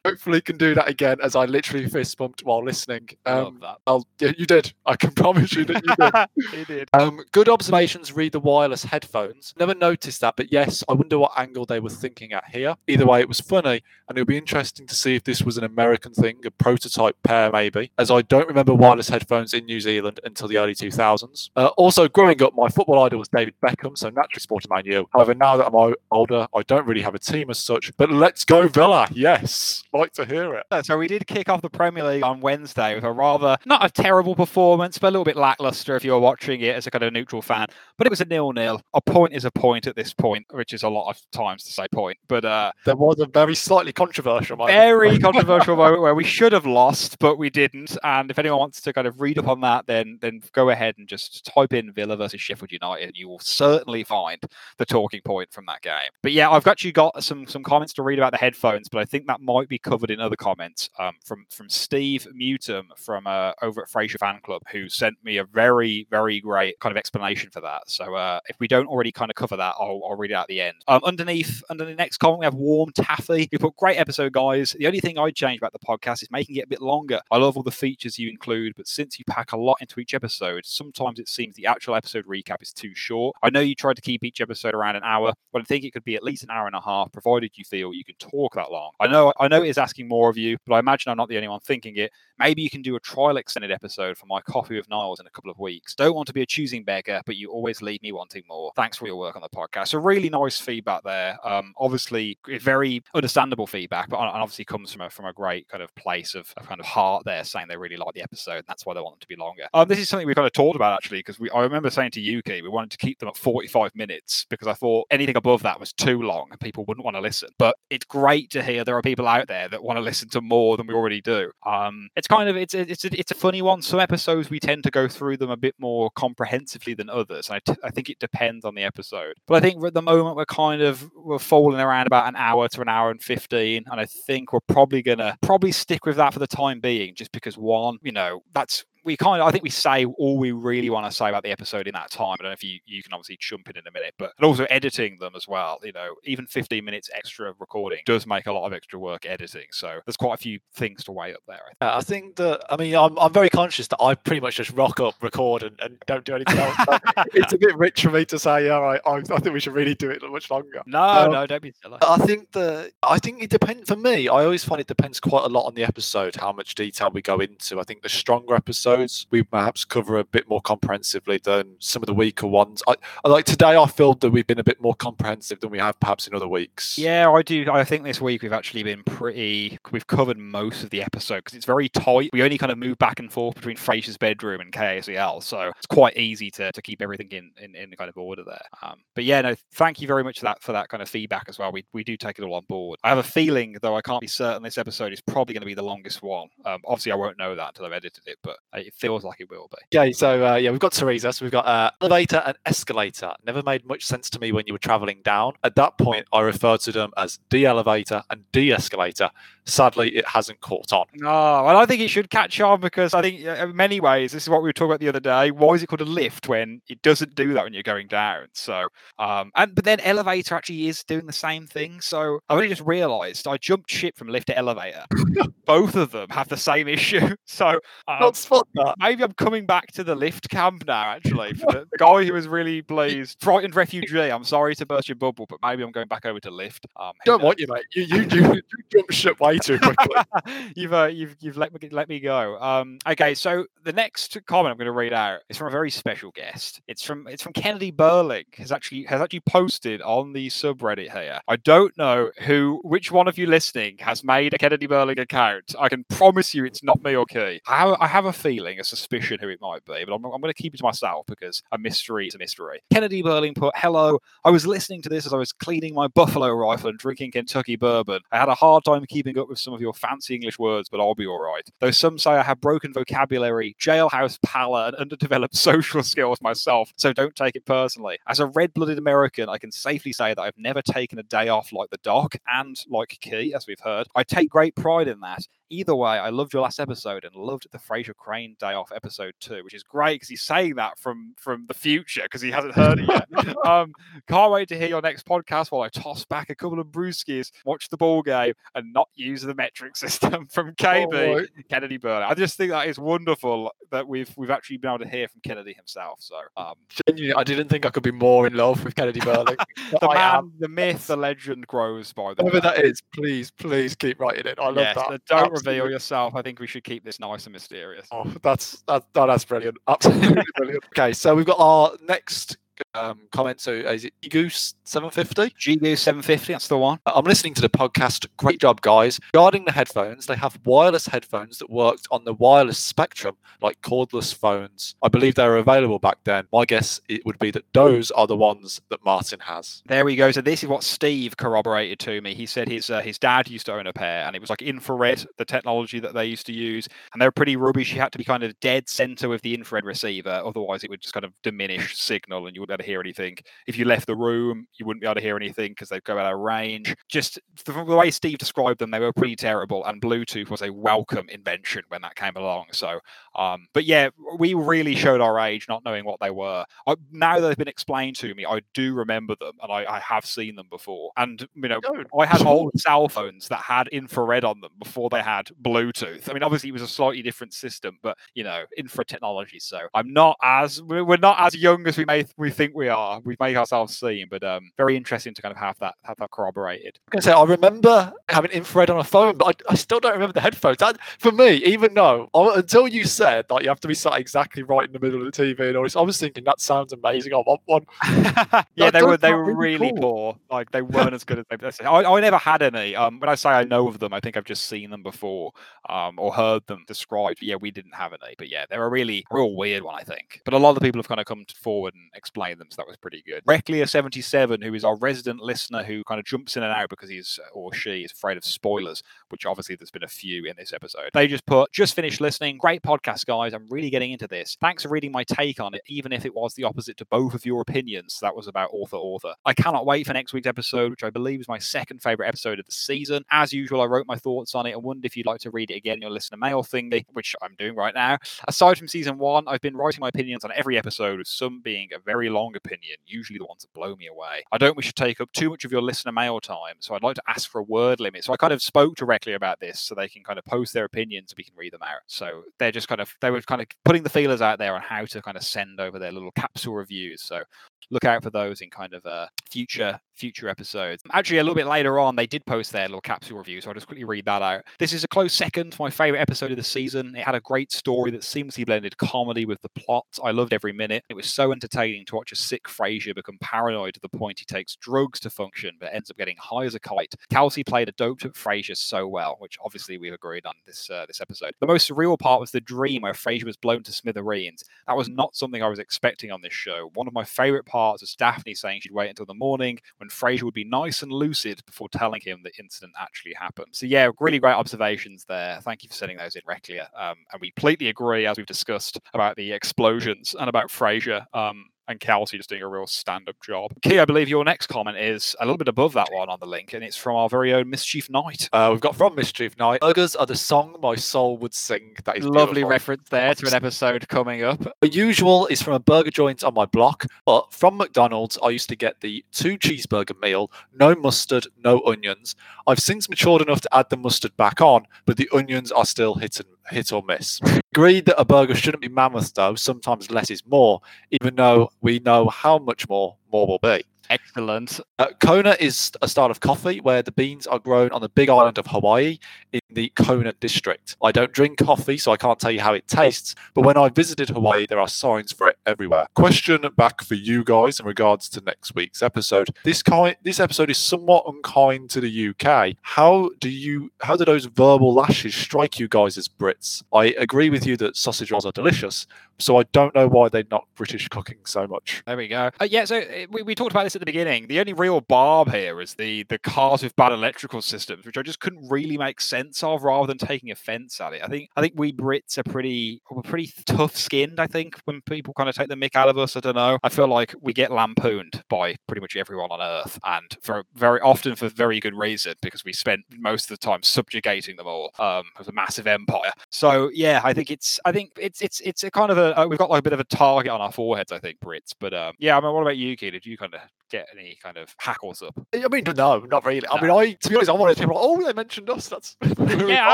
Hopefully, 0.06 0.42
can 0.42 0.58
do 0.58 0.74
that 0.76 0.88
again 0.90 1.18
as 1.22 1.36
I 1.36 1.46
literally 1.46 1.88
fist 1.88 2.18
bumped 2.18 2.44
while 2.44 2.64
listening. 2.64 3.10
Love 3.26 3.48
Um, 3.48 3.60
that. 3.62 3.78
I'll, 3.88 4.08
yeah, 4.20 4.32
you 4.38 4.46
did. 4.46 4.74
I 4.86 4.96
can 4.96 5.12
promise 5.20 5.49
you 5.54 5.66
that 5.66 5.84
you 5.86 6.48
did. 6.52 6.58
he 6.68 6.74
did. 6.74 6.90
Um, 6.94 7.22
good 7.32 7.50
observations. 7.50 8.14
Read 8.14 8.32
the 8.32 8.40
wireless 8.40 8.84
headphones. 8.84 9.54
Never 9.58 9.76
noticed 9.76 10.22
that, 10.22 10.36
but 10.36 10.52
yes, 10.52 10.84
I 10.88 10.94
wonder 10.94 11.20
what 11.20 11.32
angle 11.38 11.66
they 11.66 11.80
were 11.80 11.90
thinking 11.90 12.34
at 12.34 12.46
here. 12.50 12.76
Either 12.88 13.06
way, 13.06 13.20
it 13.22 13.28
was 13.28 13.40
funny, 13.40 13.84
and 14.08 14.18
it'll 14.18 14.26
be 14.26 14.38
interesting 14.38 14.88
to 14.88 14.96
see 14.96 15.16
if 15.16 15.24
this 15.24 15.44
was 15.44 15.58
an 15.58 15.64
American 15.64 16.14
thing, 16.14 16.38
a 16.46 16.52
prototype 16.52 17.22
pair 17.24 17.52
maybe, 17.52 17.92
as 17.98 18.12
I 18.12 18.22
don't 18.22 18.48
remember 18.48 18.74
wireless 18.74 19.10
headphones 19.10 19.54
in 19.54 19.66
New 19.66 19.80
Zealand 19.80 20.20
until 20.24 20.48
the 20.48 20.58
early 20.58 20.76
2000s. 20.76 21.50
Uh, 21.56 21.68
also, 21.78 22.08
growing 22.08 22.42
up, 22.42 22.56
my 22.56 22.68
football 22.70 23.00
idol 23.04 23.20
was 23.20 23.28
David 23.28 23.56
Beckham, 23.64 23.98
so 23.98 24.10
naturally 24.10 24.42
supported 24.42 24.70
Man 24.70 24.86
U. 24.86 25.08
However, 25.14 25.34
now 25.34 25.58
that 25.58 25.68
I'm 25.68 25.96
older, 26.12 26.48
I 26.56 26.62
don't 26.64 26.86
really 26.86 27.02
have 27.02 27.16
a 27.16 27.20
team 27.20 27.50
as 27.50 27.60
such. 27.60 27.96
But 27.98 28.10
let's 28.12 28.46
go 28.46 28.68
Villa! 28.68 29.08
Yes, 29.12 29.84
like 29.94 30.14
to 30.14 30.26
hear 30.26 30.56
it. 30.56 30.86
So 30.86 30.98
we 30.98 31.08
did 31.08 31.28
kick 31.28 31.50
off 31.50 31.62
the 31.62 31.70
Premier 31.70 32.04
League 32.04 32.24
on 32.24 32.40
Wednesday 32.42 32.96
with 32.96 33.04
a 33.04 33.12
rather 33.12 33.58
not 33.66 33.86
a 33.86 33.90
terrible 33.90 34.36
performance, 34.36 34.98
but 34.98 35.08
a 35.08 35.12
little 35.12 35.26
bit 35.26 35.36
lackluster 35.40 35.96
if 35.96 36.04
you 36.06 36.12
were 36.12 36.20
watching 36.20 36.62
it 36.62 36.76
as 36.76 36.88
a 36.88 36.92
kind 36.92 37.04
of 37.04 37.14
neutral 37.14 37.42
fan. 37.42 37.68
But 37.98 38.08
it 38.08 38.10
was 38.10 38.22
a 38.22 38.26
nil-nil. 38.26 38.82
A 38.94 39.02
point 39.02 39.34
is 39.34 39.46
a 39.46 39.52
point 39.52 39.88
at 39.88 39.96
this 39.96 40.14
point, 40.14 40.46
which 40.52 40.74
is 40.74 40.84
a 40.84 40.90
lot 40.90 41.10
of 41.10 41.20
times 41.32 41.64
to 41.64 41.74
say 41.74 41.88
point. 41.92 42.18
But 42.28 42.46
uh, 42.46 42.72
There 42.86 42.96
was 42.96 43.20
a 43.20 43.26
very 43.28 43.56
slightly 43.56 43.92
controversial 43.92 44.58
moment. 44.58 44.78
very 44.78 45.18
controversial 45.20 45.76
moment 45.76 46.02
where 46.02 46.16
we 46.16 46.24
should 46.24 46.52
have 46.54 46.66
lost, 46.66 47.20
but 47.20 47.38
we 47.38 47.50
didn't. 47.50 47.98
And 48.04 48.30
if 48.32 48.40
anyone 48.40 48.60
wants 48.60 48.82
to 48.82 48.94
kind 48.94 49.08
of 49.08 49.20
read 49.22 49.38
up 49.38 49.48
on 49.48 49.62
that, 49.62 49.88
then 49.88 50.18
then 50.22 50.42
go 50.54 50.70
ahead 50.70 50.96
and 50.98 51.08
just 51.08 51.46
type 51.46 51.74
in 51.74 51.92
Villa 51.92 52.16
versus 52.18 52.42
Sheffield 52.42 52.72
United, 52.72 53.08
and 53.08 53.18
you 53.18 53.28
will 53.28 53.40
certainly 53.40 54.04
find 54.04 54.42
the 54.78 54.86
talking 54.86 55.22
point 55.24 55.52
from 55.52 55.66
that 55.68 55.82
game. 55.82 56.10
But 56.22 56.32
yeah, 56.34 56.50
I've 56.50 56.68
actually 56.68 56.92
got 56.92 57.24
some 57.24 57.48
some 57.48 57.64
comments 57.64 57.94
to 57.94 58.04
read 58.04 58.20
about 58.20 58.32
the 58.32 58.38
headphones, 58.38 58.90
but 58.90 59.00
I 59.00 59.06
think 59.06 59.28
that 59.28 59.42
might 59.42 59.68
be 59.70 59.80
covered 59.80 60.12
in 60.12 60.20
other 60.20 60.36
comments 60.36 60.90
um, 61.00 61.14
from 61.24 61.46
from 61.50 61.70
Steve 61.70 62.28
Mutum 62.36 62.84
from 62.98 63.28
uh, 63.28 63.52
over 63.62 63.82
at 63.82 63.90
Frasier 63.90 64.20
Fan 64.20 64.40
Club, 64.44 64.62
who 64.72 64.90
sent 64.90 65.16
me 65.24 65.29
a 65.38 65.46
very 65.46 66.08
very 66.10 66.40
great 66.40 66.80
kind 66.80 66.92
of 66.92 66.98
explanation 66.98 67.50
for 67.52 67.62
that. 67.62 67.84
So 67.88 68.16
uh, 68.16 68.40
if 68.48 68.60
we 68.60 68.68
don't 68.68 68.88
already 68.88 69.12
kind 69.12 69.32
of 69.32 69.36
cover 69.36 69.58
that, 69.58 69.76
I'll, 69.80 70.02
I'll 70.08 70.18
read 70.18 70.32
it 70.32 70.36
at 70.36 70.48
the 70.48 70.62
end. 70.62 70.78
Um, 70.88 71.02
underneath 71.04 71.64
under 71.70 71.86
the 71.86 71.96
next 71.96 72.18
comment, 72.18 72.40
we 72.40 72.46
have 72.46 72.56
Warm 72.56 72.92
Taffy. 72.94 73.48
You 73.52 73.60
put 73.60 73.76
great 73.76 73.98
episode, 73.98 74.34
guys. 74.34 74.76
The 74.78 74.88
only 74.88 75.00
thing 75.00 75.18
I'd 75.18 75.36
change 75.36 75.60
about 75.60 75.74
the 75.74 75.80
podcast 75.80 76.22
is 76.24 76.32
making 76.32 76.56
it 76.56 76.66
a 76.66 76.68
bit 76.68 76.82
longer. 76.82 77.22
I 77.32 77.38
love 77.38 77.58
all 77.58 77.64
the 77.64 77.72
features 77.72 78.18
you 78.20 78.30
include, 78.30 78.74
but 78.76 78.88
since 78.88 79.20
you 79.20 79.26
pack 79.26 79.52
a 79.52 79.58
lot 79.58 79.78
into 79.82 80.00
each 80.00 80.14
episode, 80.14 80.66
sometimes 80.66 81.20
it 81.20 81.30
seems 81.30 81.56
the 81.56 81.66
actual 81.66 81.96
episode 81.96 82.26
recap 82.26 82.62
is 82.62 82.74
too 82.74 82.94
short. 82.96 83.36
I 83.44 83.50
know 83.50 83.60
you 83.60 83.76
tried 83.76 83.96
to 83.96 84.02
keep 84.02 84.24
each 84.24 84.42
episode 84.42 84.74
around 84.74 84.96
an 84.96 85.04
hour, 85.04 85.34
but 85.52 85.62
I 85.62 85.66
think 85.66 85.84
it 85.84 85.92
could 85.92 86.04
be 86.04 86.16
at 86.16 86.24
least 86.24 86.44
an 86.44 86.50
hour 86.50 86.68
and 86.68 86.76
a 86.76 86.82
half, 86.82 87.12
provided 87.12 87.52
you 87.56 87.64
feel 87.64 87.94
you 87.94 88.04
can 88.04 88.16
talk 88.16 88.56
that 88.56 88.72
long. 88.72 88.92
I 89.00 89.08
know 89.08 89.34
I 89.40 89.48
know 89.48 89.64
it 89.64 89.70
is 89.70 89.78
asking 89.78 90.08
more 90.08 90.30
of 90.30 90.38
you, 90.38 90.58
but 90.66 90.76
I 90.76 90.80
imagine 90.80 91.12
I'm 91.12 91.18
not 91.18 91.30
the 91.30 91.38
only 91.38 91.48
one 91.48 91.60
thinking 91.60 91.96
it. 91.98 92.12
Maybe 92.38 92.62
you 92.62 92.70
can 92.70 92.82
do 92.82 92.96
a 92.96 93.00
trial 93.00 93.38
extended 93.38 93.72
episode 93.72 94.18
for 94.18 94.26
my 94.26 94.42
coffee 94.42 94.76
with 94.76 94.90
Niles 94.90 95.19
in 95.20 95.28
a 95.28 95.32
couple 95.32 95.52
of 95.52 95.60
weeks. 95.60 95.96
Don't 95.96 96.16
want 96.16 96.28
to 96.28 96.34
be 96.34 96.42
a 96.42 96.46
choosing 96.46 96.84
beggar, 96.84 97.22
but 97.26 97.36
you 97.36 97.52
always 97.52 97.82
leave 97.82 98.02
me 98.02 98.12
wanting 98.12 98.44
more. 98.48 98.72
Thanks 98.76 98.98
for 98.98 99.08
your 99.08 99.18
work 99.18 99.36
on 99.36 99.42
the 99.42 99.50
podcast. 99.50 99.90
So 99.90 100.00
really 100.00 100.30
nice 100.30 100.60
feedback 100.60 101.04
there. 101.04 101.38
Um, 101.44 101.74
obviously 101.78 102.38
very 102.62 103.04
understandable 103.14 103.68
feedback, 103.68 104.10
but 104.10 104.18
obviously 104.18 104.66
comes 104.66 104.92
from 104.92 105.02
a 105.02 105.10
from 105.10 105.26
a 105.26 105.34
great 105.34 105.68
kind 105.68 105.84
of 105.84 105.94
place 105.96 106.36
of, 106.36 106.54
of 106.58 106.68
kind 106.68 106.80
of 106.80 106.86
heart 106.86 107.26
there, 107.26 107.44
saying 107.44 107.68
they 107.68 107.78
really 107.78 107.98
like 107.98 108.14
the 108.14 108.22
episode, 108.22 108.58
and 108.58 108.68
that's 108.68 108.86
why 108.86 108.94
they 108.94 109.02
want 109.02 109.16
them 109.16 109.22
to 109.22 109.28
be 109.28 109.36
longer. 109.36 109.64
Um, 109.74 109.88
this 109.88 110.00
is 110.00 110.10
something 110.10 110.28
we 110.28 110.36
kind 110.36 110.48
of 110.48 110.54
talked 110.54 110.76
about 110.76 110.94
actually, 110.94 111.20
because 111.20 111.40
we 111.40 111.50
I 111.50 111.62
remember 111.62 111.90
saying 111.90 112.12
to 112.12 112.22
Yuki 112.22 112.62
we 112.62 112.70
wanted 112.70 112.92
to 112.92 112.98
keep 112.98 113.20
them 113.20 113.30
at 113.30 113.38
45 113.38 113.96
minutes 113.96 114.46
because 114.50 114.68
I 114.68 114.74
thought 114.74 115.08
anything 115.12 115.36
above 115.36 115.64
that 115.64 115.80
was 115.80 115.94
too 115.94 116.22
long 116.22 116.48
and 116.52 116.60
people 116.60 116.86
wouldn't 116.86 117.04
want 117.06 117.16
to 117.16 117.22
listen. 117.22 117.50
But 117.58 117.76
it's 117.90 118.06
great 118.06 118.50
to 118.52 118.64
hear 118.64 118.84
there 118.84 118.98
are 118.98 119.02
people 119.02 119.28
out 119.28 119.48
there 119.48 119.68
that 119.70 119.84
want 119.84 119.98
to 119.98 120.02
listen 120.02 120.30
to 120.30 120.42
more 120.42 120.78
than 120.78 120.88
we 120.88 120.94
already 120.94 121.22
do. 121.22 121.52
Um, 121.66 122.10
it's 122.16 122.28
kind 122.28 122.50
of 122.50 122.56
it's 122.56 122.74
it's 122.74 123.06
a, 123.06 123.20
it's 123.20 123.32
a 123.32 123.36
funny 123.36 123.62
one. 123.62 123.82
Some 123.82 124.00
episodes 124.00 124.50
we 124.50 124.60
tend 124.60 124.84
to 124.84 124.92
go 124.92 125.08
through 125.10 125.38
them 125.38 125.50
a 125.50 125.58
bit 125.58 125.76
more 125.80 126.10
comprehensively 126.12 126.94
than 126.94 127.10
others. 127.10 127.50
I, 127.50 127.60
t- 127.60 127.76
I 127.84 127.90
think 127.90 128.10
it 128.10 128.20
depends 128.20 128.66
on 128.66 128.76
the 128.76 128.84
episode. 128.84 129.36
But 129.48 129.56
I 129.56 129.60
think 129.60 129.84
at 129.84 129.94
the 129.94 130.02
moment 130.02 130.36
we're 130.36 130.46
kind 130.46 130.82
of 130.82 131.10
we're 131.16 131.40
falling 131.40 131.80
around 131.80 132.08
about 132.08 132.28
an 132.28 132.36
hour 132.36 132.68
to 132.70 132.82
an 132.82 132.90
hour 132.90 133.12
and 133.12 133.22
15 133.22 133.86
and 133.90 134.00
I 134.00 134.06
think 134.06 134.54
we're 134.54 134.60
probably 134.62 135.02
going 135.02 135.18
to 135.20 135.38
probably 135.42 135.72
stick 135.72 136.06
with 136.06 136.18
that 136.18 136.34
for 136.34 136.40
the 136.40 136.48
time 136.48 136.80
being 136.80 137.16
just 137.16 137.32
because 137.32 137.58
one, 137.58 137.98
you 138.02 138.12
know, 138.12 138.42
that's 138.54 138.86
we 139.04 139.18
kind 139.18 139.42
of, 139.42 139.48
I 139.48 139.52
think 139.52 139.64
we 139.64 139.70
say 139.70 140.06
all 140.06 140.38
we 140.38 140.52
really 140.52 140.90
want 140.90 141.06
to 141.06 141.12
say 141.16 141.30
about 141.30 141.44
the 141.44 141.52
episode 141.52 141.88
in 141.88 141.94
that 141.94 142.12
time. 142.12 142.34
I 142.34 142.36
don't 142.38 142.46
know 142.48 142.52
if 142.52 142.64
you, 142.64 142.80
you 142.86 143.02
can 143.04 143.14
obviously 143.14 143.38
jump 143.40 143.70
in 143.70 143.78
in 143.78 143.88
a 143.88 143.92
minute, 143.92 144.14
but 144.18 144.34
and 144.38 144.46
also 144.46 144.66
editing 144.70 145.18
them 145.20 145.34
as 145.36 145.48
well. 145.48 145.80
You 145.84 145.92
know, 145.92 146.16
even 146.26 146.46
15 146.48 146.84
minutes 146.84 147.10
extra 147.14 147.54
recording 147.60 148.00
does 148.06 148.26
make 148.28 148.48
a 148.48 148.52
lot 148.54 148.66
of 148.66 148.74
extra 148.74 149.00
work 149.00 149.26
editing. 149.26 149.68
So 149.72 150.00
there's 150.06 150.18
quite 150.18 150.36
a 150.36 150.38
few 150.38 150.60
things 150.74 151.04
to 151.06 151.12
weigh 151.12 151.34
up 151.34 151.42
there. 151.48 151.62
I 151.82 152.02
think. 152.02 152.10
I 152.10 152.20
think 152.20 152.36
that 152.38 152.62
I 152.70 152.76
mean 152.76 152.96
I'm, 152.96 153.18
I'm 153.18 153.32
very 153.32 153.50
conscious 153.50 153.88
that 153.88 154.02
I 154.02 154.14
pretty 154.16 154.42
much 154.42 154.56
just 154.58 154.72
rock 154.72 155.00
up, 155.00 155.16
record, 155.22 155.64
and, 155.64 155.80
and 155.82 155.98
don't 156.06 156.26
do 156.26 156.36
anything 156.36 156.58
else. 156.58 156.76
It's 157.34 157.54
a 157.54 157.58
bit 157.58 157.78
rich 157.78 158.02
for 158.02 158.10
me 158.12 158.26
to 158.26 158.40
say, 158.40 158.66
yeah, 158.66 158.78
right, 158.78 159.00
I, 159.06 159.12
I 159.18 159.22
think 159.22 159.54
we 159.54 159.60
should 159.60 159.74
really 159.74 159.96
do 159.96 160.10
it 160.10 160.22
much 160.30 160.50
longer. 160.50 160.82
No, 160.86 161.02
Um, 161.02 161.32
no, 161.32 161.46
don't 161.48 161.62
be 161.62 161.74
silly. 161.82 161.98
I 162.02 162.18
think 162.18 162.52
that 162.54 162.92
I 163.04 163.20
think 163.20 163.42
it 163.44 163.50
depends 163.50 163.88
for 163.88 163.96
me. 163.96 164.28
I 164.28 164.44
always 164.44 164.64
find 164.64 164.82
it 164.82 164.88
depends 164.88 165.20
quite 165.20 165.44
a 165.46 165.48
lot 165.48 165.66
on 165.66 165.76
the 165.76 165.84
episode, 165.84 166.36
how 166.36 166.52
much 166.52 166.76
detail 166.76 167.12
we 167.12 167.22
go 167.22 167.40
into. 167.40 167.80
I 167.80 167.84
think 167.84 168.02
the 168.02 168.10
stronger 168.10 168.56
episodes 168.94 169.28
we 169.32 169.44
perhaps 169.44 169.86
cover 169.86 170.18
a 170.18 170.24
bit 170.24 170.50
more 170.50 170.62
comprehensively 170.62 171.40
than 171.44 171.76
some 171.80 172.02
of 172.02 172.08
the 172.08 172.14
weaker 172.14 172.48
ones. 172.48 172.82
I, 172.88 172.96
I 173.24 173.30
like 173.30 173.46
today. 173.46 173.78
I 173.78 173.86
feel 173.88 174.14
that 174.16 174.32
we've 174.32 174.48
been 174.48 174.60
a 174.60 174.64
bit 174.64 174.82
more 174.82 174.96
comprehensive 174.96 175.60
than 175.60 175.70
we 175.70 175.80
have 175.80 176.00
perhaps 176.00 176.28
in 176.28 176.36
other 176.36 176.48
weeks. 176.48 176.98
Yeah, 176.98 177.32
I 177.32 177.42
do. 177.42 177.70
I 177.72 177.84
think 177.84 178.04
this 178.04 178.22
week 178.22 178.42
we've 178.42 178.54
actually 178.54 178.84
been 178.84 179.04
pretty. 179.04 179.78
We've 179.92 180.08
covered 180.08 180.38
most 180.38 180.84
of 180.84 180.90
the 180.90 181.02
episode 181.02 181.38
because 181.38 181.56
it's 181.56 181.66
very 181.66 181.90
tight. 181.90 182.30
We 182.34 182.44
only 182.44 182.58
kind 182.58 182.72
of 182.72 182.78
move 182.78 182.98
back 182.98 183.20
and 183.20 183.32
forth 183.32 183.56
between 183.56 183.78
Frasier's 183.78 184.18
bedroom 184.18 184.62
and 184.62 184.72
KACL, 184.72 185.44
so 185.44 185.72
it's 185.78 185.88
quite 185.88 186.18
easy 186.18 186.52
to, 186.52 186.72
to 186.72 186.82
keep 186.82 187.02
everything 187.02 187.30
in, 187.32 187.52
in 187.62 187.76
in 187.76 187.92
kind 187.92 188.10
of 188.10 188.18
order 188.18 188.44
there. 188.44 188.66
Um, 188.82 189.00
but 189.16 189.24
yeah, 189.24 189.42
no, 189.42 189.56
thank 189.74 190.02
you 190.02 190.08
very 190.08 190.24
much 190.24 190.40
for 190.40 190.46
that 190.46 190.62
for 190.62 190.74
that 190.74 190.90
kind 190.90 191.02
of 191.02 191.10
feedback 191.10 191.46
as 191.48 191.60
well. 191.60 191.72
We 191.72 191.86
we 191.94 192.04
do 192.04 192.18
take 192.18 192.40
it 192.40 192.44
all 192.44 192.54
on 192.56 192.66
board. 192.68 193.00
I 193.04 193.10
have 193.10 193.18
a 193.18 193.24
feeling, 193.24 193.78
though 193.82 193.96
I 193.96 194.02
can't 194.02 194.22
be 194.22 194.28
certain, 194.28 194.64
this 194.64 194.78
episode 194.78 195.14
is 195.14 195.22
probably 195.22 195.54
going 195.54 195.62
to 195.62 195.68
be 195.68 195.74
the 195.74 195.84
longest 195.84 196.22
one. 196.22 196.48
Um, 196.66 196.82
obviously, 196.86 197.12
I 197.12 197.16
won't 197.16 197.38
know 197.38 197.56
that 197.56 197.70
until 197.70 197.86
I've 197.86 197.94
edited 197.94 198.24
it, 198.26 198.38
but 198.44 198.58
it 198.80 198.94
feels 198.94 199.24
like 199.24 199.40
it 199.40 199.50
will 199.50 199.70
be. 199.70 199.98
Okay, 199.98 200.12
so 200.12 200.46
uh, 200.46 200.56
yeah, 200.56 200.72
we've 200.72 200.80
got 200.80 200.94
Teresa. 200.94 201.34
So 201.34 201.46
we've 201.46 201.52
got 201.52 201.66
uh, 201.66 201.92
elevator 202.02 202.42
and 202.46 202.58
escalator. 202.66 203.32
Never 203.46 203.62
made 203.64 203.86
much 203.86 204.06
sense 204.06 204.30
to 204.32 204.40
me 204.40 204.52
when 204.52 204.66
you 204.68 204.74
were 204.74 204.80
traveling 204.80 205.22
down. 205.24 205.54
At 205.64 205.76
that 205.76 205.98
point, 205.98 206.26
I 206.34 206.42
referred 206.42 206.82
to 206.82 206.92
them 206.92 207.12
as 207.18 207.40
de-elevator 207.50 208.24
and 208.30 208.50
de-escalator. 208.52 209.30
Sadly, 209.66 210.16
it 210.16 210.28
hasn't 210.28 210.62
caught 210.62 210.92
on. 210.92 211.06
No, 211.14 211.30
well, 211.30 211.78
I 211.78 211.86
think 211.86 212.02
it 212.02 212.10
should 212.10 212.30
catch 212.30 212.60
on 212.60 212.82
because 212.82 213.14
I 213.14 213.22
think 213.22 213.46
uh, 213.46 213.68
in 213.68 213.76
many 213.76 214.00
ways 214.00 214.32
this 214.32 214.44
is 214.44 214.50
what 214.50 214.62
we 214.62 214.70
were 214.70 214.74
talking 214.74 214.92
about 214.92 215.00
the 215.00 215.10
other 215.10 215.20
day. 215.20 215.52
Why 215.52 215.74
is 215.74 215.84
it 215.84 215.88
called 215.88 216.02
a 216.02 216.06
lift 216.06 216.48
when 216.48 216.82
it 216.90 217.02
doesn't 217.02 217.36
do 217.36 217.54
that 217.54 217.64
when 217.64 217.74
you're 217.74 217.84
going 217.84 218.08
down? 218.08 218.48
So, 218.54 218.88
um, 219.20 219.52
and 219.56 219.76
but 219.76 219.86
then 219.86 220.00
elevator 220.00 220.56
actually 220.56 220.88
is 220.88 221.04
doing 221.04 221.28
the 221.28 221.34
same 221.34 221.68
thing. 221.68 222.02
So 222.02 222.40
I 222.50 222.56
only 222.56 222.70
just 222.70 222.82
realised 222.82 223.48
I 223.48 223.58
jumped 223.58 223.92
ship 223.92 224.18
from 224.18 224.28
lift 224.28 224.48
to 224.48 224.58
elevator. 224.58 225.06
Both 225.66 225.96
of 225.96 226.12
them 226.12 226.30
have 226.30 226.48
the 226.50 226.58
same 226.58 226.88
issue. 226.88 227.36
So 227.46 227.80
um, 228.08 228.20
Not 228.20 228.38
spot 228.38 228.68
that. 228.76 228.96
maybe 229.00 229.24
I'm 229.24 229.34
coming 229.34 229.66
back 229.66 229.92
to 229.94 230.04
the 230.04 230.16
lift 230.16 230.50
camp 230.50 230.86
now. 230.88 231.12
Actually, 231.12 231.54
for 231.54 231.72
the, 231.72 231.88
the 231.92 231.98
guy 231.98 232.24
who 232.24 232.34
was 232.34 232.48
really 232.48 232.82
pleased, 232.82 233.38
frightened 233.42 233.76
refugee. 233.76 234.30
I'm 234.32 234.44
sorry 234.44 234.76
to 234.76 234.86
burst 234.86 235.08
your 235.08 235.16
bubble, 235.16 235.46
but 235.48 235.60
maybe 235.62 235.84
I'm 235.84 235.92
going 235.92 236.08
back 236.08 236.26
over 236.26 236.40
to 236.42 236.52
lift. 236.52 236.86
Um, 236.96 237.14
Don't 237.26 237.44
want 237.44 237.60
you, 237.60 237.68
mate. 237.70 237.86
You 237.94 238.04
you 238.04 238.22
you, 238.30 238.54
you 238.54 238.62
jump 238.92 239.12
ship 239.12 239.40
way 239.40 239.58
too 239.58 239.80
quickly. 239.80 240.16
you've 240.76 240.94
uh, 240.94 241.06
you've 241.06 241.36
you've 241.40 241.58
let 241.58 241.74
me 241.74 241.90
let 241.90 242.10
me 242.10 242.20
go. 242.20 242.60
Um, 242.60 243.00
okay, 243.08 243.34
so 243.34 243.66
the 243.84 243.94
next 243.94 244.38
comment 244.46 244.72
I'm 244.72 244.78
going 244.78 244.86
to 244.86 244.92
read 244.92 245.14
out 245.14 245.42
is 245.50 245.58
from 245.58 245.68
a 245.68 245.72
very 245.72 245.92
special 245.92 246.32
guest. 246.32 246.82
It's 246.88 247.04
from 247.04 247.28
it's 247.28 247.44
from 247.44 247.54
Kennedy 247.54 247.92
Burling. 247.92 248.46
has 248.54 248.72
actually 248.72 249.04
has 249.04 249.22
actually 249.22 249.42
posted 249.42 250.02
on 250.02 250.34
the 250.34 250.48
subreddit 250.48 251.12
here. 251.12 251.40
I 251.48 251.56
don't 251.58 251.98
know 251.98 252.32
who 252.42 252.80
which 252.84 253.12
one 253.12 253.28
of 253.28 253.38
you 253.38 253.48
listening 253.48 253.98
has 254.00 254.24
made 254.24 254.54
a 254.54 254.58
Kennedy 254.58 254.88
Burling 254.88 255.20
account. 255.20 255.76
I 255.80 255.90
can 255.90 256.04
promise 256.10 256.54
you 256.54 256.66
it's 256.66 256.84
not 256.84 257.04
me 257.04 257.16
or 257.16 257.26
Key. 257.26 257.62
I 257.68 257.78
have, 257.78 257.98
I 258.00 258.08
have 258.08 258.26
a 258.26 258.34
feeling, 258.34 258.59
a 258.60 258.84
suspicion 258.84 259.40
who 259.40 259.50
it 259.50 259.62
might 259.62 259.86
be, 259.86 260.04
but 260.06 260.14
I'm, 260.14 260.24
I'm 260.26 260.42
going 260.42 260.54
to 260.54 260.62
keep 260.62 260.74
it 260.74 260.78
to 260.78 260.84
myself 260.84 261.26
because 261.28 261.64
a 261.72 261.78
mystery 261.78 262.28
is 262.28 262.36
a 262.36 262.38
mystery. 262.38 262.82
Kennedy 262.92 263.22
Burling 263.22 263.54
put, 263.54 263.74
"Hello, 263.76 264.20
I 264.44 264.50
was 264.50 264.68
listening 264.68 265.02
to 265.04 265.10
this 265.10 265.26
as 265.26 265.34
I 265.34 265.38
was 265.38 265.52
cleaning 265.52 265.94
my 265.94 266.08
buffalo 266.08 266.50
rifle 266.52 266.90
and 266.90 267.00
drinking 267.00 267.32
Kentucky 267.32 267.76
bourbon. 267.76 268.22
I 268.32 268.40
had 268.40 268.50
a 268.50 268.56
hard 268.56 268.84
time 268.86 269.06
keeping 269.06 269.38
up 269.38 269.50
with 269.50 269.60
some 269.60 269.74
of 269.74 269.82
your 269.82 269.94
fancy 269.94 270.36
English 270.36 270.60
words, 270.60 270.90
but 270.90 271.00
I'll 271.00 271.16
be 271.16 271.28
all 271.28 271.42
right. 271.42 271.68
Though 271.80 271.92
some 271.92 272.18
say 272.18 272.32
I 272.32 272.44
have 272.44 272.62
broken 272.62 272.94
vocabulary, 272.94 273.76
jailhouse 273.80 274.40
pallor, 274.42 274.88
and 274.88 274.96
underdeveloped 274.96 275.56
social 275.70 276.04
skills 276.04 276.42
myself, 276.42 276.92
so 276.98 277.14
don't 277.14 277.36
take 277.36 277.56
it 277.56 277.66
personally. 277.66 278.20
As 278.28 278.40
a 278.40 278.48
red 278.48 278.74
blooded 278.74 278.98
American, 278.98 279.50
I 279.50 279.58
can 279.58 279.72
safely 279.72 280.14
say 280.14 280.34
that 280.34 280.42
I've 280.42 280.58
never 280.58 280.82
taken 280.82 281.20
a 281.20 281.24
day 281.24 281.48
off 281.48 281.72
like 281.72 281.90
the 281.90 281.98
doc 282.04 282.36
and 282.48 282.78
like 282.90 283.18
Key, 283.22 283.54
as 283.54 283.68
we've 283.68 283.80
heard. 283.80 284.08
I 284.16 284.24
take 284.24 284.50
great 284.50 284.76
pride 284.76 285.08
in 285.08 285.20
that. 285.22 285.48
Either 285.70 285.96
way, 285.96 286.12
I 286.18 286.30
loved 286.30 286.54
your 286.54 286.62
last 286.64 286.80
episode 286.80 287.24
and 287.24 287.36
loved 287.36 287.68
the 287.72 287.78
Frasier 287.78 288.16
Crane 288.16 288.56
Day 288.60 288.74
Off 288.74 288.92
episode 288.94 289.34
too, 289.40 289.64
which 289.64 289.74
is 289.74 289.84
great 289.84 290.16
because 290.16 290.30
he's 290.30 290.42
saying 290.42 290.76
that 290.76 290.98
from 291.00 291.34
from 291.38 291.66
the 291.68 291.74
future 291.74 292.24
because 292.24 292.42
he 292.42 292.52
hasn't 292.52 292.74
heard 292.74 293.00
it 293.00 293.08
yet. 293.08 293.56
um, 293.66 293.92
can't 294.28 294.52
wait 294.52 294.68
to 294.70 294.78
hear 294.78 294.88
your 294.88 295.02
next 295.02 295.26
podcast 295.26 295.72
while 295.72 295.82
I 295.82 295.90
toss 295.90 296.26
back 296.26 296.50
a 296.50 296.56
couple 296.56 296.80
of 296.80 296.88
brewskis, 296.88 297.52
watch 297.66 297.90
the 297.90 297.98
ball 297.98 298.22
game, 298.22 298.54
and 298.76 298.92
not 298.94 299.10
use 299.16 299.42
the 299.42 299.56
metric 299.56 299.96
system 299.98 300.48
from 300.52 300.74
KB 300.76 301.36
right. 301.36 301.50
Kennedy 301.70 301.98
Burner. 301.98 302.26
I 302.26 302.34
just 302.34 302.58
think 302.58 302.72
that 302.72 302.88
is 302.88 303.00
wonderful 303.00 303.72
that 303.92 304.08
we've 304.08 304.32
we've 304.38 304.52
actually 304.52 304.78
been 304.78 304.90
able 304.92 305.04
to 305.06 305.10
hear 305.10 305.28
from 305.28 305.42
Kennedy 305.42 305.74
himself. 305.74 306.20
So 306.22 306.36
um, 306.58 306.76
Genuinely, 307.08 307.34
I 307.36 307.44
didn't 307.44 307.70
think 307.70 307.86
I 307.86 307.90
could 307.90 308.04
be 308.04 308.12
more 308.12 308.46
in 308.48 308.56
love 308.56 308.84
with 308.84 308.96
Kennedy 308.96 309.20
Burling. 309.20 309.58
the 309.92 310.08
I 310.08 310.14
man, 310.16 310.36
am. 310.36 310.54
the 310.60 310.68
myth, 310.68 311.08
the 311.08 311.16
legend 311.16 311.68
grows 311.68 312.14
by 312.14 312.34
the 312.34 312.60
that 312.62 312.84
is, 312.84 313.02
please, 313.14 313.52
please 313.52 313.96
keep 313.96 314.20
writing 314.20 314.46
it. 314.46 314.60
I 314.60 314.68
love 314.68 314.78
Yes, 314.78 314.96
that. 314.96 315.22
don't. 315.26 315.59
Reveal 315.66 315.90
yourself. 315.90 316.36
I 316.36 316.42
think 316.42 316.60
we 316.60 316.68
should 316.68 316.84
keep 316.84 317.04
this 317.04 317.20
nice 317.20 317.46
and 317.46 317.54
mysterious. 317.54 318.08
Oh, 318.12 318.24
that's 318.42 318.82
that, 318.88 319.04
that, 319.14 319.26
that's 319.26 319.46
brilliant. 319.46 319.78
Absolutely 319.88 320.44
brilliant. 320.56 320.84
Okay, 320.98 321.14
so 321.14 321.36
we've 321.36 321.46
got 321.46 321.60
our 321.60 321.92
next 322.08 322.58
um, 322.94 323.22
comment. 323.32 323.60
So 323.62 323.72
is 323.74 324.06
it 324.06 324.14
Goose 324.30 324.76
750? 324.84 325.56
GBO 325.60 325.98
750, 325.98 326.54
that's 326.54 326.68
the 326.68 326.78
one. 326.78 327.00
I'm 327.06 327.26
listening 327.26 327.54
to 327.56 327.62
the 327.62 327.70
podcast. 327.70 328.28
Great 328.38 328.60
job, 328.60 328.82
guys. 328.82 329.20
Regarding 329.34 329.66
the 329.66 329.72
headphones, 329.72 330.26
they 330.26 330.36
have 330.36 330.60
wireless 330.66 331.08
headphones 331.08 331.60
that 331.60 331.70
worked 331.70 332.08
on 332.12 332.24
the 332.26 332.34
wireless 332.34 332.78
spectrum, 332.78 333.36
like 333.62 333.82
cordless 333.82 334.34
phones. 334.34 334.96
I 335.02 335.08
believe 335.08 335.36
they 335.36 335.48
were 335.48 335.58
available 335.58 336.00
back 336.00 336.18
then. 336.24 336.48
My 336.52 336.66
guess 336.66 337.02
it 337.10 337.26
would 337.26 337.40
be 337.40 337.52
that 337.52 337.66
those 337.74 338.12
are 338.12 338.28
the 338.28 338.36
ones 338.36 338.82
that 338.90 339.04
Martin 339.04 339.40
has. 339.42 339.84
There 339.88 340.06
we 340.06 340.16
go. 340.16 340.32
So 340.32 340.42
this 340.42 340.64
is 340.64 340.70
what 340.70 340.84
Steve 340.84 341.38
corroborated 341.38 342.00
to 342.00 342.22
me. 342.22 342.34
He 342.34 342.46
said 342.46 342.68
his 342.68 342.90
uh, 342.90 343.02
his 343.02 343.20
dad 343.20 343.50
used 343.50 343.66
to 343.68 343.74
own 343.74 343.88
a 343.88 343.94
pair, 343.94 344.26
and 344.26 344.36
it 344.36 344.42
was 344.42 344.50
like 344.50 344.62
infrared, 344.62 345.26
the 345.38 345.46
technology 345.46 346.00
that 346.00 346.14
they 346.14 346.26
used 346.26 346.46
to 346.48 346.54
use, 346.54 346.88
and 347.14 347.22
they 347.22 347.28
were 347.28 347.32
pretty 347.32 347.56
rubbish. 347.56 347.94
You 347.94 348.02
had 348.02 348.12
to 348.14 348.18
be 348.18 348.24
kind 348.24 348.44
of 348.44 348.60
dead 348.60 348.90
center 348.90 349.30
with 349.30 349.42
the 349.42 349.54
infrared 349.54 349.86
receiver, 349.86 350.42
otherwise 350.46 350.84
it 350.84 350.90
would 350.90 351.02
just 351.02 351.14
kind 351.14 351.26
of 351.26 351.34
diminish 351.44 351.98
signal, 351.98 352.48
and 352.48 352.56
you 352.56 352.62
wouldn't 352.62 352.79
be 352.79 352.79
able 352.80 352.84
to 352.84 352.90
hear 352.90 353.00
anything. 353.00 353.38
If 353.68 353.78
you 353.78 353.86
left 353.86 354.08
the 354.08 354.16
room, 354.16 354.68
you 354.78 354.86
wouldn't 354.86 355.02
be 355.02 355.08
able 355.08 355.16
to 355.16 355.22
hear 355.22 355.36
anything 355.36 355.72
because 355.72 355.90
they'd 355.90 356.04
go 356.04 356.18
out 356.18 356.32
of 356.32 356.40
range. 356.40 356.96
Just 357.08 357.40
the, 357.66 357.72
the 357.72 357.96
way 357.96 358.12
Steve 358.12 358.38
described 358.38 358.80
them, 358.80 358.92
they 358.92 359.00
were 359.00 359.14
pretty 359.14 359.36
terrible, 359.36 359.86
and 359.86 360.02
Bluetooth 360.02 360.50
was 360.50 360.62
a 360.62 360.72
welcome 360.72 361.28
invention 361.30 361.84
when 361.90 362.02
that 362.02 362.16
came 362.16 362.36
along. 362.36 362.68
So, 362.72 363.00
um, 363.36 363.68
but 363.74 363.86
yeah, 363.86 364.10
we 364.38 364.54
really 364.54 364.96
showed 364.96 365.22
our 365.22 365.40
age 365.40 365.68
not 365.68 365.84
knowing 365.86 366.06
what 366.06 366.20
they 366.20 366.32
were. 366.32 366.66
I, 366.88 366.96
now 367.12 367.40
that 367.40 367.48
they've 367.48 367.58
been 367.58 367.68
explained 367.68 368.16
to 368.18 368.34
me, 368.34 368.46
I 368.46 368.62
do 368.74 368.94
remember 368.94 369.36
them, 369.40 369.54
and 369.62 369.72
I, 369.72 369.86
I 369.86 370.00
have 370.00 370.26
seen 370.26 370.56
them 370.56 370.68
before. 370.70 371.12
And 371.18 371.48
you 371.56 371.68
know, 371.68 371.80
I 372.20 372.26
had 372.26 372.42
old 372.46 372.72
cell 372.80 373.10
phones 373.10 373.48
that 373.50 373.62
had 373.62 373.88
infrared 373.90 374.44
on 374.44 374.62
them 374.62 374.72
before 374.80 375.10
they 375.10 375.22
had 375.22 375.48
Bluetooth. 375.62 376.30
I 376.30 376.34
mean, 376.34 376.44
obviously 376.44 376.70
it 376.70 376.74
was 376.74 376.82
a 376.82 376.88
slightly 376.88 377.22
different 377.22 377.54
system, 377.54 377.98
but 378.02 378.18
you 378.34 378.44
know, 378.44 378.64
infrared 378.78 379.08
technology. 379.08 379.60
So 379.60 379.80
I'm 379.94 380.14
not 380.14 380.38
as 380.44 380.82
we're 380.82 381.04
we're 381.04 381.18
not 381.18 381.40
as 381.40 381.56
young 381.56 381.88
as 381.88 381.98
we 381.98 382.06
may 382.06 382.26
we 382.38 382.52
think 382.52 382.69
we 382.74 382.90
are. 382.90 383.20
We 383.22 383.36
make 383.40 383.56
ourselves 383.56 383.98
seem, 383.98 384.28
but 384.30 384.44
um, 384.44 384.72
very 384.78 384.96
interesting 384.96 385.34
to 385.34 385.42
kind 385.42 385.52
of 385.52 385.58
have 385.58 385.78
that 385.80 385.96
have 386.04 386.18
that 386.18 386.32
corroborated. 386.32 387.00
I 387.12 387.16
was 387.16 387.26
say 387.26 387.32
I 387.32 387.44
remember 387.44 388.14
having 388.30 388.52
infrared 388.52 388.90
on 388.90 389.00
a 389.00 389.04
phone, 389.04 389.38
but 389.38 389.62
I, 389.68 389.74
I 389.74 389.76
still 389.76 390.00
don't 390.00 390.14
remember 390.14 390.34
the 390.34 390.42
headphones. 390.42 390.78
That, 390.78 390.98
for 391.20 391.32
me, 391.32 391.56
even 391.66 391.94
though 391.94 392.30
until 392.34 392.88
you 392.88 393.06
said 393.06 393.46
that 393.50 393.64
you 393.64 393.70
have 393.70 393.80
to 393.82 393.88
be 393.88 393.94
sat 393.94 394.20
exactly 394.20 394.64
right 394.64 394.88
in 394.88 394.94
the 394.94 395.00
middle 395.00 395.26
of 395.26 395.32
the 395.32 395.44
TV 395.44 395.68
and 395.68 395.78
all 395.78 395.84
this, 395.84 395.96
I 395.96 396.02
was 396.02 396.20
thinking 396.20 396.44
that 396.46 396.60
sounds 396.60 396.94
amazing. 396.94 397.34
I 397.34 397.38
want 397.38 397.62
one. 397.66 397.86
yeah, 398.76 398.92
they 398.92 399.04
were 399.04 399.18
they 399.18 399.34
were 399.34 399.54
really 399.54 399.92
cool. 399.92 400.02
poor. 400.02 400.36
Like 400.50 400.72
they 400.72 400.82
weren't 400.82 401.14
as 401.14 401.24
good 401.24 401.40
as 401.40 401.78
they. 401.78 401.86
I, 401.86 402.04
I 402.04 402.20
never 402.20 402.38
had 402.38 402.62
any. 402.62 402.96
Um, 402.96 403.20
when 403.20 403.30
I 403.30 403.36
say 403.36 403.50
I 403.50 403.64
know 403.64 403.88
of 403.88 404.00
them, 404.00 404.14
I 404.14 404.20
think 404.20 404.38
I've 404.38 404.46
just 404.46 404.66
seen 404.66 404.90
them 404.90 405.04
before, 405.04 405.52
um, 405.90 406.20
or 406.20 406.34
heard 406.34 406.66
them 406.68 406.84
described. 406.88 407.42
Yeah, 407.42 407.56
we 407.56 407.72
didn't 407.72 407.96
have 407.96 408.14
any, 408.14 408.36
but 408.38 408.50
yeah, 408.50 408.66
they're 408.70 408.86
a 408.86 408.90
really 408.90 409.26
real 409.32 409.56
weird 409.56 409.84
one, 409.84 409.96
I 409.96 410.04
think. 410.04 410.42
But 410.46 410.54
a 410.54 410.58
lot 410.58 410.70
of 410.70 410.76
the 410.76 410.82
people 410.82 411.00
have 411.00 411.08
kind 411.08 411.20
of 411.20 411.26
come 411.26 411.46
forward 411.56 411.94
and 411.94 412.10
explained 412.16 412.59
them, 412.60 412.68
so 412.70 412.76
that 412.78 412.88
was 412.88 412.98
pretty 412.98 413.24
good. 413.26 413.44
Reclia77, 413.46 414.64
who 414.64 414.74
is 414.74 414.84
our 414.84 414.96
resident 414.96 415.40
listener, 415.42 415.84
who 415.84 416.04
kind 416.04 416.20
of 416.20 416.26
jumps 416.26 416.58
in 416.58 416.64
and 416.64 416.72
out 416.72 416.90
because 416.90 417.10
he's 417.10 417.40
or 417.54 417.74
she 417.74 418.04
is 418.04 418.12
afraid 418.12 418.38
of 418.38 418.46
spoilers, 418.46 419.04
which 419.30 419.46
obviously 419.46 419.76
there's 419.76 419.92
been 419.92 420.04
a 420.04 420.08
few 420.08 420.46
in 420.46 420.56
this 420.58 420.74
episode. 420.74 421.10
They 421.14 421.28
just 421.28 421.46
put, 421.46 421.72
just 421.72 421.96
finished 421.96 422.22
listening. 422.22 422.58
Great 422.58 422.82
podcast, 422.82 423.26
guys. 423.26 423.54
I'm 423.54 423.68
really 423.70 423.90
getting 423.90 424.12
into 424.12 424.28
this. 424.28 424.58
Thanks 424.60 424.84
for 424.84 424.90
reading 424.90 425.12
my 425.12 425.24
take 425.24 425.60
on 425.60 425.74
it, 425.74 425.82
even 425.88 426.12
if 426.12 426.26
it 426.26 426.36
was 426.36 426.54
the 426.54 426.64
opposite 426.64 426.98
to 426.98 427.06
both 427.06 427.34
of 427.34 427.46
your 427.46 427.62
opinions. 427.62 428.20
That 428.22 428.36
was 428.36 428.48
about 428.48 428.70
author 428.74 428.98
author. 428.98 429.34
I 429.46 429.54
cannot 429.54 429.86
wait 429.86 430.06
for 430.06 430.14
next 430.14 430.34
week's 430.34 430.48
episode, 430.48 430.92
which 430.92 431.04
I 431.04 431.10
believe 431.10 431.40
is 431.40 431.48
my 431.48 431.60
second 431.60 432.02
favorite 432.02 432.28
episode 432.28 432.60
of 432.60 432.66
the 432.66 432.72
season. 432.72 433.24
As 433.32 433.54
usual, 433.54 433.82
I 433.82 433.86
wrote 433.86 434.08
my 434.08 434.18
thoughts 434.18 434.56
on 434.56 434.66
it 434.66 434.72
and 434.72 434.84
wondered 434.84 435.06
if 435.06 435.16
you'd 435.16 435.26
like 435.26 435.42
to 435.42 435.52
read 435.52 435.72
it 435.72 435.76
again 435.76 435.96
in 435.96 436.02
your 436.02 436.12
listener 436.12 436.38
mail 436.38 436.64
thingy, 436.64 437.06
which 437.14 437.36
I'm 437.42 437.56
doing 437.58 437.76
right 437.76 437.94
now. 437.94 438.18
Aside 438.48 438.78
from 438.78 438.88
season 438.88 439.18
one, 439.18 439.48
I've 439.48 439.62
been 439.62 439.78
writing 439.78 440.02
my 440.02 440.10
opinions 440.10 440.44
on 440.44 440.52
every 440.56 440.78
episode, 440.78 441.20
with 441.20 441.28
some 441.28 441.62
being 441.62 441.90
a 441.94 442.00
very 442.00 442.30
long 442.30 442.49
opinion, 442.56 442.98
usually 443.06 443.40
the 443.40 443.46
ones 443.46 443.62
that 443.62 443.74
blow 443.74 443.96
me 443.96 444.08
away. 444.08 444.44
I 444.52 444.58
don't 444.58 444.78
wish 444.78 444.88
to 444.88 444.94
take 444.94 445.22
up 445.22 445.32
too 445.34 445.50
much 445.50 445.66
of 445.66 445.72
your 445.72 445.82
listener 445.82 446.12
mail 446.12 446.40
time, 446.40 446.76
so 446.80 446.96
I'd 446.96 447.04
like 447.04 447.16
to 447.16 447.24
ask 447.28 447.50
for 447.50 447.60
a 447.60 447.64
word 447.64 448.00
limit. 448.00 448.24
So 448.24 448.34
I 448.34 448.38
kind 448.38 448.54
of 448.54 448.62
spoke 448.62 448.96
directly 448.96 449.34
about 449.34 449.60
this 449.60 449.80
so 449.80 449.96
they 449.96 450.08
can 450.08 450.24
kind 450.24 450.40
of 450.40 450.46
post 450.46 450.74
their 450.74 450.86
opinions 450.86 451.32
and 451.32 451.38
we 451.38 451.44
can 451.44 451.56
read 451.56 451.74
them 451.74 451.84
out. 451.84 452.02
So 452.08 452.44
they're 452.58 452.72
just 452.72 452.88
kind 452.88 453.02
of 453.02 453.16
they 453.22 453.32
were 453.32 453.42
kind 453.42 453.62
of 453.62 453.68
putting 453.86 454.04
the 454.04 454.10
feelers 454.10 454.42
out 454.42 454.60
there 454.60 454.76
on 454.76 454.82
how 454.82 455.06
to 455.06 455.22
kind 455.22 455.38
of 455.38 455.44
send 455.44 455.80
over 455.80 456.00
their 456.00 456.12
little 456.12 456.32
capsule 456.32 456.76
reviews. 456.76 457.22
So 457.22 457.44
look 457.92 458.06
out 458.06 458.24
for 458.24 458.30
those 458.30 458.62
in 458.62 458.70
kind 458.70 458.94
of 458.94 459.06
uh, 459.06 459.28
future 459.50 460.00
future 460.20 460.50
episodes. 460.50 461.02
Actually, 461.14 461.38
a 461.38 461.44
little 461.44 461.56
bit 461.56 461.66
later 461.66 461.98
on, 461.98 462.16
they 462.16 462.28
did 462.28 462.46
post 462.46 462.74
their 462.74 462.88
little 462.88 463.02
capsule 463.02 463.38
review, 463.38 463.62
so 463.62 463.70
I'll 463.70 463.74
just 463.74 463.88
quickly 463.88 464.04
read 464.04 464.26
that 464.26 464.42
out. 464.42 464.64
This 464.78 464.92
is 464.92 465.06
a 465.06 465.08
close 465.08 465.34
second 465.34 465.72
to 465.72 465.82
my 465.82 465.90
favorite 465.90 466.20
episode 466.20 466.52
of 466.52 466.58
the 466.58 466.64
season. 466.64 467.16
It 467.16 467.24
had 467.24 467.36
a 467.36 467.40
great 467.40 467.72
story 467.72 468.12
that 468.12 468.22
seamlessly 468.22 468.66
blended 468.66 468.98
comedy 468.98 469.46
with 469.46 469.62
the 469.62 469.70
plot. 469.70 470.06
I 470.22 470.32
loved 470.32 470.54
every 470.54 470.74
minute. 470.74 471.06
It 471.10 471.16
was 471.16 471.28
so 471.28 471.54
entertaining 471.54 472.06
to 472.08 472.16
watch 472.16 472.34
a 472.34 472.36
sick 472.36 472.66
Frasier 472.66 473.16
become 473.16 473.38
paranoid 473.40 473.94
to 473.94 474.02
the 474.02 474.10
point 474.10 474.40
he 474.40 474.46
takes 474.46 474.76
drugs 474.76 475.22
to 475.22 475.30
function, 475.30 475.78
but 475.80 475.94
ends 475.94 476.12
up 476.12 476.18
getting 476.18 476.36
high 476.38 476.66
as 476.66 476.76
a 476.76 476.80
kite. 476.80 477.16
Kelsey 477.30 477.64
played 477.64 477.88
a 477.88 477.94
doped 477.94 478.26
up 478.26 478.34
Frasier 478.34 478.76
so 478.76 479.08
well, 479.08 479.38
which 479.40 479.58
obviously 479.64 479.98
we've 479.98 480.14
agreed 480.14 480.46
on 480.46 480.56
this 480.66 480.90
uh, 480.90 481.06
this 481.08 481.22
episode. 481.22 481.54
The 481.62 481.68
most 481.68 481.90
surreal 481.90 482.20
part 482.20 482.42
was 482.42 482.52
the 482.52 482.60
dream 482.60 483.04
where 483.04 483.14
Frasier 483.14 483.46
was 483.46 483.58
blown 483.58 483.84
to 483.84 483.94
smithereens. 483.94 484.66
That 484.88 484.98
was 484.98 485.08
not 485.08 485.36
something 485.36 485.64
I 485.64 485.70
was 485.70 485.80
expecting 485.80 486.32
on 486.32 486.42
this 486.42 486.54
show. 486.54 486.92
One 486.94 487.08
of 487.08 487.14
my 487.14 487.24
favorite 487.24 487.66
parts 487.70 488.02
was 488.02 488.16
Daphne 488.16 488.56
saying 488.56 488.82
she'd 488.82 488.92
wait 488.92 489.10
until 489.10 489.26
the 489.26 489.34
morning 489.34 489.80
when 489.98 490.10
Frasier 490.10 490.44
would 490.44 490.54
be 490.54 490.64
nice 490.64 491.02
and 491.02 491.12
lucid 491.12 491.62
before 491.66 491.90
telling 491.90 492.22
him 492.22 492.42
the 492.44 492.52
incident 492.60 492.94
actually 493.00 493.34
happened. 493.34 493.70
So 493.72 493.86
yeah, 493.86 494.10
really 494.20 494.40
great 494.40 494.54
observations 494.54 495.26
there. 495.28 495.60
Thank 495.62 495.84
you 495.84 495.90
for 495.90 495.96
sending 495.96 496.18
those 496.18 496.36
in, 496.36 496.42
Reclia. 496.48 496.88
Um, 496.98 497.18
and 497.32 497.42
we 497.42 497.52
completely 497.52 497.90
agree, 497.90 498.26
as 498.26 498.38
we've 498.38 498.46
discussed, 498.46 499.00
about 499.14 499.36
the 499.36 499.52
explosions 499.52 500.36
and 500.40 500.50
about 500.50 500.70
Frasier. 500.70 501.26
Um, 501.34 501.66
and 501.90 502.00
Kelsey 502.00 502.38
just 502.38 502.50
doing 502.50 502.62
a 502.62 502.68
real 502.68 502.88
stand-up 502.88 503.36
job. 503.42 503.74
Key, 503.82 504.00
I 504.00 504.06
believe 504.06 504.30
your 504.30 504.46
next 504.46 504.68
comment 504.68 504.96
is 504.98 505.36
a 505.40 505.46
little 505.46 505.58
bit 505.58 505.68
above 505.68 505.94
that 505.94 506.08
one 506.12 506.30
on 506.30 506.40
the 506.40 506.46
link, 506.46 506.74
and 506.74 506.84
it's 506.84 506.96
from 506.96 507.16
our 507.16 507.28
very 507.28 507.54
own 507.54 507.70
Mischief 507.70 508.10
Knight. 508.10 508.48
Uh, 508.54 508.70
we've 508.72 508.80
got 508.80 508.96
from 508.96 509.16
Mischief 509.16 509.58
Night. 509.58 509.82
Burgers 509.82 510.16
are 510.16 510.28
the 510.28 510.36
song 510.36 510.78
my 510.82 510.96
soul 510.96 511.38
would 511.38 511.54
sing. 511.54 511.96
That 512.06 512.18
is 512.18 512.26
Lovely 512.26 512.56
beautiful. 512.56 512.70
reference 512.70 513.10
there 513.10 513.34
to 513.34 513.48
an 513.48 513.54
episode 513.56 514.08
coming 514.08 514.44
up. 514.44 514.62
The 514.82 514.90
usual 514.90 515.48
is 515.48 515.62
from 515.62 515.74
a 515.74 515.80
burger 515.80 516.12
joint 516.12 516.44
on 516.44 516.54
my 516.54 516.66
block, 516.66 517.08
but 517.26 517.52
from 517.52 517.76
McDonald's, 517.76 518.38
I 518.44 518.50
used 518.50 518.70
to 518.70 518.76
get 518.76 519.02
the 519.02 519.26
two 519.32 519.58
cheeseburger 519.58 520.20
meal, 520.22 520.52
no 520.74 520.94
mustard, 520.96 521.48
no 521.64 521.82
onions. 521.86 522.36
I've 522.68 522.80
since 522.80 523.10
matured 523.10 523.42
enough 523.42 523.62
to 523.62 523.76
add 523.76 523.90
the 523.90 523.98
mustard 523.98 524.38
back 524.38 524.62
on, 524.62 524.86
but 525.06 525.18
the 525.18 525.28
onions 525.34 525.72
are 525.72 525.86
still 525.86 526.14
hit 526.14 526.40
and 526.40 526.50
hit 526.70 526.94
or 526.94 527.04
miss. 527.04 527.42
Agreed 527.74 528.06
that 528.06 528.20
a 528.20 528.26
burger 528.26 528.56
shouldn't 528.56 528.82
be 528.82 528.90
mammoth, 528.90 529.34
though. 529.34 529.56
Sometimes 529.56 530.12
less 530.12 530.30
is 530.30 530.46
more, 530.46 530.82
even 531.12 531.36
though 531.36 531.70
we 531.82 532.00
know 532.00 532.28
how 532.30 532.58
much 532.58 532.88
more 532.90 533.16
more 533.32 533.48
will 533.48 533.60
be. 533.60 533.84
Excellent. 534.10 534.80
Uh, 534.98 535.08
Kona 535.20 535.56
is 535.60 535.92
a 536.02 536.08
style 536.08 536.32
of 536.32 536.40
coffee 536.40 536.82
where 536.82 537.04
the 537.04 537.12
beans 537.12 537.46
are 537.46 537.60
grown 537.60 537.92
on 537.92 538.02
the 538.02 538.10
big 538.10 538.28
island 538.28 538.58
of 538.58 538.66
Hawaii 538.68 539.20
in 539.54 539.60
the 539.70 539.90
Kona 539.90 540.34
district. 540.34 540.98
I 541.04 541.12
don't 541.12 541.32
drink 541.32 541.60
coffee, 541.60 541.98
so 541.98 542.12
I 542.12 542.18
can't 542.18 542.40
tell 542.40 542.50
you 542.50 542.60
how 542.60 542.74
it 542.74 542.88
tastes, 542.88 543.36
but 543.54 543.64
when 543.64 543.78
I 543.78 543.90
visited 543.90 544.30
Hawaii, 544.30 544.66
there 544.66 544.80
are 544.80 544.88
signs 544.88 545.32
for 545.32 545.48
it 545.48 545.60
everywhere. 545.66 546.08
Question 546.16 546.66
back 546.76 547.04
for 547.04 547.14
you 547.14 547.44
guys 547.44 547.80
in 547.80 547.86
regards 547.86 548.30
to 548.30 548.42
next 548.42 548.74
week's 548.74 549.04
episode. 549.04 549.50
This 549.64 549.84
kind 549.84 550.16
this 550.24 550.40
episode 550.40 550.72
is 550.72 550.80
somewhat 550.80 551.26
unkind 551.28 551.92
to 551.92 552.02
the 552.02 552.30
UK. 552.30 552.78
How 552.82 553.30
do 553.40 553.50
you 553.50 553.92
how 554.02 554.16
do 554.16 554.26
those 554.26 554.46
verbal 554.46 554.92
lashes 554.92 555.36
strike 555.36 555.80
you 555.80 555.88
guys 555.88 556.18
as 556.18 556.28
Brits? 556.28 556.82
I 556.92 557.08
agree 557.18 557.52
with 557.52 557.68
you 557.68 557.78
that 557.78 557.96
sausage 557.96 558.32
rolls 558.32 558.46
are 558.46 558.52
delicious, 558.52 559.06
so 559.40 559.58
I 559.58 559.64
don't 559.72 559.96
know 559.96 560.08
why 560.08 560.30
they 560.30 560.44
knock 560.52 560.68
British 560.76 561.08
cooking 561.08 561.38
so 561.46 561.68
much. 561.68 562.04
There 562.06 562.18
we 562.18 562.28
go. 562.28 562.52
Uh, 562.60 562.68
yeah, 562.70 562.86
so 562.86 563.00
uh, 563.00 563.26
we, 563.30 563.42
we 563.42 563.56
talked 563.56 563.72
about 563.72 563.84
this 563.84 563.96
at 563.96 564.02
the 564.02 564.06
beginning. 564.06 564.48
The 564.48 564.60
only 564.60 564.74
real 564.74 565.02
barb 565.02 565.52
here 565.52 565.82
is 565.82 565.96
the 565.96 566.24
the 566.24 566.40
cars 566.40 566.84
with 566.84 566.96
bad 566.96 567.12
electrical 567.12 567.62
systems, 567.62 568.06
which 568.06 568.18
I 568.18 568.22
just 568.22 568.40
couldn't 568.40 568.68
really 568.70 568.98
make 568.98 569.22
sense 569.22 569.64
of, 569.64 569.84
rather 569.84 570.08
than 570.08 570.18
taking 570.18 570.52
offence 570.52 571.00
at 571.02 571.14
it. 571.14 571.24
I 571.24 571.28
think 571.28 571.50
I 571.56 571.62
think 571.62 571.74
we 571.76 571.94
Brits 571.94 572.38
are 572.38 572.44
pretty 572.44 573.02
we're 573.10 573.22
pretty 573.22 573.52
tough 573.66 573.96
skinned. 573.96 574.40
I 574.40 574.48
think 574.48 574.80
when 574.86 575.02
people 575.02 575.34
kind 575.34 575.50
of 575.50 575.56
take 575.56 575.70
the 575.70 575.76
mick 575.76 575.96
out 575.96 576.10
of 576.10 576.18
us, 576.18 576.36
I 576.36 576.40
don't 576.40 576.56
know. 576.56 576.78
I 576.84 576.90
feel 576.90 577.08
like 577.08 577.34
we 577.42 577.54
get 577.54 577.72
lampooned 577.72 578.44
by 578.50 578.76
pretty 578.88 579.02
much 579.02 579.16
everyone 579.16 579.52
on 579.52 579.62
Earth, 579.62 580.00
and 580.06 580.38
for 580.42 580.64
very 580.76 581.00
often 581.02 581.36
for 581.36 581.50
very 581.50 581.80
good 581.80 581.96
reason 581.96 582.36
because 582.42 582.64
we 582.64 582.74
spent 582.74 583.02
most 583.18 583.50
of 583.50 583.60
the 583.60 583.66
time 583.66 583.84
subjugating 583.84 584.56
them 584.56 584.68
all 584.68 584.92
um, 585.00 585.24
as 585.40 585.48
a 585.48 585.52
massive 585.52 585.88
empire. 585.88 586.32
So 586.50 586.90
yeah, 586.94 587.22
I 587.24 587.34
think 587.34 587.52
it's 587.52 587.80
I 587.86 587.92
think 587.92 588.12
it's 588.18 588.42
it's 588.42 588.60
it's 588.62 588.84
a 588.84 588.92
kind 588.92 589.12
of 589.12 589.18
a 589.18 589.29
uh, 589.36 589.48
we've 589.48 589.60
got 589.60 589.70
like 589.70 589.80
a 589.80 589.84
bit 589.84 589.94
of 589.94 590.00
a 590.00 590.04
target 590.06 590.52
on 590.52 590.62
our 590.62 590.72
foreheads. 590.72 591.12
I 591.12 591.20
think 591.20 591.40
Brits, 591.40 591.74
but 591.80 591.94
um, 591.94 592.14
yeah. 592.20 592.38
I 592.38 592.42
mean, 592.42 592.54
what 592.54 592.62
about 592.62 592.78
you, 592.78 592.96
Key? 592.96 593.12
Did 593.12 593.26
you 593.26 593.38
kind 593.38 593.54
of 593.54 593.62
get 593.90 594.08
any 594.18 594.38
kind 594.42 594.58
of 594.58 594.74
hackles 594.78 595.22
up? 595.22 595.34
I 595.54 595.68
mean, 595.68 595.84
no, 595.96 596.20
not 596.20 596.46
really. 596.46 596.68
I 596.70 596.82
mean, 596.82 596.92
I 596.92 597.14
to 597.14 597.30
be 597.30 597.36
honest, 597.36 597.50
I 597.50 597.54
wanted 597.54 597.78
people. 597.78 597.96
Like, 597.96 598.04
oh, 598.04 598.26
they 598.26 598.34
mentioned 598.34 598.70
us. 598.70 598.90
That's 598.90 599.18
yeah, 599.38 599.94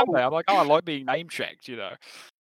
I'm, 0.00 0.14
I'm 0.14 0.32
like, 0.32 0.46
oh, 0.48 0.56
I 0.56 0.64
like 0.64 0.84
being 0.84 1.06
name 1.06 1.28
checked. 1.28 1.68
You 1.68 1.76
know. 1.76 1.92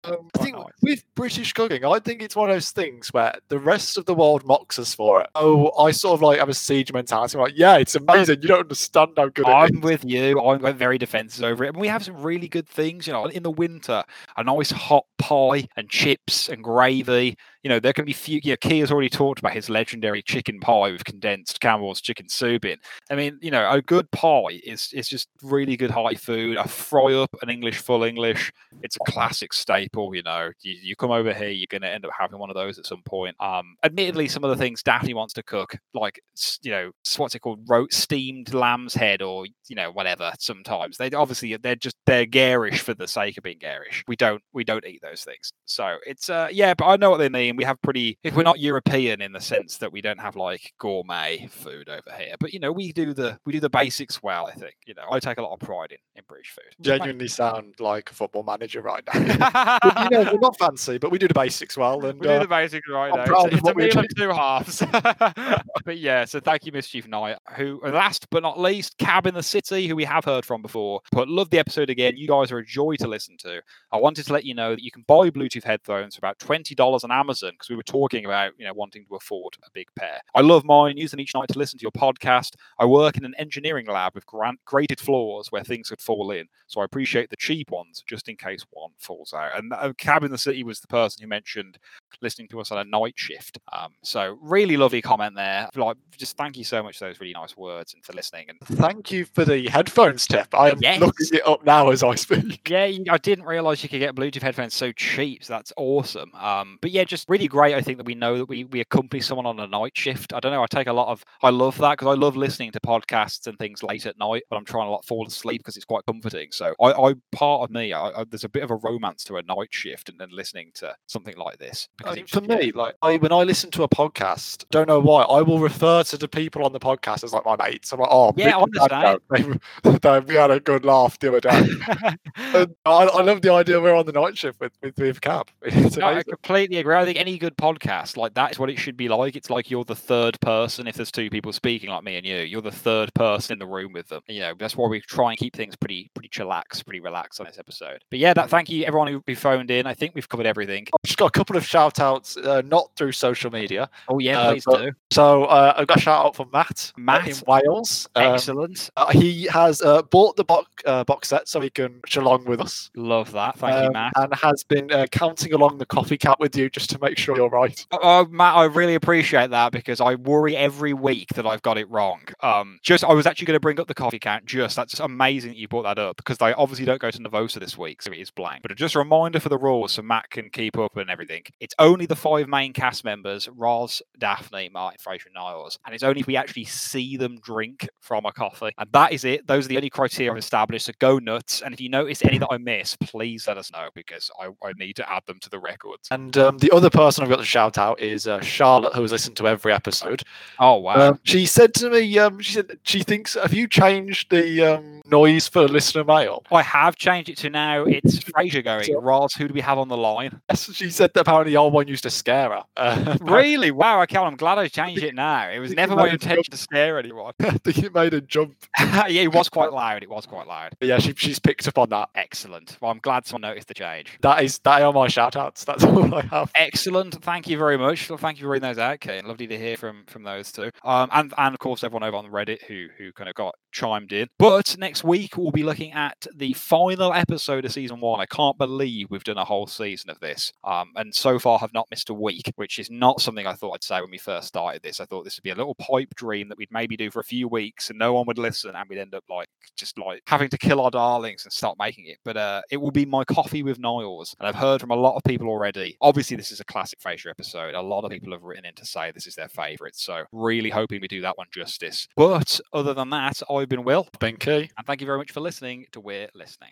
Um, 0.04 0.28
I 0.34 0.38
think 0.38 0.56
with 0.82 1.02
British 1.14 1.52
cooking, 1.52 1.84
I 1.84 1.98
think 1.98 2.22
it's 2.22 2.36
one 2.36 2.50
of 2.50 2.56
those 2.56 2.70
things 2.70 3.08
where 3.12 3.34
the 3.48 3.58
rest 3.58 3.96
of 3.96 4.04
the 4.04 4.14
world 4.14 4.44
mocks 4.44 4.78
us 4.78 4.94
for 4.94 5.22
it. 5.22 5.30
Oh, 5.34 5.70
I 5.78 5.92
sort 5.92 6.14
of 6.14 6.22
like 6.22 6.38
have 6.38 6.48
a 6.48 6.54
siege 6.54 6.92
mentality. 6.92 7.38
I'm 7.38 7.44
like, 7.44 7.54
yeah, 7.56 7.78
it's 7.78 7.94
amazing. 7.94 8.42
You 8.42 8.48
don't 8.48 8.60
understand 8.60 9.12
how 9.16 9.28
good 9.28 9.48
it 9.48 9.52
I'm 9.52 9.80
with 9.80 10.04
you. 10.04 10.40
I'm 10.40 10.60
going 10.60 10.76
very 10.76 10.98
defensive 10.98 11.44
over 11.44 11.64
it. 11.64 11.68
And 11.68 11.78
we 11.78 11.88
have 11.88 12.04
some 12.04 12.22
really 12.22 12.48
good 12.48 12.68
things, 12.68 13.06
you 13.06 13.12
know, 13.12 13.26
in 13.26 13.42
the 13.42 13.50
winter, 13.50 14.04
a 14.36 14.44
nice 14.44 14.70
hot 14.70 15.06
pie 15.18 15.66
and 15.76 15.88
chips 15.88 16.48
and 16.48 16.62
gravy. 16.62 17.36
You 17.62 17.70
know, 17.70 17.80
there 17.80 17.94
can 17.94 18.04
be 18.04 18.12
few. 18.12 18.40
You 18.44 18.52
know, 18.52 18.56
Kia's 18.58 18.92
already 18.92 19.08
talked 19.08 19.38
about 19.38 19.54
his 19.54 19.70
legendary 19.70 20.20
chicken 20.20 20.60
pie 20.60 20.92
with 20.92 21.06
condensed 21.06 21.60
Campbell's 21.60 22.02
chicken 22.02 22.28
soup 22.28 22.66
in. 22.66 22.76
I 23.10 23.14
mean, 23.14 23.38
you 23.40 23.50
know, 23.50 23.70
a 23.70 23.80
good 23.80 24.10
pie 24.10 24.60
is 24.64 24.92
is 24.92 25.08
just 25.08 25.28
really 25.42 25.78
good 25.78 25.90
high 25.90 26.14
food. 26.14 26.58
A 26.58 26.68
fry 26.68 27.14
up, 27.14 27.34
an 27.40 27.48
English 27.48 27.78
full 27.78 28.04
English, 28.04 28.52
it's 28.82 28.96
a 28.96 29.10
classic 29.10 29.54
staple. 29.54 29.93
You 29.94 30.22
know, 30.22 30.50
you, 30.62 30.76
you 30.82 30.96
come 30.96 31.10
over 31.10 31.32
here, 31.32 31.48
you're 31.48 31.66
going 31.70 31.82
to 31.82 31.88
end 31.90 32.04
up 32.04 32.12
having 32.18 32.38
one 32.38 32.50
of 32.50 32.56
those 32.56 32.78
at 32.78 32.86
some 32.86 33.02
point. 33.02 33.36
Um, 33.40 33.76
admittedly, 33.82 34.28
some 34.28 34.44
of 34.44 34.50
the 34.50 34.56
things 34.56 34.82
Daphne 34.82 35.14
wants 35.14 35.34
to 35.34 35.42
cook, 35.42 35.76
like 35.94 36.20
you 36.62 36.70
know, 36.70 36.90
what's 37.16 37.34
it 37.34 37.40
called, 37.40 37.60
Ro- 37.68 37.86
steamed 37.90 38.52
lamb's 38.52 38.94
head, 38.94 39.22
or 39.22 39.46
you 39.68 39.76
know, 39.76 39.90
whatever. 39.90 40.32
Sometimes 40.38 40.96
they 40.96 41.10
obviously 41.10 41.56
they're 41.56 41.76
just 41.76 41.96
they're 42.06 42.26
garish 42.26 42.80
for 42.80 42.94
the 42.94 43.08
sake 43.08 43.36
of 43.36 43.44
being 43.44 43.58
garish. 43.58 44.04
We 44.06 44.16
don't 44.16 44.42
we 44.52 44.64
don't 44.64 44.86
eat 44.86 45.00
those 45.02 45.24
things. 45.24 45.52
So 45.64 45.96
it's 46.06 46.28
uh 46.28 46.48
yeah, 46.50 46.74
but 46.74 46.86
I 46.86 46.96
know 46.96 47.10
what 47.10 47.18
they 47.18 47.28
mean. 47.28 47.56
We 47.56 47.64
have 47.64 47.80
pretty 47.82 48.18
if 48.22 48.34
we're 48.34 48.42
not 48.42 48.60
European 48.60 49.20
in 49.20 49.32
the 49.32 49.40
sense 49.40 49.78
that 49.78 49.92
we 49.92 50.00
don't 50.00 50.20
have 50.20 50.36
like 50.36 50.72
gourmet 50.78 51.46
food 51.50 51.88
over 51.88 52.16
here, 52.16 52.34
but 52.38 52.52
you 52.52 52.60
know, 52.60 52.72
we 52.72 52.92
do 52.92 53.14
the 53.14 53.38
we 53.46 53.52
do 53.52 53.60
the 53.60 53.70
basics 53.70 54.22
well. 54.22 54.46
I 54.46 54.52
think 54.52 54.74
you 54.86 54.94
know, 54.94 55.04
I 55.10 55.20
take 55.20 55.38
a 55.38 55.42
lot 55.42 55.52
of 55.52 55.60
pride 55.60 55.92
in 55.92 55.98
in 56.16 56.24
British 56.28 56.50
food. 56.50 56.64
Genuinely 56.80 57.28
sound 57.28 57.74
like 57.80 58.10
a 58.10 58.14
football 58.14 58.42
manager 58.42 58.82
right 58.82 59.02
now. 59.12 59.78
You 60.10 60.10
know, 60.10 60.32
we're 60.32 60.38
not 60.40 60.58
fancy, 60.58 60.98
but 60.98 61.10
we 61.10 61.18
do 61.18 61.28
the 61.28 61.34
basics 61.34 61.76
well. 61.76 62.04
And 62.04 62.18
We 62.20 62.26
do 62.26 62.32
uh, 62.34 62.38
the 62.40 62.48
basics 62.48 62.88
right 62.88 63.12
I'm 63.12 63.18
now. 63.20 63.24
proud 63.26 63.52
It's, 63.52 63.54
of 63.68 63.76
it's 63.78 63.94
a 63.94 63.98
meal 63.98 64.04
of 64.04 64.14
two 64.16 64.28
halves. 64.30 64.82
but 65.84 65.98
yeah, 65.98 66.24
so 66.24 66.40
thank 66.40 66.64
you, 66.66 66.72
Mischief 66.72 67.06
Knight. 67.08 67.38
Who 67.56 67.80
uh, 67.84 67.90
last 67.90 68.28
but 68.30 68.42
not 68.42 68.58
least, 68.58 68.98
Cab 68.98 69.26
in 69.26 69.34
the 69.34 69.42
City, 69.42 69.86
who 69.86 69.96
we 69.96 70.04
have 70.04 70.24
heard 70.24 70.44
from 70.44 70.62
before. 70.62 71.00
But 71.12 71.28
love 71.28 71.50
the 71.50 71.58
episode 71.58 71.90
again. 71.90 72.16
You 72.16 72.28
guys 72.28 72.50
are 72.52 72.58
a 72.58 72.64
joy 72.64 72.96
to 72.96 73.08
listen 73.08 73.36
to. 73.38 73.60
I 73.92 73.96
wanted 73.98 74.26
to 74.26 74.32
let 74.32 74.44
you 74.44 74.54
know 74.54 74.70
that 74.74 74.82
you 74.82 74.90
can 74.90 75.04
buy 75.06 75.30
Bluetooth 75.30 75.64
headphones 75.64 76.14
for 76.14 76.20
about 76.20 76.38
twenty 76.38 76.74
dollars 76.74 77.04
on 77.04 77.10
Amazon 77.10 77.52
because 77.52 77.70
we 77.70 77.76
were 77.76 77.82
talking 77.82 78.24
about 78.24 78.52
you 78.58 78.64
know 78.64 78.72
wanting 78.74 79.04
to 79.06 79.14
afford 79.16 79.56
a 79.64 79.70
big 79.72 79.88
pair. 79.96 80.20
I 80.34 80.40
love 80.40 80.64
mine. 80.64 80.96
Use 80.96 81.10
them 81.10 81.20
each 81.20 81.34
night 81.34 81.48
to 81.48 81.58
listen 81.58 81.78
to 81.78 81.82
your 81.82 81.92
podcast. 81.92 82.54
I 82.78 82.84
work 82.86 83.16
in 83.16 83.24
an 83.24 83.34
engineering 83.38 83.86
lab 83.86 84.14
with 84.14 84.26
gran- 84.26 84.58
grated 84.64 85.00
floors 85.00 85.48
where 85.50 85.64
things 85.64 85.88
could 85.90 86.00
fall 86.00 86.30
in, 86.30 86.46
so 86.66 86.80
I 86.80 86.84
appreciate 86.84 87.30
the 87.30 87.36
cheap 87.36 87.70
ones 87.70 88.02
just 88.06 88.28
in 88.28 88.36
case 88.36 88.64
one 88.70 88.90
falls 88.98 89.32
out. 89.32 89.56
And 89.56 89.72
uh, 89.72 89.73
Um, 89.80 89.94
Cab 89.94 90.24
in 90.24 90.30
the 90.30 90.38
City 90.38 90.62
was 90.64 90.80
the 90.80 90.86
person 90.88 91.22
who 91.22 91.28
mentioned 91.28 91.78
listening 92.20 92.48
to 92.48 92.60
us 92.60 92.70
on 92.70 92.78
a 92.78 92.84
night 92.84 93.14
shift. 93.16 93.58
Um, 93.72 93.92
so 94.02 94.36
really 94.40 94.76
lovely 94.76 95.02
comment 95.02 95.34
there. 95.36 95.68
Like, 95.74 95.96
just 96.16 96.36
thank 96.36 96.56
you 96.56 96.64
so 96.64 96.82
much 96.82 96.98
for 96.98 97.06
those 97.06 97.20
really 97.20 97.32
nice 97.32 97.56
words 97.56 97.94
and 97.94 98.04
for 98.04 98.12
listening. 98.12 98.46
And 98.48 98.58
thank 98.78 99.10
you 99.10 99.24
for 99.24 99.44
the 99.44 99.68
headphones 99.68 100.26
tip. 100.26 100.54
I 100.54 100.70
am 100.70 100.78
Yes. 100.80 101.00
looking 101.00 101.26
it 101.32 101.46
up 101.46 101.64
now 101.64 101.90
as 101.90 102.02
I 102.02 102.14
speak. 102.14 102.68
yeah, 102.68 102.90
I 103.10 103.18
didn't 103.18 103.44
realize 103.44 103.82
you 103.82 103.88
could 103.88 103.98
get 104.00 104.14
Bluetooth 104.14 104.42
headphones 104.42 104.74
so 104.74 104.92
cheap. 104.92 105.44
So 105.44 105.52
that's 105.54 105.72
awesome. 105.76 106.30
Um, 106.34 106.78
but 106.80 106.90
yeah, 106.90 107.04
just 107.04 107.28
really 107.28 107.48
great. 107.48 107.74
I 107.74 107.80
think 107.80 107.98
that 107.98 108.06
we 108.06 108.14
know 108.14 108.38
that 108.38 108.48
we 108.48 108.64
we 108.64 108.80
accompany 108.80 109.20
someone 109.20 109.46
on 109.46 109.58
a 109.60 109.66
night 109.66 109.92
shift. 109.96 110.32
I 110.32 110.40
don't 110.40 110.52
know. 110.52 110.62
I 110.62 110.66
take 110.66 110.86
a 110.86 110.92
lot 110.92 111.08
of. 111.08 111.24
I 111.42 111.50
love 111.50 111.78
that 111.78 111.98
because 111.98 112.08
I 112.08 112.18
love 112.18 112.36
listening 112.36 112.72
to 112.72 112.80
podcasts 112.80 113.46
and 113.46 113.58
things 113.58 113.82
late 113.82 114.06
at 114.06 114.18
night, 114.18 114.42
but 114.50 114.56
I'm 114.56 114.64
trying 114.64 114.86
to 114.86 114.90
like 114.92 115.04
fall 115.04 115.26
asleep 115.26 115.60
because 115.60 115.76
it's 115.76 115.84
quite 115.84 116.04
comforting. 116.06 116.48
So 116.52 116.74
I, 116.80 116.92
I 116.92 117.14
part 117.32 117.62
of 117.62 117.70
me, 117.70 117.92
I, 117.92 118.08
I, 118.10 118.24
there's 118.24 118.44
a 118.44 118.48
bit 118.48 118.62
of 118.62 118.70
a 118.70 118.76
romance 118.76 119.24
to 119.24 119.36
a 119.36 119.42
night 119.42 119.68
shift 119.70 120.08
and 120.08 120.18
then 120.18 120.28
listening 120.30 120.70
to 120.74 120.94
something 121.06 121.36
like 121.36 121.58
this. 121.58 121.88
Because 122.04 122.12
I 122.12 122.14
mean, 122.16 122.24
it 122.24 122.30
for 122.30 122.40
me, 122.64 122.72
like 122.72 122.94
I, 123.02 123.16
when 123.16 123.32
I 123.32 123.42
listen 123.42 123.70
to 123.72 123.82
a 123.82 123.88
podcast, 123.88 124.64
don't 124.70 124.88
know 124.88 125.00
why, 125.00 125.22
I 125.22 125.42
will 125.42 125.58
refer 125.58 126.02
to 126.04 126.16
the 126.16 126.28
people 126.28 126.64
on 126.64 126.72
the 126.72 126.80
podcast 126.80 127.24
as 127.24 127.32
like 127.32 127.44
my 127.44 127.56
mates. 127.56 127.92
I'm 127.92 128.00
like, 128.00 128.08
oh, 128.10 128.32
Yeah, 128.36 128.58
I 128.58 128.62
Mick 128.62 128.64
and 128.82 128.92
understand. 128.92 129.60
They, 130.02 130.20
we 130.20 130.34
had 130.34 130.50
a 130.50 130.60
good 130.60 130.84
laugh 130.84 131.18
the 131.18 131.28
other 131.28 131.40
day. 131.40 132.16
And 132.36 132.74
I, 132.84 133.04
I 133.04 133.22
love 133.22 133.42
the 133.42 133.52
idea 133.52 133.80
we're 133.80 133.94
on 133.94 134.06
the 134.06 134.12
night 134.12 134.36
shift 134.36 134.60
with 134.60 134.72
with, 134.82 134.98
with. 134.98 135.20
It's 135.62 135.96
No, 135.96 136.06
I 136.06 136.22
completely 136.22 136.78
agree. 136.78 136.94
I 136.94 137.04
think 137.04 137.18
any 137.18 137.38
good 137.38 137.56
podcast, 137.56 138.16
like 138.16 138.34
that, 138.34 138.52
is 138.52 138.58
what 138.58 138.70
it 138.70 138.78
should 138.78 138.96
be 138.96 139.08
like. 139.08 139.36
It's 139.36 139.50
like 139.50 139.70
you're 139.70 139.84
the 139.84 139.94
third 139.94 140.40
person. 140.40 140.86
If 140.86 140.96
there's 140.96 141.12
two 141.12 141.30
people 141.30 141.52
speaking, 141.52 141.90
like 141.90 142.04
me 142.04 142.16
and 142.16 142.26
you, 142.26 142.36
you're 142.38 142.62
the 142.62 142.70
third 142.70 143.12
person 143.14 143.54
in 143.54 143.58
the 143.58 143.66
room 143.66 143.92
with 143.92 144.08
them. 144.08 144.22
You 144.28 144.40
know, 144.40 144.54
that's 144.58 144.76
why 144.76 144.88
we 144.88 145.00
try 145.00 145.30
and 145.30 145.38
keep 145.38 145.54
things 145.54 145.76
pretty, 145.76 146.10
pretty 146.14 146.28
chillax, 146.28 146.84
pretty 146.84 147.00
relaxed 147.00 147.40
on 147.40 147.46
this 147.46 147.58
episode. 147.58 148.02
But 148.10 148.18
yeah, 148.18 148.34
that. 148.34 148.50
Thank 148.50 148.68
you 148.68 148.84
everyone 148.84 149.08
who, 149.08 149.34
phoned 149.34 149.70
in. 149.70 149.86
I 149.86 149.94
think 149.94 150.14
we've 150.14 150.28
covered 150.28 150.46
everything. 150.46 150.86
I've 150.94 151.06
just 151.06 151.18
got 151.18 151.26
a 151.26 151.30
couple 151.30 151.56
of 151.56 151.66
shout 151.84 152.00
outs, 152.00 152.36
uh, 152.36 152.62
not 152.64 152.90
through 152.96 153.12
social 153.12 153.50
media. 153.50 153.88
Oh 154.08 154.18
yeah, 154.18 154.38
Uh, 154.40 154.52
please 154.52 154.64
but- 154.64 154.82
do. 154.82 154.92
So 155.10 155.44
uh, 155.44 155.74
I've 155.76 155.86
got 155.86 155.98
a 155.98 156.00
shout 156.00 156.26
out 156.26 156.34
for 156.36 156.46
Matt, 156.52 156.92
uh, 156.96 157.00
Matt. 157.00 157.28
in 157.28 157.36
Wales. 157.46 158.08
Um, 158.16 158.34
Excellent. 158.34 158.90
uh, 158.96 159.10
he 159.10 159.44
has 159.44 159.80
uh, 159.82 160.02
bought 160.02 160.36
the 160.36 160.44
box, 160.44 160.68
uh, 160.86 161.04
box 161.04 161.28
set 161.28 161.46
so 161.48 161.60
he 161.60 161.70
can 161.70 161.94
watch 162.02 162.16
along 162.16 162.44
with 162.46 162.60
us. 162.60 162.90
Love 162.96 163.30
that. 163.32 163.56
Thank 163.58 163.74
you, 163.80 163.86
um, 163.88 163.92
Matt. 163.92 164.12
And 164.16 164.34
has 164.34 164.64
been 164.64 164.90
uh, 164.90 165.06
counting 165.12 165.52
along 165.52 165.78
the 165.78 165.86
coffee 165.86 166.18
cap 166.18 166.40
with 166.40 166.56
you 166.56 166.68
just 166.68 166.90
to 166.90 166.98
make 167.00 167.16
sure 167.18 167.36
you're 167.36 167.48
right. 167.48 167.86
Oh, 167.92 167.98
Oh, 168.02 168.26
Matt, 168.30 168.54
I 168.56 168.64
really 168.64 168.94
appreciate 168.94 169.50
that 169.50 169.72
because 169.72 170.00
I 170.00 170.14
worry 170.16 170.56
every 170.56 170.92
week 170.92 171.28
that 171.34 171.46
I've 171.46 171.62
got 171.62 171.78
it 171.78 171.88
wrong. 171.90 172.20
Um, 172.40 172.78
just 172.82 173.02
I 173.04 173.12
was 173.12 173.26
actually 173.26 173.46
going 173.46 173.56
to 173.56 173.60
bring 173.60 173.80
up 173.80 173.86
the 173.88 173.94
coffee 173.94 174.18
count. 174.20 174.44
Just 174.46 174.76
that's 174.76 174.92
just 174.92 175.00
amazing 175.02 175.50
that 175.50 175.56
you 175.56 175.66
brought 175.68 175.82
that 175.82 175.98
up 175.98 176.16
because 176.16 176.38
they 176.38 176.52
obviously 176.54 176.84
don't 176.86 177.00
go 177.00 177.10
to 177.10 177.18
Nervosa 177.18 177.58
this 177.60 177.76
week, 177.76 178.02
so 178.02 178.12
it 178.12 178.18
is 178.18 178.30
blank. 178.30 178.62
But 178.62 178.76
just 178.76 178.94
a 178.94 178.98
reminder 179.00 179.40
for 179.40 179.48
the 179.48 179.58
rules, 179.58 179.92
so 179.92 180.02
Matt 180.02 180.30
can 180.30 180.48
keep 180.50 180.78
up 180.78 180.96
and 180.96 181.10
everything. 181.10 181.42
It's 181.60 181.73
only 181.78 182.06
the 182.06 182.16
five 182.16 182.48
main 182.48 182.72
cast 182.72 183.04
members: 183.04 183.48
Roz, 183.48 184.02
Daphne, 184.18 184.68
Martin, 184.72 184.98
Frasier, 185.04 185.26
and 185.26 185.34
Niles, 185.34 185.78
and 185.84 185.94
it's 185.94 186.04
only 186.04 186.20
if 186.20 186.26
we 186.26 186.36
actually 186.36 186.64
see 186.64 187.16
them 187.16 187.38
drink 187.40 187.88
from 188.00 188.26
a 188.26 188.32
coffee, 188.32 188.72
and 188.78 188.88
that 188.92 189.12
is 189.12 189.24
it. 189.24 189.46
Those 189.46 189.66
are 189.66 189.68
the 189.68 189.76
only 189.76 189.90
criteria 189.90 190.32
I've 190.32 190.38
established. 190.38 190.86
So 190.86 190.92
go 190.98 191.18
nuts, 191.18 191.62
and 191.62 191.74
if 191.74 191.80
you 191.80 191.88
notice 191.88 192.24
any 192.24 192.38
that 192.38 192.48
I 192.50 192.58
miss, 192.58 192.96
please 192.96 193.46
let 193.48 193.58
us 193.58 193.72
know 193.72 193.88
because 193.94 194.30
I, 194.40 194.48
I 194.66 194.72
need 194.78 194.96
to 194.96 195.10
add 195.10 195.22
them 195.26 195.38
to 195.40 195.50
the 195.50 195.58
records. 195.58 196.08
And 196.10 196.36
um, 196.36 196.58
the 196.58 196.70
other 196.70 196.90
person 196.90 197.24
I've 197.24 197.30
got 197.30 197.36
to 197.36 197.44
shout 197.44 197.78
out 197.78 198.00
is 198.00 198.26
uh, 198.26 198.40
Charlotte, 198.40 198.94
who 198.94 199.02
has 199.02 199.12
listened 199.12 199.36
to 199.36 199.48
every 199.48 199.72
episode. 199.72 200.22
Oh 200.58 200.76
wow! 200.76 201.10
Um, 201.10 201.20
she 201.24 201.46
said 201.46 201.74
to 201.74 201.90
me, 201.90 202.18
um, 202.18 202.40
she 202.40 202.52
said 202.54 202.78
she 202.82 203.02
thinks, 203.02 203.34
have 203.34 203.52
you 203.52 203.66
changed 203.66 204.30
the 204.30 204.62
um, 204.62 204.93
noise 205.06 205.48
for 205.48 205.66
listener 205.68 206.04
mail? 206.04 206.42
I 206.50 206.62
have 206.62 206.96
changed 206.96 207.28
it 207.30 207.38
to 207.38 207.50
now. 207.50 207.84
It's 207.84 208.18
Frasier 208.24 208.64
going. 208.64 208.92
Roz, 209.00 209.34
who 209.34 209.48
do 209.48 209.54
we 209.54 209.60
have 209.60 209.78
on 209.78 209.88
the 209.88 209.96
line? 209.96 210.40
She 210.54 210.90
said 210.90 211.12
that 211.14 211.20
apparently 211.20 211.52
the 211.52 211.56
old 211.58 211.72
one 211.72 211.88
used 211.88 212.02
to 212.04 212.10
scare 212.10 212.50
her. 212.50 212.62
Uh, 212.76 213.18
Really? 213.20 213.70
Wow. 213.70 214.02
Okay, 214.02 214.16
well, 214.18 214.26
I'm 214.26 214.36
glad 214.36 214.58
I 214.58 214.68
changed 214.68 215.02
it 215.02 215.14
now. 215.14 215.48
It 215.50 215.58
was 215.58 215.72
never 215.72 215.94
my 215.94 216.08
intention 216.08 216.50
to 216.50 216.56
scare 216.56 216.98
anyone. 216.98 217.32
I 217.40 217.50
think 217.58 217.78
it 217.78 217.94
made 217.94 218.14
a 218.14 218.20
jump. 218.20 218.54
yeah, 218.78 219.06
it 219.08 219.32
was 219.32 219.48
quite 219.48 219.72
loud. 219.72 220.02
It 220.02 220.08
was 220.08 220.26
quite 220.26 220.46
loud. 220.46 220.74
But 220.78 220.88
yeah, 220.88 220.98
she, 220.98 221.12
she's 221.16 221.38
picked 221.38 221.68
up 221.68 221.78
on 221.78 221.90
that. 221.90 222.08
Excellent. 222.14 222.78
Well, 222.80 222.90
I'm 222.90 222.98
glad 222.98 223.26
someone 223.26 223.42
noticed 223.50 223.68
the 223.68 223.74
change. 223.74 224.18
That 224.22 224.42
is 224.42 224.58
that 224.60 224.82
are 224.82 224.92
my 224.92 225.08
shout 225.08 225.36
outs. 225.36 225.64
That's 225.64 225.84
all 225.84 226.14
I 226.14 226.22
have. 226.22 226.50
Excellent. 226.54 227.22
Thank 227.22 227.48
you 227.48 227.58
very 227.58 227.76
much. 227.76 228.08
Well, 228.08 228.18
thank 228.18 228.38
you 228.38 228.44
for 228.44 228.50
reading 228.50 228.68
those 228.68 228.78
out, 228.78 229.00
Kane. 229.00 229.26
Lovely 229.26 229.46
to 229.46 229.58
hear 229.58 229.76
from 229.76 230.04
from 230.06 230.22
those 230.22 230.50
two. 230.52 230.70
Um, 230.82 231.08
and 231.12 231.32
and 231.36 231.54
of 231.54 231.58
course 231.58 231.84
everyone 231.84 232.02
over 232.04 232.16
on 232.16 232.26
Reddit 232.30 232.62
who 232.62 232.88
who 232.98 233.12
kind 233.12 233.28
of 233.28 233.34
got 233.34 233.54
chimed 233.74 234.12
in. 234.12 234.28
But 234.38 234.76
next 234.78 235.04
week 235.04 235.36
we'll 235.36 235.50
be 235.50 235.62
looking 235.62 235.92
at 235.92 236.26
the 236.34 236.54
final 236.54 237.12
episode 237.12 237.64
of 237.64 237.72
season 237.72 238.00
one. 238.00 238.20
I 238.20 238.26
can't 238.26 238.56
believe 238.56 239.10
we've 239.10 239.24
done 239.24 239.36
a 239.36 239.44
whole 239.44 239.66
season 239.66 240.08
of 240.08 240.20
this. 240.20 240.52
Um, 240.62 240.92
and 240.96 241.14
so 241.14 241.38
far 241.38 241.58
have 241.58 241.74
not 241.74 241.88
missed 241.90 242.08
a 242.08 242.14
week, 242.14 242.52
which 242.56 242.78
is 242.78 242.90
not 242.90 243.20
something 243.20 243.46
I 243.46 243.54
thought 243.54 243.72
I'd 243.74 243.84
say 243.84 244.00
when 244.00 244.10
we 244.10 244.18
first 244.18 244.48
started 244.48 244.82
this. 244.82 245.00
I 245.00 245.04
thought 245.04 245.24
this 245.24 245.36
would 245.36 245.42
be 245.42 245.50
a 245.50 245.54
little 245.54 245.74
pipe 245.74 246.14
dream 246.14 246.48
that 246.48 246.58
we'd 246.58 246.72
maybe 246.72 246.96
do 246.96 247.10
for 247.10 247.20
a 247.20 247.24
few 247.24 247.48
weeks 247.48 247.90
and 247.90 247.98
no 247.98 248.14
one 248.14 248.26
would 248.26 248.38
listen, 248.38 248.74
and 248.74 248.88
we'd 248.88 248.98
end 248.98 249.14
up 249.14 249.24
like 249.28 249.48
just 249.76 249.98
like 249.98 250.22
having 250.26 250.48
to 250.48 250.58
kill 250.58 250.80
our 250.80 250.90
darlings 250.90 251.44
and 251.44 251.52
stop 251.52 251.76
making 251.78 252.06
it. 252.06 252.18
But 252.24 252.36
uh, 252.36 252.62
it 252.70 252.76
will 252.76 252.90
be 252.90 253.04
my 253.04 253.24
coffee 253.24 253.62
with 253.62 253.78
Niles, 253.78 254.34
and 254.38 254.46
I've 254.46 254.54
heard 254.54 254.80
from 254.80 254.90
a 254.90 254.96
lot 254.96 255.16
of 255.16 255.24
people 255.24 255.48
already. 255.48 255.96
Obviously, 256.00 256.36
this 256.36 256.52
is 256.52 256.60
a 256.60 256.64
classic 256.64 257.00
Frasier 257.00 257.30
episode. 257.30 257.74
A 257.74 257.82
lot 257.82 258.04
of 258.04 258.10
people 258.10 258.32
have 258.32 258.42
written 258.42 258.64
in 258.64 258.74
to 258.74 258.86
say 258.86 259.10
this 259.10 259.26
is 259.26 259.34
their 259.34 259.48
favourite, 259.48 259.96
so 259.96 260.24
really 260.32 260.70
hoping 260.70 261.00
we 261.00 261.08
do 261.08 261.20
that 261.22 261.36
one 261.36 261.48
justice. 261.50 262.06
But 262.16 262.60
other 262.72 262.94
than 262.94 263.10
that, 263.10 263.42
I've 263.64 263.70
been 263.70 263.82
Will, 263.82 264.06
Binky. 264.20 264.68
and 264.76 264.86
thank 264.86 265.00
you 265.00 265.06
very 265.06 265.16
much 265.16 265.32
for 265.32 265.40
listening 265.40 265.86
to 265.92 266.00
We're 266.00 266.28
Listening. 266.34 266.68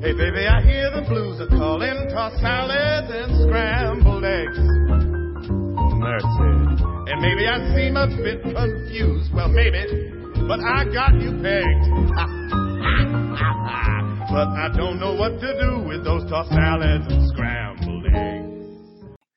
Hey, 0.00 0.16
baby, 0.16 0.46
I 0.48 0.62
hear 0.64 0.88
the 0.90 1.02
blues 1.06 1.38
are 1.38 1.48
calling. 1.48 2.08
Toss 2.08 2.32
salads 2.40 3.12
and 3.12 3.28
scrambled 3.44 4.24
eggs. 4.24 4.56
Mercy. 6.00 6.80
And 7.12 7.20
maybe 7.20 7.44
I 7.44 7.60
seem 7.76 8.00
a 8.00 8.08
bit 8.08 8.40
confused. 8.40 9.28
Well, 9.34 9.48
maybe, 9.52 9.84
but 10.48 10.60
I 10.64 10.88
got 10.88 11.12
you 11.20 11.36
pegged. 11.44 11.84
but 14.32 14.48
I 14.56 14.72
don't 14.72 14.96
know 14.98 15.12
what 15.12 15.36
to 15.44 15.60
do 15.60 15.84
with 15.86 16.04
those 16.04 16.24
tossed 16.30 16.52
salads 16.56 17.04
and 17.12 17.28
scrambled 17.28 18.06